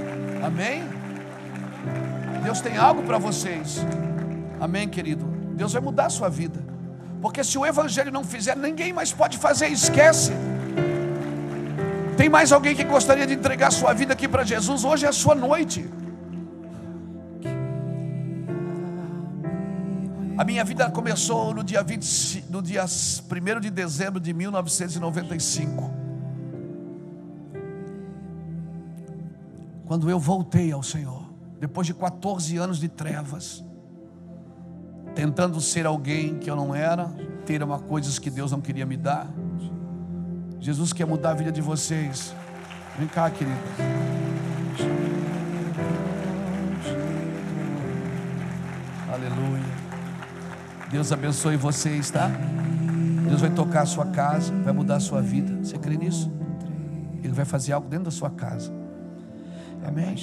Amém? 0.44 0.84
Deus 2.44 2.60
tem 2.60 2.76
algo 2.76 3.02
para 3.02 3.18
vocês. 3.18 3.84
Amém, 4.60 4.88
querido? 4.88 5.24
Deus 5.54 5.72
vai 5.72 5.82
mudar 5.82 6.06
a 6.06 6.10
sua 6.10 6.28
vida. 6.28 6.75
Porque 7.26 7.42
se 7.42 7.58
o 7.58 7.66
Evangelho 7.66 8.12
não 8.12 8.22
fizer, 8.22 8.56
ninguém 8.56 8.92
mais 8.92 9.12
pode 9.12 9.36
fazer, 9.36 9.66
esquece. 9.66 10.30
Tem 12.16 12.28
mais 12.28 12.52
alguém 12.52 12.72
que 12.72 12.84
gostaria 12.84 13.26
de 13.26 13.34
entregar 13.34 13.72
sua 13.72 13.92
vida 13.92 14.12
aqui 14.12 14.28
para 14.28 14.44
Jesus? 14.44 14.84
Hoje 14.84 15.06
é 15.06 15.08
a 15.08 15.12
sua 15.12 15.34
noite. 15.34 15.90
A 20.38 20.44
minha 20.44 20.62
vida 20.62 20.88
começou 20.88 21.52
no 21.52 21.64
dia, 21.64 21.82
20, 21.82 22.44
no 22.48 22.62
dia 22.62 22.84
1 22.84 23.60
de 23.60 23.70
dezembro 23.70 24.20
de 24.20 24.32
1995. 24.32 25.90
Quando 29.84 30.08
eu 30.08 30.20
voltei 30.20 30.70
ao 30.70 30.84
Senhor, 30.84 31.28
depois 31.58 31.88
de 31.88 31.92
14 31.92 32.56
anos 32.56 32.78
de 32.78 32.88
trevas, 32.88 33.65
tentando 35.16 35.58
ser 35.62 35.86
alguém 35.86 36.38
que 36.38 36.50
eu 36.50 36.54
não 36.54 36.74
era, 36.74 37.06
ter 37.46 37.62
uma 37.62 37.78
coisas 37.78 38.18
que 38.18 38.28
Deus 38.28 38.52
não 38.52 38.60
queria 38.60 38.84
me 38.84 38.98
dar. 38.98 39.26
Jesus 40.60 40.92
quer 40.92 41.06
mudar 41.06 41.30
a 41.30 41.34
vida 41.34 41.50
de 41.50 41.62
vocês. 41.62 42.34
Vem 42.98 43.08
cá, 43.08 43.30
querida. 43.30 43.56
Aleluia. 49.10 49.64
Deus 50.90 51.10
abençoe 51.10 51.56
vocês, 51.56 52.10
tá? 52.10 52.30
Deus 53.26 53.40
vai 53.40 53.50
tocar 53.50 53.82
a 53.82 53.86
sua 53.86 54.04
casa, 54.06 54.52
vai 54.62 54.74
mudar 54.74 54.96
a 54.96 55.00
sua 55.00 55.22
vida. 55.22 55.64
Você 55.64 55.78
crê 55.78 55.96
nisso? 55.96 56.30
Ele 57.24 57.32
vai 57.32 57.46
fazer 57.46 57.72
algo 57.72 57.88
dentro 57.88 58.04
da 58.04 58.10
sua 58.10 58.28
casa. 58.28 58.70
Amém? 59.82 60.14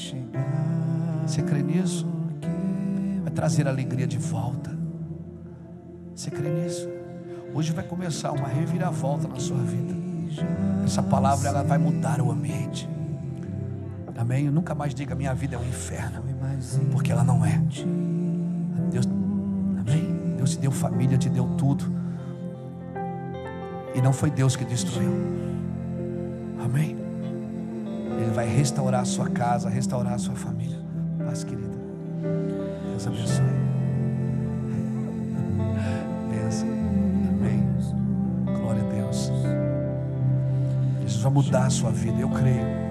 Você 1.26 1.42
crê 1.42 1.64
nisso? 1.64 2.08
Vai 3.24 3.34
trazer 3.34 3.68
alegria 3.68 4.06
de 4.06 4.20
volta. 4.20 4.83
Você 6.16 6.30
crê 6.30 6.50
nisso? 6.50 6.88
Hoje 7.54 7.72
vai 7.72 7.84
começar 7.84 8.32
uma 8.32 8.48
reviravolta 8.48 9.28
na 9.28 9.40
sua 9.40 9.58
vida. 9.58 9.94
Essa 10.86 11.02
palavra 11.02 11.50
ela 11.50 11.64
vai 11.64 11.78
mudar 11.78 12.22
o 12.22 12.32
ambiente. 12.32 12.90
Amém? 14.18 14.46
Eu 14.46 14.52
nunca 14.52 14.74
mais 14.74 14.94
diga 14.94 15.16
minha 15.16 15.34
vida 15.34 15.56
é 15.56 15.60
um 15.60 15.68
inferno, 15.68 16.24
porque 16.92 17.12
ela 17.12 17.24
não 17.24 17.44
é. 17.46 17.62
Deus, 18.92 19.06
amém? 19.06 20.36
Deus 20.38 20.52
te 20.52 20.60
deu 20.60 20.72
família, 20.72 21.18
te 21.18 21.30
deu 21.30 21.46
tudo. 21.58 21.84
E 23.94 24.02
não 24.02 24.14
foi 24.14 24.32
Deus 24.32 24.56
que 24.56 24.64
destruiu. 24.64 25.12
Amém? 26.64 26.96
Ele 28.22 28.32
vai 28.34 28.48
restaurar 28.48 29.02
a 29.02 29.06
sua 29.06 29.30
casa, 29.30 29.68
restaurar 29.68 30.14
a 30.14 30.18
sua 30.18 30.36
família. 30.36 30.78
Paz, 31.26 31.44
querida. 31.44 31.78
Deus 32.92 33.08
abençoe. 33.08 33.63
Benção. 36.54 36.68
Amém. 37.30 37.64
Glória 38.46 38.82
a 38.82 38.94
Deus. 38.94 39.32
Jesus 41.02 41.22
vai 41.24 41.32
mudar 41.32 41.66
a 41.66 41.70
sua 41.70 41.92
vida, 41.92 42.20
eu 42.20 42.30
creio. 42.30 42.84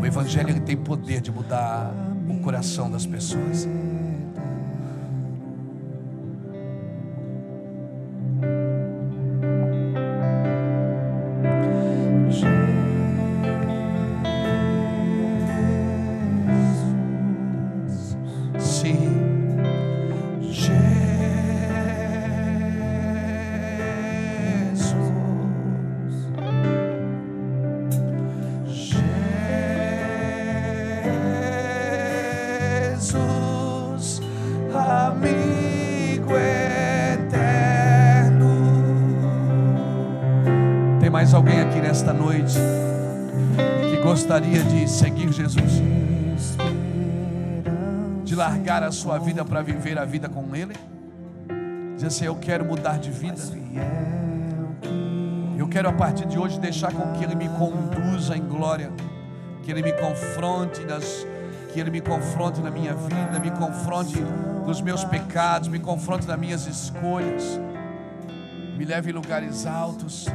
O 0.00 0.06
Evangelho 0.06 0.60
tem 0.60 0.76
poder 0.76 1.20
de 1.20 1.30
mudar 1.30 1.92
o 2.28 2.40
coração 2.40 2.90
das 2.90 3.06
pessoas. 3.06 3.66
Sua 49.04 49.18
vida 49.18 49.44
para 49.44 49.60
viver 49.60 49.98
a 49.98 50.04
vida 50.06 50.30
com 50.30 50.56
Ele? 50.56 50.72
Dizer 51.94 52.06
assim: 52.06 52.24
Eu 52.24 52.36
quero 52.36 52.64
mudar 52.64 52.98
de 52.98 53.10
vida. 53.10 53.36
Eu 55.58 55.68
quero 55.68 55.90
a 55.90 55.92
partir 55.92 56.26
de 56.26 56.38
hoje 56.38 56.58
deixar 56.58 56.90
com 56.90 57.12
que 57.12 57.22
Ele 57.22 57.34
me 57.34 57.46
conduza 57.50 58.34
em 58.34 58.40
glória, 58.40 58.90
que 59.62 59.70
Ele 59.70 59.82
me 59.82 59.92
confronte 59.92 60.82
nas, 60.84 61.26
que 61.70 61.78
Ele 61.78 61.90
me 61.90 62.00
confronte 62.00 62.62
na 62.62 62.70
minha 62.70 62.94
vida, 62.94 63.38
me 63.38 63.50
confronte 63.50 64.18
nos 64.66 64.80
meus 64.80 65.04
pecados, 65.04 65.68
me 65.68 65.78
confronte 65.78 66.26
nas 66.26 66.38
minhas 66.38 66.66
escolhas, 66.66 67.60
me 68.78 68.86
leve 68.86 69.10
em 69.10 69.12
lugares 69.12 69.66
altos. 69.66 70.26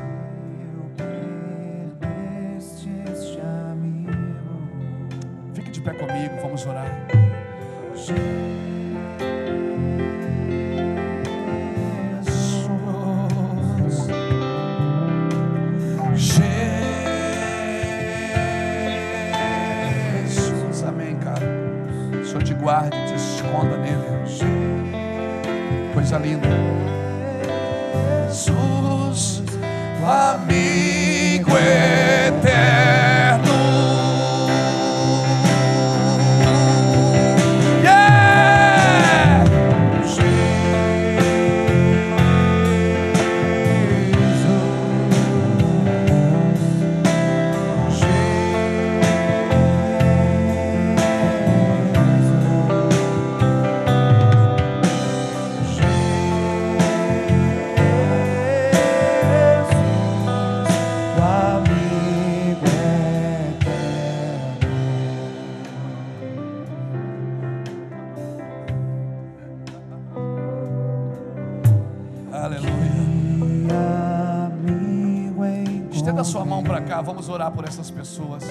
Vamos 77.20 77.28
orar 77.28 77.52
por 77.52 77.66
essas 77.66 77.91
pessoas. 77.91 78.46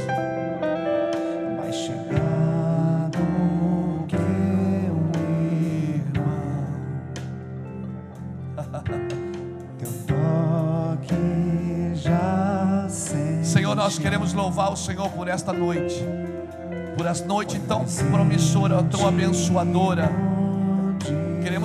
mais 1.56 1.74
chegado 1.74 3.18
que 4.06 4.14
irmão. 6.04 6.28
Teu 9.78 9.90
toque 10.06 11.94
já 11.94 12.86
sente. 12.90 13.46
Senhor, 13.46 13.74
nós 13.74 13.98
queremos 13.98 14.34
louvar 14.34 14.70
o 14.70 14.76
Senhor 14.76 15.08
por 15.12 15.28
esta 15.28 15.50
noite, 15.50 16.04
por 16.94 17.06
essa 17.06 17.24
noite 17.24 17.58
tão 17.60 17.86
promissora, 18.10 18.82
tão 18.82 19.08
abençoadora. 19.08 20.10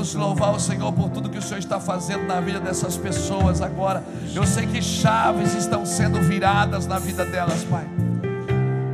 Queremos 0.03 0.15
louvar 0.15 0.53
o 0.53 0.59
Senhor 0.59 0.91
por 0.91 1.09
tudo 1.09 1.29
que 1.29 1.37
o 1.37 1.41
Senhor 1.41 1.59
está 1.59 1.79
fazendo 1.79 2.25
na 2.25 2.41
vida 2.41 2.59
dessas 2.59 2.97
pessoas 2.97 3.61
agora. 3.61 4.03
Eu 4.35 4.45
sei 4.45 4.67
que 4.67 4.81
chaves 4.81 5.55
estão 5.55 5.85
sendo 5.85 6.21
viradas 6.21 6.85
na 6.85 6.99
vida 6.99 7.23
delas, 7.23 7.63
Pai. 7.63 7.87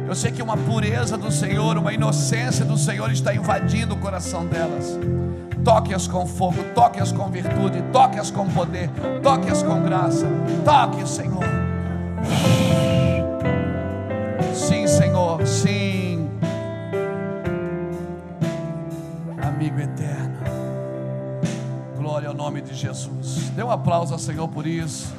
Eu 0.08 0.14
sei 0.14 0.32
que 0.32 0.40
uma 0.40 0.56
pureza 0.56 1.18
do 1.18 1.32
Senhor, 1.32 1.80
uma 1.80 1.92
inocência 1.92 2.64
do 2.64 2.78
Senhor 2.78 3.12
está 3.12 3.34
invadindo 3.34 3.96
o 3.96 3.98
coração 3.98 4.46
delas. 4.46 5.00
Toque-as 5.64 6.08
com 6.08 6.28
fogo, 6.28 6.64
toque-as 6.76 7.12
com 7.12 7.28
virtude, 7.28 7.82
toque-as 7.92 8.30
com 8.30 8.48
poder, 8.48 8.92
toque-as 9.24 9.64
com 9.64 9.82
graça. 9.82 10.28
Toque, 10.64 11.10
Senhor. 11.10 11.59
Jesus. 22.80 23.50
Dê 23.56 23.64
um 23.64 23.72
aplauso 23.72 24.14
ao 24.14 24.20
Senhor 24.20 24.48
por 24.48 24.66
isso. 24.66 25.14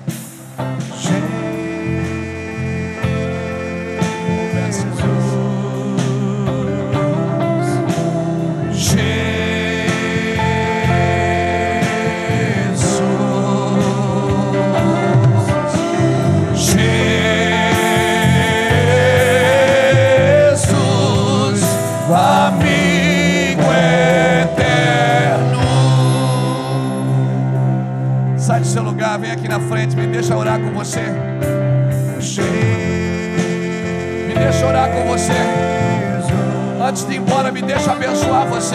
Antes 36.90 37.06
de 37.06 37.12
ir 37.14 37.18
embora, 37.18 37.52
me 37.52 37.62
deixa 37.62 37.92
abençoar 37.92 38.48
você. 38.48 38.74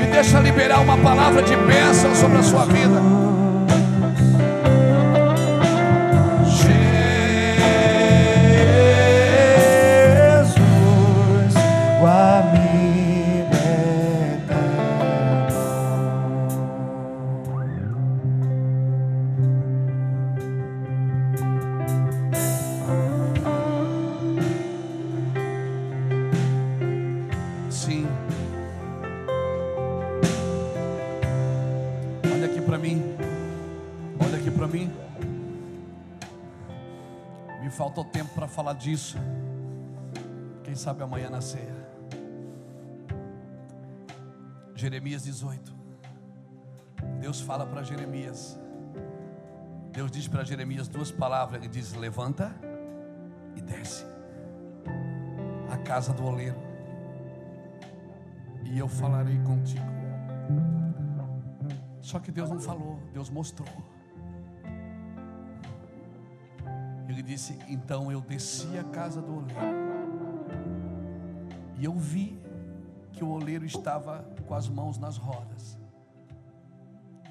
Me 0.00 0.06
deixa 0.10 0.40
liberar 0.40 0.80
uma 0.80 0.98
palavra 0.98 1.44
de 1.44 1.54
bênção 1.54 2.12
sobre 2.12 2.38
a 2.38 2.42
sua 2.42 2.64
vida. 2.64 3.00
Disso. 38.84 39.16
Quem 40.62 40.74
sabe 40.74 41.02
amanhã 41.02 41.30
na 41.30 41.40
ceia. 41.40 41.74
Jeremias 44.74 45.24
18. 45.24 45.74
Deus 47.20 47.40
fala 47.40 47.64
para 47.66 47.82
Jeremias. 47.82 48.58
Deus 49.90 50.10
diz 50.10 50.28
para 50.28 50.44
Jeremias 50.44 50.86
duas 50.86 51.10
palavras. 51.10 51.62
Ele 51.62 51.68
diz: 51.68 51.94
Levanta 51.94 52.54
e 53.56 53.62
desce. 53.62 54.04
A 55.70 55.78
casa 55.78 56.12
do 56.12 56.24
oleiro 56.24 56.74
e 58.64 58.78
eu 58.78 58.88
falarei 58.88 59.38
contigo. 59.38 59.94
Só 62.00 62.18
que 62.18 62.30
Deus 62.30 62.50
não 62.50 62.60
falou, 62.60 62.98
Deus 63.12 63.30
mostrou. 63.30 63.68
Ele 67.14 67.22
disse: 67.22 67.56
Então 67.68 68.10
eu 68.10 68.20
desci 68.20 68.76
a 68.76 68.82
casa 68.82 69.22
do 69.22 69.36
oleiro, 69.36 69.60
e 71.78 71.84
eu 71.84 71.94
vi 71.94 72.36
que 73.12 73.22
o 73.22 73.28
oleiro 73.28 73.64
estava 73.64 74.24
com 74.48 74.52
as 74.52 74.68
mãos 74.68 74.98
nas 74.98 75.16
rodas, 75.16 75.78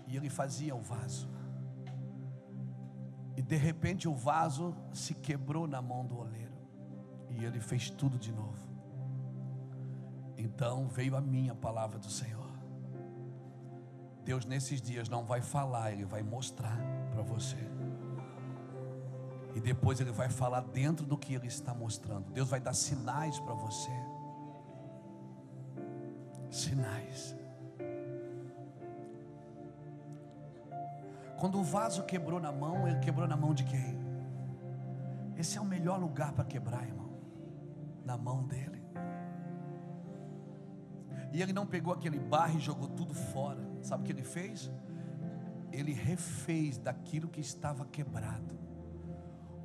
e 0.07 0.15
ele 0.15 0.30
fazia 0.30 0.73
o 0.73 0.80
vaso, 0.80 1.27
e 3.35 3.41
de 3.41 3.57
repente 3.57 4.07
o 4.07 4.15
vaso 4.15 4.73
se 4.93 5.14
quebrou 5.14 5.68
na 5.68 5.81
mão 5.81 6.05
do 6.05 6.18
oleiro, 6.18 6.55
e 7.30 7.43
ele 7.43 7.60
fez 7.60 7.89
tudo 7.89 8.18
de 8.18 8.31
novo. 8.31 8.64
Então 10.38 10.88
veio 10.88 11.18
a 11.18 11.22
minha 11.22 11.53
palavra 11.53 11.99
do 11.99 12.10
Senhor. 12.10 12.53
Deus 14.23 14.45
nesses 14.45 14.81
dias 14.81 15.10
não 15.10 15.26
vai 15.26 15.41
falar, 15.41 15.91
Ele 15.91 16.05
vai 16.05 16.23
mostrar 16.23 16.77
para 17.11 17.22
você. 17.22 17.57
E 19.55 19.59
depois 19.59 19.99
Ele 19.99 20.11
vai 20.11 20.30
falar 20.30 20.61
dentro 20.61 21.05
do 21.05 21.17
que 21.17 21.34
Ele 21.34 21.47
está 21.47 21.73
mostrando. 21.73 22.31
Deus 22.31 22.49
vai 22.49 22.59
dar 22.59 22.73
sinais 22.73 23.39
para 23.39 23.53
você. 23.53 23.91
Sinais. 26.49 27.35
Quando 31.43 31.59
o 31.59 31.63
vaso 31.63 32.03
quebrou 32.03 32.39
na 32.39 32.53
mão, 32.53 32.88
ele 32.88 32.99
quebrou 32.99 33.27
na 33.27 33.35
mão 33.35 33.53
de 33.53 33.65
quem? 33.65 33.97
Esse 35.35 35.57
é 35.57 35.61
o 35.61 35.65
melhor 35.65 35.99
lugar 35.99 36.31
para 36.31 36.45
quebrar, 36.45 36.88
irmão. 36.88 37.09
Na 38.05 38.17
mão 38.17 38.47
dele. 38.47 38.81
E 41.34 41.41
ele 41.41 41.51
não 41.51 41.65
pegou 41.65 41.93
aquele 41.93 42.17
barro 42.17 42.57
e 42.57 42.61
jogou 42.61 42.88
tudo 42.88 43.13
fora. 43.13 43.59
Sabe 43.81 44.03
o 44.03 44.05
que 44.05 44.11
ele 44.13 44.23
fez? 44.23 44.71
Ele 45.69 45.91
refez 45.91 46.77
daquilo 46.77 47.27
que 47.27 47.41
estava 47.41 47.85
quebrado. 47.88 48.62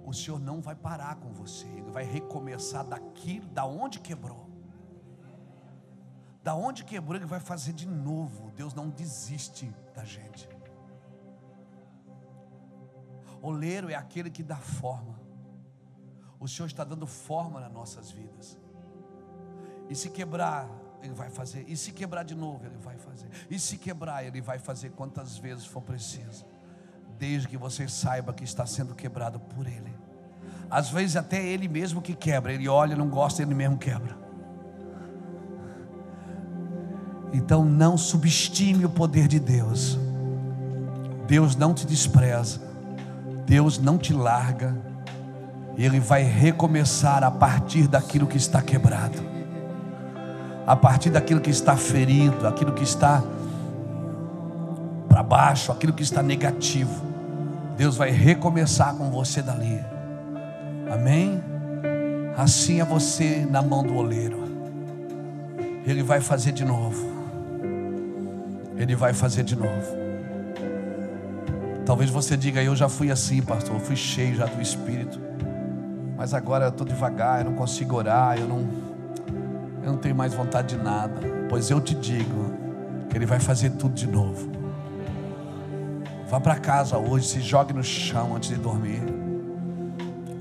O 0.09 0.15
Senhor 0.15 0.41
não 0.41 0.63
vai 0.63 0.75
parar 0.75 1.17
com 1.17 1.31
você, 1.35 1.67
ele 1.67 1.91
vai 1.91 2.03
recomeçar 2.03 2.83
daquilo, 2.83 3.47
da 3.49 3.67
onde 3.67 4.01
quebrou. 4.01 4.49
Da 6.43 6.55
onde 6.55 6.83
quebrou, 6.83 7.17
ele 7.17 7.27
vai 7.27 7.41
fazer 7.41 7.75
de 7.75 7.87
novo. 7.87 8.51
Deus 8.53 8.73
não 8.73 8.89
desiste 8.89 9.71
da 9.95 10.07
gente. 10.07 10.49
Oleiro 13.43 13.91
é 13.91 13.95
aquele 13.97 14.31
que 14.31 14.43
dá 14.43 14.57
forma. 14.57 15.21
O 16.41 16.49
Senhor 16.49 16.69
está 16.69 16.85
dando 16.85 17.07
forma 17.07 17.61
nas 17.61 17.71
nossas 17.71 18.11
vidas. 18.11 18.57
E 19.91 19.95
se 19.95 20.09
quebrar, 20.09 20.71
Ele 21.03 21.13
vai 21.13 21.29
fazer. 21.29 21.69
E 21.69 21.77
se 21.77 21.93
quebrar 21.93 22.23
de 22.23 22.35
novo, 22.35 22.65
Ele 22.65 22.79
vai 22.79 22.97
fazer. 22.97 23.29
E 23.51 23.59
se 23.59 23.77
quebrar, 23.77 24.25
Ele 24.25 24.41
vai 24.41 24.59
fazer 24.59 24.91
quantas 24.93 25.37
vezes 25.37 25.67
for 25.67 25.83
preciso. 25.83 26.47
Desde 27.19 27.49
que 27.49 27.57
você 27.57 27.89
saiba 27.89 28.33
que 28.33 28.45
está 28.45 28.65
sendo 28.65 28.95
quebrado 28.95 29.41
por 29.41 29.67
Ele. 29.67 29.93
Às 30.71 30.91
vezes 30.91 31.17
até 31.17 31.45
Ele 31.45 31.67
mesmo 31.67 32.01
que 32.01 32.15
quebra. 32.15 32.53
Ele 32.53 32.69
olha, 32.69 32.95
não 32.95 33.09
gosta, 33.09 33.43
Ele 33.43 33.55
mesmo 33.55 33.77
quebra. 33.77 34.17
Então 37.33 37.65
não 37.65 37.97
subestime 37.97 38.85
o 38.85 38.91
poder 38.91 39.29
de 39.29 39.41
Deus. 39.41 39.99
Deus 41.27 41.57
não 41.57 41.75
te 41.75 41.87
despreza. 41.87 42.61
Deus 43.47 43.79
não 43.79 43.99
te 43.99 44.13
larga. 44.13 44.77
Ele 45.77 45.99
vai 46.01 46.23
recomeçar 46.23 47.25
a 47.25 47.31
partir 47.31 47.87
daquilo 47.87 48.27
que 48.27 48.37
está 48.37 48.61
quebrado, 48.61 49.19
a 50.67 50.75
partir 50.75 51.09
daquilo 51.09 51.41
que 51.41 51.51
está 51.51 51.77
ferido, 51.77 52.49
aquilo 52.49 52.73
que 52.73 52.83
está 52.83 53.23
para 55.19 55.23
baixo, 55.25 55.73
aquilo 55.73 55.93
que 55.93 56.03
está 56.05 56.23
negativo. 56.23 57.05
Deus 57.77 57.97
vai 57.97 58.11
recomeçar 58.11 58.95
com 58.95 59.11
você 59.11 59.43
dali. 59.43 59.85
Amém? 60.89 61.43
Assim 62.37 62.81
é 62.81 62.85
você 62.85 63.45
na 63.51 63.61
mão 63.61 63.83
do 63.83 63.97
oleiro. 63.97 64.45
Ele 65.85 66.05
vai 66.05 66.21
fazer 66.21 66.53
de 66.53 66.65
novo. 66.65 67.05
Ele 68.77 68.95
vai 68.95 69.13
fazer 69.13 69.43
de 69.43 69.57
novo. 69.57 69.97
Talvez 71.85 72.11
você 72.11 72.37
diga, 72.37 72.63
eu 72.63 72.77
já 72.77 72.89
fui 72.89 73.11
assim, 73.11 73.43
pastor, 73.43 73.75
eu 73.75 73.81
fui 73.81 73.97
cheio 73.97 74.37
já 74.37 74.47
do 74.47 74.63
Espírito. 74.63 75.19
Mas 76.17 76.33
agora 76.33 76.67
eu 76.67 76.71
estou 76.71 76.87
devagar, 76.87 77.41
eu 77.41 77.47
não 77.47 77.57
consigo 77.57 77.97
orar, 77.97 78.39
eu 78.39 78.47
não, 78.47 78.69
eu 79.83 79.93
não 79.93 79.99
tenho 79.99 80.15
mais 80.15 80.33
vontade 80.33 80.77
de 80.77 80.81
nada. 80.81 81.21
Pois 81.49 81.71
eu 81.71 81.81
te 81.81 81.97
digo 81.97 82.55
que 83.11 83.17
Ele 83.17 83.27
vai 83.27 83.41
fazer 83.41 83.71
tudo 83.71 83.95
de 83.95 84.07
novo. 84.07 84.58
Vá 86.29 86.39
para 86.39 86.57
casa 86.57 86.99
hoje, 86.99 87.27
se 87.27 87.41
jogue 87.41 87.73
no 87.73 87.83
chão 87.83 88.37
antes 88.37 88.51
de 88.51 88.57
dormir. 88.57 89.03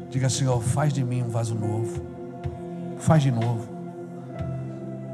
Diga, 0.09 0.29
Senhor, 0.29 0.61
faz 0.61 0.91
de 0.91 1.03
mim 1.03 1.23
um 1.23 1.29
vaso 1.29 1.55
novo. 1.55 2.01
Faz 2.97 3.23
de 3.23 3.31
novo. 3.31 3.69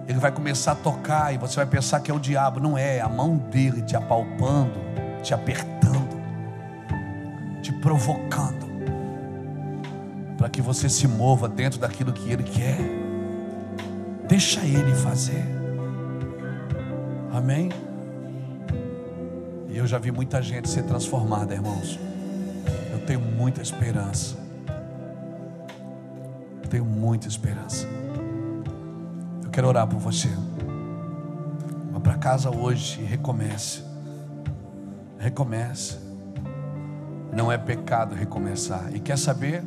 Ele 0.08 0.18
vai 0.18 0.32
começar 0.32 0.72
a 0.72 0.76
tocar 0.76 1.34
e 1.34 1.38
você 1.38 1.58
vai 1.58 1.66
pensar 1.68 2.00
que 2.00 2.10
é 2.10 2.14
o 2.14 2.20
diabo. 2.20 2.60
Não 2.60 2.76
é, 2.76 2.98
é 2.98 3.02
a 3.02 3.08
mão 3.08 3.38
dele 3.38 3.84
te 3.84 3.96
apalpando, 3.96 4.80
te 5.22 5.34
apertando, 5.34 6.20
te 7.62 7.72
provocando 7.74 8.64
para 10.38 10.50
que 10.50 10.62
você 10.62 10.90
se 10.90 11.08
mova 11.08 11.48
dentro 11.48 11.80
daquilo 11.80 12.12
que 12.12 12.32
Ele 12.32 12.44
quer. 12.44 12.78
Deixa 14.28 14.62
Ele 14.62 14.94
fazer. 14.96 15.46
Amém? 17.32 17.70
E 19.74 19.78
eu 19.80 19.88
já 19.88 19.98
vi 19.98 20.12
muita 20.12 20.40
gente 20.40 20.70
ser 20.70 20.84
transformada, 20.84 21.56
irmãos. 21.56 22.00
Eu 22.92 23.00
tenho 23.08 23.20
muita 23.20 23.60
esperança. 23.60 24.36
Eu 26.62 26.70
tenho 26.70 26.86
muita 26.86 27.28
esperança. 27.28 27.88
Eu 29.44 29.50
quero 29.50 29.68
orar 29.68 29.88
por 29.88 29.98
você. 29.98 30.30
Vá 31.92 32.00
para 32.00 32.14
casa 32.14 32.56
hoje 32.56 33.02
e 33.02 33.04
recomece. 33.04 33.82
Recomece. 35.18 35.98
Não 37.36 37.52
é 37.52 37.58
pecado 37.58 38.14
recomeçar. 38.14 38.94
E 38.94 39.00
quer 39.00 39.18
saber? 39.18 39.64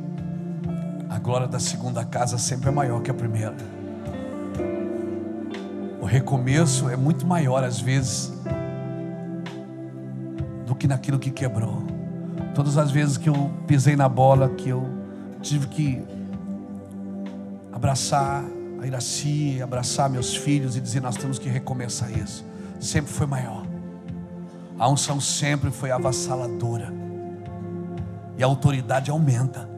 A 1.11 1.19
glória 1.19 1.49
da 1.49 1.59
segunda 1.59 2.05
casa 2.05 2.39
sempre 2.39 2.69
é 2.69 2.73
maior 2.73 3.03
que 3.03 3.11
a 3.11 3.15
primeira. 3.15 3.57
O 6.01 6.05
recomeço 6.05 6.89
é 6.89 6.97
muito 6.97 7.27
maior 7.27 7.65
às 7.65 7.81
vezes 7.81 8.33
que 10.79 10.87
naquilo 10.87 11.19
que 11.19 11.31
quebrou. 11.31 11.83
Todas 12.55 12.79
as 12.79 12.91
vezes 12.91 13.17
que 13.17 13.29
eu 13.29 13.51
pisei 13.67 13.97
na 13.97 14.09
bola, 14.09 14.49
que 14.49 14.69
eu 14.69 14.89
tive 15.43 15.67
que 15.69 16.03
abraçar 17.73 18.45
a 18.81 18.87
Iraci, 18.87 19.61
abraçar 19.63 20.09
meus 20.09 20.35
filhos 20.35 20.77
e 20.77 20.81
dizer 20.81 21.01
nós 21.01 21.17
temos 21.17 21.39
que 21.39 21.49
recomeçar 21.49 22.11
isso. 22.11 22.45
Sempre 22.81 23.13
foi 23.13 23.27
maior. 23.27 23.65
A 24.79 24.89
unção 24.89 25.21
sempre 25.21 25.71
foi 25.71 25.91
avassaladora. 25.91 26.93
E 28.37 28.43
a 28.43 28.47
autoridade 28.47 29.11
aumenta. 29.11 29.69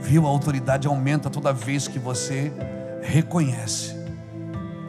Viu? 0.00 0.26
A 0.26 0.28
autoridade 0.28 0.86
aumenta 0.86 1.30
toda 1.30 1.52
vez 1.52 1.88
que 1.88 1.98
você 1.98 2.52
reconhece. 3.02 3.94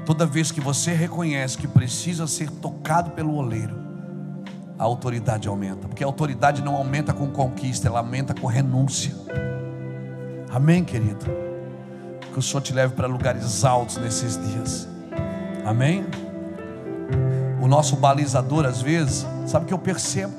Toda 0.06 0.26
vez 0.26 0.52
que 0.52 0.62
você 0.62 0.94
reconhece 0.94 1.58
que 1.58 1.68
precisa 1.68 2.28
ser 2.28 2.50
tocado 2.50 3.12
pelo 3.12 3.36
oleiro, 3.36 3.77
a 4.78 4.84
autoridade 4.84 5.48
aumenta. 5.48 5.88
Porque 5.88 6.04
a 6.04 6.08
autoridade 6.08 6.62
não 6.62 6.76
aumenta 6.76 7.14
com 7.14 7.28
conquista, 7.28 7.88
ela 7.88 8.00
aumenta 8.00 8.34
com 8.34 8.48
renúncia. 8.48 9.16
Amém, 10.50 10.84
querido? 10.84 11.26
Que 12.32 12.40
o 12.40 12.42
Senhor 12.42 12.62
te 12.62 12.74
leve 12.74 12.94
para 12.94 13.08
lugares 13.08 13.66
altos 13.66 13.98
nesses 13.98 14.38
dias. 14.38 14.88
Amém? 15.66 16.06
O 17.62 17.68
nosso 17.68 17.96
balizador, 17.96 18.66
às 18.66 18.82
vezes, 18.82 19.26
sabe 19.46 19.66
que 19.66 19.74
eu 19.74 19.80
percebo? 19.80 20.34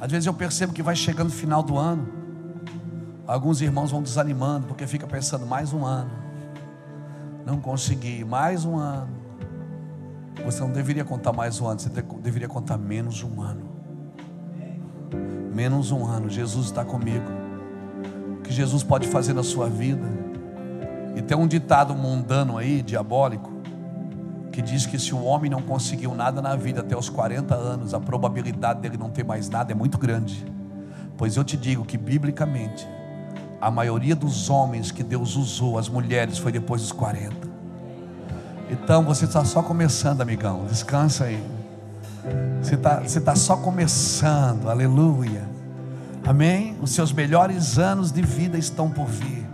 Às 0.00 0.10
vezes 0.10 0.26
eu 0.26 0.32
percebo 0.32 0.72
que 0.72 0.82
vai 0.82 0.96
chegando 0.96 1.28
o 1.28 1.32
final 1.32 1.62
do 1.62 1.76
ano. 1.76 2.08
Alguns 3.26 3.60
irmãos 3.60 3.90
vão 3.90 4.02
desanimando 4.02 4.66
porque 4.66 4.86
fica 4.86 5.06
pensando 5.06 5.44
mais 5.44 5.72
um 5.72 5.84
ano. 5.84 6.10
Não 7.44 7.60
consegui, 7.60 8.24
mais 8.24 8.64
um 8.64 8.78
ano. 8.78 9.19
Você 10.44 10.60
não 10.60 10.70
deveria 10.70 11.04
contar 11.04 11.32
mais 11.32 11.60
um 11.60 11.66
ano, 11.66 11.80
você 11.80 11.90
deveria 12.22 12.48
contar 12.48 12.78
menos 12.78 13.22
um 13.22 13.40
ano. 13.42 13.68
Menos 15.54 15.90
um 15.90 16.06
ano. 16.06 16.30
Jesus 16.30 16.66
está 16.66 16.84
comigo. 16.84 17.26
O 18.38 18.42
que 18.42 18.52
Jesus 18.52 18.82
pode 18.82 19.08
fazer 19.08 19.34
na 19.34 19.42
sua 19.42 19.68
vida. 19.68 20.08
E 21.16 21.22
tem 21.22 21.36
um 21.36 21.46
ditado 21.46 21.94
mundano 21.94 22.56
aí, 22.56 22.80
diabólico, 22.80 23.50
que 24.52 24.62
diz 24.62 24.86
que 24.86 24.98
se 24.98 25.14
o 25.14 25.22
homem 25.24 25.50
não 25.50 25.60
conseguiu 25.60 26.14
nada 26.14 26.40
na 26.40 26.56
vida 26.56 26.80
até 26.80 26.96
os 26.96 27.08
40 27.08 27.54
anos, 27.54 27.92
a 27.92 28.00
probabilidade 28.00 28.80
dele 28.80 28.96
não 28.96 29.10
ter 29.10 29.24
mais 29.24 29.48
nada 29.48 29.72
é 29.72 29.74
muito 29.74 29.98
grande. 29.98 30.46
Pois 31.16 31.36
eu 31.36 31.44
te 31.44 31.56
digo 31.56 31.84
que 31.84 31.98
biblicamente 31.98 32.88
a 33.60 33.70
maioria 33.70 34.16
dos 34.16 34.48
homens 34.48 34.90
que 34.90 35.02
Deus 35.02 35.36
usou, 35.36 35.78
as 35.78 35.88
mulheres, 35.88 36.38
foi 36.38 36.50
depois 36.50 36.80
dos 36.80 36.92
40. 36.92 37.49
Então 38.70 39.02
você 39.02 39.24
está 39.24 39.44
só 39.44 39.62
começando, 39.62 40.20
amigão. 40.20 40.64
Descansa 40.66 41.24
aí. 41.24 41.44
Você 42.62 42.76
está 42.76 43.00
você 43.00 43.20
tá 43.20 43.34
só 43.34 43.56
começando, 43.56 44.70
aleluia. 44.70 45.42
Amém? 46.24 46.76
Os 46.80 46.92
seus 46.92 47.12
melhores 47.12 47.78
anos 47.78 48.12
de 48.12 48.22
vida 48.22 48.56
estão 48.56 48.88
por 48.88 49.06
vir. 49.06 49.44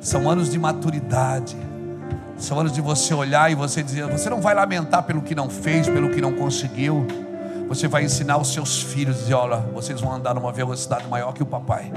São 0.00 0.28
anos 0.28 0.50
de 0.50 0.58
maturidade. 0.58 1.56
São 2.36 2.58
anos 2.58 2.72
de 2.72 2.80
você 2.80 3.14
olhar 3.14 3.50
e 3.50 3.54
você 3.54 3.82
dizer: 3.82 4.06
você 4.06 4.28
não 4.28 4.42
vai 4.42 4.54
lamentar 4.54 5.04
pelo 5.04 5.22
que 5.22 5.34
não 5.34 5.48
fez, 5.48 5.88
pelo 5.88 6.10
que 6.10 6.20
não 6.20 6.34
conseguiu. 6.34 7.06
Você 7.68 7.86
vai 7.86 8.04
ensinar 8.04 8.36
os 8.38 8.52
seus 8.52 8.82
filhos, 8.82 9.18
dizer: 9.20 9.34
olha, 9.34 9.58
vocês 9.72 10.00
vão 10.00 10.12
andar 10.12 10.34
numa 10.34 10.52
velocidade 10.52 11.06
maior 11.08 11.32
que 11.32 11.42
o 11.42 11.46
papai. 11.46 11.90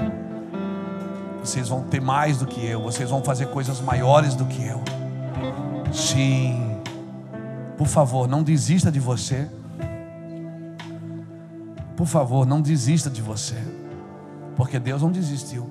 Vocês 1.42 1.68
vão 1.68 1.82
ter 1.82 2.00
mais 2.00 2.38
do 2.38 2.46
que 2.46 2.64
eu, 2.64 2.80
vocês 2.80 3.10
vão 3.10 3.22
fazer 3.22 3.46
coisas 3.46 3.80
maiores 3.80 4.34
do 4.34 4.46
que 4.46 4.64
eu. 4.66 4.80
Sim. 5.94 6.80
Por 7.78 7.86
favor, 7.86 8.26
não 8.26 8.42
desista 8.42 8.90
de 8.90 8.98
você. 8.98 9.48
Por 11.96 12.06
favor, 12.06 12.44
não 12.44 12.60
desista 12.60 13.08
de 13.08 13.22
você. 13.22 13.56
Porque 14.56 14.80
Deus 14.80 15.02
não 15.02 15.12
desistiu. 15.12 15.70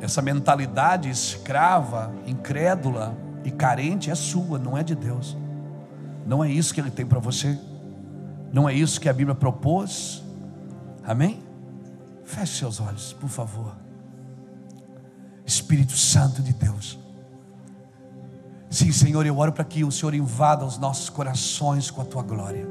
Essa 0.00 0.20
mentalidade 0.20 1.08
escrava, 1.08 2.12
incrédula 2.26 3.16
e 3.44 3.50
carente 3.50 4.10
é 4.10 4.14
sua, 4.16 4.58
não 4.58 4.76
é 4.76 4.82
de 4.82 4.96
Deus. 4.96 5.36
Não 6.26 6.42
é 6.42 6.50
isso 6.50 6.74
que 6.74 6.80
Ele 6.80 6.90
tem 6.90 7.06
para 7.06 7.20
você. 7.20 7.56
Não 8.52 8.68
é 8.68 8.74
isso 8.74 9.00
que 9.00 9.08
a 9.08 9.12
Bíblia 9.12 9.34
propôs. 9.34 10.24
Amém? 11.04 11.42
Feche 12.24 12.58
seus 12.58 12.80
olhos, 12.80 13.12
por 13.12 13.28
favor. 13.28 13.76
Espírito 15.46 15.96
Santo 15.96 16.42
de 16.42 16.52
Deus. 16.52 16.98
Sim, 18.70 18.92
Senhor, 18.92 19.24
eu 19.24 19.38
oro 19.38 19.52
para 19.52 19.64
que 19.64 19.82
o 19.82 19.90
Senhor 19.90 20.14
invada 20.14 20.64
os 20.64 20.78
nossos 20.78 21.08
corações 21.08 21.90
com 21.90 22.02
a 22.02 22.04
tua 22.04 22.22
glória. 22.22 22.68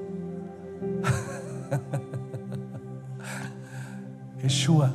Yeshua, 4.43 4.93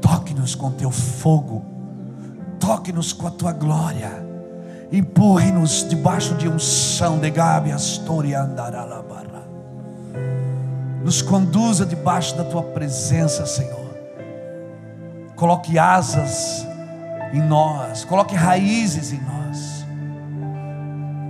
toque-nos 0.00 0.54
com 0.54 0.70
teu 0.70 0.90
fogo, 0.90 1.64
toque-nos 2.60 3.12
com 3.12 3.26
a 3.26 3.30
tua 3.30 3.52
glória, 3.52 4.24
empurre-nos 4.92 5.88
debaixo 5.88 6.34
de 6.36 6.48
unção 6.48 7.18
de 7.18 7.30
Gabi 7.30 7.72
Astoria 7.72 8.42
Andaralabara. 8.42 9.48
Nos 11.04 11.22
conduza 11.22 11.84
debaixo 11.84 12.36
da 12.36 12.44
tua 12.44 12.62
presença, 12.62 13.46
Senhor. 13.46 13.88
Coloque 15.34 15.78
asas 15.78 16.66
em 17.32 17.40
nós, 17.40 18.04
coloque 18.04 18.34
raízes 18.34 19.12
em 19.12 19.20
nós. 19.20 19.77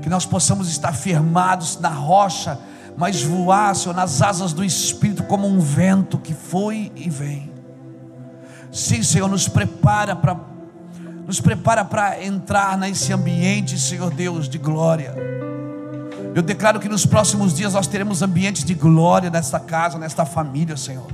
Que 0.08 0.10
nós 0.10 0.24
possamos 0.24 0.70
estar 0.70 0.94
firmados 0.94 1.78
na 1.78 1.90
rocha, 1.90 2.58
mas 2.96 3.22
voar, 3.22 3.76
Senhor, 3.76 3.94
nas 3.94 4.22
asas 4.22 4.54
do 4.54 4.64
Espírito 4.64 5.22
como 5.22 5.46
um 5.46 5.60
vento 5.60 6.16
que 6.16 6.32
foi 6.32 6.90
e 6.96 7.10
vem. 7.10 7.52
Sim, 8.72 9.02
Senhor, 9.02 9.28
nos 9.28 9.48
prepara 9.48 10.16
para 10.16 10.48
nos 11.26 11.42
prepara 11.42 11.84
para 11.84 12.24
entrar 12.24 12.78
nesse 12.78 13.12
ambiente, 13.12 13.78
Senhor 13.78 14.10
Deus, 14.10 14.48
de 14.48 14.56
glória. 14.56 15.14
Eu 16.34 16.40
declaro 16.40 16.80
que 16.80 16.88
nos 16.88 17.04
próximos 17.04 17.52
dias 17.54 17.74
nós 17.74 17.86
teremos 17.86 18.22
ambientes 18.22 18.64
de 18.64 18.72
glória 18.72 19.28
nesta 19.28 19.60
casa, 19.60 19.98
nesta 19.98 20.24
família, 20.24 20.74
Senhor. 20.74 21.12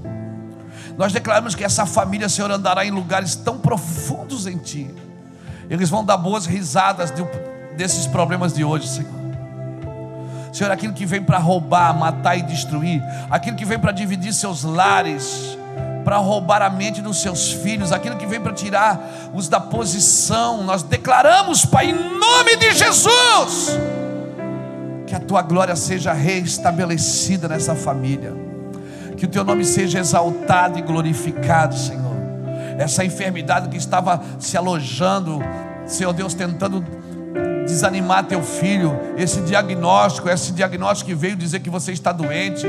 Nós 0.97 1.13
declaramos 1.13 1.57
que 1.57 1.65
essa 1.65 1.85
família, 1.85 2.29
Senhor, 2.29 2.49
andará 2.49 2.87
em 2.87 2.93
lugares 2.93 3.35
tão 3.35 3.59
profundos 3.59 4.47
em 4.47 4.57
Ti. 4.57 4.89
Eles 5.69 5.91
vão 5.91 6.05
dar 6.05 6.17
boas 6.17 6.47
risadas 6.47 7.11
de, 7.11 7.25
desses 7.77 8.07
problemas 8.07 8.53
de 8.53 8.65
hoje, 8.65 8.89
Senhor. 8.89 9.25
Senhor, 10.53 10.71
aquilo 10.71 10.93
que 10.93 11.05
vem 11.05 11.21
para 11.21 11.39
roubar, 11.39 11.93
matar 11.93 12.39
e 12.39 12.43
destruir, 12.43 13.03
aquilo 13.29 13.57
que 13.57 13.65
vem 13.65 13.79
para 13.79 13.91
dividir 13.91 14.33
seus 14.33 14.63
lares, 14.63 15.59
para 16.05 16.19
roubar 16.19 16.63
a 16.63 16.71
mente 16.71 17.03
dos 17.03 17.21
seus 17.21 17.51
filhos, 17.51 17.91
aquilo 17.91 18.17
que 18.17 18.27
vem 18.27 18.41
para 18.41 18.53
tirar 18.53 19.01
os 19.33 19.49
da 19.49 19.59
posição, 19.59 20.63
nós 20.63 20.85
declaramos, 20.85 21.65
Pai, 21.65 21.91
em 21.91 21.95
nome 21.95 22.57
de 22.57 22.73
Jesus, 22.73 23.77
que 25.07 25.15
a 25.15 25.19
tua 25.19 25.43
glória 25.43 25.75
seja 25.75 26.13
restabelecida 26.13 27.49
nessa 27.49 27.75
família, 27.75 28.33
que 29.17 29.25
o 29.25 29.29
teu 29.29 29.43
nome 29.45 29.65
seja 29.65 29.99
exaltado 29.99 30.79
e 30.79 30.83
glorificado, 30.83 31.77
Senhor. 31.77 32.15
Essa 32.79 33.05
enfermidade 33.05 33.69
que 33.69 33.77
estava 33.77 34.23
se 34.39 34.57
alojando, 34.57 35.41
Senhor 35.87 36.13
Deus, 36.13 36.35
tentando 36.35 36.85
desanimar 37.65 38.25
teu 38.25 38.43
filho, 38.43 38.99
esse 39.17 39.41
diagnóstico, 39.41 40.29
esse 40.29 40.53
diagnóstico 40.53 41.11
que 41.11 41.17
veio 41.17 41.37
dizer 41.37 41.61
que 41.61 41.71
você 41.71 41.93
está 41.93 42.13
doente 42.13 42.67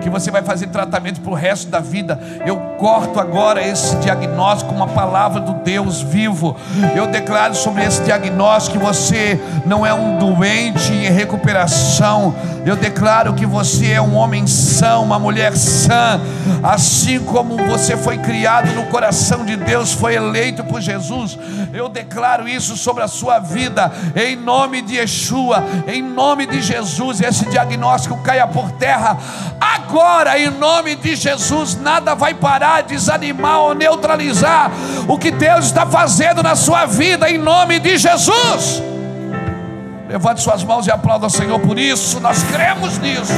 que 0.00 0.08
você 0.08 0.30
vai 0.30 0.42
fazer 0.42 0.68
tratamento 0.68 1.20
para 1.20 1.30
o 1.30 1.34
resto 1.34 1.68
da 1.68 1.80
vida. 1.80 2.18
Eu 2.46 2.56
corto 2.78 3.20
agora 3.20 3.66
esse 3.66 3.96
diagnóstico 3.96 4.70
com 4.70 4.76
uma 4.76 4.88
palavra 4.88 5.40
do 5.40 5.54
Deus 5.54 6.00
vivo. 6.00 6.56
Eu 6.96 7.06
declaro 7.06 7.54
sobre 7.54 7.84
esse 7.84 8.02
diagnóstico 8.02 8.78
que 8.78 8.84
você 8.84 9.40
não 9.66 9.84
é 9.84 9.92
um 9.92 10.18
doente 10.18 10.92
em 10.92 11.10
recuperação. 11.10 12.34
Eu 12.68 12.76
declaro 12.76 13.32
que 13.32 13.46
você 13.46 13.92
é 13.92 14.02
um 14.02 14.14
homem 14.14 14.46
são, 14.46 15.02
uma 15.02 15.18
mulher 15.18 15.56
sã, 15.56 16.20
assim 16.62 17.18
como 17.18 17.56
você 17.56 17.96
foi 17.96 18.18
criado 18.18 18.74
no 18.74 18.84
coração 18.88 19.42
de 19.42 19.56
Deus, 19.56 19.94
foi 19.94 20.16
eleito 20.16 20.62
por 20.64 20.78
Jesus. 20.78 21.38
Eu 21.72 21.88
declaro 21.88 22.46
isso 22.46 22.76
sobre 22.76 23.02
a 23.02 23.08
sua 23.08 23.38
vida, 23.38 23.90
em 24.14 24.36
nome 24.36 24.82
de 24.82 24.96
Yeshua, 24.96 25.64
em 25.86 26.02
nome 26.02 26.44
de 26.44 26.60
Jesus. 26.60 27.22
Esse 27.22 27.46
diagnóstico 27.46 28.18
caia 28.18 28.46
por 28.46 28.70
terra 28.72 29.16
agora, 29.58 30.38
em 30.38 30.50
nome 30.50 30.94
de 30.94 31.16
Jesus, 31.16 31.74
nada 31.74 32.14
vai 32.14 32.34
parar, 32.34 32.82
desanimar 32.82 33.60
ou 33.60 33.74
neutralizar 33.74 34.70
o 35.08 35.16
que 35.16 35.30
Deus 35.30 35.64
está 35.64 35.86
fazendo 35.86 36.42
na 36.42 36.54
sua 36.54 36.84
vida, 36.84 37.30
em 37.30 37.38
nome 37.38 37.80
de 37.80 37.96
Jesus. 37.96 38.82
Levante 40.08 40.40
suas 40.40 40.64
mãos 40.64 40.86
e 40.86 40.90
aplauda 40.90 41.26
o 41.26 41.30
Senhor 41.30 41.60
por 41.60 41.78
isso, 41.78 42.18
nós 42.18 42.42
cremos 42.44 42.98
nisso. 42.98 43.34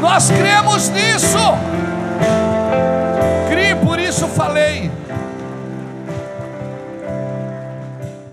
Nós 0.00 0.28
cremos 0.32 0.88
nisso. 0.88 1.38
Crie, 3.48 3.76
por 3.76 4.00
isso 4.00 4.26
falei. 4.26 4.90